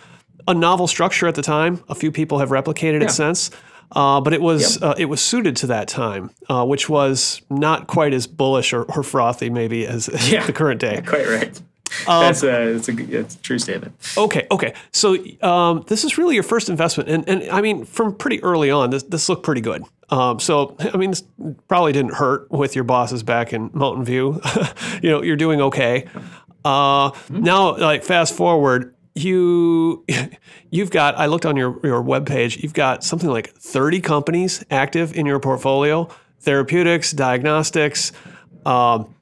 a 0.47 0.53
novel 0.53 0.87
structure 0.87 1.27
at 1.27 1.35
the 1.35 1.41
time. 1.41 1.83
A 1.89 1.95
few 1.95 2.09
people 2.09 2.39
have 2.39 2.49
replicated 2.49 3.01
yeah. 3.01 3.07
it 3.07 3.11
since. 3.11 3.51
Uh, 3.91 4.19
but 4.21 4.33
it 4.33 4.41
was 4.41 4.81
yep. 4.81 4.83
uh, 4.83 4.95
it 4.97 5.05
was 5.05 5.21
suited 5.21 5.55
to 5.57 5.67
that 5.67 5.87
time, 5.87 6.31
uh, 6.49 6.65
which 6.65 6.89
was 6.89 7.41
not 7.49 7.87
quite 7.87 8.13
as 8.13 8.27
bullish 8.27 8.73
or, 8.73 8.83
or 8.83 9.03
frothy 9.03 9.49
maybe 9.49 9.85
as 9.85 10.09
yeah, 10.31 10.45
the 10.45 10.53
current 10.53 10.79
day. 10.81 11.01
Quite 11.05 11.27
right. 11.27 11.61
Um, 12.07 12.23
that's, 12.23 12.43
a, 12.43 12.73
that's, 12.73 12.89
a, 12.89 12.91
that's 12.91 13.35
a 13.35 13.37
true 13.39 13.59
statement. 13.59 13.95
Okay, 14.17 14.47
okay. 14.51 14.73
So 14.91 15.15
um, 15.41 15.85
this 15.87 16.03
is 16.03 16.17
really 16.17 16.33
your 16.33 16.43
first 16.43 16.67
investment, 16.67 17.09
and, 17.09 17.27
and 17.29 17.49
I 17.49 17.61
mean, 17.61 17.85
from 17.85 18.15
pretty 18.15 18.43
early 18.43 18.69
on, 18.69 18.89
this, 18.89 19.03
this 19.03 19.29
looked 19.29 19.43
pretty 19.43 19.61
good. 19.61 19.83
Um, 20.09 20.39
so 20.39 20.75
I 20.93 20.97
mean, 20.97 21.11
this 21.11 21.23
probably 21.67 21.93
didn't 21.93 22.15
hurt 22.15 22.51
with 22.51 22.75
your 22.75 22.83
bosses 22.83 23.23
back 23.23 23.53
in 23.53 23.69
Mountain 23.73 24.03
View. 24.03 24.41
you 25.01 25.09
know, 25.09 25.21
you're 25.21 25.35
doing 25.35 25.61
okay. 25.61 26.07
Uh, 26.63 27.11
mm-hmm. 27.11 27.43
Now, 27.43 27.77
like 27.77 28.03
fast 28.03 28.33
forward, 28.33 28.94
you 29.15 30.05
you've 30.69 30.91
got 30.91 31.17
I 31.17 31.25
looked 31.25 31.45
on 31.45 31.55
your 31.55 31.79
your 31.83 32.03
webpage, 32.03 32.61
you've 32.61 32.73
got 32.73 33.03
something 33.03 33.29
like 33.29 33.53
30 33.55 34.01
companies 34.01 34.63
active 34.69 35.15
in 35.15 35.25
your 35.25 35.39
portfolio, 35.39 36.07
therapeutics, 36.39 37.11
diagnostics, 37.11 38.11
um, 38.65 39.13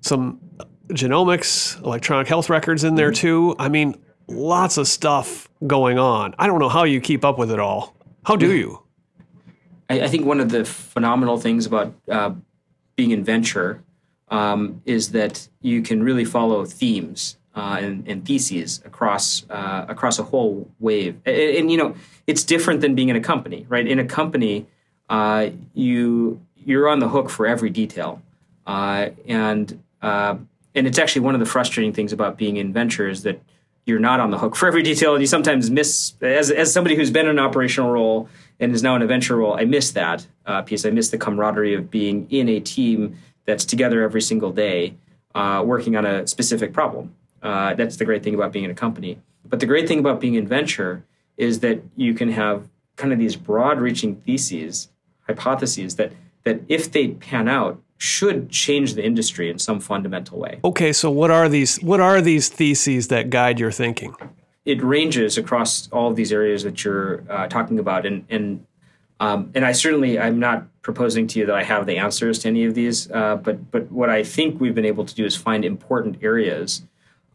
some 0.00 0.40
genomics, 0.88 1.82
electronic 1.82 2.28
health 2.28 2.48
records 2.48 2.84
in 2.84 2.94
there 2.94 3.10
mm-hmm. 3.10 3.20
too. 3.20 3.56
I 3.58 3.68
mean, 3.68 4.00
lots 4.28 4.76
of 4.76 4.86
stuff 4.86 5.48
going 5.66 5.98
on. 5.98 6.34
I 6.38 6.46
don't 6.46 6.60
know 6.60 6.68
how 6.68 6.84
you 6.84 7.00
keep 7.00 7.24
up 7.24 7.38
with 7.38 7.50
it 7.50 7.58
all. 7.58 7.94
How 8.24 8.36
do 8.36 8.54
you? 8.54 8.82
I, 9.88 10.02
I 10.02 10.08
think 10.08 10.26
one 10.26 10.40
of 10.40 10.50
the 10.50 10.64
phenomenal 10.64 11.38
things 11.38 11.66
about 11.66 11.94
uh, 12.10 12.34
being 12.96 13.10
in 13.10 13.24
venture 13.24 13.82
um, 14.28 14.82
is 14.84 15.12
that 15.12 15.48
you 15.62 15.82
can 15.82 16.02
really 16.02 16.24
follow 16.24 16.64
themes 16.66 17.38
uh, 17.58 17.78
and, 17.80 18.06
and, 18.06 18.24
theses 18.24 18.80
across 18.84 19.44
uh, 19.50 19.84
across 19.88 20.20
a 20.20 20.22
whole 20.22 20.70
wave. 20.78 21.20
And, 21.26 21.36
and, 21.36 21.72
you 21.72 21.76
know, 21.76 21.96
it's 22.28 22.44
different 22.44 22.82
than 22.82 22.94
being 22.94 23.08
in 23.08 23.16
a 23.16 23.20
company, 23.20 23.66
right? 23.68 23.84
In 23.84 23.98
a 23.98 24.04
company, 24.04 24.68
uh, 25.08 25.50
you 25.74 26.40
you're 26.54 26.88
on 26.88 27.00
the 27.00 27.08
hook 27.08 27.28
for 27.28 27.48
every 27.48 27.70
detail, 27.70 28.22
uh, 28.64 29.08
and 29.26 29.82
uh, 30.00 30.36
and 30.76 30.86
it's 30.86 31.00
actually 31.00 31.22
one 31.22 31.34
of 31.34 31.40
the 31.40 31.46
frustrating 31.46 31.92
things 31.92 32.12
about 32.12 32.38
being 32.38 32.58
in 32.58 32.72
venture 32.72 33.08
is 33.08 33.24
that 33.24 33.42
you're 33.86 33.98
not 33.98 34.20
on 34.20 34.30
the 34.30 34.38
hook 34.38 34.54
for 34.54 34.68
every 34.68 34.84
detail, 34.84 35.14
and 35.14 35.20
you 35.20 35.26
sometimes 35.26 35.68
miss. 35.68 36.12
As 36.20 36.52
as 36.52 36.72
somebody 36.72 36.94
who's 36.94 37.10
been 37.10 37.26
in 37.26 37.38
an 37.40 37.44
operational 37.44 37.90
role 37.90 38.28
and 38.60 38.72
is 38.72 38.84
now 38.84 38.94
in 38.94 39.02
a 39.02 39.06
venture 39.08 39.34
role, 39.34 39.54
I 39.54 39.64
miss 39.64 39.90
that 39.92 40.24
uh, 40.46 40.62
piece. 40.62 40.86
I 40.86 40.90
miss 40.90 41.08
the 41.08 41.18
camaraderie 41.18 41.74
of 41.74 41.90
being 41.90 42.28
in 42.30 42.48
a 42.48 42.60
team 42.60 43.18
that's 43.46 43.64
together 43.64 44.02
every 44.02 44.22
single 44.22 44.52
day, 44.52 44.94
working 45.34 45.96
on 45.96 46.06
a 46.06 46.24
specific 46.28 46.72
problem. 46.72 47.14
Uh, 47.42 47.74
that's 47.74 47.96
the 47.96 48.04
great 48.04 48.22
thing 48.22 48.34
about 48.34 48.52
being 48.52 48.64
in 48.64 48.70
a 48.70 48.74
company. 48.74 49.18
But 49.44 49.60
the 49.60 49.66
great 49.66 49.86
thing 49.88 49.98
about 49.98 50.20
being 50.20 50.34
in 50.34 50.46
venture 50.46 51.04
is 51.36 51.60
that 51.60 51.82
you 51.96 52.14
can 52.14 52.32
have 52.32 52.68
kind 52.96 53.12
of 53.12 53.18
these 53.18 53.36
broad-reaching 53.36 54.16
theses, 54.26 54.88
hypotheses 55.26 55.96
that 55.96 56.12
that 56.44 56.60
if 56.68 56.90
they 56.90 57.08
pan 57.08 57.48
out, 57.48 57.80
should 57.96 58.48
change 58.50 58.94
the 58.94 59.04
industry 59.04 59.50
in 59.50 59.58
some 59.58 59.80
fundamental 59.80 60.38
way. 60.38 60.60
Okay, 60.64 60.92
so 60.92 61.10
what 61.10 61.30
are 61.30 61.48
these 61.48 61.76
what 61.82 62.00
are 62.00 62.20
these 62.20 62.48
theses 62.48 63.08
that 63.08 63.30
guide 63.30 63.58
your 63.60 63.72
thinking? 63.72 64.14
It 64.64 64.82
ranges 64.82 65.38
across 65.38 65.88
all 65.90 66.10
of 66.10 66.16
these 66.16 66.32
areas 66.32 66.62
that 66.62 66.84
you're 66.84 67.24
uh, 67.30 67.46
talking 67.48 67.78
about, 67.78 68.06
and 68.06 68.24
and 68.28 68.66
Um, 69.20 69.50
and 69.54 69.64
I 69.64 69.72
certainly 69.72 70.16
I'm 70.16 70.38
not 70.38 70.68
proposing 70.82 71.26
to 71.28 71.40
you 71.40 71.46
that 71.46 71.56
I 71.56 71.64
have 71.64 71.86
the 71.86 71.98
answers 71.98 72.38
to 72.40 72.48
any 72.48 72.64
of 72.68 72.74
these, 72.74 73.10
uh, 73.10 73.36
but 73.36 73.70
but 73.72 73.90
what 73.90 74.08
I 74.08 74.22
think 74.22 74.60
we've 74.60 74.74
been 74.74 74.84
able 74.86 75.04
to 75.04 75.14
do 75.14 75.24
is 75.24 75.34
find 75.36 75.64
important 75.64 76.22
areas, 76.22 76.86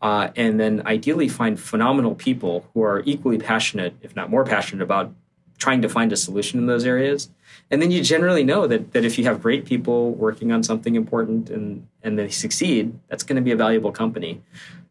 uh, 0.04 0.30
and 0.36 0.60
then 0.60 0.86
ideally 0.86 1.30
find 1.30 1.58
phenomenal 1.58 2.14
people 2.14 2.68
who 2.74 2.84
are 2.84 3.02
equally 3.06 3.38
passionate, 3.38 3.96
if 4.02 4.14
not 4.16 4.30
more 4.30 4.44
passionate, 4.44 4.84
about 4.84 5.14
trying 5.58 5.82
to 5.82 5.88
find 5.88 6.12
a 6.12 6.18
solution 6.18 6.60
in 6.60 6.66
those 6.66 6.84
areas. 6.84 7.30
And 7.72 7.82
then 7.82 7.90
you 7.90 8.04
generally 8.04 8.44
know 8.44 8.68
that 8.68 8.92
that 8.92 9.06
if 9.06 9.18
you 9.18 9.24
have 9.24 9.42
great 9.42 9.64
people 9.64 10.12
working 10.12 10.52
on 10.52 10.62
something 10.62 10.96
important 10.96 11.50
and 11.50 11.88
and 12.04 12.20
they 12.20 12.30
succeed, 12.30 13.00
that's 13.08 13.24
going 13.24 13.38
to 13.38 13.42
be 13.42 13.52
a 13.52 13.56
valuable 13.56 13.94
company. 13.94 14.42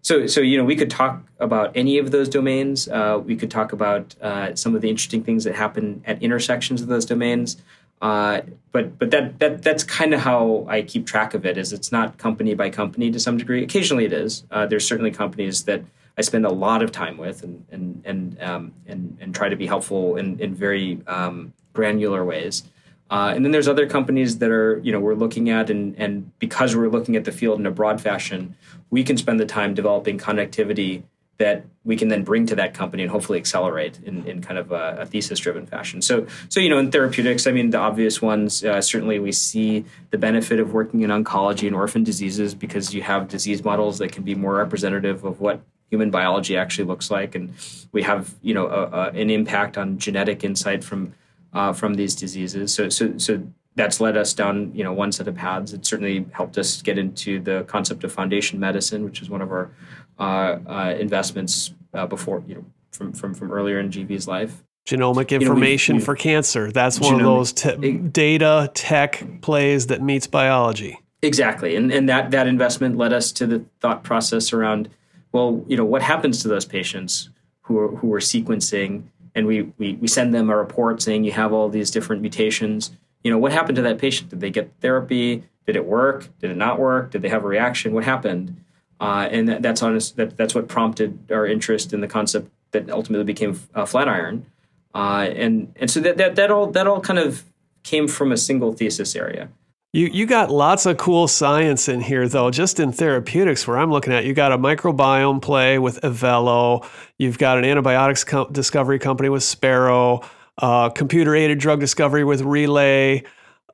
So, 0.00 0.26
so 0.26 0.40
you 0.40 0.56
know, 0.56 0.64
we 0.64 0.76
could 0.76 0.90
talk 0.90 1.22
about 1.38 1.76
any 1.76 1.98
of 1.98 2.10
those 2.10 2.28
domains. 2.28 2.88
Uh, 2.88 3.20
we 3.22 3.36
could 3.36 3.50
talk 3.50 3.72
about 3.72 4.16
uh, 4.20 4.54
some 4.56 4.74
of 4.74 4.80
the 4.80 4.88
interesting 4.88 5.22
things 5.22 5.44
that 5.44 5.54
happen 5.54 6.02
at 6.06 6.22
intersections 6.22 6.80
of 6.80 6.88
those 6.88 7.04
domains. 7.04 7.58
Uh, 8.02 8.42
but 8.72 8.98
but 8.98 9.12
that 9.12 9.38
that 9.38 9.62
that's 9.62 9.84
kind 9.84 10.12
of 10.12 10.20
how 10.20 10.66
I 10.68 10.82
keep 10.82 11.06
track 11.06 11.34
of 11.34 11.46
it. 11.46 11.56
Is 11.56 11.72
it's 11.72 11.92
not 11.92 12.18
company 12.18 12.52
by 12.54 12.68
company 12.68 13.12
to 13.12 13.20
some 13.20 13.38
degree. 13.38 13.62
Occasionally 13.62 14.04
it 14.04 14.12
is. 14.12 14.44
Uh, 14.50 14.66
there's 14.66 14.86
certainly 14.86 15.12
companies 15.12 15.62
that 15.64 15.82
I 16.18 16.22
spend 16.22 16.44
a 16.44 16.50
lot 16.50 16.82
of 16.82 16.90
time 16.90 17.16
with 17.16 17.44
and 17.44 17.64
and 17.70 18.02
and 18.04 18.42
um, 18.42 18.72
and, 18.88 19.16
and 19.20 19.32
try 19.32 19.48
to 19.48 19.56
be 19.56 19.66
helpful 19.68 20.16
in 20.16 20.40
in 20.40 20.52
very 20.52 21.00
um, 21.06 21.52
granular 21.72 22.24
ways. 22.24 22.64
Uh, 23.08 23.32
and 23.36 23.44
then 23.44 23.52
there's 23.52 23.68
other 23.68 23.86
companies 23.86 24.38
that 24.38 24.50
are, 24.50 24.80
you 24.82 24.90
know, 24.90 24.98
we're 24.98 25.14
looking 25.14 25.50
at, 25.50 25.68
and, 25.68 25.94
and 25.98 26.32
because 26.38 26.74
we're 26.74 26.88
looking 26.88 27.14
at 27.14 27.26
the 27.26 27.30
field 27.30 27.60
in 27.60 27.66
a 27.66 27.70
broad 27.70 28.00
fashion, 28.00 28.56
we 28.88 29.04
can 29.04 29.18
spend 29.18 29.38
the 29.38 29.44
time 29.44 29.74
developing 29.74 30.16
connectivity 30.16 31.02
that 31.38 31.64
we 31.84 31.96
can 31.96 32.08
then 32.08 32.22
bring 32.22 32.46
to 32.46 32.54
that 32.54 32.74
company 32.74 33.02
and 33.02 33.10
hopefully 33.10 33.38
accelerate 33.38 33.98
in, 34.04 34.24
in 34.26 34.40
kind 34.40 34.58
of 34.58 34.70
a, 34.70 34.98
a 35.00 35.06
thesis-driven 35.06 35.66
fashion. 35.66 36.00
So, 36.00 36.26
so 36.48 36.60
you 36.60 36.68
know, 36.68 36.78
in 36.78 36.90
therapeutics, 36.90 37.46
I 37.46 37.52
mean, 37.52 37.70
the 37.70 37.78
obvious 37.78 38.22
ones 38.22 38.64
uh, 38.64 38.80
certainly 38.80 39.18
we 39.18 39.32
see 39.32 39.84
the 40.10 40.18
benefit 40.18 40.60
of 40.60 40.72
working 40.72 41.00
in 41.00 41.10
oncology 41.10 41.66
and 41.66 41.74
orphan 41.74 42.04
diseases 42.04 42.54
because 42.54 42.94
you 42.94 43.02
have 43.02 43.28
disease 43.28 43.64
models 43.64 43.98
that 43.98 44.12
can 44.12 44.22
be 44.22 44.34
more 44.34 44.54
representative 44.56 45.24
of 45.24 45.40
what 45.40 45.60
human 45.90 46.10
biology 46.10 46.56
actually 46.56 46.84
looks 46.84 47.10
like, 47.10 47.34
and 47.34 47.52
we 47.92 48.02
have 48.02 48.34
you 48.42 48.54
know 48.54 48.66
a, 48.66 48.82
a, 48.84 49.10
an 49.10 49.28
impact 49.28 49.76
on 49.76 49.98
genetic 49.98 50.42
insight 50.44 50.82
from 50.82 51.12
uh, 51.52 51.72
from 51.72 51.94
these 51.94 52.14
diseases. 52.14 52.72
So, 52.72 52.88
so, 52.88 53.18
so 53.18 53.42
that's 53.74 54.00
led 54.00 54.16
us 54.16 54.34
down, 54.34 54.74
you 54.74 54.84
know, 54.84 54.92
one 54.92 55.12
set 55.12 55.28
of 55.28 55.34
paths. 55.34 55.72
It 55.72 55.84
certainly 55.86 56.26
helped 56.32 56.58
us 56.58 56.82
get 56.82 56.98
into 56.98 57.40
the 57.40 57.64
concept 57.64 58.04
of 58.04 58.12
foundation 58.12 58.60
medicine, 58.60 59.04
which 59.04 59.22
is 59.22 59.30
one 59.30 59.42
of 59.42 59.50
our 59.50 59.70
uh, 60.18 60.58
uh, 60.66 60.94
investments 60.98 61.72
uh, 61.94 62.06
before, 62.06 62.42
you 62.46 62.56
know, 62.56 62.64
from, 62.90 63.12
from, 63.12 63.34
from 63.34 63.52
earlier 63.52 63.80
in 63.80 63.90
GV's 63.90 64.28
life. 64.28 64.62
Genomic 64.86 65.30
information 65.30 65.94
you 65.94 66.00
know, 66.00 66.02
we, 66.02 66.02
we, 66.02 66.04
for 66.04 66.16
cancer. 66.16 66.72
That's 66.72 66.98
one 66.98 67.14
genomic, 67.14 67.18
of 67.18 67.24
those 67.24 67.52
te- 67.52 67.98
data 67.98 68.70
tech 68.74 69.24
plays 69.40 69.86
that 69.88 70.02
meets 70.02 70.26
biology. 70.26 70.98
Exactly. 71.22 71.76
And, 71.76 71.92
and 71.92 72.08
that, 72.08 72.32
that 72.32 72.48
investment 72.48 72.96
led 72.96 73.12
us 73.12 73.30
to 73.32 73.46
the 73.46 73.64
thought 73.80 74.02
process 74.02 74.52
around, 74.52 74.88
well, 75.30 75.64
you 75.68 75.76
know, 75.76 75.84
what 75.84 76.02
happens 76.02 76.42
to 76.42 76.48
those 76.48 76.64
patients 76.64 77.30
who 77.62 77.78
are, 77.78 77.88
who 77.96 78.12
are 78.12 78.18
sequencing 78.18 79.04
and 79.34 79.46
we, 79.46 79.62
we, 79.78 79.94
we 79.94 80.08
send 80.08 80.34
them 80.34 80.50
a 80.50 80.56
report 80.56 81.00
saying 81.00 81.24
you 81.24 81.32
have 81.32 81.52
all 81.52 81.68
these 81.68 81.90
different 81.90 82.22
mutations. 82.22 82.90
You 83.24 83.30
know, 83.30 83.38
what 83.38 83.52
happened 83.52 83.76
to 83.76 83.82
that 83.82 83.98
patient? 83.98 84.30
Did 84.30 84.40
they 84.40 84.50
get 84.50 84.70
therapy? 84.80 85.44
Did 85.66 85.76
it 85.76 85.86
work? 85.86 86.28
Did 86.40 86.50
it 86.50 86.56
not 86.56 86.78
work? 86.78 87.12
Did 87.12 87.22
they 87.22 87.28
have 87.28 87.44
a 87.44 87.48
reaction? 87.48 87.92
What 87.92 88.04
happened? 88.04 88.61
Uh, 89.02 89.28
and 89.32 89.48
that, 89.48 89.62
that's 89.62 89.82
honest. 89.82 90.14
That, 90.16 90.36
that's 90.36 90.54
what 90.54 90.68
prompted 90.68 91.18
our 91.32 91.44
interest 91.44 91.92
in 91.92 92.00
the 92.00 92.06
concept 92.06 92.48
that 92.70 92.88
ultimately 92.88 93.24
became 93.24 93.60
uh, 93.74 93.84
Flatiron. 93.84 94.46
Uh, 94.94 95.28
and 95.34 95.72
and 95.76 95.90
so 95.90 95.98
that, 96.00 96.18
that 96.18 96.36
that 96.36 96.50
all 96.52 96.68
that 96.68 96.86
all 96.86 97.00
kind 97.00 97.18
of 97.18 97.42
came 97.82 98.06
from 98.06 98.30
a 98.30 98.36
single 98.36 98.72
thesis 98.72 99.16
area. 99.16 99.48
You 99.92 100.06
you 100.06 100.24
got 100.24 100.50
lots 100.52 100.86
of 100.86 100.98
cool 100.98 101.26
science 101.26 101.88
in 101.88 102.00
here 102.00 102.28
though. 102.28 102.50
Just 102.52 102.78
in 102.78 102.92
therapeutics, 102.92 103.66
where 103.66 103.76
I'm 103.76 103.90
looking 103.90 104.12
at, 104.12 104.24
you 104.24 104.34
got 104.34 104.52
a 104.52 104.58
microbiome 104.58 105.42
play 105.42 105.80
with 105.80 106.00
Evelo. 106.02 106.86
You've 107.18 107.38
got 107.38 107.58
an 107.58 107.64
antibiotics 107.64 108.22
co- 108.22 108.48
discovery 108.50 109.00
company 109.00 109.30
with 109.30 109.42
Spero. 109.42 110.20
Uh, 110.58 110.90
computer 110.90 111.34
aided 111.34 111.58
drug 111.58 111.80
discovery 111.80 112.22
with 112.22 112.42
Relay. 112.42 113.24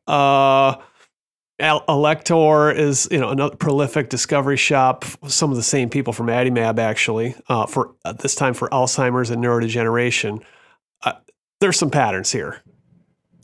Uh, 0.07 0.76
Alector 1.61 2.75
is 2.75 3.09
you 3.11 3.19
know 3.19 3.31
another 3.31 3.57
prolific 3.57 4.09
discovery 4.09 4.57
shop. 4.57 5.05
Some 5.27 5.51
of 5.51 5.57
the 5.57 5.63
same 5.63 5.91
people 5.91 6.13
from 6.13 6.29
Adimab 6.29 6.79
actually 6.79 7.35
uh, 7.49 7.67
for 7.67 7.95
uh, 8.05 8.13
this 8.13 8.35
time 8.35 8.55
for 8.55 8.69
Alzheimer's 8.69 9.31
and 9.31 9.43
neurodegeneration. 9.43 10.43
Uh, 11.03 11.15
there's 11.61 11.79
some 11.79 11.91
patterns 11.91 12.31
here. 12.31 12.63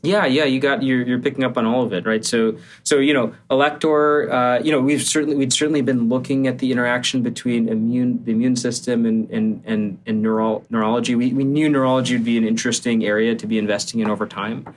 Yeah, 0.05 0.25
yeah, 0.25 0.43
you 0.45 0.59
got 0.59 0.83
you're 0.83 1.01
you're 1.01 1.19
picking 1.19 1.43
up 1.43 1.57
on 1.57 1.65
all 1.65 1.83
of 1.83 1.91
it, 1.91 2.05
right? 2.05 2.23
So 2.23 2.57
so 2.83 2.99
you 2.99 3.13
know, 3.13 3.33
Alector, 3.49 4.31
uh, 4.31 4.63
you 4.63 4.71
know, 4.71 4.79
we've 4.79 5.01
certainly 5.01 5.35
we'd 5.35 5.51
certainly 5.51 5.81
been 5.81 6.07
looking 6.07 6.47
at 6.47 6.59
the 6.59 6.71
interaction 6.71 7.21
between 7.23 7.67
immune 7.67 8.23
the 8.23 8.31
immune 8.31 8.55
system 8.55 9.05
and 9.05 9.29
and 9.31 9.63
and, 9.65 9.99
and 10.05 10.21
neuro, 10.21 10.63
neurology. 10.69 11.15
We 11.15 11.33
we 11.33 11.43
knew 11.43 11.67
neurology 11.67 12.15
would 12.15 12.25
be 12.25 12.37
an 12.37 12.47
interesting 12.47 13.03
area 13.03 13.35
to 13.35 13.47
be 13.47 13.57
investing 13.57 13.99
in 13.99 14.09
over 14.09 14.27
time. 14.27 14.75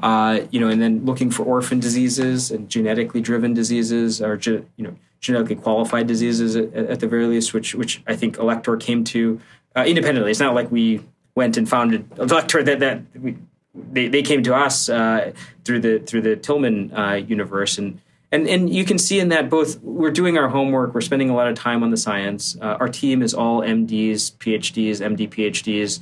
Uh, 0.00 0.40
you 0.50 0.60
know, 0.60 0.68
and 0.68 0.80
then 0.80 1.04
looking 1.04 1.30
for 1.30 1.44
orphan 1.44 1.80
diseases 1.80 2.50
and 2.50 2.68
genetically 2.68 3.20
driven 3.20 3.54
diseases, 3.54 4.20
or 4.20 4.36
ge, 4.36 4.48
you 4.48 4.64
know, 4.84 4.94
genetically 5.20 5.56
qualified 5.56 6.06
diseases 6.06 6.54
at, 6.54 6.72
at, 6.74 7.00
the 7.00 7.08
very 7.08 7.26
least, 7.26 7.54
which 7.54 7.74
which 7.74 8.02
I 8.06 8.14
think 8.14 8.36
Alector 8.36 8.78
came 8.78 9.04
to 9.04 9.40
uh, 9.74 9.84
independently. 9.86 10.30
It's 10.30 10.40
not 10.40 10.54
like 10.54 10.70
we 10.70 11.02
went 11.34 11.56
and 11.56 11.68
founded 11.68 12.08
Alector 12.16 12.64
that 12.64 12.80
that 12.80 13.02
we 13.18 13.38
they, 13.74 14.08
they 14.08 14.22
came 14.22 14.42
to 14.42 14.54
us 14.54 14.88
uh, 14.88 15.32
through 15.64 15.80
the 15.80 15.98
through 16.00 16.22
the 16.22 16.36
Tillman 16.36 16.92
uh, 16.94 17.14
universe. 17.14 17.78
And 17.78 18.00
and 18.32 18.46
and 18.48 18.68
you 18.68 18.84
can 18.84 18.98
see 18.98 19.18
in 19.20 19.28
that 19.28 19.48
both 19.48 19.80
we're 19.82 20.10
doing 20.10 20.36
our 20.36 20.48
homework 20.48 20.94
we're 20.94 21.00
spending 21.00 21.30
a 21.30 21.34
lot 21.34 21.48
of 21.48 21.54
time 21.54 21.82
on 21.82 21.90
the 21.90 21.96
science. 21.96 22.56
Uh, 22.60 22.76
our 22.80 22.88
team 22.88 23.22
is 23.22 23.34
all 23.34 23.62
MDs 23.62 24.32
PhDs 24.36 25.00
MD 25.00 25.28
PhDs 25.28 26.00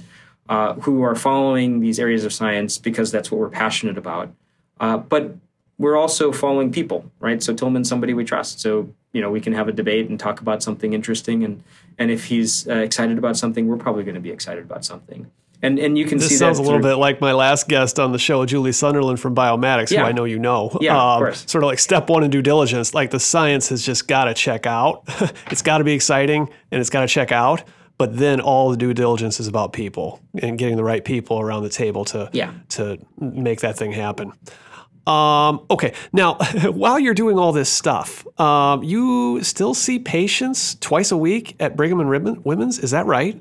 uh, 0.49 0.75
who 0.75 1.03
are 1.03 1.15
following 1.15 1.81
these 1.81 1.99
areas 1.99 2.25
of 2.25 2.33
science 2.33 2.79
because 2.79 3.11
that's 3.11 3.31
what 3.31 3.41
we're 3.41 3.49
passionate 3.49 3.99
about 3.99 4.33
uh, 4.81 4.97
but 4.97 5.37
we're 5.79 5.97
also 5.97 6.33
following 6.33 6.71
people 6.71 7.11
right 7.21 7.43
so 7.43 7.55
Tillman's 7.55 7.89
somebody 7.89 8.15
we 8.15 8.25
trust 8.25 8.61
so 8.61 8.89
you 9.13 9.21
know 9.21 9.31
we 9.31 9.41
can 9.41 9.53
have 9.53 9.69
a 9.69 9.73
debate 9.73 10.09
and 10.09 10.19
talk 10.19 10.41
about 10.41 10.63
something 10.63 10.93
interesting 10.93 11.45
and 11.45 11.63
and 11.99 12.11
if 12.11 12.27
he's 12.27 12.69
uh, 12.69 12.75
excited 12.75 13.19
about 13.19 13.37
something 13.37 13.67
we're 13.67 13.77
probably 13.77 14.05
going 14.05 14.15
to 14.15 14.21
be 14.21 14.31
excited 14.31 14.65
about 14.65 14.85
something 14.85 15.31
and 15.65 15.79
and 15.79 15.97
you 15.97 16.05
can 16.05 16.19
this 16.19 16.29
see 16.29 16.37
sounds 16.37 16.59
a 16.59 16.63
little 16.63 16.79
bit 16.79 16.97
like 16.97 17.23
my 17.23 17.33
last 17.33 17.69
guest 17.69 17.99
on 17.99 18.13
the 18.13 18.19
show, 18.19 18.45
Julie 18.45 18.73
Sunderland 18.73 19.19
from 19.19 19.35
Biomatics, 19.35 19.91
yeah. 19.91 20.01
who 20.01 20.07
I 20.07 20.13
know 20.13 20.25
you 20.25 20.39
know. 20.39 20.77
Yeah, 20.79 20.93
um, 20.93 21.09
of 21.09 21.19
course. 21.21 21.45
Sort 21.51 21.65
of 21.65 21.69
like 21.69 21.79
step 21.79 22.11
one 22.11 22.23
in 22.23 22.31
due 22.31 22.43
diligence, 22.43 22.93
like 22.93 23.11
the 23.11 23.21
science 23.21 23.71
has 23.71 23.83
just 23.83 24.07
got 24.07 24.25
to 24.25 24.35
check 24.35 24.67
out. 24.67 25.05
it's 25.51 25.63
got 25.63 25.79
to 25.79 25.85
be 25.85 25.95
exciting 25.95 26.51
and 26.71 26.81
it's 26.81 26.91
got 26.91 27.01
to 27.01 27.07
check 27.07 27.33
out. 27.33 27.65
But 27.97 28.17
then 28.17 28.41
all 28.41 28.71
the 28.71 28.77
due 28.77 28.93
diligence 28.93 29.39
is 29.39 29.47
about 29.47 29.73
people 29.73 30.21
and 30.43 30.59
getting 30.59 30.77
the 30.77 30.85
right 30.85 31.05
people 31.05 31.39
around 31.41 31.63
the 31.63 31.69
table 31.69 32.05
to 32.07 32.29
yeah. 32.33 32.53
to 32.71 32.99
make 33.19 33.61
that 33.61 33.77
thing 33.77 33.93
happen. 33.93 34.33
Um, 35.07 35.67
okay, 35.71 35.93
now 36.13 36.35
while 36.73 36.99
you're 36.99 37.15
doing 37.15 37.39
all 37.39 37.53
this 37.53 37.69
stuff, 37.69 38.27
um, 38.41 38.83
you 38.83 39.43
still 39.43 39.75
see 39.75 39.99
patients 39.99 40.77
twice 40.77 41.13
a 41.13 41.17
week 41.17 41.57
at 41.61 41.77
Brigham 41.77 42.01
and 42.01 42.45
Women's. 42.45 42.79
Is 42.79 42.91
that 42.93 43.07
right? 43.07 43.41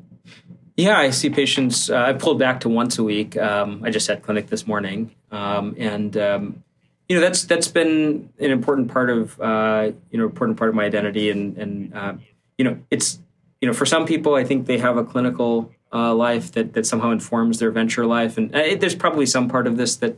Yeah, 0.76 0.97
I 0.97 1.12
see 1.12 1.30
patients. 1.30 1.89
Uh, 1.89 1.97
I 1.97 2.14
pulled 2.14 2.39
back 2.39 2.60
to 2.62 2.70
once 2.70 2.97
a 2.97 3.04
week. 3.04 3.38
Um, 3.38 3.82
I 3.84 3.91
just 3.91 4.08
had 4.08 4.24
clinic 4.24 4.47
this 4.47 4.66
morning, 4.66 5.12
um, 5.32 5.76
and 5.78 6.18
um, 6.18 6.64
you 7.08 7.16
know 7.16 7.22
that's 7.22 7.43
that's 7.43 7.68
been 7.68 8.30
an 8.39 8.49
important 8.49 8.91
part 8.91 9.12
of 9.12 9.39
uh, 9.39 9.91
you 10.10 10.18
know 10.18 10.26
important 10.26 10.58
part 10.58 10.70
of 10.70 10.76
my 10.76 10.84
identity, 10.84 11.30
and 11.30 11.58
and 11.58 11.93
uh, 11.93 12.14
you 12.58 12.66
know 12.66 12.80
it's 12.89 13.20
you 13.64 13.68
know 13.68 13.74
for 13.74 13.86
some 13.86 14.05
people 14.05 14.36
I 14.36 14.43
think 14.43 14.66
they 14.66 14.78
have 14.78 14.97
a 14.97 15.05
clinical 15.05 15.72
uh, 15.93 16.14
life 16.14 16.51
that 16.51 16.74
that 16.74 16.86
somehow 16.86 17.11
informs 17.11 17.59
their 17.59 17.72
venture 17.72 18.05
life, 18.05 18.38
and 18.38 18.53
uh, 18.53 18.76
there's 18.78 18.93
probably 18.93 19.26
some 19.26 19.47
part 19.47 19.68
of 19.68 19.78
this 19.78 19.95
that 19.97 20.18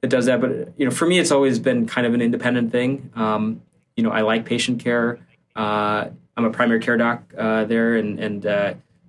that 0.00 0.08
does 0.08 0.24
that, 0.24 0.40
but 0.40 0.72
you 0.78 0.86
know 0.86 0.90
for 0.90 1.04
me 1.04 1.18
it's 1.18 1.30
always 1.30 1.58
been 1.58 1.86
kind 1.86 2.06
of 2.06 2.14
an 2.14 2.22
independent 2.22 2.72
thing. 2.72 3.10
Um, 3.14 3.60
you 3.96 4.02
know 4.02 4.10
I 4.10 4.22
like 4.22 4.46
patient 4.46 4.82
care. 4.82 5.18
Uh, 5.54 6.08
I'm 6.38 6.46
a 6.46 6.50
primary 6.50 6.80
care 6.80 6.96
doc 6.96 7.28
there, 7.34 7.96
and 7.96 8.18
and 8.18 8.46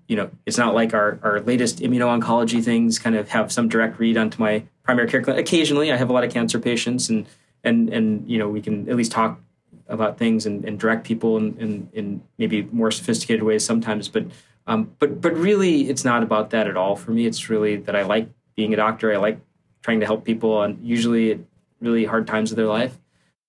you 0.08 0.16
know, 0.16 0.30
it's 0.46 0.58
not 0.58 0.74
like 0.74 0.94
our, 0.94 1.20
our 1.22 1.42
latest 1.42 1.80
immuno-oncology 1.80 2.64
things 2.64 2.98
kind 2.98 3.16
of 3.16 3.30
have 3.30 3.52
some 3.52 3.68
direct 3.68 4.00
read 4.00 4.18
onto 4.18 4.42
my 4.42 4.64
primary 4.84 5.08
care 5.08 5.22
clinic. 5.22 5.46
Occasionally, 5.46 5.92
I 5.92 5.98
have 5.98 6.10
a 6.10 6.14
lot 6.14 6.24
of 6.24 6.32
cancer 6.32 6.60
patients, 6.60 7.10
and 7.10 7.28
and 7.64 7.90
and 7.90 8.30
you 8.30 8.38
know, 8.38 8.48
we 8.48 8.62
can 8.62 8.90
at 8.90 8.96
least 8.96 9.12
talk 9.12 9.40
about 9.90 10.18
things 10.18 10.46
and, 10.46 10.66
and 10.66 10.80
direct 10.80 11.06
people 11.06 11.38
in, 11.38 11.58
in, 11.58 11.90
in, 11.94 12.22
maybe 12.38 12.64
more 12.72 12.92
sophisticated 12.92 13.44
ways 13.44 13.66
sometimes. 13.66 14.08
But 14.10 14.26
um, 14.68 14.92
but 15.00 15.22
but 15.22 15.34
really, 15.36 15.90
it's 15.90 16.04
not 16.04 16.24
about 16.24 16.50
that 16.50 16.68
at 16.68 16.76
all 16.76 16.96
for 16.96 17.12
me. 17.12 17.26
It's 17.26 17.50
really 17.50 17.78
that 17.78 17.96
I 17.96 18.04
like 18.04 18.30
being 18.56 18.74
a 18.74 18.78
doctor. 18.78 19.14
I 19.14 19.18
like 19.18 19.40
trying 19.82 20.00
to 20.02 20.06
help 20.06 20.26
people 20.26 20.54
on 20.54 20.80
usually 20.82 21.44
really 21.80 22.06
hard 22.06 22.28
times 22.28 22.52
of 22.52 22.58
their 22.58 22.66
life. 22.68 22.98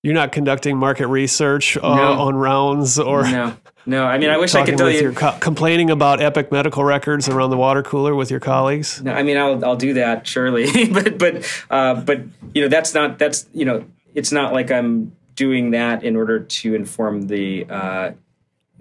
You're 0.01 0.13
not 0.13 0.31
conducting 0.31 0.77
market 0.77 1.07
research 1.07 1.75
uh, 1.75 1.81
No. 1.81 2.13
on 2.21 2.35
rounds 2.35 2.97
or 2.97 3.23
No, 3.23 3.53
no. 3.85 4.05
I 4.05 4.17
mean, 4.17 4.29
I 4.29 4.37
wish 4.37 4.55
I 4.55 4.63
could 4.63 4.77
tell 4.77 4.89
you. 4.89 5.11
co- 5.11 5.37
complaining 5.41 5.89
about 5.89 6.21
Epic 6.21 6.53
medical 6.53 6.85
records 6.85 7.27
around 7.27 7.49
the 7.49 7.57
water 7.57 7.83
cooler 7.83 8.15
with 8.15 8.31
your 8.31 8.39
colleagues. 8.39 9.01
No, 9.03 9.11
I 9.11 9.23
mean, 9.23 9.35
I'll 9.35 9.65
I'll 9.65 9.75
do 9.75 9.95
that 9.95 10.25
surely, 10.25 10.87
but 10.93 11.17
but 11.17 11.63
uh, 11.69 11.95
but 11.99 12.21
you 12.53 12.61
know, 12.61 12.69
that's 12.69 12.93
not 12.93 13.19
that's 13.19 13.45
you 13.51 13.65
know, 13.65 13.83
it's 14.15 14.31
not 14.31 14.53
like 14.53 14.71
I'm 14.71 15.11
doing 15.39 15.71
that 15.71 16.03
in 16.03 16.17
order 16.17 16.41
to 16.41 16.75
inform 16.75 17.27
the 17.27 17.65
uh, 17.69 18.11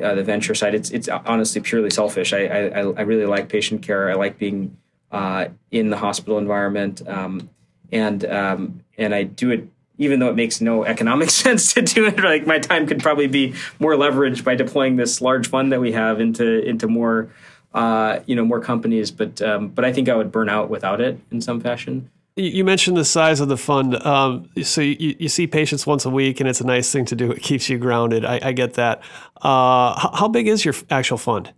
uh, 0.03 0.15
the 0.15 0.25
venture 0.25 0.57
side. 0.57 0.75
It's 0.75 0.91
it's 0.91 1.09
honestly 1.09 1.61
purely 1.61 1.91
selfish. 1.91 2.33
I 2.33 2.47
I, 2.47 2.81
I 2.81 3.03
really 3.03 3.27
like 3.27 3.49
patient 3.49 3.83
care. 3.83 4.11
I 4.11 4.15
like 4.15 4.39
being 4.39 4.77
uh, 5.13 5.47
in 5.71 5.91
the 5.91 5.97
hospital 5.97 6.37
environment, 6.37 7.07
um, 7.07 7.49
and 7.93 8.25
um, 8.25 8.81
and 8.99 9.15
I 9.15 9.23
do 9.23 9.53
it 9.53 9.69
even 10.01 10.19
though 10.19 10.29
it 10.29 10.37
makes 10.37 10.61
no 10.61 10.85
economic 10.85 11.31
sense 11.45 11.75
to 11.75 11.83
do 11.83 12.07
it. 12.07 12.19
Like 12.19 12.45
my 12.45 12.59
time 12.59 12.89
could 12.89 13.01
probably 13.01 13.29
be 13.29 13.55
more 13.79 13.95
leveraged 13.95 14.43
by 14.43 14.57
deploying 14.57 14.97
this 14.97 15.21
large 15.21 15.49
fund 15.49 15.71
that 15.73 15.81
we 15.81 15.93
have 15.93 16.21
into 16.21 16.61
into 16.69 16.89
more 16.89 17.31
uh, 17.73 18.19
you 18.27 18.35
know 18.35 18.45
more 18.45 18.61
companies. 18.61 19.13
But 19.13 19.41
um, 19.43 19.69
but 19.69 19.85
I 19.85 19.93
think 19.93 20.09
I 20.09 20.17
would 20.17 20.33
burn 20.33 20.49
out 20.49 20.69
without 20.71 21.01
it 21.01 21.21
in 21.31 21.41
some 21.41 21.61
fashion. 21.61 22.11
You 22.39 22.65
mentioned 22.65 22.97
the 22.97 23.05
size 23.05 23.41
of 23.41 23.49
the 23.49 23.57
fund. 23.57 23.97
Um, 24.07 24.49
so 24.63 24.81
you, 24.81 25.17
you 25.19 25.29
see 25.29 25.49
patients 25.49 25.87
once 25.87 26.05
a 26.05 26.11
week, 26.11 26.39
and 26.39 26.49
it's 26.49 26.61
a 26.61 26.67
nice 26.67 26.93
thing 26.93 27.05
to 27.07 27.17
do. 27.17 27.33
It 27.33 27.43
keeps 27.43 27.69
you 27.69 27.79
grounded. 27.79 28.25
I, 28.25 28.39
I 28.43 28.53
get 28.53 28.75
that. 28.75 29.01
Uh, 29.43 29.99
how, 29.99 30.13
how 30.15 30.29
big 30.29 30.47
is 30.47 30.65
your 30.65 30.75
actual 30.89 31.19
fund? 31.19 31.53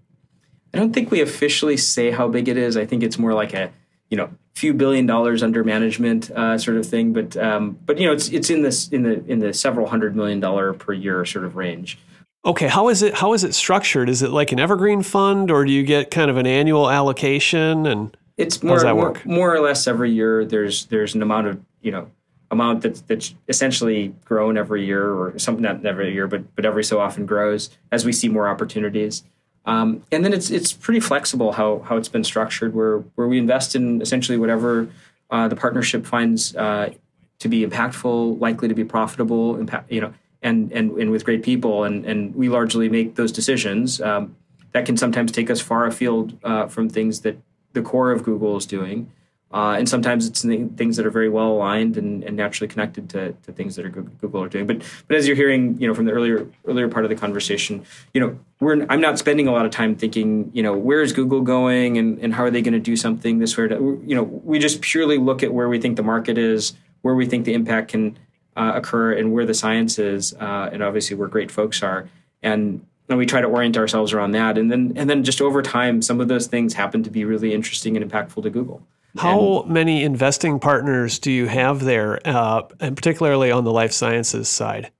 I 0.72 0.78
don't 0.78 0.92
think 0.92 1.10
we 1.10 1.20
officially 1.20 1.76
say 1.76 2.10
how 2.10 2.28
big 2.28 2.48
it 2.48 2.56
is. 2.56 2.78
I 2.78 2.86
think 2.86 3.02
it's 3.02 3.18
more 3.18 3.34
like 3.34 3.52
a 3.52 3.70
you 4.08 4.16
know 4.16 4.30
few 4.54 4.72
billion 4.72 5.04
dollars 5.04 5.42
under 5.42 5.62
management 5.64 6.30
uh, 6.30 6.56
sort 6.56 6.76
of 6.76 6.86
thing. 6.86 7.12
But 7.12 7.36
um, 7.36 7.78
but 7.84 7.98
you 7.98 8.06
know 8.06 8.12
it's 8.12 8.28
it's 8.30 8.48
in 8.48 8.62
this 8.62 8.88
in 8.88 9.02
the 9.02 9.24
in 9.26 9.40
the 9.40 9.52
several 9.52 9.86
hundred 9.86 10.16
million 10.16 10.40
dollar 10.40 10.72
per 10.72 10.92
year 10.92 11.24
sort 11.26 11.44
of 11.44 11.56
range. 11.56 11.98
Okay, 12.44 12.68
how 12.68 12.88
is 12.88 13.02
it? 13.02 13.14
How 13.14 13.34
is 13.34 13.44
it 13.44 13.54
structured? 13.54 14.08
Is 14.08 14.22
it 14.22 14.30
like 14.30 14.50
an 14.52 14.58
evergreen 14.58 15.02
fund, 15.02 15.50
or 15.50 15.64
do 15.64 15.72
you 15.72 15.82
get 15.82 16.10
kind 16.10 16.30
of 16.30 16.38
an 16.38 16.46
annual 16.46 16.88
allocation? 16.90 17.84
And 17.86 18.16
It's 18.40 18.62
more 18.62 18.82
more, 18.94 19.14
more 19.24 19.54
or 19.54 19.60
less 19.60 19.86
every 19.86 20.10
year. 20.10 20.44
There's 20.44 20.86
there's 20.86 21.14
an 21.14 21.22
amount 21.22 21.46
of 21.46 21.60
you 21.82 21.92
know 21.92 22.10
amount 22.50 22.82
that's 22.82 23.00
that's 23.02 23.34
essentially 23.48 24.14
grown 24.24 24.56
every 24.56 24.84
year, 24.84 25.12
or 25.12 25.38
something 25.38 25.62
not 25.62 25.84
every 25.84 26.12
year, 26.12 26.26
but 26.26 26.54
but 26.56 26.64
every 26.64 26.84
so 26.84 27.00
often 27.00 27.26
grows 27.26 27.70
as 27.92 28.04
we 28.04 28.12
see 28.12 28.28
more 28.28 28.48
opportunities. 28.48 29.24
Um, 29.66 30.02
and 30.10 30.24
then 30.24 30.32
it's 30.32 30.50
it's 30.50 30.72
pretty 30.72 31.00
flexible 31.00 31.52
how 31.52 31.80
how 31.80 31.96
it's 31.96 32.08
been 32.08 32.24
structured, 32.24 32.74
where 32.74 32.98
where 33.14 33.28
we 33.28 33.38
invest 33.38 33.76
in 33.76 34.00
essentially 34.00 34.38
whatever 34.38 34.88
uh, 35.30 35.48
the 35.48 35.56
partnership 35.56 36.06
finds 36.06 36.56
uh, 36.56 36.90
to 37.38 37.48
be 37.48 37.64
impactful, 37.66 38.40
likely 38.40 38.68
to 38.68 38.74
be 38.74 38.84
profitable, 38.84 39.56
impact 39.56 39.90
you 39.92 40.00
know, 40.00 40.12
and 40.42 40.72
and 40.72 40.90
and 40.92 41.10
with 41.10 41.24
great 41.24 41.42
people, 41.42 41.84
and 41.84 42.04
and 42.04 42.34
we 42.34 42.48
largely 42.48 42.88
make 42.88 43.14
those 43.16 43.32
decisions. 43.32 44.00
Um, 44.00 44.36
that 44.72 44.86
can 44.86 44.96
sometimes 44.96 45.32
take 45.32 45.50
us 45.50 45.60
far 45.60 45.86
afield 45.86 46.38
uh, 46.44 46.66
from 46.66 46.88
things 46.88 47.20
that 47.22 47.36
the 47.72 47.82
core 47.82 48.12
of 48.12 48.22
Google 48.22 48.56
is 48.56 48.66
doing. 48.66 49.10
Uh, 49.52 49.74
and 49.76 49.88
sometimes 49.88 50.28
it's 50.28 50.42
things 50.42 50.96
that 50.96 51.04
are 51.04 51.10
very 51.10 51.28
well 51.28 51.48
aligned 51.48 51.96
and, 51.96 52.22
and 52.22 52.36
naturally 52.36 52.68
connected 52.68 53.10
to, 53.10 53.32
to 53.42 53.50
things 53.50 53.74
that 53.74 53.84
are 53.84 53.88
Google 53.88 54.44
are 54.44 54.48
doing. 54.48 54.64
But 54.64 54.84
but 55.08 55.16
as 55.16 55.26
you're 55.26 55.34
hearing, 55.34 55.76
you 55.80 55.88
know, 55.88 55.94
from 55.94 56.04
the 56.04 56.12
earlier 56.12 56.46
earlier 56.66 56.86
part 56.88 57.04
of 57.04 57.08
the 57.08 57.16
conversation, 57.16 57.84
you 58.14 58.20
know, 58.20 58.38
we're 58.60 58.86
I'm 58.88 59.00
not 59.00 59.18
spending 59.18 59.48
a 59.48 59.52
lot 59.52 59.66
of 59.66 59.72
time 59.72 59.96
thinking, 59.96 60.52
you 60.54 60.62
know, 60.62 60.76
where 60.76 61.02
is 61.02 61.12
Google 61.12 61.40
going 61.40 61.98
and, 61.98 62.20
and 62.20 62.32
how 62.32 62.44
are 62.44 62.50
they 62.50 62.62
going 62.62 62.74
to 62.74 62.78
do 62.78 62.94
something 62.94 63.40
this 63.40 63.56
way? 63.56 63.64
You 63.64 64.14
know, 64.14 64.22
we 64.22 64.60
just 64.60 64.82
purely 64.82 65.18
look 65.18 65.42
at 65.42 65.52
where 65.52 65.68
we 65.68 65.80
think 65.80 65.96
the 65.96 66.04
market 66.04 66.38
is, 66.38 66.74
where 67.02 67.16
we 67.16 67.26
think 67.26 67.44
the 67.44 67.54
impact 67.54 67.88
can 67.88 68.16
uh, 68.56 68.72
occur, 68.76 69.14
and 69.14 69.32
where 69.32 69.46
the 69.46 69.54
science 69.54 69.98
is, 69.98 70.32
uh, 70.34 70.70
and 70.72 70.80
obviously 70.80 71.16
where 71.16 71.28
great 71.28 71.50
folks 71.50 71.82
are, 71.82 72.08
and 72.40 72.86
and 73.10 73.18
we 73.18 73.26
try 73.26 73.40
to 73.40 73.48
orient 73.48 73.76
ourselves 73.76 74.12
around 74.12 74.30
that, 74.30 74.56
and 74.56 74.70
then 74.70 74.92
and 74.96 75.10
then 75.10 75.24
just 75.24 75.42
over 75.42 75.60
time, 75.60 76.00
some 76.00 76.20
of 76.20 76.28
those 76.28 76.46
things 76.46 76.72
happen 76.72 77.02
to 77.02 77.10
be 77.10 77.24
really 77.24 77.52
interesting 77.52 77.96
and 77.96 78.08
impactful 78.08 78.42
to 78.44 78.50
Google. 78.50 78.80
how 79.18 79.64
many 79.66 80.04
investing 80.04 80.60
partners 80.60 81.18
do 81.18 81.32
you 81.32 81.46
have 81.46 81.80
there, 81.80 82.20
uh, 82.24 82.62
and 82.78 82.96
particularly 82.96 83.50
on 83.50 83.64
the 83.64 83.72
life 83.72 83.92
sciences 83.92 84.48
side? 84.48 84.92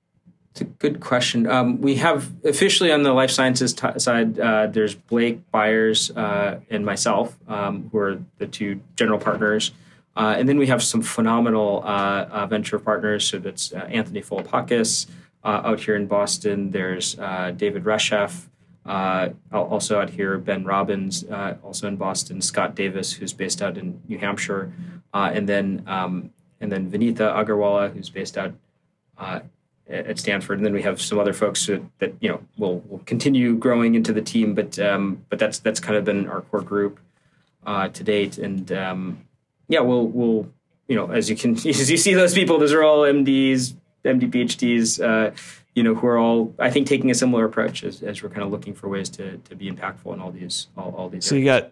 It's 0.51 0.59
a 0.59 0.65
good 0.65 0.99
question. 0.99 1.47
Um, 1.47 1.79
we 1.79 1.95
have 1.95 2.29
officially 2.43 2.91
on 2.91 3.03
the 3.03 3.13
life 3.13 3.31
sciences 3.31 3.73
t- 3.73 3.97
side, 3.97 4.37
uh, 4.37 4.67
there's 4.67 4.93
Blake 4.93 5.49
Byers 5.49 6.11
uh, 6.11 6.59
and 6.69 6.85
myself, 6.85 7.37
um, 7.47 7.87
who 7.89 7.97
are 7.99 8.21
the 8.37 8.47
two 8.47 8.81
general 8.97 9.17
partners. 9.17 9.71
Uh, 10.17 10.35
and 10.37 10.49
then 10.49 10.57
we 10.57 10.67
have 10.67 10.83
some 10.83 11.01
phenomenal 11.01 11.81
uh, 11.85 12.25
uh, 12.29 12.45
venture 12.47 12.79
partners. 12.79 13.23
So 13.23 13.39
that's 13.39 13.71
uh, 13.71 13.77
Anthony 13.89 14.21
Philippakis 14.21 15.07
uh, 15.43 15.61
out 15.63 15.79
here 15.79 15.95
in 15.95 16.07
Boston. 16.07 16.71
There's 16.71 17.17
uh, 17.17 17.51
David 17.55 17.83
Reshef, 17.83 18.47
uh, 18.85 19.29
also 19.51 19.99
out 19.99 20.09
here, 20.09 20.37
Ben 20.37 20.63
Robbins, 20.63 21.23
uh, 21.25 21.55
also 21.63 21.87
in 21.87 21.97
Boston, 21.97 22.41
Scott 22.41 22.75
Davis, 22.75 23.13
who's 23.13 23.33
based 23.33 23.61
out 23.61 23.77
in 23.77 24.01
New 24.07 24.17
Hampshire, 24.17 24.71
uh, 25.13 25.31
and 25.33 25.47
then 25.47 25.83
um, 25.87 26.31
and 26.59 26.71
then 26.71 26.89
Vineeta 26.89 27.33
Agarwala, 27.33 27.93
who's 27.93 28.09
based 28.09 28.37
out 28.37 28.53
uh, 29.17 29.41
at 29.87 30.17
Stanford, 30.17 30.57
and 30.57 30.65
then 30.65 30.73
we 30.73 30.81
have 30.81 31.01
some 31.01 31.19
other 31.19 31.33
folks 31.33 31.65
that, 31.67 31.81
that 31.99 32.13
you 32.19 32.29
know 32.29 32.41
will 32.57 32.79
will 32.89 33.01
continue 33.05 33.55
growing 33.55 33.95
into 33.95 34.13
the 34.13 34.21
team. 34.21 34.55
But 34.55 34.79
um, 34.79 35.25
but 35.29 35.37
that's 35.37 35.59
that's 35.59 35.79
kind 35.79 35.95
of 35.95 36.03
been 36.03 36.27
our 36.27 36.41
core 36.41 36.61
group 36.61 36.99
to 37.65 38.03
date, 38.03 38.37
and 38.39 38.71
um, 38.71 39.25
yeah, 39.67 39.81
we'll 39.81 40.07
we'll 40.07 40.49
you 40.87 40.95
know 40.95 41.11
as 41.11 41.29
you 41.29 41.35
can 41.35 41.51
as 41.67 41.91
you 41.91 41.97
see 41.97 42.15
those 42.15 42.33
people, 42.33 42.57
those 42.57 42.73
are 42.73 42.83
all 42.83 43.01
MDs, 43.01 43.75
MD 44.03 44.29
PhDs, 44.29 45.03
uh, 45.03 45.35
you 45.75 45.83
know, 45.83 45.95
who 45.95 46.07
are 46.07 46.17
all 46.17 46.53
I 46.59 46.69
think 46.69 46.87
taking 46.87 47.11
a 47.11 47.15
similar 47.15 47.45
approach 47.45 47.83
as, 47.83 48.01
as 48.03 48.21
we're 48.21 48.29
kind 48.29 48.43
of 48.43 48.51
looking 48.51 48.73
for 48.73 48.89
ways 48.89 49.09
to 49.11 49.37
to 49.37 49.55
be 49.55 49.69
impactful 49.69 50.13
in 50.13 50.19
all 50.19 50.31
these 50.31 50.67
all, 50.77 50.93
all 50.95 51.09
these. 51.09 51.25
So 51.25 51.35
you 51.35 51.45
got 51.45 51.71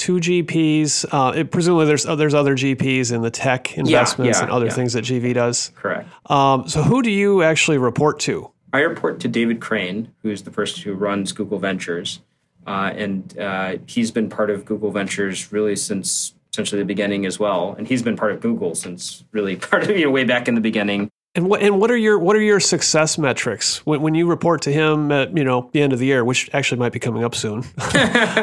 two 0.00 0.16
GPs. 0.16 1.04
Uh, 1.10 1.32
it, 1.36 1.50
presumably, 1.50 1.86
there's 1.86 2.06
uh, 2.06 2.16
there's 2.16 2.34
other 2.34 2.56
GPs 2.56 3.12
in 3.12 3.22
the 3.22 3.30
tech 3.30 3.76
investments 3.76 4.38
yeah, 4.38 4.44
and 4.44 4.52
other 4.52 4.66
yeah. 4.66 4.72
things 4.72 4.94
that 4.94 5.04
GV 5.04 5.34
does. 5.34 5.72
correct. 5.76 6.08
Um, 6.30 6.68
so 6.68 6.82
who 6.82 7.02
do 7.02 7.10
you 7.10 7.42
actually 7.42 7.78
report 7.78 8.18
to? 8.20 8.50
I 8.72 8.80
report 8.80 9.20
to 9.20 9.28
David 9.28 9.60
Krane, 9.60 10.08
who's 10.22 10.42
the 10.42 10.50
person 10.50 10.82
who 10.82 10.94
runs 10.94 11.32
Google 11.32 11.58
Ventures, 11.58 12.20
uh, 12.66 12.92
and 12.94 13.38
uh, 13.38 13.76
he's 13.86 14.10
been 14.10 14.30
part 14.30 14.48
of 14.50 14.64
Google 14.64 14.90
Ventures 14.90 15.52
really 15.52 15.76
since 15.76 16.34
essentially 16.52 16.80
the 16.80 16.86
beginning 16.86 17.26
as 17.26 17.38
well. 17.38 17.74
And 17.76 17.86
he's 17.86 18.02
been 18.02 18.16
part 18.16 18.32
of 18.32 18.40
Google 18.40 18.74
since 18.74 19.24
really 19.32 19.56
part 19.70 19.84
of 19.84 19.90
you 19.90 20.06
know 20.06 20.10
way 20.10 20.24
back 20.24 20.48
in 20.48 20.54
the 20.54 20.60
beginning. 20.60 21.09
And 21.36 21.48
what 21.48 21.62
and 21.62 21.80
what 21.80 21.92
are 21.92 21.96
your 21.96 22.18
what 22.18 22.34
are 22.34 22.40
your 22.40 22.58
success 22.58 23.16
metrics 23.16 23.86
when, 23.86 24.02
when 24.02 24.14
you 24.16 24.26
report 24.26 24.62
to 24.62 24.72
him 24.72 25.12
at 25.12 25.36
you 25.36 25.44
know 25.44 25.70
the 25.72 25.80
end 25.80 25.92
of 25.92 26.00
the 26.00 26.06
year, 26.06 26.24
which 26.24 26.50
actually 26.52 26.80
might 26.80 26.92
be 26.92 26.98
coming 26.98 27.22
up 27.22 27.34
soon? 27.34 27.64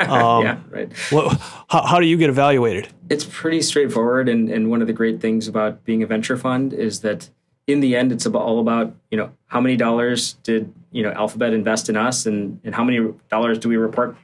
Um, 0.07 0.43
yeah, 0.43 0.59
right. 0.69 0.93
what, 1.09 1.37
how, 1.69 1.81
how 1.85 1.99
do 1.99 2.05
you 2.05 2.15
get 2.15 2.29
evaluated? 2.29 2.87
It's 3.09 3.25
pretty 3.25 3.61
straightforward, 3.61 4.29
and, 4.29 4.49
and 4.49 4.69
one 4.69 4.81
of 4.81 4.87
the 4.87 4.93
great 4.93 5.19
things 5.19 5.47
about 5.47 5.83
being 5.83 6.01
a 6.01 6.07
venture 6.07 6.37
fund 6.37 6.71
is 6.71 7.01
that 7.01 7.29
in 7.65 7.81
the 7.81 7.95
end, 7.95 8.13
it's 8.13 8.25
about, 8.25 8.43
all 8.43 8.59
about 8.59 8.95
you 9.11 9.17
know 9.17 9.31
how 9.47 9.59
many 9.59 9.75
dollars 9.75 10.33
did 10.43 10.73
you 10.91 11.03
know 11.03 11.11
Alphabet 11.11 11.53
invest 11.53 11.89
in 11.89 11.97
us, 11.97 12.25
and, 12.25 12.59
and 12.63 12.73
how 12.73 12.83
many 12.85 13.13
dollars 13.29 13.59
do 13.59 13.67
we 13.67 13.75
report 13.75 14.15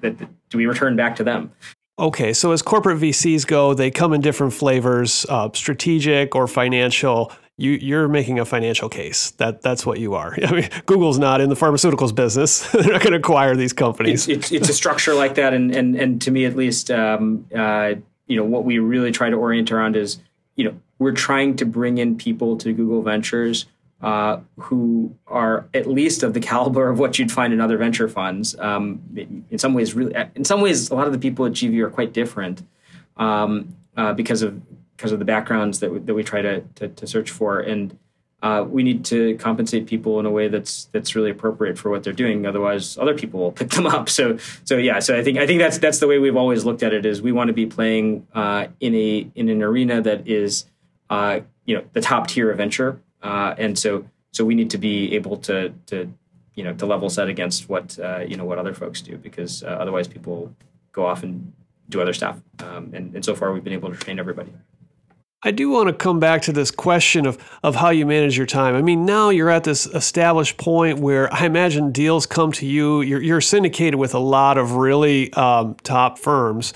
that 0.00 0.16
do 0.48 0.58
we 0.58 0.66
return 0.66 0.94
back 0.94 1.16
to 1.16 1.24
them? 1.24 1.50
Okay, 1.98 2.32
so 2.32 2.52
as 2.52 2.62
corporate 2.62 2.98
VCs 2.98 3.46
go, 3.46 3.74
they 3.74 3.90
come 3.90 4.12
in 4.12 4.20
different 4.20 4.52
flavors, 4.52 5.26
uh, 5.28 5.50
strategic 5.52 6.34
or 6.34 6.46
financial. 6.46 7.32
You, 7.58 7.72
you're 7.72 8.08
making 8.08 8.38
a 8.38 8.44
financial 8.44 8.88
case. 8.88 9.32
That 9.32 9.62
that's 9.62 9.84
what 9.84 10.00
you 10.00 10.14
are. 10.14 10.36
I 10.42 10.52
mean, 10.52 10.70
Google's 10.86 11.18
not 11.18 11.40
in 11.40 11.48
the 11.48 11.54
pharmaceuticals 11.54 12.14
business. 12.14 12.68
They're 12.72 12.92
not 12.92 13.02
going 13.02 13.12
to 13.12 13.18
acquire 13.18 13.54
these 13.54 13.72
companies. 13.72 14.28
it's, 14.28 14.50
it's, 14.50 14.52
it's 14.52 14.68
a 14.68 14.74
structure 14.74 15.14
like 15.14 15.34
that, 15.34 15.52
and 15.52 15.74
and 15.74 15.94
and 15.96 16.20
to 16.22 16.30
me 16.30 16.44
at 16.44 16.56
least, 16.56 16.90
um, 16.90 17.46
uh, 17.54 17.94
you 18.26 18.36
know, 18.36 18.44
what 18.44 18.64
we 18.64 18.78
really 18.78 19.12
try 19.12 19.28
to 19.28 19.36
orient 19.36 19.70
around 19.70 19.96
is, 19.96 20.18
you 20.56 20.64
know, 20.64 20.74
we're 20.98 21.12
trying 21.12 21.56
to 21.56 21.66
bring 21.66 21.98
in 21.98 22.16
people 22.16 22.56
to 22.58 22.72
Google 22.72 23.02
Ventures 23.02 23.66
uh, 24.02 24.40
who 24.58 25.14
are 25.28 25.68
at 25.74 25.86
least 25.86 26.22
of 26.22 26.34
the 26.34 26.40
caliber 26.40 26.88
of 26.88 26.98
what 26.98 27.18
you'd 27.18 27.30
find 27.30 27.52
in 27.52 27.60
other 27.60 27.76
venture 27.76 28.08
funds. 28.08 28.56
Um, 28.58 29.00
in 29.50 29.58
some 29.58 29.74
ways, 29.74 29.94
really, 29.94 30.14
in 30.34 30.44
some 30.44 30.60
ways, 30.60 30.90
a 30.90 30.94
lot 30.94 31.06
of 31.06 31.12
the 31.12 31.18
people 31.18 31.46
at 31.46 31.52
GV 31.52 31.78
are 31.80 31.90
quite 31.90 32.12
different 32.12 32.62
um, 33.16 33.76
uh, 33.96 34.12
because 34.12 34.42
of 34.42 34.60
because 35.02 35.10
of 35.10 35.18
the 35.18 35.24
backgrounds 35.24 35.80
that 35.80 35.90
we, 35.90 35.98
that 35.98 36.14
we 36.14 36.22
try 36.22 36.40
to, 36.40 36.60
to 36.76 36.88
to 36.88 37.06
search 37.06 37.30
for 37.30 37.58
and. 37.60 37.98
Uh, 38.44 38.64
we 38.64 38.82
need 38.82 39.04
to 39.04 39.36
compensate 39.36 39.86
people 39.86 40.18
in 40.18 40.26
a 40.26 40.30
way 40.30 40.48
that's 40.48 40.86
that's 40.86 41.14
really 41.14 41.30
appropriate 41.30 41.78
for 41.78 41.90
what 41.90 42.02
they're 42.02 42.12
doing. 42.12 42.44
Otherwise, 42.44 42.98
other 42.98 43.14
people 43.14 43.38
will 43.38 43.52
pick 43.52 43.70
them 43.70 43.86
up. 43.86 44.08
So, 44.18 44.36
so 44.64 44.78
yeah. 44.78 44.98
So 44.98 45.16
I 45.16 45.22
think 45.22 45.38
I 45.38 45.46
think 45.46 45.60
that's 45.60 45.78
that's 45.78 46.00
the 46.00 46.08
way 46.08 46.18
we've 46.18 46.34
always 46.34 46.64
looked 46.64 46.82
at 46.82 46.92
it. 46.92 47.06
Is 47.06 47.22
we 47.22 47.30
want 47.30 47.46
to 47.46 47.54
be 47.54 47.66
playing 47.66 48.26
uh, 48.34 48.66
in 48.80 48.96
a 48.96 49.30
in 49.36 49.48
an 49.48 49.62
arena 49.62 50.02
that 50.02 50.26
is, 50.26 50.66
uh, 51.08 51.38
you 51.66 51.76
know, 51.76 51.84
the 51.92 52.00
top 52.00 52.26
tier 52.26 52.50
of 52.50 52.56
venture, 52.56 53.00
uh, 53.22 53.54
and 53.58 53.78
so 53.78 54.06
so 54.32 54.44
we 54.44 54.56
need 54.56 54.70
to 54.70 54.78
be 54.78 55.14
able 55.14 55.36
to 55.36 55.72
to 55.86 56.12
you 56.56 56.64
know 56.64 56.74
to 56.74 56.84
level 56.84 57.08
set 57.10 57.28
against 57.28 57.68
what 57.68 57.96
uh, 58.00 58.24
you 58.26 58.36
know 58.36 58.44
what 58.44 58.58
other 58.58 58.74
folks 58.74 59.02
do 59.02 59.16
because 59.18 59.62
uh, 59.62 59.66
otherwise 59.68 60.08
people 60.08 60.52
go 60.90 61.06
off 61.06 61.22
and 61.22 61.52
do 61.92 62.00
other 62.00 62.12
stuff. 62.12 62.40
Um, 62.58 62.90
and, 62.92 63.14
and 63.14 63.24
so 63.24 63.36
far 63.36 63.52
we've 63.52 63.62
been 63.62 63.72
able 63.72 63.90
to 63.90 63.96
train 63.96 64.18
everybody. 64.18 64.52
I 65.44 65.50
do 65.50 65.70
want 65.70 65.88
to 65.88 65.92
come 65.92 66.20
back 66.20 66.42
to 66.42 66.52
this 66.52 66.70
question 66.70 67.26
of, 67.26 67.36
of 67.64 67.74
how 67.74 67.90
you 67.90 68.06
manage 68.06 68.36
your 68.36 68.46
time. 68.46 68.76
I 68.76 68.82
mean, 68.82 69.04
now 69.04 69.30
you're 69.30 69.50
at 69.50 69.64
this 69.64 69.86
established 69.86 70.56
point 70.56 71.00
where 71.00 71.32
I 71.34 71.46
imagine 71.46 71.90
deals 71.90 72.26
come 72.26 72.52
to 72.52 72.66
you. 72.66 73.00
You're, 73.00 73.20
you're 73.20 73.40
syndicated 73.40 73.96
with 73.96 74.14
a 74.14 74.20
lot 74.20 74.56
of 74.56 74.72
really 74.72 75.32
um, 75.32 75.74
top 75.82 76.18
firms. 76.18 76.72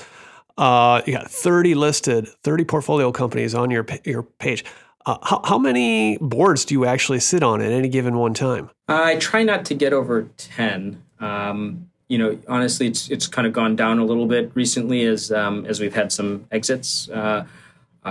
Uh, 0.59 1.01
you 1.07 1.13
got 1.13 1.31
30 1.31 1.77
listed, 1.77 2.29
30 2.43 2.65
portfolio 2.65 3.13
companies 3.13 3.55
on 3.55 3.71
your 3.71 3.87
your 4.05 4.23
page. 4.23 4.65
Uh, 5.05 5.19
how, 5.23 5.41
how 5.45 5.59
many 5.59 6.19
boards 6.21 6.65
do 6.65 6.75
you 6.75 6.87
actually 6.87 7.21
sit 7.21 7.43
on 7.43 7.61
at 7.61 7.71
any 7.71 7.89
given 7.89 8.17
one 8.17 8.35
time? 8.35 8.71
I 8.89 9.17
try 9.17 9.45
not 9.45 9.65
to 9.67 9.75
get 9.75 9.93
over 9.93 10.29
10. 10.39 11.01
Um, 11.21 11.89
you 12.09 12.19
know, 12.19 12.39
honestly, 12.49 12.87
it's 12.87 13.11
it's 13.11 13.27
kind 13.27 13.47
of 13.47 13.53
gone 13.53 13.77
down 13.77 13.99
a 13.99 14.05
little 14.05 14.27
bit 14.27 14.51
recently 14.55 15.05
as 15.05 15.31
um, 15.31 15.67
as 15.67 15.79
we've 15.79 15.95
had 15.95 16.11
some 16.11 16.47
exits. 16.51 17.09
Uh, 17.11 17.45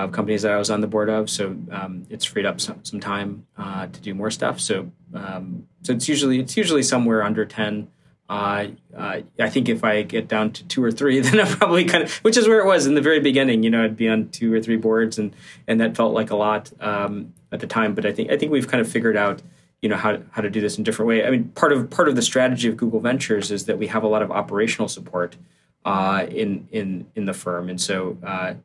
of 0.04 0.12
companies 0.12 0.42
that 0.42 0.52
I 0.52 0.58
was 0.58 0.70
on 0.70 0.82
the 0.82 0.88
board 0.88 1.10
of. 1.10 1.30
So 1.30 1.56
um, 1.72 2.06
it's 2.10 2.26
freed 2.26 2.46
up 2.46 2.60
some, 2.60 2.84
some 2.84 3.00
time 3.00 3.48
uh, 3.58 3.88
to 3.88 4.02
do 4.02 4.14
more 4.14 4.30
stuff. 4.30 4.60
So 4.60 4.92
um, 5.14 5.68
so 5.84 5.94
it's 5.94 6.10
usually 6.10 6.40
it's 6.40 6.58
usually 6.58 6.84
somewhere 6.84 7.24
under 7.24 7.46
ten. 7.46 7.88
Uh, 8.28 8.68
uh, 8.98 9.22
I 9.40 9.50
think 9.50 9.70
if 9.70 9.84
I 9.84 10.02
get 10.02 10.28
down 10.28 10.52
to 10.54 10.68
two 10.68 10.84
or 10.84 10.92
three, 10.92 11.20
then 11.22 11.40
I'm 11.40 11.48
probably 11.48 11.86
kind 11.86 12.04
of, 12.04 12.12
which 12.18 12.38
is 12.38 12.48
where 12.48 12.60
it 12.60 12.66
was 12.66 12.88
in 12.88 12.96
the 12.96 13.02
very 13.02 13.20
beginning. 13.20 13.64
You 13.64 13.70
know, 13.70 13.84
I'd 13.84 13.96
be 13.96 14.10
on 14.10 14.30
two 14.30 14.54
or 14.54 14.62
three 14.62 14.78
boards, 14.78 15.18
and 15.18 15.34
and 15.68 15.80
that 15.80 15.96
felt 15.96 16.14
like 16.14 16.30
a 16.30 16.36
lot 16.36 16.72
um, 16.82 17.34
at 17.52 17.60
the 17.62 17.68
time. 17.68 17.96
But 17.96 18.06
I 18.06 18.12
think 18.12 18.32
I 18.32 18.38
think 18.38 18.52
we've 18.52 18.68
kind 18.68 18.82
of 18.82 18.92
figured 18.92 19.16
out, 19.16 19.42
you 19.82 19.88
know, 19.88 19.96
how 19.96 20.20
how 20.32 20.42
to 20.42 20.50
do 20.50 20.60
this 20.60 20.78
in 20.78 20.82
a 20.82 20.86
different 20.86 21.08
way. 21.08 21.26
I 21.26 21.30
mean, 21.30 21.50
part 21.50 21.72
of 21.72 21.90
part 21.90 22.10
of 22.10 22.16
the 22.16 22.22
strategy 22.22 22.68
of 22.68 22.76
Google 22.76 23.00
Ventures 23.00 23.50
is 23.52 23.66
that 23.66 23.78
we 23.78 23.88
have 23.88 24.04
a 24.04 24.08
lot 24.08 24.22
of 24.22 24.32
operational 24.32 24.90
support 24.90 25.38
uh, 25.86 26.26
in 26.30 26.68
in 26.72 27.08
in 27.16 27.26
the 27.26 27.34
firm, 27.34 27.70
and 27.70 27.80
so 27.80 28.18
uh, 28.26 28.56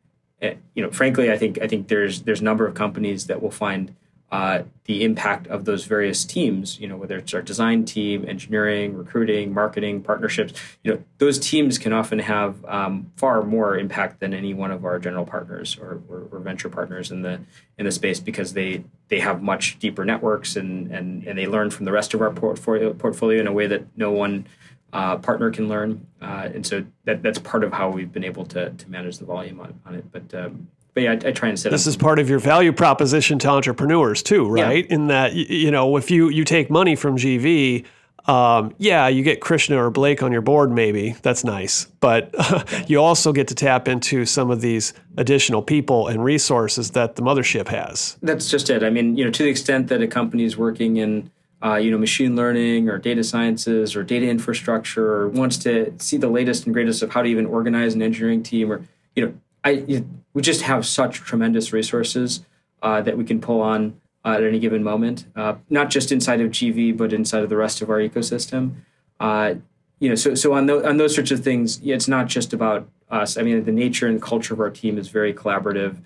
you 0.74 0.82
know, 0.82 0.90
frankly, 0.90 1.30
I 1.30 1.38
think 1.38 1.60
I 1.60 1.66
think 1.66 1.88
there's 1.88 2.22
there's 2.22 2.40
a 2.40 2.44
number 2.44 2.66
of 2.66 2.74
companies 2.74 3.26
that 3.26 3.42
will 3.42 3.50
find 3.50 3.94
uh, 4.32 4.62
the 4.84 5.02
impact 5.02 5.48
of 5.48 5.64
those 5.64 5.84
various 5.84 6.24
teams. 6.24 6.78
You 6.78 6.88
know, 6.88 6.96
whether 6.96 7.16
it's 7.16 7.34
our 7.34 7.42
design 7.42 7.84
team, 7.84 8.24
engineering, 8.26 8.96
recruiting, 8.96 9.52
marketing, 9.52 10.02
partnerships. 10.02 10.54
You 10.82 10.94
know, 10.94 11.04
those 11.18 11.38
teams 11.38 11.78
can 11.78 11.92
often 11.92 12.20
have 12.20 12.64
um, 12.64 13.12
far 13.16 13.42
more 13.42 13.76
impact 13.76 14.20
than 14.20 14.32
any 14.32 14.54
one 14.54 14.70
of 14.70 14.84
our 14.84 14.98
general 14.98 15.26
partners 15.26 15.76
or, 15.78 16.00
or, 16.08 16.28
or, 16.30 16.38
venture 16.38 16.68
partners 16.68 17.10
in 17.10 17.22
the 17.22 17.40
in 17.76 17.84
the 17.84 17.92
space 17.92 18.20
because 18.20 18.54
they 18.54 18.84
they 19.08 19.20
have 19.20 19.42
much 19.42 19.78
deeper 19.78 20.04
networks 20.04 20.56
and 20.56 20.90
and 20.92 21.24
and 21.24 21.38
they 21.38 21.46
learn 21.46 21.70
from 21.70 21.84
the 21.84 21.92
rest 21.92 22.14
of 22.14 22.22
our 22.22 22.30
portfolio 22.30 22.92
portfolio 22.92 23.40
in 23.40 23.46
a 23.46 23.52
way 23.52 23.66
that 23.66 23.84
no 23.96 24.10
one 24.10 24.46
uh, 24.92 25.16
partner 25.18 25.50
can 25.50 25.68
learn. 25.68 26.06
Uh, 26.20 26.48
and 26.54 26.66
so 26.66 26.84
that, 27.04 27.22
that's 27.22 27.38
part 27.38 27.64
of 27.64 27.72
how 27.72 27.88
we've 27.88 28.12
been 28.12 28.24
able 28.24 28.44
to, 28.46 28.70
to 28.70 28.90
manage 28.90 29.18
the 29.18 29.24
volume 29.24 29.60
on, 29.60 29.78
on 29.86 29.94
it. 29.94 30.04
But, 30.12 30.34
um, 30.34 30.68
but 30.94 31.02
yeah, 31.04 31.12
I, 31.12 31.28
I, 31.28 31.32
try 31.32 31.48
and 31.48 31.58
set 31.58 31.70
This 31.70 31.86
is 31.86 31.96
part 31.96 32.18
of 32.18 32.28
your 32.28 32.38
value 32.40 32.72
proposition 32.72 33.38
to 33.40 33.48
entrepreneurs 33.48 34.22
too, 34.22 34.48
right? 34.48 34.86
Yeah. 34.88 34.94
In 34.94 35.06
that, 35.08 35.34
you 35.34 35.70
know, 35.70 35.96
if 35.96 36.10
you, 36.10 36.28
you 36.28 36.44
take 36.44 36.70
money 36.70 36.96
from 36.96 37.16
GV, 37.16 37.84
um, 38.26 38.74
yeah, 38.78 39.08
you 39.08 39.22
get 39.22 39.40
Krishna 39.40 39.82
or 39.82 39.90
Blake 39.90 40.22
on 40.22 40.32
your 40.32 40.42
board, 40.42 40.70
maybe. 40.70 41.16
That's 41.22 41.44
nice. 41.44 41.86
But 42.00 42.30
uh, 42.36 42.64
you 42.86 43.00
also 43.00 43.32
get 43.32 43.48
to 43.48 43.54
tap 43.54 43.88
into 43.88 44.26
some 44.26 44.50
of 44.50 44.60
these 44.60 44.92
additional 45.16 45.62
people 45.62 46.08
and 46.08 46.22
resources 46.22 46.90
that 46.92 47.16
the 47.16 47.22
mothership 47.22 47.68
has. 47.68 48.16
That's 48.22 48.50
just 48.50 48.70
it. 48.70 48.82
I 48.82 48.90
mean, 48.90 49.16
you 49.16 49.24
know, 49.24 49.30
to 49.30 49.42
the 49.42 49.48
extent 49.48 49.88
that 49.88 50.02
a 50.02 50.06
company 50.06 50.44
is 50.44 50.56
working 50.56 50.96
in 50.96 51.30
uh, 51.62 51.76
you 51.76 51.90
know, 51.90 51.98
machine 51.98 52.36
learning 52.36 52.88
or 52.88 52.98
data 52.98 53.22
sciences 53.22 53.94
or 53.94 54.02
data 54.02 54.26
infrastructure 54.26 55.12
or 55.12 55.28
wants 55.28 55.58
to 55.58 55.92
see 55.98 56.16
the 56.16 56.28
latest 56.28 56.64
and 56.64 56.74
greatest 56.74 57.02
of 57.02 57.12
how 57.12 57.22
to 57.22 57.28
even 57.28 57.46
organize 57.46 57.94
an 57.94 58.02
engineering 58.02 58.42
team 58.42 58.72
or, 58.72 58.82
you 59.14 59.26
know, 59.26 59.34
I, 59.62 59.70
you, 59.70 60.08
we 60.32 60.42
just 60.42 60.62
have 60.62 60.86
such 60.86 61.18
tremendous 61.18 61.72
resources 61.72 62.44
uh, 62.82 63.02
that 63.02 63.18
we 63.18 63.24
can 63.24 63.40
pull 63.40 63.60
on 63.60 64.00
uh, 64.24 64.32
at 64.32 64.42
any 64.42 64.58
given 64.58 64.82
moment, 64.82 65.26
uh, 65.36 65.54
not 65.68 65.90
just 65.90 66.12
inside 66.12 66.40
of 66.40 66.50
GV, 66.50 66.96
but 66.96 67.12
inside 67.12 67.42
of 67.42 67.48
the 67.48 67.56
rest 67.56 67.82
of 67.82 67.90
our 67.90 67.98
ecosystem. 67.98 68.76
Uh, 69.18 69.54
you 69.98 70.08
know, 70.08 70.14
so, 70.14 70.34
so 70.34 70.54
on, 70.54 70.68
on 70.70 70.96
those 70.96 71.14
sorts 71.14 71.30
of 71.30 71.44
things, 71.44 71.80
it's 71.84 72.08
not 72.08 72.26
just 72.26 72.54
about 72.54 72.88
us. 73.10 73.36
I 73.36 73.42
mean, 73.42 73.64
the 73.64 73.72
nature 73.72 74.06
and 74.06 74.20
culture 74.20 74.54
of 74.54 74.60
our 74.60 74.70
team 74.70 74.96
is 74.96 75.08
very 75.08 75.34
collaborative. 75.34 75.96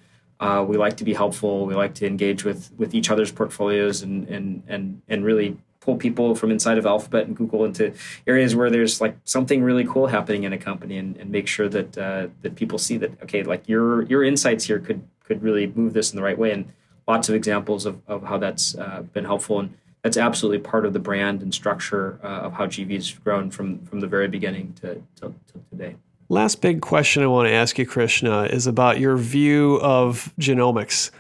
Uh, 0.41 0.65
we 0.67 0.77
like 0.77 0.97
to 0.97 1.05
be 1.05 1.15
helpful. 1.15 1.67
We 1.67 1.75
like 1.75 1.95
to 1.97 2.07
engage 2.07 2.45
with 2.45 2.73
with 2.77 2.95
each 2.95 3.11
other's 3.11 3.33
portfolios 3.33 4.03
and 4.03 4.29
and 4.29 4.63
and 4.67 5.03
and 5.09 5.25
really 5.25 5.57
pull 5.81 5.97
people 5.97 6.35
from 6.35 6.51
inside 6.51 6.79
of 6.79 6.87
Alphabet 6.87 7.27
and 7.27 7.37
Google 7.37 7.65
into 7.65 7.93
areas 8.27 8.57
where 8.57 8.71
there's 8.71 9.01
like 9.01 9.17
something 9.25 9.63
really 9.63 9.85
cool 9.85 10.07
happening 10.07 10.45
in 10.45 10.53
a 10.53 10.59
company, 10.59 10.97
and, 10.97 11.17
and 11.19 11.31
make 11.31 11.47
sure 11.47 11.69
that 11.69 11.97
uh, 11.99 12.29
that 12.43 12.57
people 12.57 12.79
see 12.79 12.97
that 12.99 13.23
okay, 13.23 13.43
like 13.43 13.69
your 13.69 14.03
your 14.03 14.25
insights 14.25 14.65
here 14.65 14.79
could 14.79 15.03
could 15.25 15.43
really 15.43 15.67
move 15.69 15.93
this 15.93 16.13
in 16.13 16.17
the 16.17 16.23
right 16.23 16.39
way. 16.39 16.51
And 16.51 16.73
lots 17.07 17.29
of 17.29 17.35
examples 17.35 17.87
of, 17.87 18.01
of 18.07 18.25
how 18.25 18.39
that's 18.39 18.75
uh, 18.77 19.03
been 19.13 19.25
helpful 19.25 19.61
and 19.61 19.75
that's 20.03 20.17
absolutely 20.19 20.59
part 20.59 20.85
of 20.85 20.93
the 20.93 20.99
brand 20.99 21.43
and 21.43 21.53
structure 21.53 22.19
uh, 22.23 22.47
of 22.47 22.53
how 22.53 22.67
GV 22.67 22.93
has 22.93 23.11
grown 23.11 23.51
from 23.51 23.85
from 23.87 24.01
the 24.01 24.07
very 24.07 24.29
beginning 24.29 24.75
to, 24.81 25.03
to, 25.17 25.35
to 25.53 25.61
today. 25.71 25.97
Last 26.35 26.61
big 26.61 26.81
question 26.81 27.23
I 27.23 27.29
want 27.29 27.47
to 27.47 27.53
ask 27.53 27.79
you, 27.79 27.87
Krishna, 27.87 28.43
is 28.43 28.67
about 28.67 28.99
your 28.99 29.17
view 29.17 29.79
of 29.81 30.33
genomics. 30.41 31.13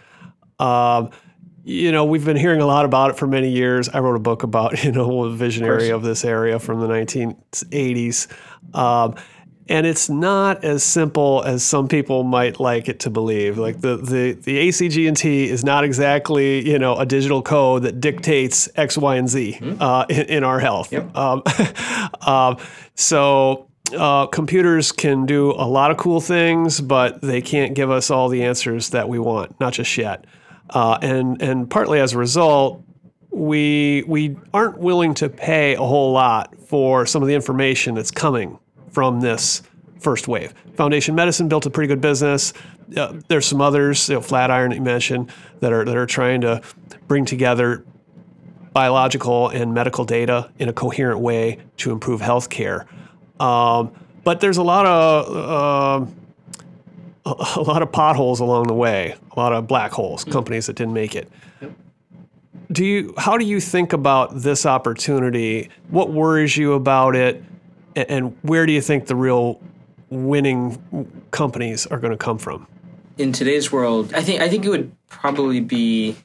Um, 0.59 1.11
you 1.62 1.93
know, 1.93 2.05
we've 2.05 2.25
been 2.25 2.37
hearing 2.37 2.61
a 2.61 2.67
lot 2.67 2.85
about 2.85 3.11
it 3.11 3.17
for 3.17 3.29
many 3.29 3.49
years. 3.49 3.89
I 3.89 4.01
wrote 4.01 4.17
a 4.17 4.19
book 4.19 4.43
about, 4.43 4.83
you 4.85 4.91
know, 4.91 5.23
a 5.23 5.31
visionary 5.31 5.91
of, 5.91 5.99
of 5.99 6.03
this 6.03 6.25
area 6.25 6.59
from 6.59 6.81
the 6.81 6.89
1980s. 6.89 8.27
Um, 8.77 9.15
and 9.69 9.87
it's 9.87 10.11
not 10.11 10.65
as 10.65 10.83
simple 10.83 11.45
as 11.47 11.62
some 11.62 11.87
people 11.87 12.25
might 12.25 12.59
like 12.59 12.89
it 12.89 12.99
to 13.01 13.11
believe. 13.11 13.57
Like 13.57 13.83
the 13.83 13.99
the 13.99 14.33
the 14.33 14.69
ACG&T 14.69 15.49
is 15.49 15.65
not 15.65 15.85
exactly 15.85 16.69
you 16.69 16.79
know 16.81 16.97
a 16.97 17.07
digital 17.07 17.41
code 17.41 17.85
that 17.85 18.01
dictates 18.01 18.69
X, 18.75 18.99
Y, 18.99 19.15
and 19.15 19.29
Z 19.29 19.59
mm-hmm. 19.61 19.81
uh, 19.81 20.07
in, 20.11 20.27
in, 20.27 20.45
our 20.45 20.59
health. 20.59 20.93
Yep. 20.93 21.17
Um, 21.17 21.43
um, 22.27 22.57
so 22.97 23.69
uh, 23.95 24.26
computers 24.26 24.92
can 24.92 25.26
do 25.26 25.53
a 25.53 25.66
lot 25.66 25.90
of 25.90 25.97
cool 25.97 26.20
things, 26.20 26.80
but 26.80 27.20
they 27.20 27.40
can't 27.40 27.74
give 27.74 27.90
us 27.90 28.11
all 28.11 28.28
the 28.28 28.42
answers 28.45 28.90
that 28.90 29.09
we 29.09 29.18
want, 29.18 29.59
not 29.61 29.72
just 29.72 29.97
yet. 29.97 30.24
Uh, 30.70 30.99
and 31.03 31.40
and 31.42 31.70
partly 31.70 32.01
as 32.01 32.12
a 32.12 32.18
result, 32.18 32.82
we 33.30 34.05
we 34.07 34.36
aren't 34.53 34.78
willing 34.78 35.14
to 35.14 35.28
pay 35.28 35.74
a 35.74 35.82
whole 35.82 36.12
lot 36.12 36.55
for 36.66 37.07
some 37.07 37.22
of 37.22 37.28
the 37.28 37.34
information 37.34 37.95
that's 37.95 38.11
coming 38.11 38.59
from 38.90 39.20
this 39.20 39.62
first 40.01 40.28
wave. 40.28 40.55
Foundation 40.74 41.14
Medicine 41.14 41.49
built 41.49 41.66
a 41.66 41.70
pretty 41.70 41.88
good 41.88 42.01
business. 42.01 42.53
Uh, 42.97 43.14
there's 43.28 43.47
some 43.47 43.61
others, 43.61 44.09
you 44.09 44.14
know, 44.14 44.20
Flatiron 44.20 44.70
that 44.70 44.76
you 44.76 44.82
mentioned, 44.82 45.30
that 45.61 45.72
are 45.72 45.84
that 45.84 45.97
are 45.97 46.07
trying 46.07 46.40
to 46.42 46.61
bring 47.09 47.24
together 47.24 47.84
biological 48.72 49.49
and 49.51 49.72
medical 49.72 50.05
data 50.05 50.51
in 50.59 50.68
a 50.68 50.72
coherent 50.72 51.20
way 51.20 51.59
to 51.76 51.92
improve 51.92 52.20
healthcare. 52.20 52.86
Um, 53.41 53.93
but 54.22 54.41
there's 54.41 54.57
a 54.57 54.62
lot 54.62 54.87
of 54.87 56.07
uh, 56.07 56.07
a, 57.26 57.61
lot 57.61 57.82
of 57.82 57.93
potholes 57.93 58.41
along 58.41 58.66
the 58.68 58.74
way, 58.74 59.16
a 59.32 59.41
lot 59.41 59.53
of 59.53 59.66
black 59.66 59.93
holes, 59.93 60.24
mm. 60.24 60.32
companies 60.32 60.66
that 60.66 60.76
didn't 60.76 60.95
make 60.95 61.14
it. 61.14 61.30
Yep. 61.61 61.72
Do 62.72 62.85
you? 62.85 63.14
How 63.18 63.37
do 63.37 63.45
you 63.45 63.61
think 63.61 63.93
about 63.93 64.41
this 64.41 64.66
opportunity? 64.66 65.70
What 65.91 66.11
worries 66.11 66.57
you 66.57 66.72
about 66.72 67.16
it, 67.16 67.43
and, 67.95 68.11
and 68.11 68.37
where 68.43 68.66
do 68.66 68.72
you 68.72 68.80
think 68.80 69.07
the 69.07 69.16
real 69.16 69.61
winning 70.11 70.78
companies 71.30 71.87
are 71.87 71.99
going 71.99 72.12
to 72.12 72.16
come 72.16 72.39
from? 72.39 72.66
In 73.18 73.32
today's 73.32 73.70
world, 73.70 74.12
I 74.14 74.22
think 74.22 74.41
I 74.41 74.49
think 74.49 74.64
it 74.64 74.70
would 74.70 74.93
probably 75.09 75.61
be 75.61 76.16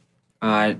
uh, 0.41 0.75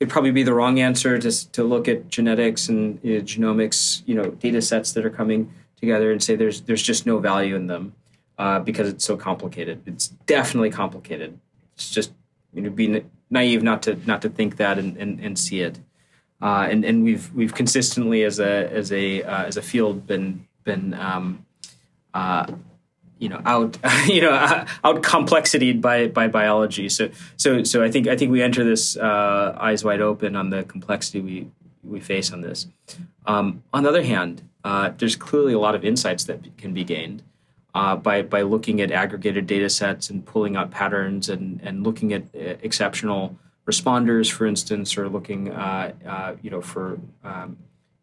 it'd 0.00 0.10
probably 0.10 0.30
be 0.30 0.42
the 0.42 0.54
wrong 0.54 0.78
answer 0.80 1.18
to, 1.18 1.52
to 1.52 1.64
look 1.64 1.88
at 1.88 2.08
genetics 2.08 2.68
and 2.68 3.00
you 3.02 3.18
know, 3.18 3.24
genomics, 3.24 4.02
you 4.06 4.14
know, 4.14 4.30
data 4.30 4.62
sets 4.62 4.92
that 4.92 5.04
are 5.04 5.10
coming 5.10 5.52
together 5.76 6.12
and 6.12 6.22
say 6.22 6.36
there's 6.36 6.62
there's 6.62 6.82
just 6.82 7.06
no 7.06 7.18
value 7.18 7.56
in 7.56 7.66
them 7.66 7.94
uh, 8.38 8.58
because 8.60 8.88
it's 8.88 9.04
so 9.04 9.16
complicated. 9.16 9.82
It's 9.86 10.08
definitely 10.08 10.70
complicated. 10.70 11.38
It's 11.74 11.90
just 11.90 12.12
you 12.52 12.62
know, 12.62 12.70
be 12.70 13.04
naive 13.30 13.62
not 13.62 13.82
to 13.82 13.96
not 14.06 14.22
to 14.22 14.28
think 14.28 14.56
that 14.56 14.78
and, 14.78 14.96
and, 14.96 15.20
and 15.20 15.38
see 15.38 15.60
it. 15.60 15.78
Uh, 16.40 16.68
and 16.70 16.84
and 16.84 17.02
we've 17.02 17.32
we've 17.34 17.54
consistently 17.54 18.22
as 18.22 18.38
a 18.38 18.70
as 18.72 18.92
a 18.92 19.22
uh, 19.22 19.44
as 19.44 19.56
a 19.56 19.62
field 19.62 20.06
been 20.06 20.46
been 20.62 20.94
um, 20.94 21.44
uh, 22.14 22.46
you 23.18 23.28
know 23.28 23.40
out 23.44 23.78
you 24.06 24.20
know 24.20 24.30
out 24.84 25.02
complexityed 25.02 25.80
by 25.80 26.08
by 26.08 26.28
biology. 26.28 26.88
So 26.88 27.10
so 27.36 27.62
so 27.64 27.82
I 27.82 27.90
think 27.90 28.08
I 28.08 28.16
think 28.16 28.30
we 28.30 28.42
enter 28.42 28.64
this 28.64 28.96
uh, 28.96 29.56
eyes 29.58 29.84
wide 29.84 30.00
open 30.00 30.36
on 30.36 30.50
the 30.50 30.64
complexity 30.64 31.20
we 31.20 31.48
we 31.82 32.00
face 32.00 32.32
on 32.32 32.40
this. 32.40 32.66
Um, 33.26 33.62
on 33.72 33.82
the 33.82 33.88
other 33.88 34.02
hand, 34.02 34.42
uh, 34.64 34.90
there's 34.96 35.16
clearly 35.16 35.52
a 35.52 35.58
lot 35.58 35.74
of 35.74 35.84
insights 35.84 36.24
that 36.24 36.56
can 36.56 36.74
be 36.74 36.84
gained 36.84 37.22
uh, 37.74 37.96
by 37.96 38.22
by 38.22 38.42
looking 38.42 38.80
at 38.80 38.90
aggregated 38.90 39.46
data 39.46 39.70
sets 39.70 40.10
and 40.10 40.24
pulling 40.24 40.56
out 40.56 40.70
patterns 40.70 41.28
and 41.28 41.60
and 41.62 41.84
looking 41.84 42.12
at 42.12 42.22
uh, 42.34 42.56
exceptional 42.62 43.36
responders, 43.66 44.32
for 44.32 44.46
instance, 44.46 44.96
or 44.96 45.08
looking 45.08 45.50
uh, 45.50 45.92
uh, 46.06 46.34
you 46.42 46.50
know 46.50 46.60
for 46.60 46.98
um, 47.24 47.56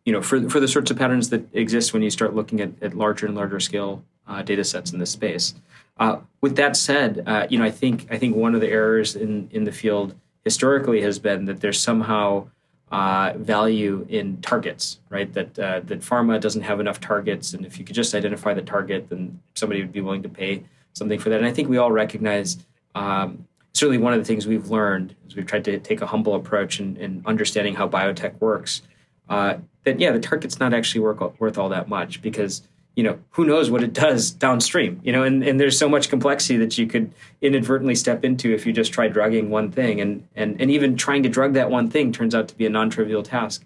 you 0.06 0.14
know 0.14 0.22
for 0.22 0.50
for 0.50 0.60
the 0.60 0.68
sorts 0.68 0.92
of 0.92 0.98
patterns 0.98 1.30
that 1.30 1.48
exist 1.54 1.94
when 1.94 2.02
you 2.02 2.10
start 2.10 2.36
looking 2.36 2.62
at, 2.62 2.72
at 2.82 2.94
larger 2.94 3.26
and 3.26 3.36
larger 3.36 3.60
scale 3.60 4.04
uh, 4.28 4.42
data 4.42 4.64
sets 4.64 4.92
in 4.92 5.00
this 5.00 5.12
space. 5.12 5.54
Uh, 5.98 6.20
with 6.42 6.56
that 6.58 6.76
said, 6.76 7.24
uh, 7.26 7.48
you 7.50 7.58
know, 7.58 7.66
I 7.66 7.72
think 7.72 8.08
I 8.12 8.18
think 8.18 8.36
one 8.36 8.54
of 8.54 8.62
the 8.62 8.70
errors 8.70 9.16
in 9.16 9.50
in 9.52 9.64
the 9.64 9.72
field 9.72 10.16
historically 10.44 11.02
has 11.02 11.20
been 11.20 11.46
that 11.46 11.62
there's 11.62 11.82
somehow 11.82 12.48
uh, 12.92 13.34
value 13.38 14.06
in 14.10 14.42
targets, 14.42 15.00
right? 15.10 15.32
That 15.34 15.58
uh, 15.58 15.82
that 15.86 16.02
pharma 16.02 16.40
doesn't 16.40 16.62
have 16.62 16.80
enough 16.80 17.00
targets, 17.00 17.54
and 17.54 17.66
if 17.66 17.80
you 17.80 17.86
could 17.86 17.96
just 17.96 18.14
identify 18.14 18.54
the 18.54 18.62
target, 18.62 19.10
then 19.10 19.40
somebody 19.54 19.82
would 19.82 19.92
be 19.92 20.02
willing 20.02 20.24
to 20.24 20.30
pay 20.30 20.64
something 20.94 21.20
for 21.20 21.30
that. 21.30 21.40
And 21.40 21.48
I 21.48 21.52
think 21.52 21.70
we 21.70 21.78
all 21.78 21.92
recognize. 21.92 22.58
Um, 22.94 23.48
certainly, 23.74 23.98
one 23.98 24.14
of 24.14 24.20
the 24.20 24.26
things 24.26 24.48
we've 24.48 24.70
learned 24.70 25.16
is 25.28 25.36
we've 25.36 25.46
tried 25.46 25.66
to 25.66 25.80
take 25.80 26.02
a 26.02 26.06
humble 26.06 26.36
approach 26.36 26.80
in, 26.80 26.96
in 26.98 27.24
understanding 27.26 27.76
how 27.76 27.88
biotech 27.88 28.40
works. 28.40 28.82
Uh, 29.28 29.58
that 29.84 30.00
yeah, 30.00 30.12
the 30.12 30.20
target's 30.20 30.60
not 30.60 30.74
actually 30.74 31.02
work, 31.02 31.40
worth 31.40 31.58
all 31.58 31.70
that 31.70 31.90
much 31.90 32.22
because 32.22 32.62
you 32.96 33.04
know, 33.04 33.20
who 33.32 33.46
knows 33.46 33.70
what 33.70 33.84
it 33.84 33.92
does 33.92 34.32
downstream, 34.32 35.02
you 35.04 35.12
know, 35.12 35.24
and, 35.24 35.44
and 35.44 35.60
there's 35.60 35.78
so 35.78 35.90
much 35.90 36.10
complexity 36.10 36.58
that 36.58 36.78
you 36.78 36.88
could 36.88 37.12
inadvertently 37.42 37.96
step 37.96 38.24
into 38.24 38.54
if 38.54 38.66
you 38.66 38.72
just 38.72 38.94
try 38.94 39.08
drugging 39.10 39.50
one 39.50 39.70
thing. 39.70 40.00
And, 40.00 40.26
and, 40.36 40.62
and 40.62 40.72
even 40.72 40.96
trying 40.96 41.24
to 41.24 41.30
drug 41.30 41.54
that 41.54 41.70
one 41.70 41.90
thing 41.90 42.14
turns 42.14 42.34
out 42.34 42.48
to 42.48 42.56
be 42.56 42.66
a 42.66 42.70
non-trivial 42.70 43.24
task. 43.24 43.66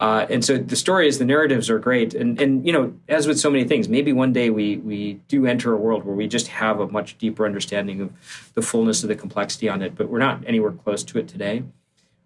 Uh, 0.00 0.26
and 0.30 0.42
so 0.42 0.56
the 0.56 0.76
stories, 0.76 1.18
the 1.18 1.26
narratives 1.26 1.68
are 1.68 1.78
great. 1.78 2.14
And, 2.14 2.40
and, 2.40 2.66
you 2.66 2.72
know, 2.72 2.94
as 3.06 3.26
with 3.26 3.38
so 3.38 3.50
many 3.50 3.64
things, 3.64 3.86
maybe 3.86 4.14
one 4.14 4.32
day 4.32 4.48
we, 4.48 4.78
we 4.78 5.20
do 5.28 5.44
enter 5.44 5.74
a 5.74 5.76
world 5.76 6.04
where 6.04 6.14
we 6.14 6.26
just 6.26 6.48
have 6.48 6.80
a 6.80 6.88
much 6.88 7.18
deeper 7.18 7.44
understanding 7.44 8.00
of 8.00 8.52
the 8.54 8.62
fullness 8.62 9.02
of 9.02 9.10
the 9.10 9.14
complexity 9.14 9.68
on 9.68 9.82
it, 9.82 9.94
but 9.94 10.08
we're 10.08 10.18
not 10.18 10.42
anywhere 10.46 10.72
close 10.72 11.04
to 11.04 11.18
it 11.18 11.28
today. 11.28 11.64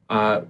Uh, 0.09 0.42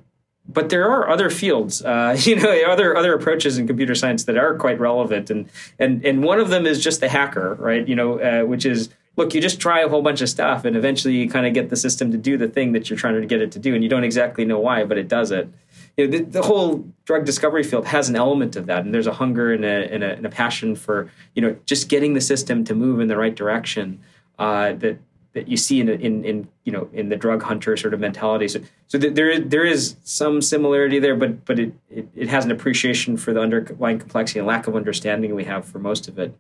but 0.47 0.69
there 0.69 0.91
are 0.91 1.09
other 1.09 1.31
fields, 1.31 1.83
uh, 1.83 2.17
you 2.25 2.37
know, 2.37 2.51
other 2.67 2.97
other 2.97 3.15
approaches 3.15 3.59
in 3.59 3.67
computer 3.67 3.95
science 3.95 4.25
that 4.25 4.37
are 4.37 4.57
quite 4.57 4.79
relevant, 4.79 5.31
and 5.31 5.49
and 5.79 6.05
and 6.05 6.23
one 6.23 6.39
of 6.39 6.51
them 6.51 6.67
is 6.67 6.83
just 6.83 7.01
the 7.01 7.09
hacker, 7.09 7.55
right? 7.55 7.87
You 7.87 7.97
know, 7.97 8.21
uh, 8.21 8.47
which 8.47 8.67
is 8.67 8.91
look, 9.17 9.33
you 9.33 9.41
just 9.41 9.61
try 9.61 9.81
a 9.81 9.89
whole 9.89 10.03
bunch 10.03 10.21
of 10.21 10.29
stuff, 10.29 10.65
and 10.65 10.77
eventually 10.77 11.15
you 11.15 11.31
kind 11.31 11.47
of 11.47 11.55
get 11.55 11.71
the 11.71 11.77
system 11.77 12.11
to 12.11 12.19
do 12.19 12.37
the 12.37 12.49
thing 12.49 12.73
that 12.73 12.91
you're 12.91 12.99
trying 12.99 13.21
to 13.21 13.27
get 13.27 13.41
it 13.41 13.53
to 13.53 13.59
do, 13.59 13.75
and 13.75 13.83
you 13.83 13.89
don't 13.89 14.05
exactly 14.05 14.45
know 14.45 14.59
why, 14.59 14.85
but 14.85 14.99
it 14.99 15.09
does 15.09 15.31
it. 15.31 15.49
You 15.97 16.07
know, 16.07 16.19
the, 16.19 16.25
the 16.25 16.43
whole 16.43 16.85
drug 17.05 17.25
discovery 17.25 17.63
field 17.63 17.87
has 17.87 18.09
an 18.09 18.17
element 18.17 18.57
of 18.57 18.67
that, 18.67 18.85
and 18.85 18.93
there's 18.93 19.07
a 19.07 19.13
hunger 19.15 19.53
and 19.53 19.65
a, 19.65 19.93
and 19.93 20.03
a, 20.03 20.17
and 20.17 20.27
a 20.27 20.31
passion 20.31 20.75
for 20.75 21.11
you 21.35 21.43
know 21.43 21.57
just 21.65 21.89
getting 21.89 22.15
the 22.15 22.21
system 22.21 22.65
to 22.65 22.75
move 22.75 23.01
in 23.01 23.09
the 23.09 23.17
right 23.17 23.35
direction. 23.35 24.01
Uh, 24.37 24.73
that 24.73 24.99
that 25.35 25.49
you 25.49 25.57
see 25.57 25.81
in, 25.81 25.89
in, 25.89 26.25
in 26.25 26.49
you 26.65 26.73
know 26.73 26.89
in 26.93 27.09
the 27.11 27.17
drug 27.17 27.43
hunter 27.43 27.77
sort 27.77 27.93
of 27.93 28.01
mentality. 28.01 28.49
So, 28.49 28.61
so 28.87 28.99
there 28.99 29.39
there 29.39 29.65
is 29.65 29.97
some 30.05 30.41
similarity 30.41 30.99
there, 30.99 31.17
but 31.17 31.45
but 31.45 31.59
it, 31.59 31.75
it, 31.91 32.09
it 32.15 32.29
has 32.29 32.45
an 32.45 32.51
appreciation 32.51 33.17
for 33.17 33.35
the 33.35 33.41
underlying 33.41 33.99
complexity 33.99 34.39
and 34.39 34.49
lack 34.49 34.67
of 34.67 34.75
understanding 34.75 35.35
we 35.35 35.45
have 35.45 35.65
for 35.65 35.79
most 35.79 36.09
of 36.09 36.19
it. 36.19 36.37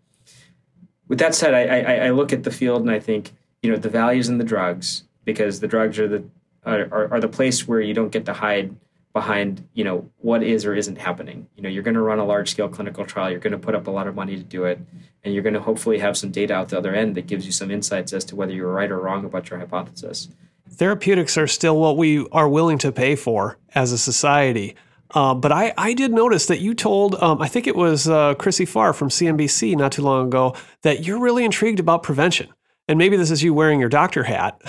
With 1.07 1.19
that 1.19 1.35
said, 1.35 1.53
I, 1.53 1.81
I, 1.81 2.07
I 2.07 2.11
look 2.11 2.33
at 2.33 2.45
the 2.45 2.51
field 2.51 2.81
and 2.81 2.91
I 2.91 3.01
think 3.01 3.33
you 3.63 3.71
know 3.71 3.77
the 3.77 3.91
values 3.91 4.29
in 4.29 4.39
the 4.39 4.45
drugs 4.45 5.05
because 5.25 5.61
the 5.61 5.69
drugs 5.69 5.99
are 5.99 6.09
the 6.09 6.25
are, 6.65 7.13
are 7.13 7.21
the 7.21 7.29
place 7.29 7.69
where 7.69 7.81
you 7.81 7.93
don't 7.93 8.11
get 8.11 8.25
to 8.27 8.33
hide 8.33 8.75
behind 9.15 9.67
you 9.75 9.85
know 9.85 10.11
what 10.19 10.43
is 10.43 10.67
or 10.67 10.75
isn't 10.75 10.99
happening 10.99 11.47
you 11.57 11.63
know 11.63 11.69
you're 11.69 11.85
going 11.85 11.95
to 11.95 12.03
run 12.03 12.19
a 12.19 12.25
large 12.25 12.51
scale 12.51 12.69
clinical 12.69 13.07
trial 13.07 13.31
you're 13.31 13.39
going 13.39 13.53
to 13.53 13.59
put 13.59 13.75
up 13.75 13.87
a 13.87 13.91
lot 13.91 14.09
of 14.09 14.15
money 14.15 14.37
to 14.37 14.43
do 14.43 14.65
it 14.65 14.79
and 15.23 15.33
you're 15.33 15.43
going 15.43 15.55
to 15.55 15.61
hopefully 15.61 15.99
have 15.99 16.17
some 16.17 16.31
data 16.31 16.53
out 16.53 16.69
the 16.69 16.77
other 16.77 16.93
end 16.93 17.15
that 17.15 17.27
gives 17.29 17.47
you 17.47 17.53
some 17.53 17.71
insights 17.71 18.13
as 18.13 18.25
to 18.25 18.37
whether 18.37 18.53
you 18.53 18.65
were 18.65 18.73
right 18.73 18.91
or 18.91 18.99
wrong 18.99 19.25
about 19.25 19.49
your 19.49 19.59
hypothesis 19.59 20.29
therapeutics 20.69 21.39
are 21.39 21.47
still 21.47 21.79
what 21.79 21.97
we 21.97 22.27
are 22.33 22.49
willing 22.49 22.77
to 22.77 22.91
pay 22.91 23.15
for 23.15 23.57
as 23.75 23.93
a 23.93 23.99
society 23.99 24.75
uh, 25.11 25.33
but 25.33 25.53
I, 25.53 25.73
I 25.79 25.95
did 25.95 26.13
notice 26.13 26.47
that 26.47 26.59
you 26.59 26.75
told, 26.75 27.15
um, 27.23 27.41
I 27.41 27.47
think 27.47 27.69
it 27.69 27.77
was 27.77 28.09
uh, 28.09 28.35
Chrissy 28.35 28.65
Farr 28.65 28.93
from 28.93 29.11
CNBC 29.11 29.77
not 29.77 29.93
too 29.93 30.03
long 30.03 30.27
ago, 30.27 30.57
that 30.83 31.05
you're 31.05 31.21
really 31.21 31.45
intrigued 31.45 31.79
about 31.79 32.03
prevention. 32.03 32.49
And 32.89 32.99
maybe 32.99 33.17
this 33.17 33.31
is 33.31 33.41
you 33.41 33.55
wearing 33.55 33.79
your 33.79 33.89
doctor 33.89 34.25
hat. 34.25 34.61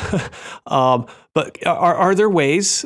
um, 0.68 1.08
but 1.34 1.58
are, 1.66 1.96
are 1.96 2.14
there 2.14 2.30
ways 2.30 2.86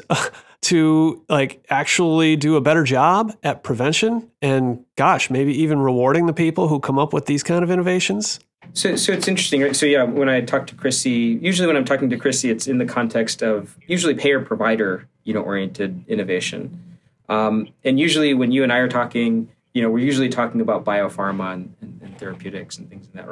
to 0.61 1.23
like 1.29 1.63
actually 1.69 2.35
do 2.35 2.55
a 2.55 2.61
better 2.61 2.83
job 2.83 3.35
at 3.43 3.63
prevention 3.63 4.29
and 4.41 4.83
gosh 4.95 5.29
maybe 5.29 5.53
even 5.53 5.79
rewarding 5.79 6.25
the 6.25 6.33
people 6.33 6.67
who 6.67 6.79
come 6.79 6.99
up 6.99 7.13
with 7.13 7.25
these 7.25 7.43
kind 7.43 7.63
of 7.63 7.71
innovations? 7.71 8.39
So, 8.73 8.95
so 8.95 9.11
it's 9.11 9.27
interesting 9.27 9.61
right? 9.61 9.75
So 9.75 9.85
yeah 9.85 10.03
when 10.03 10.29
i 10.29 10.41
talk 10.41 10.67
to 10.67 10.75
chrissy 10.75 11.39
usually 11.41 11.67
when 11.67 11.75
i'm 11.75 11.85
talking 11.85 12.09
to 12.09 12.17
chrissy 12.17 12.51
it's 12.51 12.67
in 12.67 12.77
the 12.77 12.85
context 12.85 13.41
of 13.41 13.77
usually 13.87 14.13
payer 14.13 14.41
provider 14.41 15.07
you 15.23 15.33
know 15.33 15.41
oriented 15.41 16.03
innovation. 16.07 16.83
Um, 17.29 17.69
and 17.83 17.99
usually 17.99 18.33
when 18.33 18.51
you 18.51 18.63
and 18.63 18.73
i 18.73 18.77
are 18.77 18.89
talking 18.89 19.49
you 19.73 19.81
know 19.81 19.89
we're 19.89 20.05
usually 20.05 20.29
talking 20.29 20.61
about 20.61 20.83
biopharma 20.83 21.53
and, 21.53 21.73
and, 21.81 22.01
and 22.03 22.17
therapeutics 22.19 22.77
and 22.77 22.89
things 22.89 23.07
in 23.07 23.13
that 23.13 23.27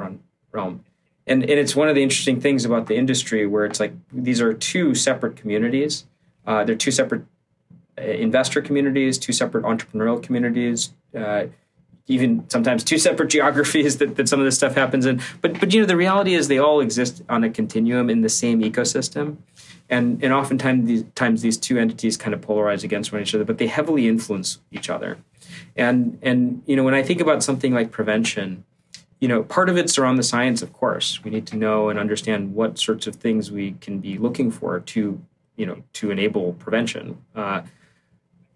realm. 0.51 0.83
And, 1.27 1.43
and 1.43 1.51
it's 1.51 1.75
one 1.75 1.89
of 1.89 1.95
the 1.95 2.01
interesting 2.01 2.39
things 2.39 2.63
about 2.63 2.87
the 2.87 2.95
industry 2.95 3.45
where 3.45 3.65
it's 3.65 3.81
like 3.81 3.93
these 4.13 4.39
are 4.39 4.53
two 4.53 4.95
separate 4.95 5.35
communities 5.35 6.05
uh, 6.47 6.63
they're 6.63 6.75
two 6.75 6.91
separate 6.91 7.23
uh, 7.99 8.03
investor 8.03 8.61
communities, 8.61 9.17
two 9.17 9.33
separate 9.33 9.65
entrepreneurial 9.65 10.21
communities, 10.23 10.93
uh, 11.15 11.45
even 12.07 12.49
sometimes 12.49 12.83
two 12.83 12.97
separate 12.97 13.29
geographies 13.37 13.97
that, 13.97 14.15
that 14.15 14.29
some 14.29 14.39
of 14.39 14.45
this 14.45 14.55
stuff 14.55 14.73
happens 14.73 15.05
in. 15.05 15.21
But 15.41 15.59
but 15.59 15.73
you 15.73 15.81
know 15.81 15.85
the 15.85 15.97
reality 15.97 16.33
is 16.33 16.47
they 16.47 16.57
all 16.57 16.79
exist 16.79 17.21
on 17.29 17.43
a 17.43 17.49
continuum 17.49 18.09
in 18.09 18.21
the 18.21 18.29
same 18.29 18.61
ecosystem, 18.61 19.37
and 19.89 20.23
and 20.23 20.33
oftentimes 20.33 20.87
these 20.87 21.03
times 21.15 21.41
these 21.41 21.57
two 21.57 21.77
entities 21.77 22.15
kind 22.15 22.33
of 22.33 22.41
polarize 22.41 22.83
against 22.83 23.11
one 23.11 23.21
another, 23.21 23.43
but 23.43 23.57
they 23.57 23.67
heavily 23.67 24.07
influence 24.07 24.59
each 24.71 24.89
other. 24.89 25.17
And 25.75 26.17
and 26.21 26.63
you 26.65 26.77
know 26.77 26.83
when 26.83 26.93
I 26.93 27.03
think 27.03 27.19
about 27.19 27.43
something 27.43 27.73
like 27.73 27.91
prevention, 27.91 28.63
you 29.19 29.27
know 29.27 29.43
part 29.43 29.67
of 29.67 29.75
it's 29.75 29.97
around 29.97 30.15
the 30.15 30.23
science, 30.23 30.61
of 30.61 30.71
course. 30.71 31.21
We 31.25 31.31
need 31.31 31.45
to 31.47 31.57
know 31.57 31.89
and 31.89 31.99
understand 31.99 32.55
what 32.55 32.79
sorts 32.79 33.05
of 33.05 33.17
things 33.17 33.51
we 33.51 33.73
can 33.81 33.99
be 33.99 34.17
looking 34.17 34.49
for 34.49 34.79
to 34.79 35.21
you 35.57 35.65
know 35.65 35.83
to 35.93 36.11
enable 36.11 36.53
prevention. 36.53 37.21
Uh, 37.35 37.61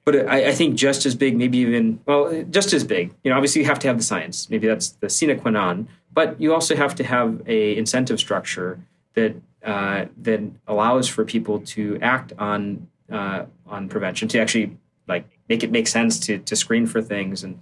but 0.03 0.27
I, 0.27 0.47
I, 0.49 0.51
think 0.53 0.75
just 0.75 1.05
as 1.05 1.13
big, 1.13 1.37
maybe 1.37 1.59
even 1.59 1.99
well, 2.07 2.43
just 2.49 2.73
as 2.73 2.83
big. 2.83 3.13
You 3.23 3.29
know, 3.29 3.35
obviously 3.37 3.61
you 3.61 3.67
have 3.67 3.77
to 3.79 3.87
have 3.87 3.97
the 3.97 4.03
science. 4.03 4.49
Maybe 4.49 4.67
that's 4.67 4.89
the 4.89 5.09
sine 5.09 5.39
qua 5.39 5.51
non. 5.51 5.87
But 6.13 6.41
you 6.41 6.53
also 6.53 6.75
have 6.75 6.95
to 6.95 7.03
have 7.03 7.41
a 7.47 7.77
incentive 7.77 8.19
structure 8.19 8.79
that 9.13 9.35
uh, 9.63 10.05
that 10.17 10.41
allows 10.67 11.07
for 11.07 11.23
people 11.23 11.59
to 11.59 11.99
act 12.01 12.33
on 12.39 12.87
uh, 13.11 13.45
on 13.67 13.89
prevention 13.89 14.27
to 14.29 14.39
actually 14.39 14.77
like 15.07 15.27
make 15.49 15.63
it 15.63 15.71
make 15.71 15.87
sense 15.87 16.19
to 16.21 16.39
to 16.39 16.55
screen 16.55 16.87
for 16.87 17.01
things 17.01 17.43
and 17.43 17.59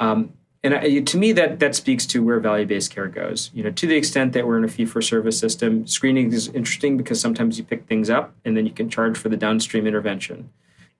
um, 0.00 0.32
and 0.62 0.74
I, 0.74 1.00
to 1.00 1.16
me 1.16 1.32
that 1.32 1.58
that 1.60 1.74
speaks 1.74 2.04
to 2.06 2.22
where 2.22 2.38
value-based 2.38 2.90
care 2.90 3.08
goes. 3.08 3.50
You 3.54 3.64
know 3.64 3.70
to 3.70 3.86
the 3.86 3.96
extent 3.96 4.32
that 4.34 4.46
we're 4.46 4.58
in 4.58 4.64
a 4.64 4.68
fee-for-service 4.68 5.38
system 5.38 5.86
screening 5.86 6.32
is 6.32 6.48
interesting 6.48 6.96
because 6.96 7.20
sometimes 7.20 7.58
you 7.58 7.64
pick 7.64 7.86
things 7.86 8.10
up 8.10 8.34
and 8.44 8.56
then 8.56 8.66
you 8.66 8.72
can 8.72 8.90
charge 8.90 9.16
for 9.16 9.28
the 9.28 9.36
downstream 9.36 9.86
intervention. 9.86 10.50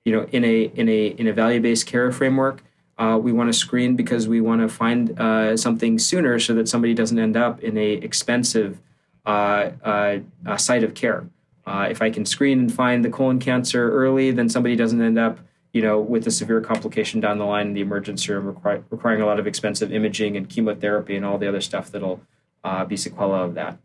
You 0.05 0.15
know 0.15 0.27
in 0.31 0.43
a 0.43 0.63
in 0.63 0.89
a 0.89 1.07
in 1.07 1.27
a 1.27 1.33
value-based 1.33 1.85
care 1.85 2.11
framework 2.11 2.63
uh, 2.97 3.17
we 3.17 3.31
want 3.31 3.51
to 3.51 3.57
screen 3.57 3.95
because 3.95 4.27
we 4.27 4.41
want 4.41 4.61
to 4.61 4.69
find 4.69 5.19
uh, 5.19 5.55
something 5.57 5.97
sooner 5.97 6.39
so 6.39 6.53
that 6.53 6.67
somebody 6.67 6.93
doesn't 6.93 7.17
end 7.17 7.37
up 7.37 7.61
in 7.61 7.77
a 7.77 7.93
expensive 7.93 8.79
uh, 9.25 9.69
uh 9.83 10.57
site 10.57 10.83
of 10.83 10.95
care. 10.95 11.27
Uh, 11.67 11.87
if 11.91 12.01
i 12.01 12.09
can 12.09 12.25
screen 12.25 12.59
and 12.59 12.73
find 12.73 13.05
the 13.05 13.09
colon 13.09 13.37
cancer 13.37 13.91
early 13.91 14.31
then 14.31 14.49
somebody 14.49 14.75
doesn't 14.75 14.99
end 14.99 15.19
up 15.19 15.37
you 15.73 15.81
know, 15.81 15.99
with 15.99 16.27
a 16.27 16.31
severe 16.31 16.61
complication 16.61 17.19
down 17.21 17.37
the 17.37 17.45
line 17.45 17.67
in 17.67 17.73
the 17.73 17.81
emergency 17.81 18.31
room, 18.33 18.45
require, 18.45 18.83
requiring 18.89 19.21
a 19.21 19.25
lot 19.25 19.39
of 19.39 19.47
expensive 19.47 19.93
imaging 19.93 20.35
and 20.35 20.49
chemotherapy 20.49 21.15
and 21.15 21.25
all 21.25 21.37
the 21.37 21.47
other 21.47 21.61
stuff 21.61 21.91
that'll 21.91 22.21
uh, 22.63 22.83
be 22.83 22.95
sequela 22.95 23.45
of 23.45 23.53
that. 23.55 23.77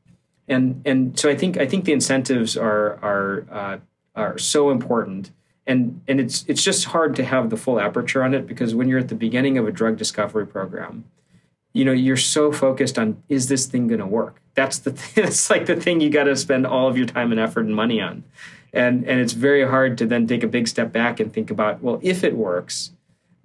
And 0.49 0.83
and 0.85 1.19
so 1.19 1.29
I 1.29 1.37
think 1.37 1.57
I 1.57 1.67
think 1.67 1.85
the 1.85 1.93
incentives 1.93 2.57
are 2.57 2.99
are 3.03 3.47
uh, 3.51 3.79
are 4.15 4.39
so 4.39 4.71
important, 4.71 5.33
and 5.67 6.01
and 6.07 6.21
it's 6.21 6.45
it's 6.47 6.63
just 6.63 6.87
hard 6.87 7.17
to 7.17 7.25
have 7.25 7.51
the 7.51 7.57
full 7.57 7.81
aperture 7.81 8.23
on 8.23 8.33
it 8.33 8.47
because 8.47 8.75
when 8.75 8.89
you're 8.89 9.01
at 9.01 9.09
the 9.09 9.17
beginning 9.17 9.59
of 9.59 9.67
a 9.67 9.73
drug 9.73 9.97
discovery 9.97 10.47
program, 10.47 11.05
you 11.73 11.85
know 11.85 11.91
you're 11.91 12.17
so 12.17 12.53
focused 12.53 12.97
on 12.97 13.21
is 13.29 13.49
this 13.49 13.67
thing 13.67 13.89
going 13.89 13.99
to 13.99 14.07
work? 14.07 14.41
That's 14.55 14.79
the 14.79 14.93
th- 14.93 15.15
that's 15.15 15.51
like 15.51 15.67
the 15.67 15.75
thing 15.75 16.01
you 16.01 16.11
got 16.11 16.25
to 16.25 16.37
spend 16.37 16.65
all 16.65 16.87
of 16.87 16.97
your 16.97 17.07
time 17.07 17.33
and 17.33 17.41
effort 17.41 17.67
and 17.67 17.75
money 17.75 18.01
on 18.01 18.23
and 18.73 19.05
and 19.05 19.21
it's 19.21 19.33
very 19.33 19.67
hard 19.67 19.97
to 19.99 20.07
then 20.07 20.27
take 20.27 20.43
a 20.43 20.49
big 20.49 20.69
step 20.69 20.93
back 20.93 21.21
and 21.21 21.33
think 21.33 21.51
about 21.51 21.83
well 21.83 21.99
if 22.03 22.25
it 22.25 22.37
works 22.37 22.93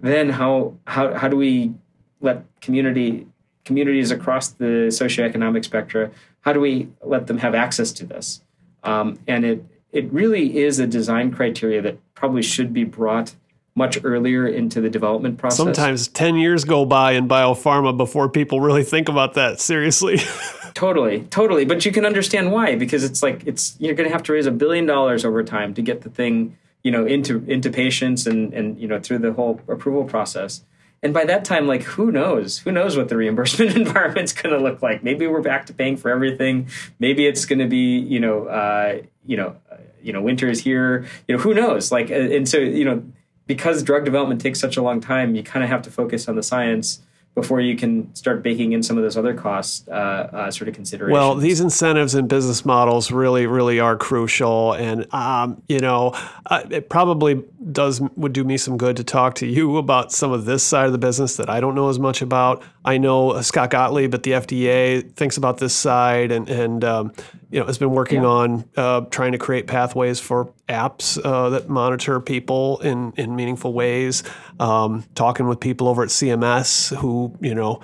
then 0.00 0.30
how 0.30 0.74
how 0.86 1.14
how 1.14 1.28
do 1.28 1.36
we 1.36 1.72
let 2.20 2.44
community 2.60 3.26
communities 3.64 4.10
across 4.10 4.48
the 4.48 4.88
socioeconomic 4.90 5.64
spectrum 5.64 6.10
how 6.42 6.52
do 6.52 6.60
we 6.60 6.88
let 7.02 7.26
them 7.26 7.38
have 7.38 7.54
access 7.54 7.92
to 7.92 8.06
this? 8.06 8.42
Um, 8.84 9.18
and 9.26 9.44
it 9.44 9.64
it 9.90 10.12
really 10.12 10.58
is 10.58 10.78
a 10.78 10.86
design 10.86 11.32
criteria 11.32 11.82
that 11.82 11.98
probably 12.14 12.42
should 12.42 12.72
be 12.72 12.84
brought 12.84 13.34
much 13.74 13.98
earlier 14.04 14.46
into 14.46 14.80
the 14.80 14.90
development 14.90 15.38
process. 15.38 15.56
Sometimes 15.56 16.08
10 16.08 16.36
years 16.36 16.64
go 16.64 16.84
by 16.84 17.12
in 17.12 17.26
biopharma 17.26 17.96
before 17.96 18.28
people 18.28 18.60
really 18.60 18.84
think 18.84 19.08
about 19.08 19.34
that 19.34 19.60
seriously. 19.60 20.18
totally, 20.74 21.22
totally. 21.30 21.64
But 21.64 21.84
you 21.86 21.92
can 21.92 22.04
understand 22.04 22.52
why 22.52 22.76
because 22.76 23.02
it's 23.02 23.22
like 23.22 23.46
it's 23.46 23.76
you're 23.78 23.94
going 23.94 24.08
to 24.08 24.12
have 24.12 24.22
to 24.24 24.32
raise 24.32 24.46
a 24.46 24.50
billion 24.50 24.84
dollars 24.84 25.24
over 25.24 25.42
time 25.42 25.72
to 25.74 25.82
get 25.82 26.02
the 26.02 26.10
thing, 26.10 26.56
you 26.82 26.90
know, 26.90 27.06
into 27.06 27.44
into 27.46 27.70
patients 27.70 28.26
and 28.26 28.52
and 28.52 28.78
you 28.78 28.86
know 28.86 29.00
through 29.00 29.18
the 29.18 29.32
whole 29.32 29.60
approval 29.68 30.04
process. 30.04 30.62
and 31.02 31.14
by 31.14 31.24
that 31.24 31.44
time, 31.44 31.66
like 31.66 31.82
who 31.82 32.12
knows? 32.12 32.58
Who 32.58 32.72
knows 32.72 32.96
what 32.96 33.08
the 33.08 33.16
reimbursement 33.16 33.74
environment's 33.76 34.34
going 34.34 34.54
to 34.54 34.62
look 34.62 34.82
like? 34.82 35.02
Maybe 35.02 35.26
we're 35.26 35.40
back 35.40 35.64
to 35.66 35.72
paying 35.72 35.96
for 35.96 36.10
everything. 36.10 36.68
Maybe 36.98 37.26
it's 37.26 37.46
going 37.46 37.60
to 37.60 37.68
be 37.68 37.98
you 37.98 38.20
know 38.20 38.46
uh, 38.48 39.00
you 39.24 39.38
know 39.38 39.56
uh, 39.70 39.76
you 40.02 40.12
know 40.12 40.20
winter 40.20 40.50
is 40.50 40.60
here. 40.60 41.06
You 41.26 41.36
know 41.36 41.42
who 41.42 41.54
knows? 41.54 41.90
Like 41.90 42.10
uh, 42.10 42.36
and 42.36 42.46
so 42.46 42.58
you 42.58 42.84
know 42.84 43.02
because 43.46 43.82
drug 43.82 44.04
development 44.04 44.40
takes 44.40 44.60
such 44.60 44.76
a 44.76 44.82
long 44.82 45.00
time, 45.00 45.34
you 45.34 45.42
kind 45.42 45.62
of 45.62 45.70
have 45.70 45.82
to 45.82 45.90
focus 45.90 46.28
on 46.28 46.36
the 46.36 46.42
science 46.42 47.00
before 47.34 47.62
you 47.62 47.74
can 47.76 48.14
start 48.14 48.42
baking 48.42 48.72
in 48.72 48.82
some 48.82 48.98
of 48.98 49.02
those 49.02 49.16
other 49.16 49.32
costs 49.32 49.88
uh, 49.88 49.92
uh, 49.92 50.50
sort 50.50 50.68
of 50.68 50.74
considerations. 50.74 51.14
Well, 51.14 51.34
these 51.34 51.60
incentives 51.60 52.14
and 52.14 52.28
business 52.28 52.66
models 52.66 53.10
really, 53.10 53.46
really 53.46 53.80
are 53.80 53.96
crucial, 53.96 54.74
and 54.74 55.12
um, 55.14 55.62
you 55.66 55.78
know, 55.78 56.12
uh, 56.46 56.64
it 56.68 56.90
probably 56.90 57.42
does 57.70 58.02
would 58.16 58.34
do 58.34 58.44
me 58.44 58.58
some 58.58 58.76
good 58.76 58.98
to 58.98 59.04
talk 59.04 59.34
to 59.36 59.46
you 59.46 59.78
about 59.78 60.12
some 60.12 60.30
of 60.30 60.44
this 60.44 60.62
side 60.62 60.86
of 60.86 60.92
the 60.92 60.98
business 60.98 61.36
that 61.36 61.48
I 61.48 61.60
don't 61.60 61.74
know 61.74 61.88
as 61.88 61.98
much 61.98 62.20
about. 62.20 62.62
I 62.84 62.98
know 62.98 63.30
uh, 63.30 63.42
Scott 63.42 63.70
Gottlieb 63.70 64.14
at 64.14 64.24
the 64.24 64.32
FDA 64.32 65.10
thinks 65.14 65.38
about 65.38 65.56
this 65.56 65.74
side, 65.74 66.32
and 66.32 66.50
and 66.50 66.84
um, 66.84 67.12
you 67.50 67.60
know 67.60 67.66
has 67.66 67.78
been 67.78 67.92
working 67.92 68.22
yeah. 68.22 68.28
on 68.28 68.64
uh, 68.76 69.00
trying 69.02 69.32
to 69.32 69.38
create 69.38 69.66
pathways 69.66 70.20
for 70.20 70.52
apps 70.68 71.20
uh, 71.24 71.50
that 71.50 71.68
monitor 71.68 72.20
people 72.20 72.80
in 72.80 73.12
in 73.16 73.36
meaningful 73.36 73.72
ways. 73.72 74.22
Um, 74.60 75.04
talking 75.14 75.46
with 75.46 75.60
people 75.60 75.88
over 75.88 76.02
at 76.02 76.08
CMS 76.08 76.96
who 76.96 77.36
you 77.40 77.54
know 77.54 77.80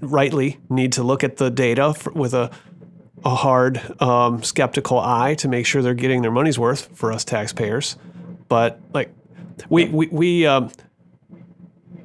rightly 0.00 0.60
need 0.68 0.92
to 0.92 1.02
look 1.02 1.24
at 1.24 1.36
the 1.38 1.50
data 1.50 1.94
for, 1.94 2.12
with 2.12 2.34
a 2.34 2.50
a 3.24 3.34
hard 3.34 3.80
um, 4.02 4.42
skeptical 4.42 4.98
eye 4.98 5.34
to 5.36 5.48
make 5.48 5.66
sure 5.66 5.82
they're 5.82 5.94
getting 5.94 6.22
their 6.22 6.30
money's 6.30 6.58
worth 6.58 6.96
for 6.96 7.12
us 7.12 7.24
taxpayers. 7.24 7.96
But 8.48 8.80
like 8.92 9.12
we 9.68 9.86
we 9.86 10.06
we 10.08 10.46
um, 10.46 10.70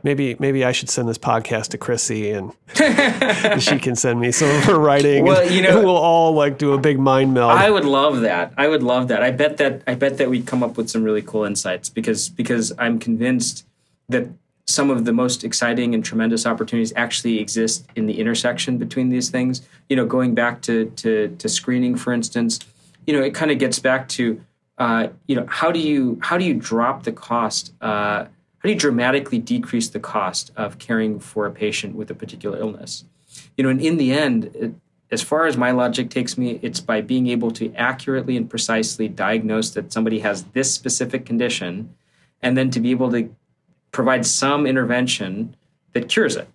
maybe 0.07 0.37
maybe 0.39 0.63
I 0.63 0.71
should 0.71 0.89
send 0.89 1.09
this 1.09 1.17
podcast 1.17 1.69
to 1.69 1.77
Chrissy 1.77 2.31
and 2.31 2.53
she 3.61 3.77
can 3.77 3.97
send 3.97 4.21
me 4.21 4.31
some 4.31 4.49
of 4.49 4.63
her 4.63 4.79
writing. 4.79 5.25
Well, 5.25 5.51
you 5.51 5.61
know, 5.61 5.83
we'll 5.83 5.97
all 5.97 6.33
like 6.33 6.57
do 6.57 6.71
a 6.71 6.77
big 6.77 6.97
mind 6.97 7.33
meld. 7.33 7.51
I 7.51 7.69
would 7.69 7.83
love 7.83 8.21
that. 8.21 8.53
I 8.57 8.69
would 8.69 8.83
love 8.83 9.09
that. 9.09 9.21
I 9.21 9.31
bet 9.31 9.57
that 9.57 9.83
I 9.85 9.95
bet 9.95 10.17
that 10.17 10.29
we'd 10.29 10.47
come 10.47 10.63
up 10.63 10.77
with 10.77 10.89
some 10.89 11.03
really 11.03 11.21
cool 11.21 11.43
insights 11.43 11.89
because 11.89 12.29
because 12.29 12.71
I'm 12.79 12.99
convinced 12.99 13.65
that 14.07 14.27
some 14.65 14.89
of 14.89 15.03
the 15.03 15.11
most 15.11 15.43
exciting 15.43 15.93
and 15.93 16.03
tremendous 16.03 16.45
opportunities 16.45 16.93
actually 16.95 17.39
exist 17.39 17.85
in 17.97 18.05
the 18.05 18.19
intersection 18.19 18.77
between 18.77 19.09
these 19.09 19.29
things. 19.29 19.61
You 19.89 19.97
know, 19.97 20.05
going 20.05 20.33
back 20.33 20.61
to 20.63 20.85
to, 20.85 21.35
to 21.37 21.49
screening, 21.49 21.97
for 21.97 22.13
instance, 22.13 22.59
you 23.05 23.13
know, 23.13 23.21
it 23.21 23.33
kind 23.33 23.51
of 23.51 23.59
gets 23.59 23.79
back 23.79 24.07
to 24.09 24.41
uh, 24.77 25.09
you 25.27 25.35
know 25.35 25.45
how 25.49 25.69
do 25.69 25.79
you 25.79 26.17
how 26.21 26.37
do 26.37 26.45
you 26.45 26.53
drop 26.53 27.03
the 27.03 27.11
cost 27.11 27.73
uh, 27.81 28.25
you 28.67 28.75
dramatically 28.75 29.39
decrease 29.39 29.89
the 29.89 29.99
cost 29.99 30.51
of 30.55 30.77
caring 30.77 31.19
for 31.19 31.45
a 31.45 31.51
patient 31.51 31.95
with 31.95 32.09
a 32.09 32.15
particular 32.15 32.57
illness. 32.59 33.05
You 33.55 33.63
know 33.63 33.69
and 33.69 33.81
in 33.81 33.97
the 33.97 34.13
end 34.13 34.45
it, 34.55 34.73
as 35.09 35.21
far 35.21 35.45
as 35.45 35.55
my 35.55 35.71
logic 35.71 36.09
takes 36.09 36.37
me 36.37 36.59
it's 36.61 36.79
by 36.79 37.01
being 37.01 37.27
able 37.27 37.51
to 37.51 37.73
accurately 37.75 38.35
and 38.35 38.49
precisely 38.49 39.07
diagnose 39.07 39.69
that 39.71 39.93
somebody 39.93 40.19
has 40.19 40.43
this 40.45 40.73
specific 40.73 41.25
condition 41.25 41.93
and 42.41 42.57
then 42.57 42.69
to 42.71 42.79
be 42.79 42.91
able 42.91 43.11
to 43.11 43.33
provide 43.91 44.25
some 44.25 44.67
intervention 44.67 45.55
that 45.93 46.09
cures 46.09 46.35
it. 46.35 46.47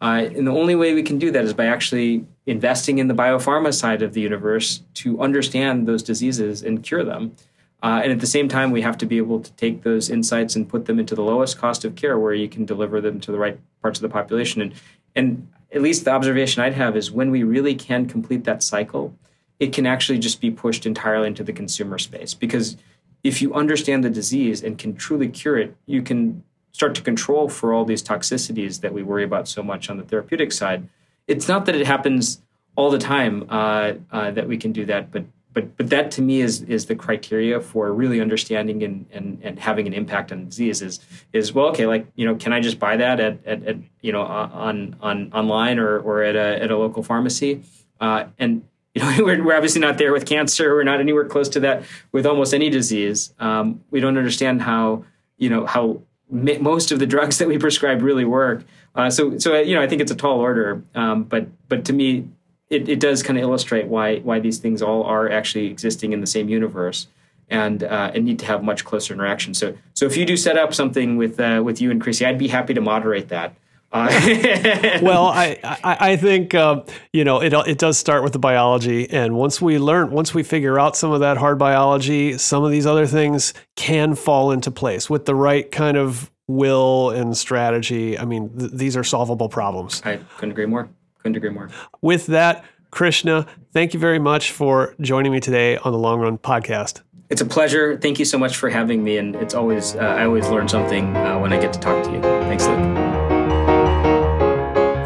Uh, 0.00 0.28
and 0.34 0.46
the 0.46 0.52
only 0.52 0.74
way 0.74 0.94
we 0.94 1.02
can 1.02 1.18
do 1.18 1.30
that 1.30 1.44
is 1.44 1.54
by 1.54 1.66
actually 1.66 2.24
investing 2.44 2.98
in 2.98 3.08
the 3.08 3.14
biopharma 3.14 3.72
side 3.72 4.02
of 4.02 4.12
the 4.12 4.20
universe 4.20 4.82
to 4.94 5.20
understand 5.20 5.88
those 5.88 6.02
diseases 6.02 6.62
and 6.62 6.82
cure 6.82 7.02
them 7.02 7.34
uh, 7.82 8.00
and 8.02 8.10
at 8.10 8.20
the 8.20 8.26
same 8.26 8.48
time, 8.48 8.70
we 8.70 8.82
have 8.82 8.96
to 8.98 9.06
be 9.06 9.18
able 9.18 9.40
to 9.40 9.52
take 9.52 9.82
those 9.82 10.08
insights 10.08 10.56
and 10.56 10.68
put 10.68 10.86
them 10.86 10.98
into 10.98 11.14
the 11.14 11.22
lowest 11.22 11.58
cost 11.58 11.84
of 11.84 11.94
care 11.94 12.18
where 12.18 12.32
you 12.32 12.48
can 12.48 12.64
deliver 12.64 13.00
them 13.00 13.20
to 13.20 13.30
the 13.30 13.38
right 13.38 13.58
parts 13.82 13.98
of 13.98 14.02
the 14.02 14.08
population. 14.08 14.62
And, 14.62 14.74
and 15.14 15.48
at 15.72 15.82
least 15.82 16.04
the 16.04 16.10
observation 16.10 16.62
I'd 16.62 16.74
have 16.74 16.96
is 16.96 17.10
when 17.10 17.30
we 17.30 17.42
really 17.42 17.74
can 17.74 18.06
complete 18.06 18.44
that 18.44 18.62
cycle, 18.62 19.14
it 19.60 19.72
can 19.72 19.86
actually 19.86 20.18
just 20.18 20.40
be 20.40 20.50
pushed 20.50 20.86
entirely 20.86 21.26
into 21.26 21.44
the 21.44 21.52
consumer 21.52 21.98
space. 21.98 22.34
Because 22.34 22.76
if 23.22 23.42
you 23.42 23.54
understand 23.54 24.04
the 24.04 24.10
disease 24.10 24.62
and 24.62 24.78
can 24.78 24.94
truly 24.94 25.28
cure 25.28 25.58
it, 25.58 25.76
you 25.86 26.02
can 26.02 26.42
start 26.72 26.94
to 26.94 27.02
control 27.02 27.48
for 27.48 27.72
all 27.72 27.84
these 27.84 28.02
toxicities 28.02 28.80
that 28.80 28.92
we 28.92 29.02
worry 29.02 29.24
about 29.24 29.48
so 29.48 29.62
much 29.62 29.88
on 29.90 29.96
the 29.96 30.02
therapeutic 30.02 30.52
side. 30.52 30.88
It's 31.26 31.48
not 31.48 31.66
that 31.66 31.74
it 31.74 31.86
happens 31.86 32.42
all 32.76 32.90
the 32.90 32.98
time 32.98 33.46
uh, 33.48 33.94
uh, 34.12 34.30
that 34.32 34.46
we 34.46 34.58
can 34.58 34.72
do 34.72 34.84
that, 34.86 35.10
but 35.10 35.24
but 35.56 35.74
but 35.78 35.88
that 35.88 36.10
to 36.10 36.20
me 36.20 36.42
is 36.42 36.60
is 36.64 36.84
the 36.84 36.94
criteria 36.94 37.58
for 37.62 37.90
really 37.90 38.20
understanding 38.20 38.82
and, 38.82 39.06
and, 39.10 39.40
and 39.42 39.58
having 39.58 39.86
an 39.86 39.94
impact 39.94 40.30
on 40.30 40.44
disease 40.44 40.82
is 40.82 41.00
is 41.32 41.54
well 41.54 41.68
okay 41.68 41.86
like 41.86 42.06
you 42.14 42.26
know 42.26 42.34
can 42.34 42.52
I 42.52 42.60
just 42.60 42.78
buy 42.78 42.98
that 42.98 43.18
at, 43.20 43.38
at, 43.46 43.66
at 43.66 43.76
you 44.02 44.12
know 44.12 44.20
on 44.20 44.96
on 45.00 45.32
online 45.32 45.78
or 45.78 45.98
or 45.98 46.22
at 46.22 46.36
a 46.36 46.62
at 46.62 46.70
a 46.70 46.76
local 46.76 47.02
pharmacy? 47.02 47.62
Uh, 47.98 48.26
and 48.38 48.68
you 48.94 49.00
know 49.00 49.16
we're, 49.24 49.42
we're 49.42 49.56
obviously 49.56 49.80
not 49.80 49.96
there 49.96 50.12
with 50.12 50.26
cancer. 50.26 50.74
We're 50.74 50.84
not 50.84 51.00
anywhere 51.00 51.24
close 51.24 51.48
to 51.48 51.60
that 51.60 51.84
with 52.12 52.26
almost 52.26 52.52
any 52.52 52.68
disease. 52.68 53.32
Um, 53.38 53.82
we 53.90 53.98
don't 53.98 54.18
understand 54.18 54.60
how 54.60 55.06
you 55.38 55.48
know 55.48 55.64
how 55.64 56.02
most 56.28 56.92
of 56.92 56.98
the 56.98 57.06
drugs 57.06 57.38
that 57.38 57.48
we 57.48 57.56
prescribe 57.56 58.02
really 58.02 58.26
work. 58.26 58.62
Uh, 58.94 59.08
so 59.08 59.38
so 59.38 59.58
you 59.58 59.74
know 59.74 59.80
I 59.80 59.86
think 59.86 60.02
it's 60.02 60.12
a 60.12 60.16
tall 60.16 60.38
order. 60.38 60.82
Um, 60.94 61.24
but 61.24 61.48
but 61.70 61.86
to 61.86 61.94
me 61.94 62.28
it, 62.70 62.88
it 62.88 63.00
does 63.00 63.22
kind 63.22 63.38
of 63.38 63.42
illustrate 63.42 63.86
why 63.86 64.18
why 64.18 64.40
these 64.40 64.58
things 64.58 64.82
all 64.82 65.04
are 65.04 65.30
actually 65.30 65.66
existing 65.66 66.12
in 66.12 66.20
the 66.20 66.26
same 66.26 66.48
universe 66.48 67.08
and 67.48 67.84
uh, 67.84 68.10
and 68.14 68.24
need 68.24 68.38
to 68.40 68.46
have 68.46 68.62
much 68.62 68.84
closer 68.84 69.14
interaction. 69.14 69.54
So 69.54 69.76
so 69.94 70.06
if 70.06 70.16
you 70.16 70.24
do 70.24 70.36
set 70.36 70.56
up 70.56 70.74
something 70.74 71.16
with 71.16 71.38
uh, 71.38 71.62
with 71.64 71.80
you 71.80 71.90
and 71.90 72.00
Chrissy, 72.00 72.26
I'd 72.26 72.38
be 72.38 72.48
happy 72.48 72.74
to 72.74 72.80
moderate 72.80 73.28
that. 73.28 73.54
Uh, 73.92 74.08
well, 75.02 75.26
I 75.26 75.58
I, 75.62 75.96
I 76.00 76.16
think 76.16 76.54
uh, 76.54 76.82
you 77.12 77.24
know 77.24 77.40
it 77.40 77.52
it 77.52 77.78
does 77.78 77.98
start 77.98 78.24
with 78.24 78.32
the 78.32 78.38
biology, 78.38 79.08
and 79.10 79.36
once 79.36 79.62
we 79.62 79.78
learn, 79.78 80.10
once 80.10 80.34
we 80.34 80.42
figure 80.42 80.78
out 80.78 80.96
some 80.96 81.12
of 81.12 81.20
that 81.20 81.36
hard 81.36 81.58
biology, 81.58 82.36
some 82.36 82.64
of 82.64 82.72
these 82.72 82.86
other 82.86 83.06
things 83.06 83.54
can 83.76 84.14
fall 84.16 84.50
into 84.50 84.70
place 84.70 85.08
with 85.08 85.24
the 85.24 85.34
right 85.34 85.70
kind 85.70 85.96
of 85.96 86.30
will 86.48 87.10
and 87.10 87.36
strategy. 87.36 88.18
I 88.18 88.24
mean, 88.24 88.50
th- 88.58 88.72
these 88.72 88.96
are 88.96 89.04
solvable 89.04 89.48
problems. 89.48 90.02
I 90.04 90.16
couldn't 90.36 90.52
agree 90.52 90.66
more. 90.66 90.88
Couldn't 91.26 91.38
agree 91.38 91.50
more. 91.50 91.68
With 92.02 92.26
that, 92.26 92.64
Krishna, 92.92 93.48
thank 93.72 93.92
you 93.92 93.98
very 93.98 94.20
much 94.20 94.52
for 94.52 94.94
joining 95.00 95.32
me 95.32 95.40
today 95.40 95.76
on 95.76 95.90
the 95.90 95.98
Long 95.98 96.20
Run 96.20 96.38
podcast. 96.38 97.00
It's 97.30 97.40
a 97.40 97.44
pleasure. 97.44 97.96
Thank 97.96 98.20
you 98.20 98.24
so 98.24 98.38
much 98.38 98.56
for 98.56 98.70
having 98.70 99.02
me, 99.02 99.18
and 99.18 99.34
it's 99.34 99.52
always 99.52 99.96
uh, 99.96 99.98
I 99.98 100.24
always 100.24 100.48
learn 100.48 100.68
something 100.68 101.16
uh, 101.16 101.40
when 101.40 101.52
I 101.52 101.60
get 101.60 101.72
to 101.72 101.80
talk 101.80 102.04
to 102.04 102.12
you. 102.12 102.20
Thanks, 102.22 102.64
Luke. 102.68 102.78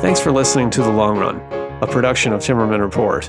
Thanks 0.03 0.21
for 0.21 0.31
listening 0.31 0.69
to 0.71 0.83
the 0.83 0.91
Long 0.91 1.17
Run, 1.17 1.37
a 1.83 1.87
production 1.87 2.35
of 2.35 2.41
Timmerman 2.41 2.83
Report. 2.83 3.27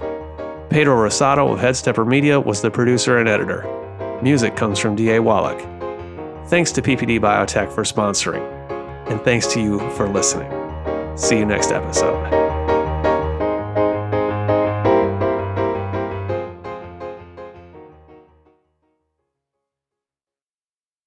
Pedro 0.70 0.98
Rosado 0.98 1.54
of 1.54 1.60
Headstepper 1.60 2.06
Media 2.06 2.42
was 2.42 2.62
the 2.62 2.70
producer 2.70 3.20
and 3.20 3.30
editor. 3.30 3.66
Music 4.22 4.58
comes 4.58 4.80
from 4.80 4.98
D.A. 4.98 5.22
Wallach. 5.22 5.62
Thanks 6.50 6.74
to 6.74 6.82
PPD 6.82 7.22
Biotech 7.22 7.72
for 7.72 7.84
sponsoring, 7.84 8.44
and 9.10 9.22
thanks 9.22 9.48
to 9.48 9.62
you 9.62 9.80
for 9.92 10.10
listening. 10.10 10.52
See 11.18 11.38
you 11.38 11.46
next 11.46 11.72
episode. 11.72 12.41